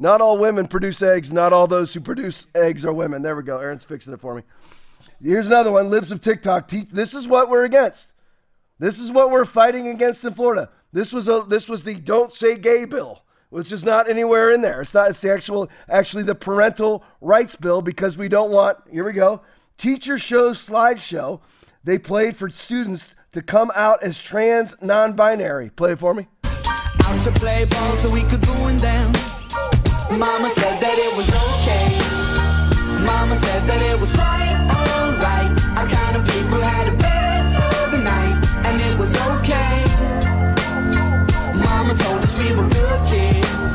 not 0.00 0.20
all 0.20 0.38
women 0.38 0.66
produce 0.68 1.02
eggs 1.02 1.32
not 1.32 1.52
all 1.52 1.66
those 1.66 1.92
who 1.92 2.00
produce 2.00 2.46
eggs 2.54 2.84
are 2.84 2.92
women 2.92 3.22
there 3.22 3.36
we 3.36 3.42
go 3.42 3.58
Aaron's 3.58 3.84
fixing 3.84 4.14
it 4.14 4.20
for 4.20 4.34
me 4.34 4.42
here's 5.22 5.46
another 5.46 5.72
one 5.72 5.90
libs 5.90 6.12
of 6.12 6.20
TikTok 6.20 6.68
this 6.68 7.14
is 7.14 7.26
what 7.26 7.50
we're 7.50 7.64
against 7.64 8.12
this 8.78 8.98
is 8.98 9.10
what 9.10 9.30
we're 9.30 9.44
fighting 9.44 9.88
against 9.88 10.24
in 10.24 10.34
Florida 10.34 10.70
this 10.92 11.12
was 11.12 11.28
a 11.28 11.44
this 11.48 11.68
was 11.68 11.82
the 11.82 11.94
don't 11.94 12.32
say 12.32 12.56
gay 12.56 12.84
bill 12.84 13.22
which 13.50 13.72
is 13.72 13.84
not 13.84 14.08
anywhere 14.08 14.50
in 14.50 14.60
there. 14.60 14.82
It's 14.82 14.94
not. 14.94 15.10
It's 15.10 15.20
the 15.20 15.32
actual, 15.32 15.70
actually, 15.88 16.22
the 16.24 16.34
parental 16.34 17.02
rights 17.20 17.56
bill 17.56 17.82
because 17.82 18.16
we 18.16 18.28
don't 18.28 18.50
want. 18.50 18.78
Here 18.90 19.04
we 19.04 19.12
go. 19.12 19.42
Teacher 19.76 20.18
shows 20.18 20.58
slideshow. 20.58 21.40
They 21.84 21.98
played 21.98 22.36
for 22.36 22.50
students 22.50 23.14
to 23.32 23.42
come 23.42 23.70
out 23.74 24.02
as 24.02 24.18
trans, 24.18 24.74
non-binary. 24.82 25.70
Play 25.70 25.92
it 25.92 25.98
for 25.98 26.14
me. 26.14 26.26
Out 26.44 27.20
to 27.22 27.30
play 27.32 27.64
ball 27.64 27.96
so 27.96 28.12
we 28.12 28.22
could 28.24 28.44
going 28.44 28.78
down. 28.78 29.12
Mama 30.10 30.50
said 30.50 30.80
that 30.80 30.96
it 30.98 31.16
was 31.16 31.28
okay. 31.28 32.07
Mama 33.04 33.36
said 33.36 33.62
that 33.66 33.80
it 33.82 33.98
was 34.00 34.12
quite 34.12 34.56
alright. 34.68 35.50
I 35.78 35.82
kind 35.86 36.16
of 36.16 36.22
people 36.26 36.60
had 36.60 36.88
a 36.92 36.96
bed 36.96 37.42
for 37.56 37.96
the 37.96 38.00
night, 38.02 38.36
and 38.66 38.80
it 38.80 38.98
was 38.98 39.12
okay. 39.14 39.84
Mama 41.54 41.94
told 41.94 42.22
us 42.22 42.32
we 42.38 42.54
were 42.56 42.68
good 42.68 43.00
kids, 43.06 43.68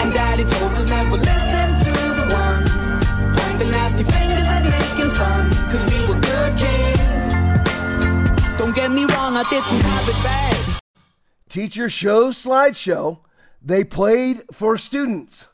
and 0.00 0.12
Daddy 0.12 0.44
told 0.44 0.72
us 0.72 0.86
never 0.86 1.16
listen 1.16 1.68
to 1.84 1.92
the 2.20 2.26
ones 2.32 2.74
pointing 3.38 3.70
nasty 3.70 4.04
fingers 4.04 4.48
and 4.48 4.64
making 4.68 5.10
fun, 5.16 5.50
cause 5.70 5.84
we 5.90 5.98
were 6.08 6.20
good 6.20 6.52
kids. 6.58 7.34
Don't 8.58 8.74
get 8.74 8.90
me 8.90 9.04
wrong, 9.04 9.36
I 9.36 9.44
didn't 9.50 9.80
have 9.80 10.08
it 10.08 10.18
bad. 10.22 10.80
Teacher 11.48 11.88
show 11.88 12.30
slideshow. 12.30 13.20
They 13.62 13.84
played 13.84 14.42
for 14.52 14.76
students 14.76 15.46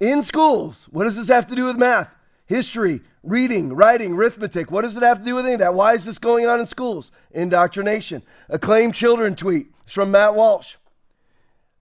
in 0.00 0.22
schools. 0.22 0.86
What 0.90 1.04
does 1.04 1.16
this 1.16 1.28
have 1.28 1.46
to 1.48 1.54
do 1.54 1.64
with 1.64 1.76
math, 1.76 2.10
history, 2.46 3.02
reading, 3.22 3.72
writing, 3.72 4.12
arithmetic? 4.12 4.70
What 4.70 4.82
does 4.82 4.96
it 4.96 5.02
have 5.02 5.18
to 5.18 5.24
do 5.24 5.34
with 5.34 5.44
any 5.44 5.54
of 5.54 5.60
that? 5.60 5.74
Why 5.74 5.94
is 5.94 6.04
this 6.04 6.18
going 6.18 6.46
on 6.46 6.60
in 6.60 6.66
schools? 6.66 7.10
Indoctrination. 7.32 8.22
Acclaimed 8.48 8.94
children 8.94 9.36
tweet. 9.36 9.68
It's 9.84 9.92
from 9.92 10.10
Matt 10.10 10.34
Walsh. 10.34 10.76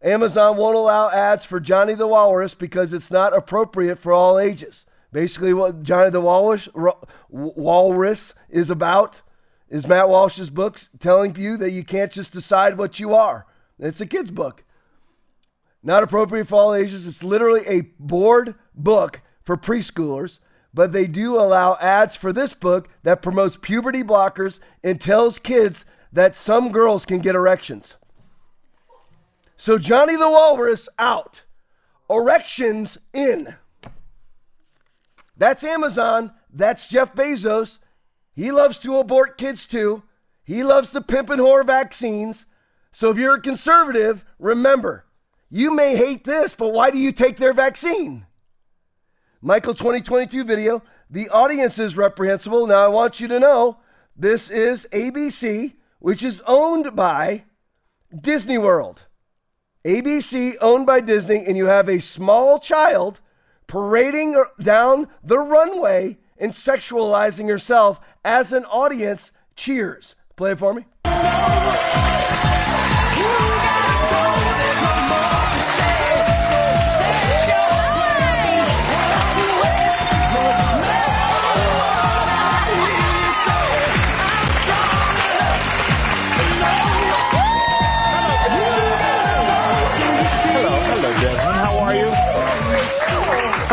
Amazon 0.01 0.57
won't 0.57 0.75
allow 0.75 1.09
ads 1.09 1.45
for 1.45 1.59
Johnny 1.59 1.95
the 1.95 2.07
Walrus 2.07 2.53
because 2.53 2.93
it's 2.93 3.09
not 3.09 3.35
appropriate 3.35 3.97
for 3.97 4.13
all 4.13 4.37
ages. 4.37 4.85
Basically, 5.11 5.53
what 5.53 5.81
Johnny 5.81 6.09
the 6.09 6.21
Walrus, 6.21 6.69
Walrus 7.29 8.35
is 8.49 8.69
about 8.69 9.21
is 9.69 9.87
Matt 9.87 10.09
Walsh's 10.09 10.49
books 10.49 10.89
telling 10.99 11.35
you 11.35 11.57
that 11.57 11.71
you 11.71 11.83
can't 11.83 12.11
just 12.11 12.31
decide 12.31 12.77
what 12.77 12.99
you 12.99 13.15
are. 13.15 13.47
It's 13.79 14.01
a 14.01 14.05
kid's 14.05 14.29
book. 14.29 14.63
Not 15.85 16.01
appropriate 16.01 16.47
for 16.47 16.55
all 16.55 16.73
ages. 16.73 17.05
It's 17.05 17.23
literally 17.23 17.61
a 17.67 17.81
board 17.99 18.55
book 18.73 19.21
for 19.43 19.55
preschoolers, 19.55 20.39
but 20.73 20.91
they 20.91 21.05
do 21.05 21.37
allow 21.37 21.77
ads 21.79 22.15
for 22.15 22.33
this 22.33 22.55
book 22.55 22.89
that 23.03 23.21
promotes 23.21 23.55
puberty 23.55 24.01
blockers 24.01 24.59
and 24.83 24.99
tells 24.99 25.37
kids 25.37 25.85
that 26.11 26.35
some 26.35 26.71
girls 26.71 27.05
can 27.05 27.19
get 27.19 27.35
erections. 27.35 27.97
So 29.57 29.77
Johnny 29.77 30.15
the 30.15 30.27
Walrus 30.27 30.89
out, 30.97 31.43
erections 32.09 32.97
in. 33.13 33.55
That's 35.37 35.63
Amazon. 35.63 36.31
That's 36.51 36.87
Jeff 36.87 37.13
Bezos. 37.13 37.77
He 38.33 38.51
loves 38.51 38.79
to 38.79 38.97
abort 38.97 39.37
kids 39.37 39.67
too. 39.67 40.01
He 40.43 40.63
loves 40.63 40.89
to 40.89 41.01
pimp 41.01 41.29
and 41.29 41.39
whore 41.41 41.65
vaccines. 41.65 42.47
So 42.91 43.11
if 43.11 43.17
you're 43.17 43.35
a 43.35 43.41
conservative, 43.41 44.25
remember, 44.39 45.04
you 45.49 45.73
may 45.73 45.95
hate 45.95 46.23
this, 46.23 46.53
but 46.53 46.73
why 46.73 46.91
do 46.91 46.97
you 46.97 47.11
take 47.11 47.37
their 47.37 47.53
vaccine? 47.53 48.25
Michael 49.41 49.73
2022 49.73 50.43
video. 50.43 50.81
The 51.09 51.29
audience 51.29 51.77
is 51.77 51.95
reprehensible. 51.95 52.65
Now 52.65 52.79
I 52.79 52.87
want 52.87 53.19
you 53.19 53.27
to 53.27 53.39
know 53.39 53.77
this 54.15 54.49
is 54.49 54.87
ABC, 54.91 55.73
which 55.99 56.23
is 56.23 56.41
owned 56.47 56.95
by 56.95 57.43
Disney 58.19 58.57
World. 58.57 59.03
ABC 59.85 60.55
owned 60.61 60.87
by 60.87 60.99
Disney, 60.99 61.45
and 61.45 61.55
you 61.55 61.67
have 61.67 61.87
a 61.87 61.99
small 61.99 62.59
child 62.59 63.21
parading 63.67 64.35
er, 64.35 64.49
down 64.59 65.07
the 65.23 65.37
runway 65.37 66.17
and 66.37 66.51
sexualizing 66.51 67.47
herself 67.47 67.99
as 68.23 68.51
an 68.51 68.65
audience 68.65 69.31
cheers. 69.55 70.15
Play 70.35 70.53
it 70.53 70.59
for 70.59 70.73
me. 70.73 70.85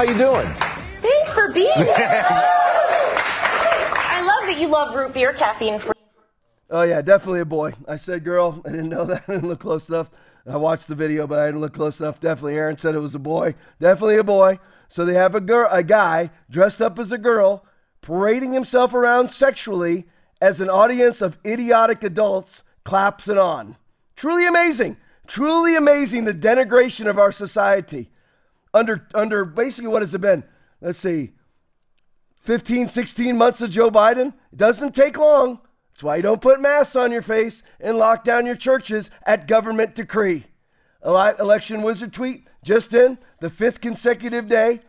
How 0.03 0.09
you 0.09 0.19
doing? 0.19 0.49
Thanks 1.01 1.33
for 1.33 1.53
being 1.53 1.71
here. 1.77 1.87
I 1.97 2.41
love 4.27 4.49
that 4.49 4.61
you 4.61 4.67
love 4.67 4.97
root 4.97 5.15
beer, 5.15 5.33
caffeine 5.33 5.79
free. 5.79 5.93
Oh 6.71 6.83
yeah, 6.83 7.03
definitely 7.03 7.39
a 7.39 7.45
boy. 7.45 7.75
I 7.87 7.99
said 7.99 8.25
girl. 8.25 8.61
I 8.67 8.71
didn't 8.71 8.89
know 8.89 9.05
that. 9.05 9.23
I 9.29 9.35
didn't 9.35 9.49
look 9.49 9.61
close 9.61 9.89
enough. 9.89 10.11
I 10.45 10.57
watched 10.57 10.89
the 10.89 10.97
video, 10.97 11.29
but 11.29 11.39
I 11.39 11.47
didn't 11.47 11.61
look 11.61 11.75
close 11.75 12.01
enough. 12.01 12.19
Definitely, 12.19 12.57
Aaron 12.57 12.79
said 12.79 12.97
it 12.97 12.99
was 12.99 13.15
a 13.15 13.21
boy. 13.21 13.55
Definitely 13.79 14.17
a 14.17 14.25
boy. 14.25 14.59
So 14.89 15.05
they 15.05 15.15
have 15.15 15.37
a 15.37 15.41
girl, 15.41 15.69
a 15.71 15.85
guy 15.85 16.33
dressed 16.51 16.83
up 16.83 16.99
as 16.99 17.13
a 17.13 17.19
girl, 17.19 17.65
parading 18.01 18.55
himself 18.55 18.95
around 18.95 19.31
sexually 19.31 20.09
as 20.41 20.61
an 20.61 20.69
audience 20.69 21.23
of 21.23 21.39
idiotic 21.47 22.03
adults 22.03 22.65
claps 22.83 23.29
it 23.29 23.39
on. 23.39 23.77
Truly 24.17 24.49
amazing. 24.49 24.97
Truly 25.29 25.77
amazing. 25.77 26.25
The 26.25 26.35
denigration 26.35 27.09
of 27.09 27.21
our 27.21 27.31
society 27.31 28.11
under 28.75 29.07
under 29.15 29.45
basically 29.45 29.89
what 29.89 30.03
has 30.03 30.15
it 30.15 30.21
been? 30.21 30.45
Let's 30.81 30.99
see, 30.99 31.33
15, 32.41 32.89
16 32.89 33.37
months 33.37 33.61
of 33.61 33.71
Joe 33.71 33.91
Biden. 33.91 34.35
It 34.53 34.59
doesn't 34.59 34.95
take 34.95 35.19
long. 35.19 35.61
That's 35.93 36.03
why 36.03 36.17
you 36.17 36.23
don't 36.23 36.41
put 36.41 36.61
masks 36.61 36.97
on 36.97 37.13
your 37.13 37.23
face 37.23 37.63
and 37.79 37.99
lock 37.99 38.25
down 38.25 38.47
your 38.47 38.57
churches 38.57 39.11
at 39.27 39.47
government 39.47 39.95
decree. 39.95 40.47
Election 41.05 41.83
Wizard 41.83 42.13
tweet 42.13 42.49
just 42.65 42.95
in 42.95 43.19
the 43.41 43.51
fifth 43.51 43.81
consecutive 43.81 44.49
day. 44.49 44.81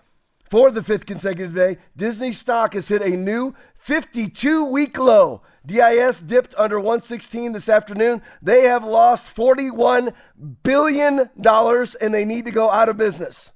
For 0.50 0.70
the 0.70 0.84
fifth 0.84 1.08
consecutive 1.08 1.56
day, 1.56 1.80
Disney 1.98 2.32
stock 2.32 2.74
has 2.74 2.88
hit 2.88 3.02
a 3.02 3.10
new 3.10 3.56
52 3.78 4.66
week 4.66 5.00
low. 5.00 5.42
DIS 5.66 6.20
dipped 6.22 6.54
under 6.58 6.78
116 6.78 7.54
this 7.54 7.70
afternoon. 7.70 8.22
They 8.42 8.64
have 8.64 8.84
lost 8.84 9.36
$41 9.36 10.14
billion 10.62 11.30
and 11.42 12.14
they 12.14 12.26
need 12.26 12.46
to 12.46 12.52
go 12.52 12.70
out 12.70 12.90
of 12.90 12.98
business. 12.98 13.52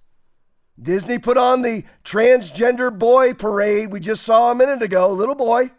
Disney 0.81 1.17
put 1.17 1.37
on 1.37 1.61
the 1.61 1.83
transgender 2.03 2.95
boy 2.95 3.33
parade 3.33 3.91
we 3.91 3.99
just 3.99 4.23
saw 4.23 4.51
a 4.51 4.55
minute 4.55 4.81
ago, 4.81 5.09
little 5.09 5.35
boy. 5.35 5.71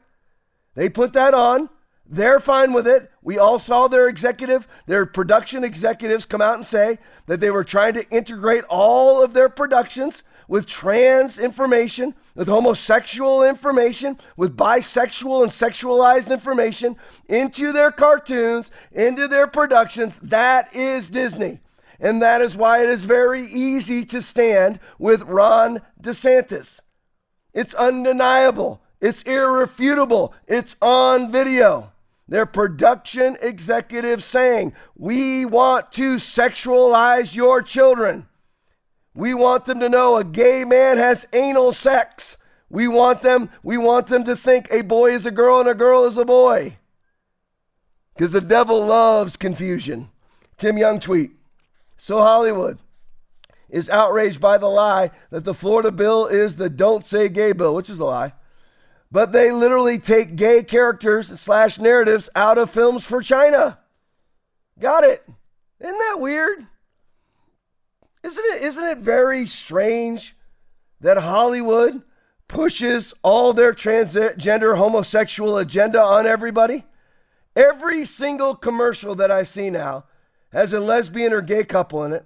They 0.75 0.89
put 0.89 1.13
that 1.13 1.35
on. 1.35 1.71
They're 2.11 2.41
fine 2.41 2.73
with 2.73 2.87
it. 2.87 3.11
We 3.23 3.39
all 3.39 3.59
saw 3.59 3.87
their 3.87 4.09
executive, 4.09 4.67
their 4.87 5.05
production 5.05 5.63
executives 5.63 6.25
come 6.25 6.41
out 6.41 6.55
and 6.55 6.65
say 6.65 6.99
that 7.27 7.41
they 7.41 7.51
were 7.51 7.65
trying 7.65 7.95
to 7.95 8.09
integrate 8.11 8.65
all 8.65 9.23
of 9.23 9.35
their 9.35 9.51
productions 9.51 10.23
with 10.49 10.65
trans 10.67 11.39
information, 11.39 12.15
with 12.35 12.49
homosexual 12.49 13.45
information, 13.45 14.19
with 14.39 14.57
bisexual 14.57 15.43
and 15.43 15.53
sexualized 15.53 16.31
information 16.31 16.97
into 17.29 17.71
their 17.73 17.93
cartoons, 17.93 18.71
into 18.91 19.29
their 19.29 19.47
productions. 19.47 20.19
That 20.23 20.75
is 20.75 21.11
Disney. 21.11 21.61
And 22.01 22.23
that 22.23 22.41
is 22.41 22.57
why 22.57 22.83
it 22.83 22.89
is 22.89 23.05
very 23.05 23.45
easy 23.45 24.05
to 24.07 24.23
stand 24.23 24.79
with 24.99 25.23
Ron 25.23 25.83
DeSantis. 26.01 26.81
It's 27.53 27.75
undeniable, 27.75 28.81
it's 29.01 29.23
irrefutable, 29.23 30.33
it's 30.47 30.77
on 30.81 31.33
video. 31.33 31.93
Their 32.29 32.47
production 32.47 33.37
executive 33.41 34.23
saying, 34.23 34.75
We 34.97 35.47
want 35.47 35.93
to 35.93 36.17
sexualize 36.17 37.35
your 37.35 37.63
children. 37.63 38.29
We 39.15 39.35
want 39.35 39.65
them 39.65 39.81
to 39.81 39.89
know 39.89 40.17
a 40.17 40.25
gay 40.25 40.65
man 40.65 40.99
has 40.99 41.27
anal 41.33 41.73
sex. 41.73 42.37
We 42.71 42.87
want 42.87 43.23
them, 43.23 43.51
we 43.63 43.79
want 43.79 44.09
them 44.09 44.25
to 44.25 44.37
think 44.37 44.69
a 44.71 44.83
boy 44.83 45.13
is 45.13 45.25
a 45.25 45.31
girl 45.31 45.61
and 45.61 45.69
a 45.69 45.75
girl 45.75 46.05
is 46.05 46.19
a 46.19 46.25
boy. 46.25 46.77
Because 48.15 48.33
the 48.33 48.43
devil 48.43 48.85
loves 48.85 49.37
confusion. 49.37 50.11
Tim 50.59 50.77
Young 50.77 51.01
tweet. 51.01 51.38
So 51.99 52.23
Hollywood 52.23 52.79
is 53.69 53.91
outraged 53.91 54.41
by 54.41 54.57
the 54.57 54.69
lie 54.69 55.11
that 55.31 55.45
the 55.45 55.53
Florida 55.53 55.91
bill 55.91 56.27
is 56.27 56.57
the 56.57 56.71
don't 56.71 57.05
say 57.05 57.29
gay 57.29 57.53
bill, 57.53 57.75
which 57.75 57.91
is 57.91 57.99
a 57.99 58.05
lie. 58.05 58.33
But 59.11 59.33
they 59.33 59.51
literally 59.51 59.99
take 59.99 60.37
gay 60.37 60.63
characters 60.63 61.41
slash 61.41 61.79
narratives 61.79 62.31
out 62.35 62.57
of 62.57 62.71
films 62.71 63.05
for 63.05 63.21
China. 63.21 63.79
Got 64.79 65.05
it. 65.05 65.27
Isn't 65.81 65.99
that 65.99 66.21
weird? 66.21 66.67
Isn't 68.23 68.45
it, 68.45 68.63
isn't 68.63 68.85
it 68.85 68.99
very 68.99 69.47
strange 69.47 70.37
that 71.01 71.19
Hollywood 71.19 72.03
pushes 72.47 73.15
all 73.23 73.53
their 73.53 73.73
transgender 73.73 74.77
homosexual 74.77 75.59
agenda 75.59 76.01
on 76.01 76.27
everybody? 76.27 76.85
Every 77.57 78.05
single 78.05 78.55
commercial 78.55 79.15
that 79.17 79.31
I 79.31 79.43
see 79.43 79.71
now 79.71 80.05
has 80.53 80.73
a 80.73 80.81
lesbian 80.81 81.33
or 81.33 81.41
gay 81.41 81.65
couple 81.65 82.05
in 82.05 82.13
it. 82.13 82.25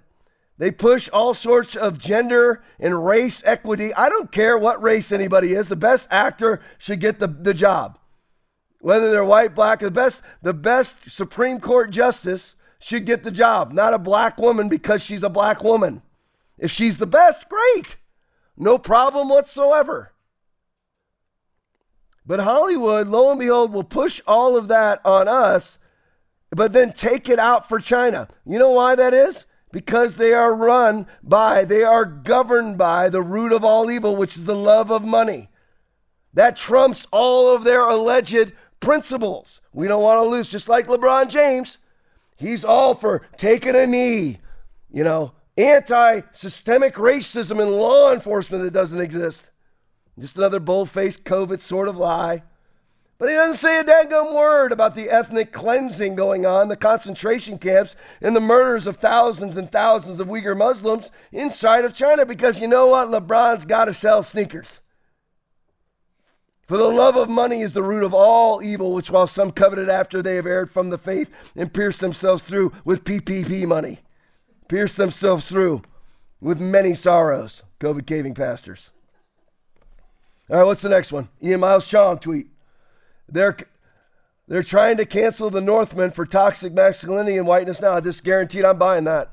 They 0.57 0.71
push 0.71 1.09
all 1.09 1.33
sorts 1.33 1.75
of 1.75 1.97
gender 1.97 2.63
and 2.79 3.05
race 3.05 3.43
equity. 3.45 3.93
I 3.93 4.07
don't 4.09 4.31
care 4.31 4.57
what 4.57 4.81
race 4.81 5.11
anybody 5.11 5.53
is. 5.53 5.69
The 5.69 5.75
best 5.75 6.07
actor 6.11 6.61
should 6.77 6.99
get 6.99 7.19
the, 7.19 7.27
the 7.27 7.53
job. 7.53 7.97
Whether 8.79 9.11
they're 9.11 9.25
white, 9.25 9.55
black, 9.55 9.81
or 9.81 9.87
the 9.87 9.91
best, 9.91 10.21
the 10.41 10.53
best 10.53 11.09
Supreme 11.09 11.59
Court 11.59 11.89
justice 11.89 12.55
should 12.79 13.05
get 13.05 13.23
the 13.23 13.31
job, 13.31 13.71
not 13.71 13.93
a 13.93 13.99
black 13.99 14.37
woman 14.37 14.67
because 14.67 15.01
she's 15.01 15.23
a 15.23 15.29
black 15.29 15.63
woman. 15.63 16.01
If 16.57 16.69
she's 16.69 16.97
the 16.97 17.07
best, 17.07 17.47
great. 17.49 17.95
No 18.57 18.77
problem 18.77 19.29
whatsoever. 19.29 20.11
But 22.25 22.41
Hollywood, 22.41 23.07
lo 23.07 23.31
and 23.31 23.39
behold, 23.39 23.73
will 23.73 23.83
push 23.83 24.21
all 24.27 24.55
of 24.55 24.67
that 24.67 25.01
on 25.05 25.27
us 25.27 25.77
but 26.55 26.73
then 26.73 26.91
take 26.91 27.29
it 27.29 27.39
out 27.39 27.67
for 27.67 27.79
China. 27.79 28.27
You 28.45 28.59
know 28.59 28.71
why 28.71 28.95
that 28.95 29.13
is? 29.13 29.45
Because 29.71 30.15
they 30.15 30.33
are 30.33 30.53
run 30.53 31.07
by, 31.23 31.65
they 31.65 31.83
are 31.83 32.05
governed 32.05 32.77
by 32.77 33.09
the 33.09 33.23
root 33.23 33.51
of 33.51 33.63
all 33.63 33.89
evil, 33.89 34.15
which 34.15 34.37
is 34.37 34.45
the 34.45 34.55
love 34.55 34.91
of 34.91 35.03
money. 35.03 35.49
That 36.33 36.55
trumps 36.55 37.07
all 37.11 37.55
of 37.55 37.63
their 37.63 37.81
alleged 37.81 38.53
principles. 38.79 39.61
We 39.73 39.87
don't 39.87 40.03
want 40.03 40.19
to 40.19 40.29
lose, 40.29 40.47
just 40.47 40.69
like 40.69 40.87
LeBron 40.87 41.29
James. 41.29 41.79
He's 42.35 42.63
all 42.65 42.93
for 42.93 43.25
taking 43.37 43.75
a 43.75 43.87
knee, 43.87 44.39
you 44.91 45.03
know, 45.03 45.33
anti 45.57 46.21
systemic 46.33 46.95
racism 46.95 47.61
in 47.61 47.71
law 47.71 48.11
enforcement 48.11 48.63
that 48.63 48.73
doesn't 48.73 49.01
exist. 49.01 49.49
Just 50.19 50.37
another 50.37 50.59
bold 50.59 50.89
faced 50.89 51.23
COVID 51.23 51.61
sort 51.61 51.87
of 51.87 51.97
lie. 51.97 52.43
But 53.23 53.29
he 53.29 53.37
doesn't 53.37 53.55
say 53.55 53.79
a 53.79 53.85
daggum 53.85 54.35
word 54.35 54.73
about 54.73 54.95
the 54.95 55.09
ethnic 55.09 55.53
cleansing 55.53 56.15
going 56.15 56.45
on, 56.45 56.67
the 56.67 56.75
concentration 56.75 57.57
camps, 57.57 57.95
and 58.19 58.35
the 58.35 58.41
murders 58.41 58.85
of 58.85 58.97
thousands 58.97 59.55
and 59.55 59.71
thousands 59.71 60.19
of 60.19 60.27
Uyghur 60.27 60.57
Muslims 60.57 61.09
inside 61.31 61.85
of 61.85 61.93
China 61.93 62.25
because 62.25 62.59
you 62.59 62.67
know 62.67 62.87
what? 62.87 63.07
LeBron's 63.07 63.63
got 63.63 63.85
to 63.85 63.93
sell 63.93 64.23
sneakers. 64.23 64.81
For 66.67 66.75
the 66.75 66.89
love 66.89 67.15
of 67.15 67.29
money 67.29 67.61
is 67.61 67.71
the 67.71 67.81
root 67.81 68.03
of 68.03 68.13
all 68.13 68.61
evil, 68.61 68.91
which 68.91 69.09
while 69.09 69.25
some 69.25 69.51
coveted 69.51 69.87
after 69.87 70.21
they 70.21 70.35
have 70.35 70.45
erred 70.45 70.69
from 70.69 70.89
the 70.89 70.97
faith 70.97 71.29
and 71.55 71.73
pierced 71.73 72.01
themselves 72.01 72.43
through 72.43 72.73
with 72.83 73.05
PPP 73.05 73.65
money, 73.65 73.99
pierced 74.67 74.97
themselves 74.97 75.47
through 75.47 75.81
with 76.41 76.59
many 76.59 76.93
sorrows. 76.93 77.63
COVID 77.79 78.05
caving 78.05 78.33
pastors. 78.33 78.89
All 80.49 80.57
right, 80.57 80.65
what's 80.65 80.81
the 80.81 80.89
next 80.89 81.13
one? 81.13 81.29
Ian 81.41 81.61
Miles 81.61 81.87
Chong 81.87 82.19
tweet. 82.19 82.47
They're 83.33 83.57
they're 84.47 84.63
trying 84.63 84.97
to 84.97 85.05
cancel 85.05 85.49
the 85.49 85.61
Northman 85.61 86.11
for 86.11 86.25
toxic 86.25 86.73
masculinity 86.73 87.37
and 87.37 87.47
whiteness 87.47 87.81
now. 87.81 87.93
I 87.93 88.01
just 88.01 88.23
guaranteed 88.23 88.63
I'm 88.63 88.77
buying 88.77 89.05
that. 89.05 89.31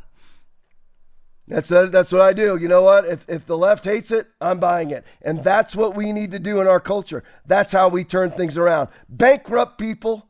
That's 1.46 1.70
a, 1.72 1.88
that's 1.88 2.12
what 2.12 2.20
I 2.20 2.32
do. 2.32 2.56
You 2.56 2.68
know 2.68 2.82
what? 2.82 3.04
If 3.04 3.28
if 3.28 3.44
the 3.44 3.58
left 3.58 3.84
hates 3.84 4.10
it, 4.10 4.28
I'm 4.40 4.58
buying 4.58 4.90
it. 4.90 5.04
And 5.20 5.44
that's 5.44 5.76
what 5.76 5.94
we 5.94 6.12
need 6.12 6.30
to 6.30 6.38
do 6.38 6.60
in 6.60 6.66
our 6.66 6.80
culture. 6.80 7.22
That's 7.44 7.72
how 7.72 7.88
we 7.88 8.04
turn 8.04 8.30
things 8.30 8.56
around. 8.56 8.88
Bankrupt 9.08 9.76
people 9.76 10.28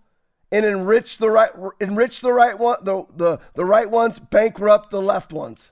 and 0.51 0.65
enrich 0.65 1.19
the 1.19 1.31
right 1.31 1.51
enrich 1.79 2.23
the 2.23 2.33
right 2.33 2.59
one 2.59 2.79
the, 2.83 3.05
the, 3.15 3.39
the 3.55 3.65
right 3.65 3.89
ones, 3.89 4.19
bankrupt 4.19 4.91
the 4.91 5.03
left 5.03 5.33
ones. 5.33 5.71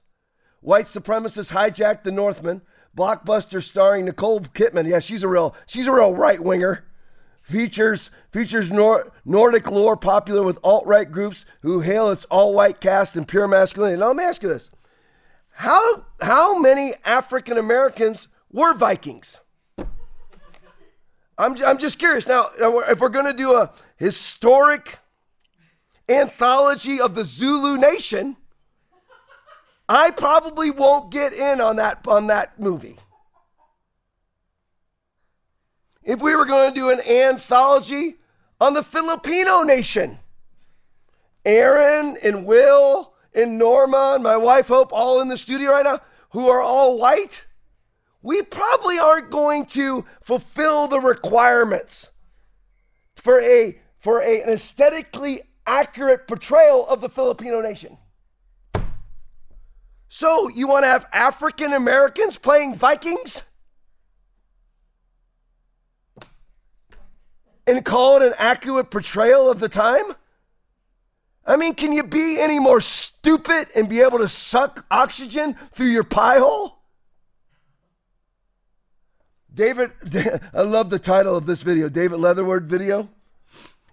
White 0.61 0.87
supremacists 0.87 1.53
hijacked 1.53 2.05
the 2.05 2.13
Northman. 2.13 2.63
Blockbuster 2.97 3.63
starring 3.63 4.05
Nicole 4.05 4.41
Kidman. 4.41 4.89
Yeah, 4.89 5.01
she's 5.01 5.23
a 5.23 5.29
real 5.29 5.57
she's 5.67 5.87
a 5.87 5.93
real 5.93 6.15
right 6.15 6.41
winger. 6.41 6.85
Features 7.49 8.11
features 8.31 8.71
Nor- 8.71 9.11
Nordic 9.25 9.71
lore 9.71 9.97
popular 9.97 10.43
with 10.43 10.59
alt 10.63 10.85
right 10.85 11.11
groups 11.11 11.47
who 11.63 11.81
hail 11.81 12.11
its 12.11 12.27
all 12.27 12.53
white 12.53 12.79
cast 12.79 13.17
and 13.17 13.27
pure 13.27 13.49
masculinity. 13.49 13.99
Now 13.99 14.09
let 14.09 14.17
me 14.17 14.25
ask 14.25 14.43
you 14.43 14.51
this: 14.51 14.71
How 15.53 16.05
how 16.21 16.59
many 16.59 16.93
African 17.07 17.57
Americans 17.57 18.29
were 18.53 18.75
Vikings? 18.75 19.41
I'm 21.39 21.57
I'm 21.65 21.79
just 21.79 21.99
curious. 21.99 22.27
Now, 22.27 22.51
if 22.59 23.01
we're 23.01 23.09
going 23.09 23.25
to 23.25 23.33
do 23.33 23.55
a 23.55 23.73
historic 23.97 24.99
anthology 26.07 27.01
of 27.01 27.15
the 27.15 27.25
Zulu 27.25 27.79
Nation, 27.79 28.37
I 29.89 30.11
probably 30.11 30.71
won't 30.71 31.11
get 31.11 31.33
in 31.33 31.63
on 31.63 31.77
that 31.77 32.07
on 32.07 32.27
that 32.27 32.61
movie. 32.61 32.99
If 36.09 36.23
we 36.23 36.35
were 36.35 36.47
going 36.47 36.73
to 36.73 36.75
do 36.75 36.89
an 36.89 37.03
anthology 37.03 38.17
on 38.59 38.73
the 38.73 38.83
Filipino 38.83 39.63
nation. 39.63 40.19
Aaron 41.45 42.17
and 42.23 42.47
Will 42.47 43.13
and 43.35 43.59
Norma 43.59 44.13
and 44.15 44.23
my 44.23 44.39
wife 44.39 44.69
Hope, 44.69 44.91
all 44.91 45.21
in 45.21 45.29
the 45.29 45.37
studio 45.37 45.71
right 45.71 45.85
now, 45.85 46.01
who 46.31 46.49
are 46.49 46.63
all 46.63 46.99
white, 46.99 47.45
we 48.23 48.41
probably 48.41 48.99
aren't 48.99 49.31
going 49.31 49.67
to 49.67 50.07
fulfill 50.23 50.89
the 50.89 50.99
requirements 50.99 52.09
for 53.15 53.39
a 53.41 53.79
for 53.99 54.23
a, 54.23 54.43
an 54.43 54.49
aesthetically 54.49 55.43
accurate 55.67 56.27
portrayal 56.27 56.87
of 56.87 57.03
the 57.03 57.11
Filipino 57.11 57.61
nation. 57.61 57.99
So 60.09 60.49
you 60.49 60.69
want 60.69 60.85
to 60.85 60.89
have 60.89 61.07
African 61.13 61.75
Americans 61.75 62.39
playing 62.39 62.77
Vikings? 62.77 63.43
And 67.69 67.85
call 67.85 68.17
it 68.17 68.27
an 68.27 68.35
accurate 68.39 68.91
portrayal 68.91 69.51
of 69.51 69.61
the 69.61 69.69
time? 69.69 70.15
I 71.47 71.57
mean, 71.57 71.75
can 71.75 71.93
you 71.93 72.03
be 72.03 72.41
any 72.41 72.59
more 72.59 72.81
stupid 72.81 73.69
and 73.75 73.89
be 73.89 74.01
able 74.01 74.19
to 74.19 74.29
suck 74.29 74.85
oxygen 74.91 75.57
through 75.73 75.89
your 75.89 76.05
pie 76.05 76.39
hole? 76.39 76.79
David, 79.53 79.93
I 80.55 80.63
love 80.63 80.91
the 80.91 80.99
title 80.99 81.37
of 81.37 81.47
this 81.47 81.63
video, 81.63 81.89
David 81.89 82.21
Leatherwood 82.21 82.65
video. 82.65 83.09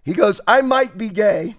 He 0.04 0.14
goes, 0.14 0.40
I 0.48 0.62
might 0.62 0.98
be 0.98 1.10
gay, 1.10 1.56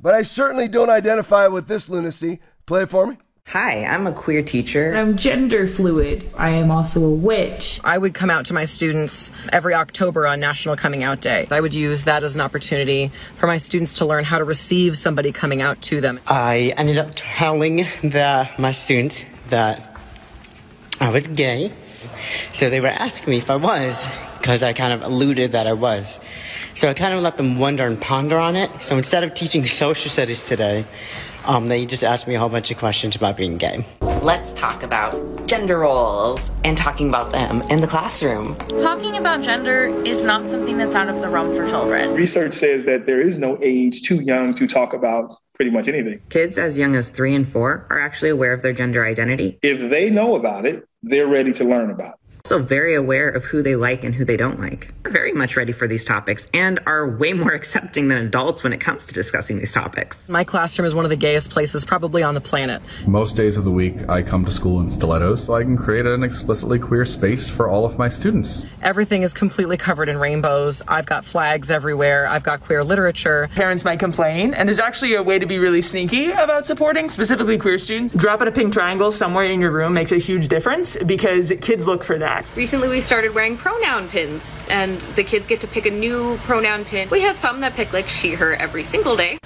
but 0.00 0.14
I 0.14 0.22
certainly 0.22 0.68
don't 0.68 0.90
identify 0.90 1.46
with 1.46 1.68
this 1.68 1.88
lunacy. 1.88 2.40
Play 2.66 2.82
it 2.82 2.90
for 2.90 3.06
me. 3.06 3.18
Hi, 3.48 3.84
I'm 3.84 4.06
a 4.06 4.12
queer 4.12 4.42
teacher. 4.42 4.94
I'm 4.96 5.16
gender 5.16 5.66
fluid. 5.66 6.28
I 6.36 6.50
am 6.50 6.72
also 6.72 7.04
a 7.04 7.10
witch. 7.14 7.78
I 7.84 7.96
would 7.98 8.12
come 8.12 8.28
out 8.28 8.46
to 8.46 8.54
my 8.54 8.64
students 8.64 9.30
every 9.52 9.74
October 9.74 10.26
on 10.26 10.40
National 10.40 10.74
Coming 10.76 11.04
Out 11.04 11.20
Day. 11.20 11.46
I 11.50 11.60
would 11.60 11.74
use 11.74 12.04
that 12.04 12.24
as 12.24 12.34
an 12.34 12.40
opportunity 12.40 13.12
for 13.36 13.46
my 13.46 13.58
students 13.58 13.94
to 13.94 14.06
learn 14.06 14.24
how 14.24 14.38
to 14.38 14.44
receive 14.44 14.98
somebody 14.98 15.30
coming 15.30 15.62
out 15.62 15.80
to 15.82 16.00
them. 16.00 16.18
I 16.26 16.72
ended 16.76 16.98
up 16.98 17.12
telling 17.14 17.86
the, 18.02 18.48
my 18.58 18.72
students 18.72 19.24
that 19.50 19.98
I 20.98 21.10
was 21.10 21.26
gay. 21.28 21.72
So 22.52 22.70
they 22.70 22.80
were 22.80 22.88
asking 22.88 23.30
me 23.30 23.38
if 23.38 23.50
I 23.50 23.56
was, 23.56 24.08
because 24.38 24.62
I 24.62 24.72
kind 24.72 24.92
of 24.92 25.02
alluded 25.02 25.52
that 25.52 25.66
I 25.66 25.74
was. 25.74 26.18
So 26.74 26.88
I 26.88 26.94
kind 26.94 27.14
of 27.14 27.22
let 27.22 27.36
them 27.36 27.58
wonder 27.58 27.86
and 27.86 28.00
ponder 28.00 28.38
on 28.38 28.56
it. 28.56 28.82
So 28.82 28.96
instead 28.96 29.22
of 29.22 29.34
teaching 29.34 29.64
social 29.66 30.10
studies 30.10 30.46
today, 30.46 30.86
um, 31.46 31.66
they 31.66 31.86
just 31.86 32.04
asked 32.04 32.26
me 32.26 32.34
a 32.34 32.38
whole 32.38 32.48
bunch 32.48 32.70
of 32.70 32.78
questions 32.78 33.16
about 33.16 33.36
being 33.36 33.58
gay. 33.58 33.84
Let's 34.22 34.54
talk 34.54 34.82
about 34.82 35.46
gender 35.46 35.78
roles 35.80 36.50
and 36.64 36.76
talking 36.76 37.08
about 37.08 37.32
them 37.32 37.62
in 37.70 37.80
the 37.80 37.86
classroom. 37.86 38.54
Talking 38.80 39.16
about 39.16 39.42
gender 39.42 39.86
is 40.06 40.24
not 40.24 40.48
something 40.48 40.78
that's 40.78 40.94
out 40.94 41.08
of 41.08 41.20
the 41.20 41.28
realm 41.28 41.54
for 41.54 41.68
children. 41.68 42.14
Research 42.14 42.54
says 42.54 42.84
that 42.84 43.06
there 43.06 43.20
is 43.20 43.38
no 43.38 43.58
age 43.60 44.02
too 44.02 44.22
young 44.22 44.54
to 44.54 44.66
talk 44.66 44.94
about 44.94 45.36
pretty 45.54 45.70
much 45.70 45.88
anything. 45.88 46.20
Kids 46.30 46.58
as 46.58 46.78
young 46.78 46.96
as 46.96 47.10
three 47.10 47.34
and 47.34 47.46
four 47.46 47.86
are 47.90 48.00
actually 48.00 48.30
aware 48.30 48.52
of 48.52 48.62
their 48.62 48.72
gender 48.72 49.04
identity. 49.04 49.58
If 49.62 49.90
they 49.90 50.10
know 50.10 50.34
about 50.34 50.66
it, 50.66 50.88
they're 51.02 51.28
ready 51.28 51.52
to 51.52 51.64
learn 51.64 51.90
about 51.90 52.14
it 52.14 52.23
also 52.46 52.62
very 52.62 52.94
aware 52.94 53.30
of 53.30 53.42
who 53.42 53.62
they 53.62 53.74
like 53.74 54.04
and 54.04 54.14
who 54.14 54.22
they 54.22 54.36
don't 54.36 54.60
like. 54.60 54.92
They're 55.02 55.10
very 55.10 55.32
much 55.32 55.56
ready 55.56 55.72
for 55.72 55.88
these 55.88 56.04
topics 56.04 56.46
and 56.52 56.78
are 56.84 57.08
way 57.08 57.32
more 57.32 57.52
accepting 57.54 58.08
than 58.08 58.18
adults 58.18 58.62
when 58.62 58.74
it 58.74 58.82
comes 58.82 59.06
to 59.06 59.14
discussing 59.14 59.58
these 59.58 59.72
topics. 59.72 60.28
My 60.28 60.44
classroom 60.44 60.84
is 60.84 60.94
one 60.94 61.06
of 61.06 61.08
the 61.08 61.16
gayest 61.16 61.50
places 61.50 61.86
probably 61.86 62.22
on 62.22 62.34
the 62.34 62.42
planet. 62.42 62.82
Most 63.06 63.34
days 63.34 63.56
of 63.56 63.64
the 63.64 63.70
week, 63.70 64.10
I 64.10 64.20
come 64.20 64.44
to 64.44 64.50
school 64.50 64.80
in 64.80 64.90
stilettos 64.90 65.44
so 65.44 65.54
I 65.54 65.62
can 65.62 65.78
create 65.78 66.04
an 66.04 66.22
explicitly 66.22 66.78
queer 66.78 67.06
space 67.06 67.48
for 67.48 67.66
all 67.66 67.86
of 67.86 67.96
my 67.96 68.10
students. 68.10 68.66
Everything 68.82 69.22
is 69.22 69.32
completely 69.32 69.78
covered 69.78 70.10
in 70.10 70.18
rainbows. 70.18 70.82
I've 70.86 71.06
got 71.06 71.24
flags 71.24 71.70
everywhere. 71.70 72.28
I've 72.28 72.42
got 72.42 72.60
queer 72.60 72.84
literature. 72.84 73.48
Parents 73.54 73.86
might 73.86 74.00
complain, 74.00 74.52
and 74.52 74.68
there's 74.68 74.78
actually 74.78 75.14
a 75.14 75.22
way 75.22 75.38
to 75.38 75.46
be 75.46 75.58
really 75.58 75.80
sneaky 75.80 76.30
about 76.30 76.66
supporting 76.66 77.08
specifically 77.08 77.56
queer 77.56 77.78
students. 77.78 78.12
Dropping 78.12 78.48
a 78.48 78.52
pink 78.52 78.74
triangle 78.74 79.10
somewhere 79.10 79.46
in 79.46 79.62
your 79.62 79.70
room 79.70 79.94
makes 79.94 80.12
a 80.12 80.18
huge 80.18 80.48
difference 80.48 80.98
because 81.04 81.50
kids 81.62 81.86
look 81.86 82.04
for 82.04 82.18
that 82.18 82.33
that. 82.34 82.50
Recently, 82.56 82.88
we 82.88 83.00
started 83.00 83.34
wearing 83.34 83.56
pronoun 83.56 84.08
pins, 84.08 84.52
and 84.68 85.00
the 85.16 85.24
kids 85.24 85.46
get 85.46 85.60
to 85.60 85.66
pick 85.66 85.86
a 85.86 85.90
new 85.90 86.36
pronoun 86.38 86.84
pin. 86.84 87.08
We 87.10 87.20
have 87.20 87.38
some 87.38 87.60
that 87.60 87.74
pick 87.74 87.92
like 87.92 88.08
she, 88.08 88.34
her 88.34 88.54
every 88.54 88.84
single 88.84 89.16
day, 89.16 89.38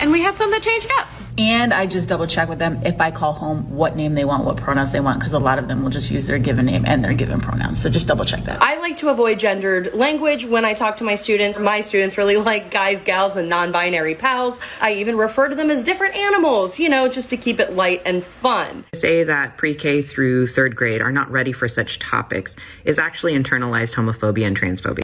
and 0.00 0.10
we 0.10 0.22
have 0.22 0.36
some 0.36 0.50
that 0.52 0.62
change 0.62 0.84
it 0.84 0.90
up. 0.98 1.08
And 1.38 1.74
I 1.74 1.86
just 1.86 2.08
double 2.08 2.26
check 2.26 2.48
with 2.48 2.58
them 2.58 2.80
if 2.84 2.98
I 2.98 3.10
call 3.10 3.34
home 3.34 3.76
what 3.76 3.94
name 3.94 4.14
they 4.14 4.24
want, 4.24 4.44
what 4.44 4.56
pronouns 4.56 4.92
they 4.92 5.00
want, 5.00 5.20
because 5.20 5.34
a 5.34 5.38
lot 5.38 5.58
of 5.58 5.68
them 5.68 5.82
will 5.82 5.90
just 5.90 6.10
use 6.10 6.26
their 6.26 6.38
given 6.38 6.64
name 6.64 6.86
and 6.86 7.04
their 7.04 7.12
given 7.12 7.40
pronouns. 7.40 7.80
So 7.80 7.90
just 7.90 8.08
double 8.08 8.24
check 8.24 8.44
that. 8.44 8.62
I 8.62 8.78
like 8.78 8.96
to 8.98 9.10
avoid 9.10 9.38
gendered 9.38 9.92
language 9.92 10.46
when 10.46 10.64
I 10.64 10.72
talk 10.72 10.96
to 10.98 11.04
my 11.04 11.14
students. 11.14 11.60
My 11.60 11.82
students 11.82 12.16
really 12.16 12.36
like 12.50 12.70
guys, 12.70 13.04
gals, 13.04 13.36
and 13.36 13.50
non 13.50 13.70
binary 13.70 14.14
pals. 14.14 14.60
I 14.80 14.94
even 14.94 15.16
refer 15.18 15.48
to 15.48 15.54
them 15.54 15.70
as 15.70 15.84
different 15.84 16.14
animals, 16.14 16.78
you 16.78 16.88
know, 16.88 17.08
just 17.08 17.28
to 17.30 17.36
keep 17.36 17.60
it 17.60 17.74
light 17.74 18.00
and 18.06 18.24
fun. 18.24 18.84
To 18.92 18.98
say 18.98 19.22
that 19.24 19.58
pre 19.58 19.74
K 19.74 20.00
through 20.00 20.46
third 20.46 20.74
grade 20.74 21.02
are 21.02 21.12
not 21.12 21.30
ready 21.30 21.52
for 21.52 21.68
such 21.68 21.98
topics 21.98 22.56
is 22.84 22.98
actually 22.98 23.34
internalized 23.34 23.92
homophobia 23.94 24.46
and 24.46 24.58
transphobia. 24.58 25.02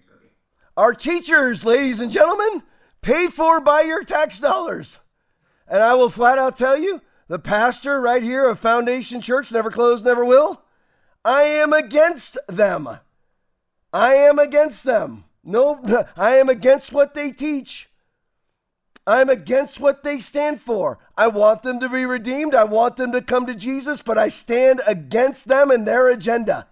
Our 0.78 0.94
teachers, 0.94 1.66
ladies 1.66 2.00
and 2.00 2.10
gentlemen, 2.10 2.62
paid 3.02 3.34
for 3.34 3.60
by 3.60 3.82
your 3.82 4.02
tax 4.02 4.40
dollars. 4.40 4.98
And 5.72 5.82
I 5.82 5.94
will 5.94 6.10
flat 6.10 6.36
out 6.36 6.58
tell 6.58 6.78
you, 6.78 7.00
the 7.28 7.38
pastor 7.38 7.98
right 7.98 8.22
here 8.22 8.46
of 8.46 8.58
Foundation 8.58 9.22
Church, 9.22 9.50
never 9.50 9.70
closed, 9.70 10.04
never 10.04 10.22
will, 10.22 10.60
I 11.24 11.44
am 11.44 11.72
against 11.72 12.36
them. 12.46 12.98
I 13.90 14.12
am 14.16 14.38
against 14.38 14.84
them. 14.84 15.24
No, 15.42 15.80
I 16.16 16.32
am 16.34 16.50
against 16.50 16.92
what 16.92 17.14
they 17.14 17.32
teach. 17.32 17.88
I'm 19.06 19.30
against 19.30 19.80
what 19.80 20.02
they 20.02 20.18
stand 20.18 20.60
for. 20.60 20.98
I 21.16 21.28
want 21.28 21.62
them 21.62 21.80
to 21.80 21.88
be 21.88 22.04
redeemed. 22.04 22.54
I 22.54 22.64
want 22.64 22.98
them 22.98 23.10
to 23.12 23.22
come 23.22 23.46
to 23.46 23.54
Jesus, 23.54 24.02
but 24.02 24.18
I 24.18 24.28
stand 24.28 24.82
against 24.86 25.48
them 25.48 25.70
and 25.70 25.88
their 25.88 26.10
agenda. 26.10 26.68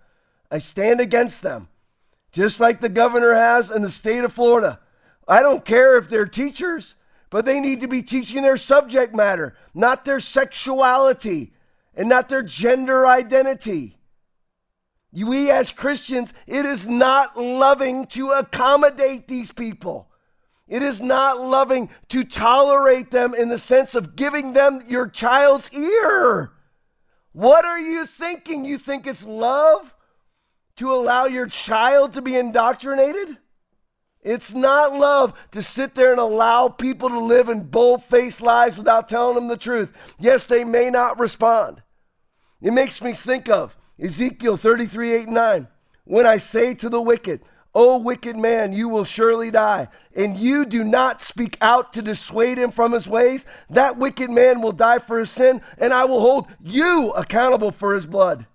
I 0.50 0.58
stand 0.58 1.00
against 1.00 1.40
them. 1.40 1.68
Just 2.32 2.60
like 2.60 2.82
the 2.82 2.90
governor 2.90 3.34
has 3.34 3.70
in 3.70 3.80
the 3.80 3.90
state 3.90 4.24
of 4.24 4.34
Florida 4.34 4.78
I 5.26 5.40
don't 5.40 5.64
care 5.64 5.96
if 5.96 6.10
they're 6.10 6.26
teachers, 6.26 6.96
but 7.30 7.44
they 7.44 7.60
need 7.60 7.80
to 7.80 7.88
be 7.88 8.02
teaching 8.02 8.42
their 8.42 8.56
subject 8.56 9.14
matter, 9.14 9.56
not 9.72 10.04
their 10.04 10.20
sexuality 10.20 11.52
and 11.94 12.08
not 12.08 12.28
their 12.28 12.42
gender 12.42 13.06
identity. 13.06 13.96
We 15.12 15.50
as 15.50 15.70
Christians, 15.70 16.32
it 16.46 16.66
is 16.66 16.86
not 16.86 17.36
loving 17.36 18.06
to 18.08 18.30
accommodate 18.30 19.26
these 19.26 19.52
people. 19.52 20.08
It 20.68 20.82
is 20.82 21.00
not 21.00 21.40
loving 21.40 21.90
to 22.10 22.22
tolerate 22.22 23.10
them 23.10 23.34
in 23.34 23.48
the 23.48 23.58
sense 23.58 23.96
of 23.96 24.14
giving 24.14 24.52
them 24.52 24.80
your 24.86 25.08
child's 25.08 25.72
ear. 25.72 26.52
What 27.32 27.64
are 27.64 27.80
you 27.80 28.06
thinking? 28.06 28.64
You 28.64 28.78
think 28.78 29.06
it's 29.06 29.26
love 29.26 29.92
to 30.76 30.92
allow 30.92 31.26
your 31.26 31.46
child 31.46 32.12
to 32.12 32.22
be 32.22 32.36
indoctrinated? 32.36 33.36
It's 34.22 34.52
not 34.52 34.92
love 34.92 35.32
to 35.52 35.62
sit 35.62 35.94
there 35.94 36.10
and 36.10 36.20
allow 36.20 36.68
people 36.68 37.08
to 37.08 37.18
live 37.18 37.48
in 37.48 37.62
bold 37.62 38.04
faced 38.04 38.42
lies 38.42 38.76
without 38.76 39.08
telling 39.08 39.34
them 39.34 39.48
the 39.48 39.56
truth. 39.56 39.92
Yes, 40.18 40.46
they 40.46 40.62
may 40.62 40.90
not 40.90 41.18
respond. 41.18 41.82
It 42.60 42.72
makes 42.72 43.00
me 43.00 43.14
think 43.14 43.48
of 43.48 43.76
Ezekiel 43.98 44.58
33 44.58 45.12
8 45.12 45.26
and 45.26 45.34
9. 45.34 45.68
When 46.04 46.26
I 46.26 46.36
say 46.36 46.74
to 46.74 46.88
the 46.88 47.00
wicked, 47.00 47.40
O 47.74 47.98
wicked 47.98 48.36
man, 48.36 48.72
you 48.72 48.88
will 48.88 49.04
surely 49.04 49.50
die, 49.50 49.88
and 50.14 50.36
you 50.36 50.66
do 50.66 50.82
not 50.82 51.22
speak 51.22 51.56
out 51.60 51.92
to 51.92 52.02
dissuade 52.02 52.58
him 52.58 52.72
from 52.72 52.92
his 52.92 53.08
ways, 53.08 53.46
that 53.70 53.96
wicked 53.96 54.28
man 54.28 54.60
will 54.60 54.72
die 54.72 54.98
for 54.98 55.20
his 55.20 55.30
sin, 55.30 55.62
and 55.78 55.92
I 55.94 56.04
will 56.04 56.20
hold 56.20 56.48
you 56.60 57.12
accountable 57.12 57.70
for 57.70 57.94
his 57.94 58.06
blood. 58.06 58.46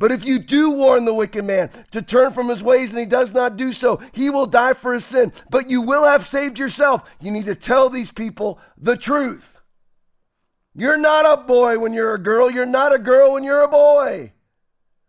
But 0.00 0.12
if 0.12 0.24
you 0.24 0.38
do 0.38 0.70
warn 0.70 1.04
the 1.04 1.12
wicked 1.12 1.44
man 1.44 1.70
to 1.90 2.00
turn 2.00 2.32
from 2.32 2.48
his 2.48 2.62
ways 2.62 2.90
and 2.90 2.98
he 2.98 3.04
does 3.04 3.34
not 3.34 3.58
do 3.58 3.70
so, 3.70 4.00
he 4.12 4.30
will 4.30 4.46
die 4.46 4.72
for 4.72 4.94
his 4.94 5.04
sin. 5.04 5.30
But 5.50 5.68
you 5.68 5.82
will 5.82 6.04
have 6.04 6.26
saved 6.26 6.58
yourself. 6.58 7.02
You 7.20 7.30
need 7.30 7.44
to 7.44 7.54
tell 7.54 7.90
these 7.90 8.10
people 8.10 8.58
the 8.78 8.96
truth. 8.96 9.58
You're 10.74 10.96
not 10.96 11.26
a 11.26 11.42
boy 11.42 11.78
when 11.78 11.92
you're 11.92 12.14
a 12.14 12.18
girl. 12.18 12.50
You're 12.50 12.64
not 12.64 12.94
a 12.94 12.98
girl 12.98 13.34
when 13.34 13.44
you're 13.44 13.62
a 13.62 13.68
boy. 13.68 14.32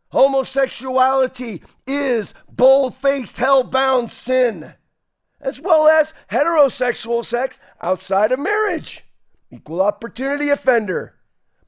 Homosexuality 0.09 1.63
is 1.87 2.33
bold 2.51 2.93
faced, 2.93 3.37
hell 3.37 3.63
bound 3.63 4.11
sin, 4.11 4.73
as 5.39 5.57
well 5.61 5.87
as 5.87 6.13
heterosexual 6.29 7.23
sex 7.23 7.61
outside 7.81 8.33
of 8.33 8.39
marriage. 8.39 9.05
Equal 9.49 9.81
opportunity 9.81 10.49
offender. 10.49 11.15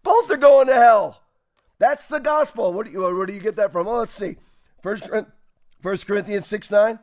Both 0.03 0.29
are 0.29 0.35
going 0.35 0.67
to 0.67 0.73
hell. 0.73 1.22
That's 1.83 2.07
the 2.07 2.19
gospel. 2.19 2.71
What 2.71 2.85
do 2.85 2.93
you, 2.93 3.01
where 3.01 3.25
do 3.25 3.33
you 3.33 3.41
get 3.41 3.57
that 3.57 3.73
from? 3.73 3.87
Well, 3.87 3.97
let's 3.97 4.13
see. 4.13 4.37
First, 4.81 5.09
First 5.81 6.07
Corinthians 6.07 6.47
6 6.47 6.71
9, 6.71 6.97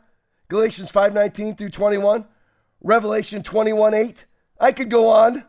Galatians 0.48 0.90
5 0.90 1.12
19 1.12 1.54
through 1.54 1.68
21, 1.68 2.24
Revelation 2.80 3.42
21 3.42 3.92
8. 3.92 4.24
I 4.58 4.72
could 4.72 4.88
go 4.88 5.10
on. 5.10 5.44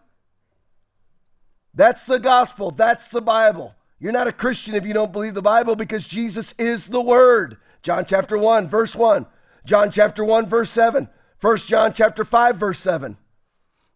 That's 1.73 2.03
the 2.03 2.19
gospel. 2.19 2.71
That's 2.71 3.07
the 3.07 3.21
Bible. 3.21 3.73
You're 3.99 4.11
not 4.11 4.27
a 4.27 4.33
Christian 4.33 4.75
if 4.75 4.85
you 4.85 4.91
don't 4.91 5.13
believe 5.13 5.33
the 5.33 5.41
Bible 5.41 5.77
because 5.77 6.03
Jesus 6.05 6.53
is 6.57 6.87
the 6.87 7.01
Word. 7.01 7.55
John 7.83 8.03
chapter 8.03 8.37
1, 8.37 8.67
verse 8.67 8.97
1. 8.97 9.25
John 9.63 9.91
chapter 9.91 10.25
1, 10.25 10.47
verse 10.47 10.71
7. 10.71 11.07
1 11.39 11.57
John 11.59 11.93
chapter 11.93 12.25
5, 12.25 12.57
verse 12.57 12.79
7. 12.79 13.15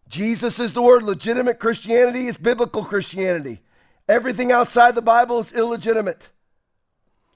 Jesus 0.08 0.58
is 0.58 0.72
the 0.72 0.80
Word. 0.80 1.02
Legitimate 1.02 1.58
Christianity 1.58 2.26
is 2.26 2.38
biblical 2.38 2.86
Christianity. 2.86 3.60
Everything 4.08 4.52
outside 4.52 4.94
the 4.94 5.02
Bible 5.02 5.40
is 5.40 5.52
illegitimate. 5.52 6.28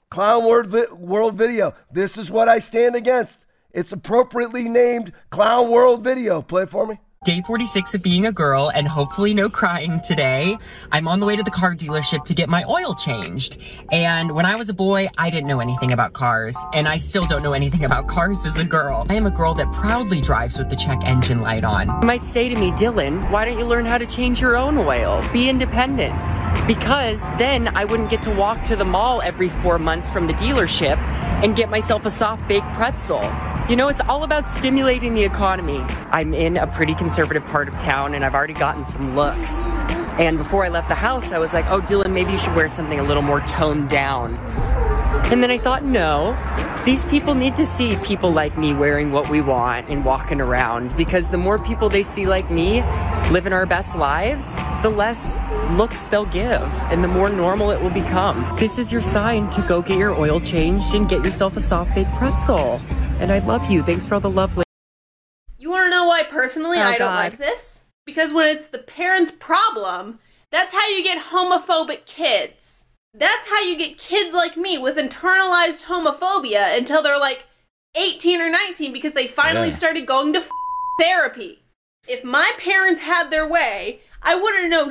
Clown 0.09 0.45
World 0.45 0.73
World 0.97 1.37
Video. 1.37 1.73
This 1.91 2.17
is 2.17 2.31
what 2.31 2.47
I 2.47 2.59
stand 2.59 2.95
against. 2.95 3.45
It's 3.73 3.91
appropriately 3.91 4.69
named 4.69 5.11
Clown 5.31 5.69
World 5.69 6.01
Video. 6.01 6.41
Play 6.41 6.63
it 6.63 6.69
for 6.69 6.87
me. 6.87 6.99
Day 7.23 7.41
46 7.41 7.93
of 7.93 8.01
being 8.01 8.25
a 8.25 8.31
girl 8.31 8.71
and 8.73 8.87
hopefully 8.87 9.33
no 9.33 9.49
crying 9.49 9.99
today. 10.01 10.57
I'm 10.91 11.07
on 11.07 11.19
the 11.19 11.25
way 11.25 11.35
to 11.35 11.43
the 11.43 11.51
car 11.51 11.75
dealership 11.75 12.23
to 12.25 12.33
get 12.33 12.49
my 12.49 12.63
oil 12.63 12.95
changed. 12.95 13.57
And 13.91 14.31
when 14.31 14.45
I 14.45 14.55
was 14.55 14.69
a 14.69 14.73
boy, 14.73 15.09
I 15.17 15.29
didn't 15.29 15.47
know 15.47 15.59
anything 15.59 15.91
about 15.91 16.13
cars. 16.13 16.57
And 16.73 16.87
I 16.87 16.97
still 16.97 17.25
don't 17.25 17.43
know 17.43 17.53
anything 17.53 17.83
about 17.83 18.07
cars 18.07 18.45
as 18.45 18.59
a 18.59 18.65
girl. 18.65 19.05
I 19.09 19.15
am 19.15 19.27
a 19.27 19.31
girl 19.31 19.53
that 19.55 19.71
proudly 19.73 20.21
drives 20.21 20.57
with 20.57 20.69
the 20.69 20.75
check 20.75 21.03
engine 21.03 21.41
light 21.41 21.63
on. 21.63 21.89
You 22.01 22.07
might 22.07 22.23
say 22.23 22.49
to 22.49 22.55
me, 22.55 22.71
Dylan, 22.71 23.29
why 23.29 23.45
don't 23.45 23.59
you 23.59 23.65
learn 23.65 23.85
how 23.85 23.99
to 23.99 24.07
change 24.07 24.41
your 24.41 24.55
own 24.57 24.77
oil? 24.77 25.21
Be 25.31 25.47
independent. 25.47 26.15
Because 26.67 27.19
then 27.37 27.69
I 27.75 27.85
wouldn't 27.85 28.09
get 28.09 28.21
to 28.23 28.31
walk 28.31 28.63
to 28.65 28.75
the 28.75 28.85
mall 28.85 29.21
every 29.21 29.49
four 29.49 29.79
months 29.79 30.09
from 30.09 30.27
the 30.27 30.33
dealership 30.33 30.97
and 31.43 31.55
get 31.55 31.69
myself 31.69 32.05
a 32.05 32.11
soft 32.11 32.47
baked 32.47 32.71
pretzel. 32.73 33.21
You 33.69 33.75
know, 33.75 33.87
it's 33.87 34.01
all 34.01 34.23
about 34.23 34.49
stimulating 34.49 35.13
the 35.13 35.23
economy. 35.23 35.79
I'm 36.11 36.33
in 36.33 36.57
a 36.57 36.67
pretty 36.67 36.93
conservative 36.93 37.45
part 37.45 37.67
of 37.67 37.77
town 37.77 38.13
and 38.13 38.25
I've 38.25 38.35
already 38.35 38.53
gotten 38.53 38.85
some 38.85 39.15
looks. 39.15 39.65
And 40.19 40.37
before 40.37 40.65
I 40.65 40.69
left 40.69 40.89
the 40.89 40.95
house, 40.95 41.31
I 41.31 41.39
was 41.39 41.53
like, 41.53 41.65
oh, 41.67 41.81
Dylan, 41.81 42.11
maybe 42.11 42.31
you 42.31 42.37
should 42.37 42.55
wear 42.55 42.67
something 42.67 42.99
a 42.99 43.03
little 43.03 43.23
more 43.23 43.39
toned 43.41 43.89
down. 43.89 44.35
And 45.31 45.41
then 45.41 45.51
I 45.51 45.57
thought, 45.57 45.83
no, 45.83 46.37
these 46.85 47.05
people 47.05 47.35
need 47.35 47.55
to 47.57 47.65
see 47.65 47.95
people 47.97 48.31
like 48.31 48.57
me 48.57 48.73
wearing 48.73 49.11
what 49.11 49.29
we 49.29 49.39
want 49.39 49.87
and 49.89 50.03
walking 50.03 50.41
around 50.41 50.95
because 50.97 51.27
the 51.29 51.37
more 51.37 51.59
people 51.59 51.89
they 51.89 52.01
see 52.01 52.25
like 52.25 52.49
me 52.49 52.81
living 53.29 53.53
our 53.53 53.67
best 53.67 53.95
lives, 53.95 54.55
the 54.81 54.89
less 54.89 55.39
looks 55.77 56.05
they'll 56.05 56.25
give 56.25 56.63
and 56.89 57.03
the 57.03 57.07
more 57.07 57.29
normal 57.29 57.69
it 57.69 57.79
will 57.79 57.91
become. 57.91 58.55
This 58.57 58.79
is 58.79 58.91
your 58.91 59.01
sign 59.01 59.49
to 59.51 59.61
go 59.67 59.83
get 59.83 59.99
your 59.99 60.11
oil 60.11 60.39
changed 60.39 60.95
and 60.95 61.07
get 61.07 61.23
yourself 61.23 61.55
a 61.55 61.59
soft 61.59 61.93
baked 61.93 62.13
pretzel. 62.15 62.81
And 63.19 63.31
I 63.31 63.39
love 63.39 63.69
you. 63.69 63.83
Thanks 63.83 64.07
for 64.07 64.15
all 64.15 64.19
the 64.19 64.29
lovely. 64.31 64.63
You 65.59 65.69
want 65.69 65.85
to 65.85 65.91
know 65.91 66.07
why 66.07 66.23
personally 66.23 66.79
Oh, 66.79 66.83
I 66.83 66.97
don't 66.97 67.13
like 67.13 67.37
this? 67.37 67.85
Because 68.07 68.33
when 68.33 68.49
it's 68.49 68.69
the 68.69 68.79
parents' 68.79 69.31
problem, 69.31 70.17
that's 70.49 70.73
how 70.73 70.89
you 70.89 71.03
get 71.03 71.23
homophobic 71.23 72.05
kids. 72.07 72.87
That's 73.13 73.47
how 73.49 73.61
you 73.61 73.77
get 73.77 73.97
kids 73.97 74.33
like 74.33 74.55
me 74.55 74.77
with 74.77 74.97
internalized 74.97 75.83
homophobia 75.85 76.77
until 76.77 77.01
they're 77.03 77.19
like 77.19 77.43
18 77.95 78.41
or 78.41 78.49
19 78.49 78.93
because 78.93 79.13
they 79.13 79.27
finally 79.27 79.67
Yeah. 79.67 79.73
started 79.73 80.05
going 80.07 80.33
to 80.33 80.39
f- 80.39 80.49
therapy. 80.99 81.61
If 82.07 82.23
my 82.23 82.49
parents 82.57 83.01
had 83.01 83.29
their 83.29 83.47
way, 83.47 83.99
I 84.21 84.35
wouldn't 84.35 84.69
know 84.69 84.89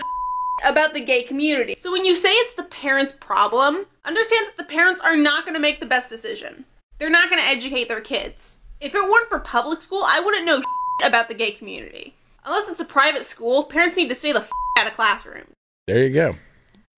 about 0.64 0.92
the 0.92 1.00
gay 1.00 1.22
community. 1.22 1.74
So 1.78 1.92
when 1.92 2.04
you 2.04 2.14
say 2.14 2.30
it's 2.30 2.54
the 2.54 2.62
parents' 2.64 3.12
problem, 3.18 3.86
understand 4.04 4.48
that 4.48 4.56
the 4.58 4.64
parents 4.70 5.00
are 5.00 5.16
not 5.16 5.44
going 5.44 5.54
to 5.54 5.60
make 5.60 5.80
the 5.80 5.86
best 5.86 6.10
decision. 6.10 6.66
They're 6.98 7.08
not 7.08 7.30
going 7.30 7.40
to 7.42 7.48
educate 7.48 7.88
their 7.88 8.02
kids. 8.02 8.58
If 8.80 8.94
it 8.94 9.08
weren't 9.10 9.30
for 9.30 9.38
public 9.38 9.80
school, 9.80 10.02
I 10.04 10.20
wouldn't 10.20 10.44
know 10.44 10.62
about 11.02 11.28
the 11.28 11.34
gay 11.34 11.52
community. 11.52 12.14
Unless 12.44 12.68
it's 12.68 12.80
a 12.80 12.84
private 12.84 13.24
school, 13.24 13.64
parents 13.64 13.96
need 13.96 14.08
to 14.10 14.14
stay 14.14 14.32
the 14.32 14.40
f- 14.40 14.50
out 14.78 14.86
of 14.86 14.94
classroom. 14.94 15.46
There 15.86 16.02
you 16.02 16.10
go. 16.10 16.36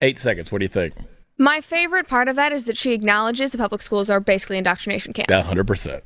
Eight 0.01 0.19
seconds. 0.19 0.51
What 0.51 0.59
do 0.59 0.65
you 0.65 0.69
think? 0.69 0.93
My 1.37 1.61
favorite 1.61 2.07
part 2.07 2.27
of 2.27 2.35
that 2.35 2.51
is 2.51 2.65
that 2.65 2.77
she 2.77 2.91
acknowledges 2.91 3.51
the 3.51 3.57
public 3.57 3.81
schools 3.81 4.09
are 4.09 4.19
basically 4.19 4.57
indoctrination 4.57 5.13
camps. 5.13 5.31
Yeah, 5.31 5.41
hundred 5.41 5.67
percent. 5.67 6.03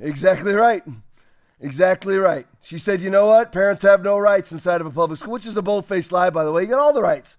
Exactly 0.00 0.54
right. 0.54 0.82
Exactly 1.60 2.18
right. 2.18 2.46
She 2.60 2.76
said, 2.78 3.00
you 3.00 3.10
know 3.10 3.26
what? 3.26 3.52
Parents 3.52 3.82
have 3.84 4.02
no 4.02 4.18
rights 4.18 4.52
inside 4.52 4.80
of 4.80 4.86
a 4.86 4.90
public 4.90 5.18
school, 5.18 5.32
which 5.32 5.46
is 5.46 5.56
a 5.56 5.62
bold 5.62 5.86
faced 5.86 6.12
lie, 6.12 6.30
by 6.30 6.44
the 6.44 6.52
way. 6.52 6.62
You 6.62 6.68
got 6.68 6.80
all 6.80 6.92
the 6.92 7.02
rights. 7.02 7.36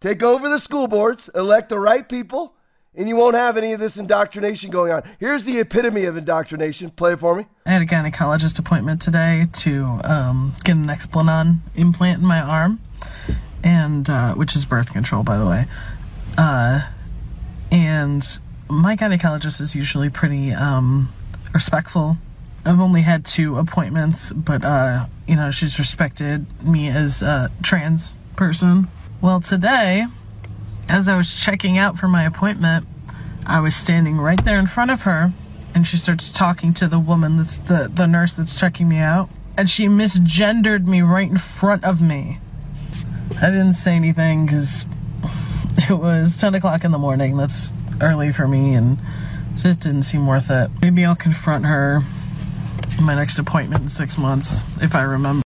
Take 0.00 0.22
over 0.22 0.48
the 0.48 0.58
school 0.58 0.86
boards, 0.86 1.28
elect 1.34 1.70
the 1.70 1.80
right 1.80 2.08
people, 2.08 2.54
and 2.94 3.08
you 3.08 3.16
won't 3.16 3.34
have 3.34 3.56
any 3.56 3.72
of 3.72 3.80
this 3.80 3.96
indoctrination 3.96 4.70
going 4.70 4.92
on. 4.92 5.02
Here's 5.18 5.44
the 5.44 5.58
epitome 5.58 6.04
of 6.04 6.16
indoctrination. 6.16 6.90
Play 6.90 7.14
it 7.14 7.20
for 7.20 7.34
me. 7.34 7.46
I 7.66 7.70
had 7.70 7.82
a 7.82 7.86
gynecologist 7.86 8.58
appointment 8.60 9.02
today 9.02 9.48
to 9.54 10.00
um, 10.04 10.54
get 10.62 10.76
a 10.76 10.80
Nexplanon 10.80 11.58
implant 11.74 12.20
in 12.20 12.26
my 12.26 12.40
arm, 12.40 12.80
and 13.62 14.08
uh, 14.08 14.34
which 14.34 14.54
is 14.56 14.64
birth 14.64 14.92
control, 14.92 15.22
by 15.22 15.38
the 15.38 15.46
way. 15.46 15.66
Uh, 16.36 16.82
and 17.70 18.40
my 18.68 18.96
gynecologist 18.96 19.60
is 19.60 19.74
usually 19.74 20.10
pretty 20.10 20.52
um, 20.52 21.12
respectful. 21.52 22.16
I've 22.64 22.80
only 22.80 23.02
had 23.02 23.24
two 23.24 23.58
appointments, 23.58 24.32
but 24.32 24.64
uh, 24.64 25.06
you 25.26 25.36
know 25.36 25.50
she's 25.50 25.78
respected 25.78 26.46
me 26.62 26.88
as 26.88 27.22
a 27.22 27.50
trans 27.62 28.16
person. 28.36 28.88
Well, 29.20 29.40
today, 29.40 30.06
as 30.88 31.08
I 31.08 31.16
was 31.16 31.34
checking 31.34 31.78
out 31.78 31.98
for 31.98 32.08
my 32.08 32.24
appointment, 32.24 32.86
I 33.46 33.60
was 33.60 33.74
standing 33.74 34.18
right 34.18 34.42
there 34.44 34.58
in 34.58 34.66
front 34.66 34.90
of 34.90 35.02
her, 35.02 35.32
and 35.74 35.86
she 35.86 35.96
starts 35.96 36.30
talking 36.30 36.74
to 36.74 36.88
the 36.88 36.98
woman 36.98 37.36
that's 37.36 37.58
the, 37.58 37.90
the 37.92 38.06
nurse 38.06 38.34
that's 38.34 38.58
checking 38.58 38.88
me 38.88 38.98
out, 38.98 39.30
and 39.56 39.68
she 39.68 39.86
misgendered 39.86 40.86
me 40.86 41.02
right 41.02 41.28
in 41.28 41.38
front 41.38 41.84
of 41.84 42.00
me. 42.00 42.38
I 43.40 43.50
didn't 43.50 43.74
say 43.74 43.92
anything 43.92 44.46
because 44.46 44.84
it 45.88 45.98
was 45.98 46.36
10 46.36 46.56
o'clock 46.56 46.84
in 46.84 46.90
the 46.90 46.98
morning. 46.98 47.36
That's 47.36 47.72
early 48.00 48.32
for 48.32 48.48
me, 48.48 48.74
and 48.74 48.98
just 49.56 49.80
didn't 49.80 50.02
seem 50.02 50.26
worth 50.26 50.50
it. 50.50 50.70
Maybe 50.82 51.04
I'll 51.04 51.14
confront 51.14 51.66
her 51.66 52.02
in 52.98 53.04
my 53.04 53.14
next 53.14 53.38
appointment 53.38 53.82
in 53.82 53.88
six 53.88 54.18
months 54.18 54.62
if 54.80 54.94
I 54.94 55.02
remember. 55.02 55.42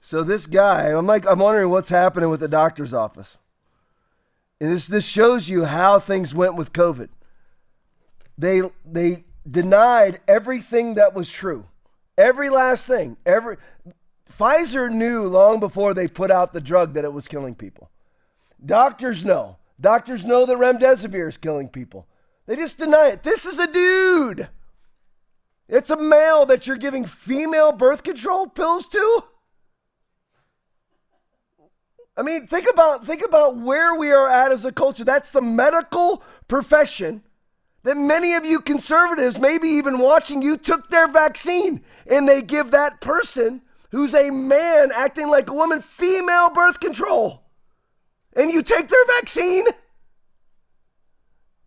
So 0.00 0.24
this 0.24 0.46
guy, 0.46 0.88
I'm 0.88 1.06
like, 1.06 1.24
I'm 1.28 1.38
wondering 1.38 1.70
what's 1.70 1.90
happening 1.90 2.30
with 2.30 2.40
the 2.40 2.48
doctor's 2.48 2.92
office. 2.92 3.38
And 4.60 4.72
this 4.72 4.88
this 4.88 5.06
shows 5.06 5.48
you 5.48 5.66
how 5.66 6.00
things 6.00 6.34
went 6.34 6.56
with 6.56 6.72
COVID. 6.72 7.10
They 8.36 8.62
they 8.84 9.24
denied 9.48 10.20
everything 10.26 10.94
that 10.94 11.14
was 11.14 11.30
true. 11.30 11.66
Every 12.16 12.50
last 12.50 12.86
thing. 12.88 13.18
Every 13.24 13.56
Pfizer 14.38 14.90
knew 14.90 15.24
long 15.24 15.58
before 15.58 15.94
they 15.94 16.06
put 16.06 16.30
out 16.30 16.52
the 16.52 16.60
drug 16.60 16.94
that 16.94 17.04
it 17.04 17.12
was 17.12 17.26
killing 17.26 17.54
people. 17.54 17.90
Doctors 18.64 19.24
know. 19.24 19.56
Doctors 19.80 20.24
know 20.24 20.46
that 20.46 20.56
remdesivir 20.56 21.28
is 21.28 21.36
killing 21.36 21.68
people. 21.68 22.06
They 22.46 22.56
just 22.56 22.78
deny 22.78 23.08
it. 23.08 23.22
This 23.22 23.46
is 23.46 23.58
a 23.58 23.70
dude. 23.70 24.48
It's 25.68 25.90
a 25.90 25.96
male 25.96 26.46
that 26.46 26.66
you're 26.66 26.76
giving 26.76 27.04
female 27.04 27.72
birth 27.72 28.02
control 28.02 28.46
pills 28.46 28.88
to? 28.88 29.24
I 32.16 32.22
mean, 32.22 32.46
think 32.48 32.68
about 32.68 33.06
think 33.06 33.24
about 33.24 33.56
where 33.56 33.94
we 33.94 34.10
are 34.10 34.28
at 34.28 34.50
as 34.50 34.64
a 34.64 34.72
culture. 34.72 35.04
That's 35.04 35.30
the 35.30 35.42
medical 35.42 36.22
profession 36.48 37.22
that 37.84 37.96
many 37.96 38.34
of 38.34 38.44
you 38.44 38.60
conservatives, 38.60 39.38
maybe 39.38 39.68
even 39.68 39.98
watching 39.98 40.42
you, 40.42 40.56
took 40.56 40.90
their 40.90 41.06
vaccine 41.06 41.82
and 42.10 42.28
they 42.28 42.42
give 42.42 42.72
that 42.72 43.00
person 43.00 43.62
who's 43.90 44.14
a 44.14 44.30
man 44.30 44.92
acting 44.94 45.28
like 45.28 45.48
a 45.48 45.54
woman 45.54 45.80
female 45.80 46.50
birth 46.50 46.80
control. 46.80 47.42
And 48.34 48.50
you 48.50 48.62
take 48.62 48.88
their 48.88 49.06
vaccine? 49.06 49.66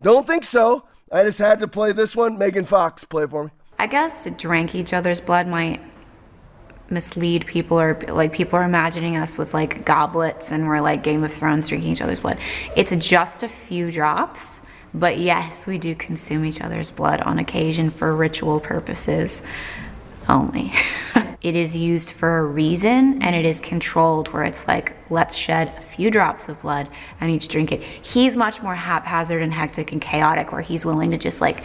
Don't 0.02 0.26
think 0.26 0.43
so. 0.43 0.85
I 1.11 1.23
just 1.23 1.39
had 1.39 1.60
to 1.60 1.68
play 1.68 1.91
this 1.91 2.15
one. 2.15 2.38
Megan 2.38 2.65
Fox, 2.65 3.03
play 3.03 3.26
for 3.27 3.45
me. 3.45 3.49
I 3.77 3.88
guess 3.88 4.30
drank 4.38 4.76
each 4.76 4.93
other's 4.93 5.19
blood 5.19 5.48
might 5.48 5.81
mislead 6.91 7.45
people 7.45 7.80
or 7.80 7.99
like 8.10 8.34
people 8.34 8.60
are 8.60 8.64
imagining 8.64 9.15
us 9.15 9.38
with 9.38 9.53
like 9.53 9.85
goblets 9.85 10.52
and 10.52 10.68
we're 10.68 10.81
like 10.81 11.03
Game 11.03 11.23
of 11.23 11.34
Thrones 11.34 11.68
drinking 11.68 11.91
each 11.91 12.02
other's 12.02 12.19
blood. 12.19 12.38
It's 12.76 12.95
just 12.98 13.43
a 13.43 13.48
few 13.48 13.91
drops, 13.91 14.61
but 14.93 15.18
yes, 15.18 15.65
we 15.65 15.77
do 15.77 15.95
consume 15.95 16.45
each 16.45 16.61
other's 16.61 16.91
blood 16.91 17.22
on 17.22 17.39
occasion 17.39 17.89
for 17.89 18.15
ritual 18.15 18.60
purposes 18.60 19.41
only. 20.30 20.72
it 21.41 21.56
is 21.56 21.76
used 21.76 22.11
for 22.11 22.38
a 22.38 22.45
reason 22.45 23.22
and 23.22 23.35
it 23.35 23.45
is 23.45 23.61
controlled 23.61 24.31
where 24.34 24.43
it's 24.43 24.68
like, 24.68 24.93
let's 25.10 25.35
shed 25.35 25.69
a 25.77 25.81
few 25.81 26.11
drops 26.11 26.49
of 26.49 26.61
blood 26.61 26.89
and 27.19 27.31
each 27.31 27.48
drink 27.48 27.72
it. 27.72 27.81
He's 27.81 28.38
much 28.38 28.61
more 28.61 28.76
haphazard 28.76 29.41
and 29.41 29.53
hectic 29.53 29.91
and 29.91 30.02
chaotic 30.02 30.52
where 30.52 30.61
he's 30.61 30.85
willing 30.85 31.11
to 31.11 31.18
just 31.18 31.41
like 31.41 31.64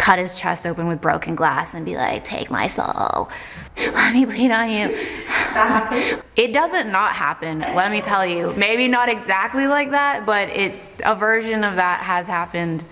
cut 0.00 0.18
his 0.18 0.40
chest 0.40 0.66
open 0.66 0.86
with 0.86 1.00
broken 1.00 1.34
glass 1.34 1.74
and 1.74 1.84
be 1.84 1.96
like, 1.96 2.24
take 2.24 2.50
my 2.50 2.66
soul. 2.66 3.28
Let 3.76 4.14
me 4.14 4.24
bleed 4.24 4.50
on 4.50 4.70
you. 4.70 4.88
it 6.36 6.52
doesn't 6.52 6.90
not 6.90 7.12
happen, 7.12 7.60
let 7.60 7.90
me 7.90 8.00
tell 8.00 8.24
you. 8.24 8.52
Maybe 8.54 8.88
not 8.88 9.08
exactly 9.08 9.66
like 9.66 9.90
that, 9.90 10.24
but 10.24 10.48
it 10.48 10.74
a 11.04 11.14
version 11.14 11.64
of 11.64 11.76
that 11.76 12.02
has 12.02 12.26
happened 12.26 12.84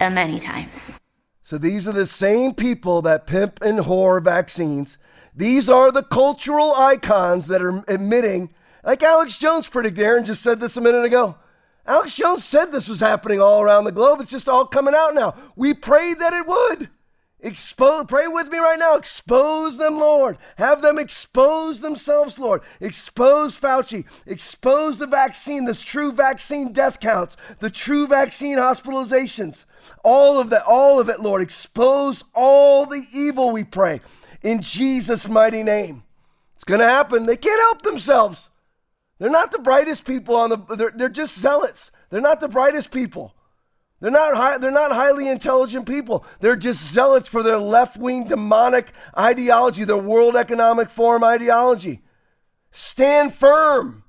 many 0.00 0.40
times. 0.40 0.98
So 1.46 1.58
these 1.58 1.86
are 1.86 1.92
the 1.92 2.06
same 2.06 2.54
people 2.54 3.02
that 3.02 3.28
pimp 3.28 3.62
and 3.62 3.78
whore 3.78 4.20
vaccines. 4.20 4.98
These 5.32 5.68
are 5.68 5.92
the 5.92 6.02
cultural 6.02 6.74
icons 6.74 7.46
that 7.46 7.62
are 7.62 7.84
admitting, 7.86 8.52
like 8.82 9.04
Alex 9.04 9.36
Jones 9.36 9.68
predicted, 9.68 10.04
Aaron 10.04 10.24
just 10.24 10.42
said 10.42 10.58
this 10.58 10.76
a 10.76 10.80
minute 10.80 11.04
ago. 11.04 11.36
Alex 11.86 12.16
Jones 12.16 12.42
said 12.42 12.72
this 12.72 12.88
was 12.88 12.98
happening 12.98 13.40
all 13.40 13.62
around 13.62 13.84
the 13.84 13.92
globe. 13.92 14.20
It's 14.20 14.32
just 14.32 14.48
all 14.48 14.66
coming 14.66 14.96
out 14.96 15.14
now. 15.14 15.36
We 15.54 15.72
prayed 15.72 16.18
that 16.18 16.32
it 16.32 16.48
would. 16.48 16.90
Expose, 17.38 18.06
pray 18.08 18.26
with 18.26 18.48
me 18.48 18.58
right 18.58 18.78
now. 18.78 18.96
Expose 18.96 19.78
them, 19.78 20.00
Lord. 20.00 20.38
Have 20.56 20.82
them 20.82 20.98
expose 20.98 21.80
themselves, 21.80 22.40
Lord. 22.40 22.62
Expose 22.80 23.56
Fauci. 23.56 24.04
Expose 24.26 24.98
the 24.98 25.06
vaccine, 25.06 25.64
this 25.64 25.80
true 25.80 26.10
vaccine 26.10 26.72
death 26.72 26.98
counts, 26.98 27.36
the 27.60 27.70
true 27.70 28.08
vaccine 28.08 28.58
hospitalizations. 28.58 29.64
All 30.08 30.38
of 30.38 30.50
that, 30.50 30.62
all 30.68 31.00
of 31.00 31.08
it, 31.08 31.18
Lord. 31.18 31.42
Expose 31.42 32.22
all 32.32 32.86
the 32.86 33.02
evil, 33.12 33.50
we 33.50 33.64
pray. 33.64 34.00
In 34.40 34.62
Jesus' 34.62 35.26
mighty 35.26 35.64
name. 35.64 36.04
It's 36.54 36.62
going 36.62 36.78
to 36.78 36.86
happen. 36.86 37.26
They 37.26 37.36
can't 37.36 37.60
help 37.60 37.82
themselves. 37.82 38.48
They're 39.18 39.28
not 39.28 39.50
the 39.50 39.58
brightest 39.58 40.04
people 40.04 40.36
on 40.36 40.50
the, 40.50 40.76
they're, 40.76 40.92
they're 40.94 41.08
just 41.08 41.36
zealots. 41.36 41.90
They're 42.08 42.20
not 42.20 42.38
the 42.38 42.46
brightest 42.46 42.92
people. 42.92 43.34
They're 43.98 44.12
not, 44.12 44.36
high, 44.36 44.58
they're 44.58 44.70
not 44.70 44.92
highly 44.92 45.26
intelligent 45.26 45.88
people. 45.88 46.24
They're 46.38 46.54
just 46.54 46.84
zealots 46.84 47.26
for 47.26 47.42
their 47.42 47.58
left 47.58 47.96
wing 47.96 48.28
demonic 48.28 48.92
ideology, 49.18 49.82
their 49.82 49.96
World 49.96 50.36
Economic 50.36 50.88
Forum 50.88 51.24
ideology. 51.24 52.02
Stand 52.70 53.34
firm. 53.34 54.04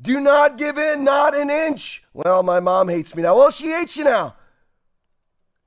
Do 0.00 0.20
not 0.20 0.56
give 0.56 0.78
in, 0.78 1.02
not 1.02 1.34
an 1.36 1.50
inch. 1.50 2.04
Well, 2.14 2.44
my 2.44 2.60
mom 2.60 2.88
hates 2.88 3.16
me 3.16 3.24
now. 3.24 3.34
Well, 3.34 3.50
she 3.50 3.72
hates 3.72 3.96
you 3.96 4.04
now. 4.04 4.36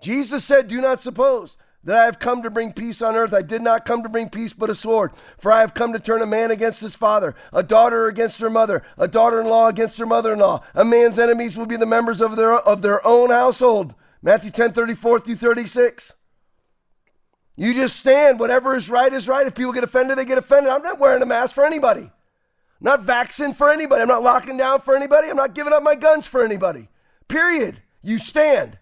Jesus 0.01 0.43
said, 0.43 0.67
Do 0.67 0.81
not 0.81 1.01
suppose 1.01 1.57
that 1.83 1.97
I 1.97 2.05
have 2.05 2.19
come 2.19 2.43
to 2.43 2.49
bring 2.49 2.73
peace 2.73 3.01
on 3.01 3.15
earth. 3.15 3.33
I 3.33 3.41
did 3.41 3.61
not 3.61 3.85
come 3.85 4.03
to 4.03 4.09
bring 4.09 4.29
peace, 4.29 4.53
but 4.53 4.69
a 4.69 4.75
sword. 4.75 5.11
For 5.37 5.51
I 5.51 5.61
have 5.61 5.73
come 5.73 5.93
to 5.93 5.99
turn 5.99 6.21
a 6.21 6.25
man 6.25 6.51
against 6.51 6.81
his 6.81 6.95
father, 6.95 7.35
a 7.53 7.63
daughter 7.63 8.07
against 8.07 8.39
her 8.41 8.49
mother, 8.49 8.83
a 8.97 9.07
daughter 9.07 9.39
in 9.39 9.47
law 9.47 9.67
against 9.67 9.97
her 9.97 10.05
mother 10.05 10.33
in 10.33 10.39
law. 10.39 10.63
A 10.75 10.83
man's 10.83 11.19
enemies 11.19 11.55
will 11.55 11.65
be 11.65 11.77
the 11.77 11.85
members 11.85 12.21
of 12.21 12.35
their, 12.35 12.53
of 12.53 12.81
their 12.81 13.05
own 13.05 13.29
household. 13.29 13.95
Matthew 14.21 14.51
10 14.51 14.73
34 14.73 15.21
through 15.21 15.35
36. 15.37 16.13
You 17.55 17.73
just 17.73 17.97
stand. 17.97 18.39
Whatever 18.39 18.75
is 18.75 18.89
right 18.89 19.11
is 19.11 19.27
right. 19.27 19.47
If 19.47 19.55
people 19.55 19.73
get 19.73 19.83
offended, 19.83 20.17
they 20.17 20.25
get 20.25 20.37
offended. 20.37 20.71
I'm 20.71 20.81
not 20.81 20.99
wearing 20.99 21.21
a 21.21 21.25
mask 21.25 21.55
for 21.55 21.65
anybody. 21.65 22.01
I'm 22.01 22.11
not 22.81 23.03
vaccinating 23.03 23.55
for 23.55 23.69
anybody. 23.69 24.01
I'm 24.01 24.07
not 24.07 24.23
locking 24.23 24.55
down 24.55 24.79
for 24.81 24.95
anybody. 24.95 25.29
I'm 25.29 25.35
not 25.35 25.55
giving 25.55 25.73
up 25.73 25.83
my 25.83 25.95
guns 25.95 26.25
for 26.25 26.43
anybody. 26.43 26.87
Period. 27.27 27.81
You 28.01 28.17
stand. 28.17 28.78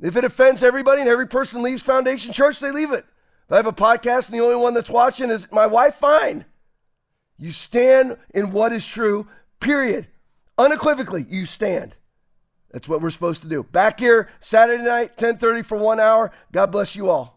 If 0.00 0.16
it 0.16 0.24
offends 0.24 0.62
everybody 0.62 1.00
and 1.00 1.10
every 1.10 1.26
person 1.26 1.62
leaves 1.62 1.82
Foundation 1.82 2.32
Church, 2.32 2.60
they 2.60 2.70
leave 2.70 2.92
it. 2.92 3.06
If 3.46 3.52
I 3.52 3.56
have 3.56 3.66
a 3.66 3.72
podcast 3.72 4.30
and 4.30 4.38
the 4.38 4.44
only 4.44 4.56
one 4.56 4.74
that's 4.74 4.90
watching 4.90 5.30
is 5.30 5.50
my 5.50 5.66
wife, 5.66 5.94
fine. 5.94 6.44
You 7.38 7.50
stand 7.50 8.16
in 8.34 8.50
what 8.52 8.72
is 8.72 8.84
true, 8.84 9.28
period. 9.60 10.08
Unequivocally, 10.58 11.24
you 11.28 11.46
stand. 11.46 11.94
That's 12.72 12.88
what 12.88 13.00
we're 13.00 13.10
supposed 13.10 13.42
to 13.42 13.48
do. 13.48 13.62
Back 13.62 14.00
here 14.00 14.28
Saturday 14.40 14.82
night, 14.82 15.16
10:30 15.16 15.62
for 15.62 15.78
1 15.78 16.00
hour. 16.00 16.32
God 16.52 16.72
bless 16.72 16.96
you 16.96 17.08
all. 17.08 17.35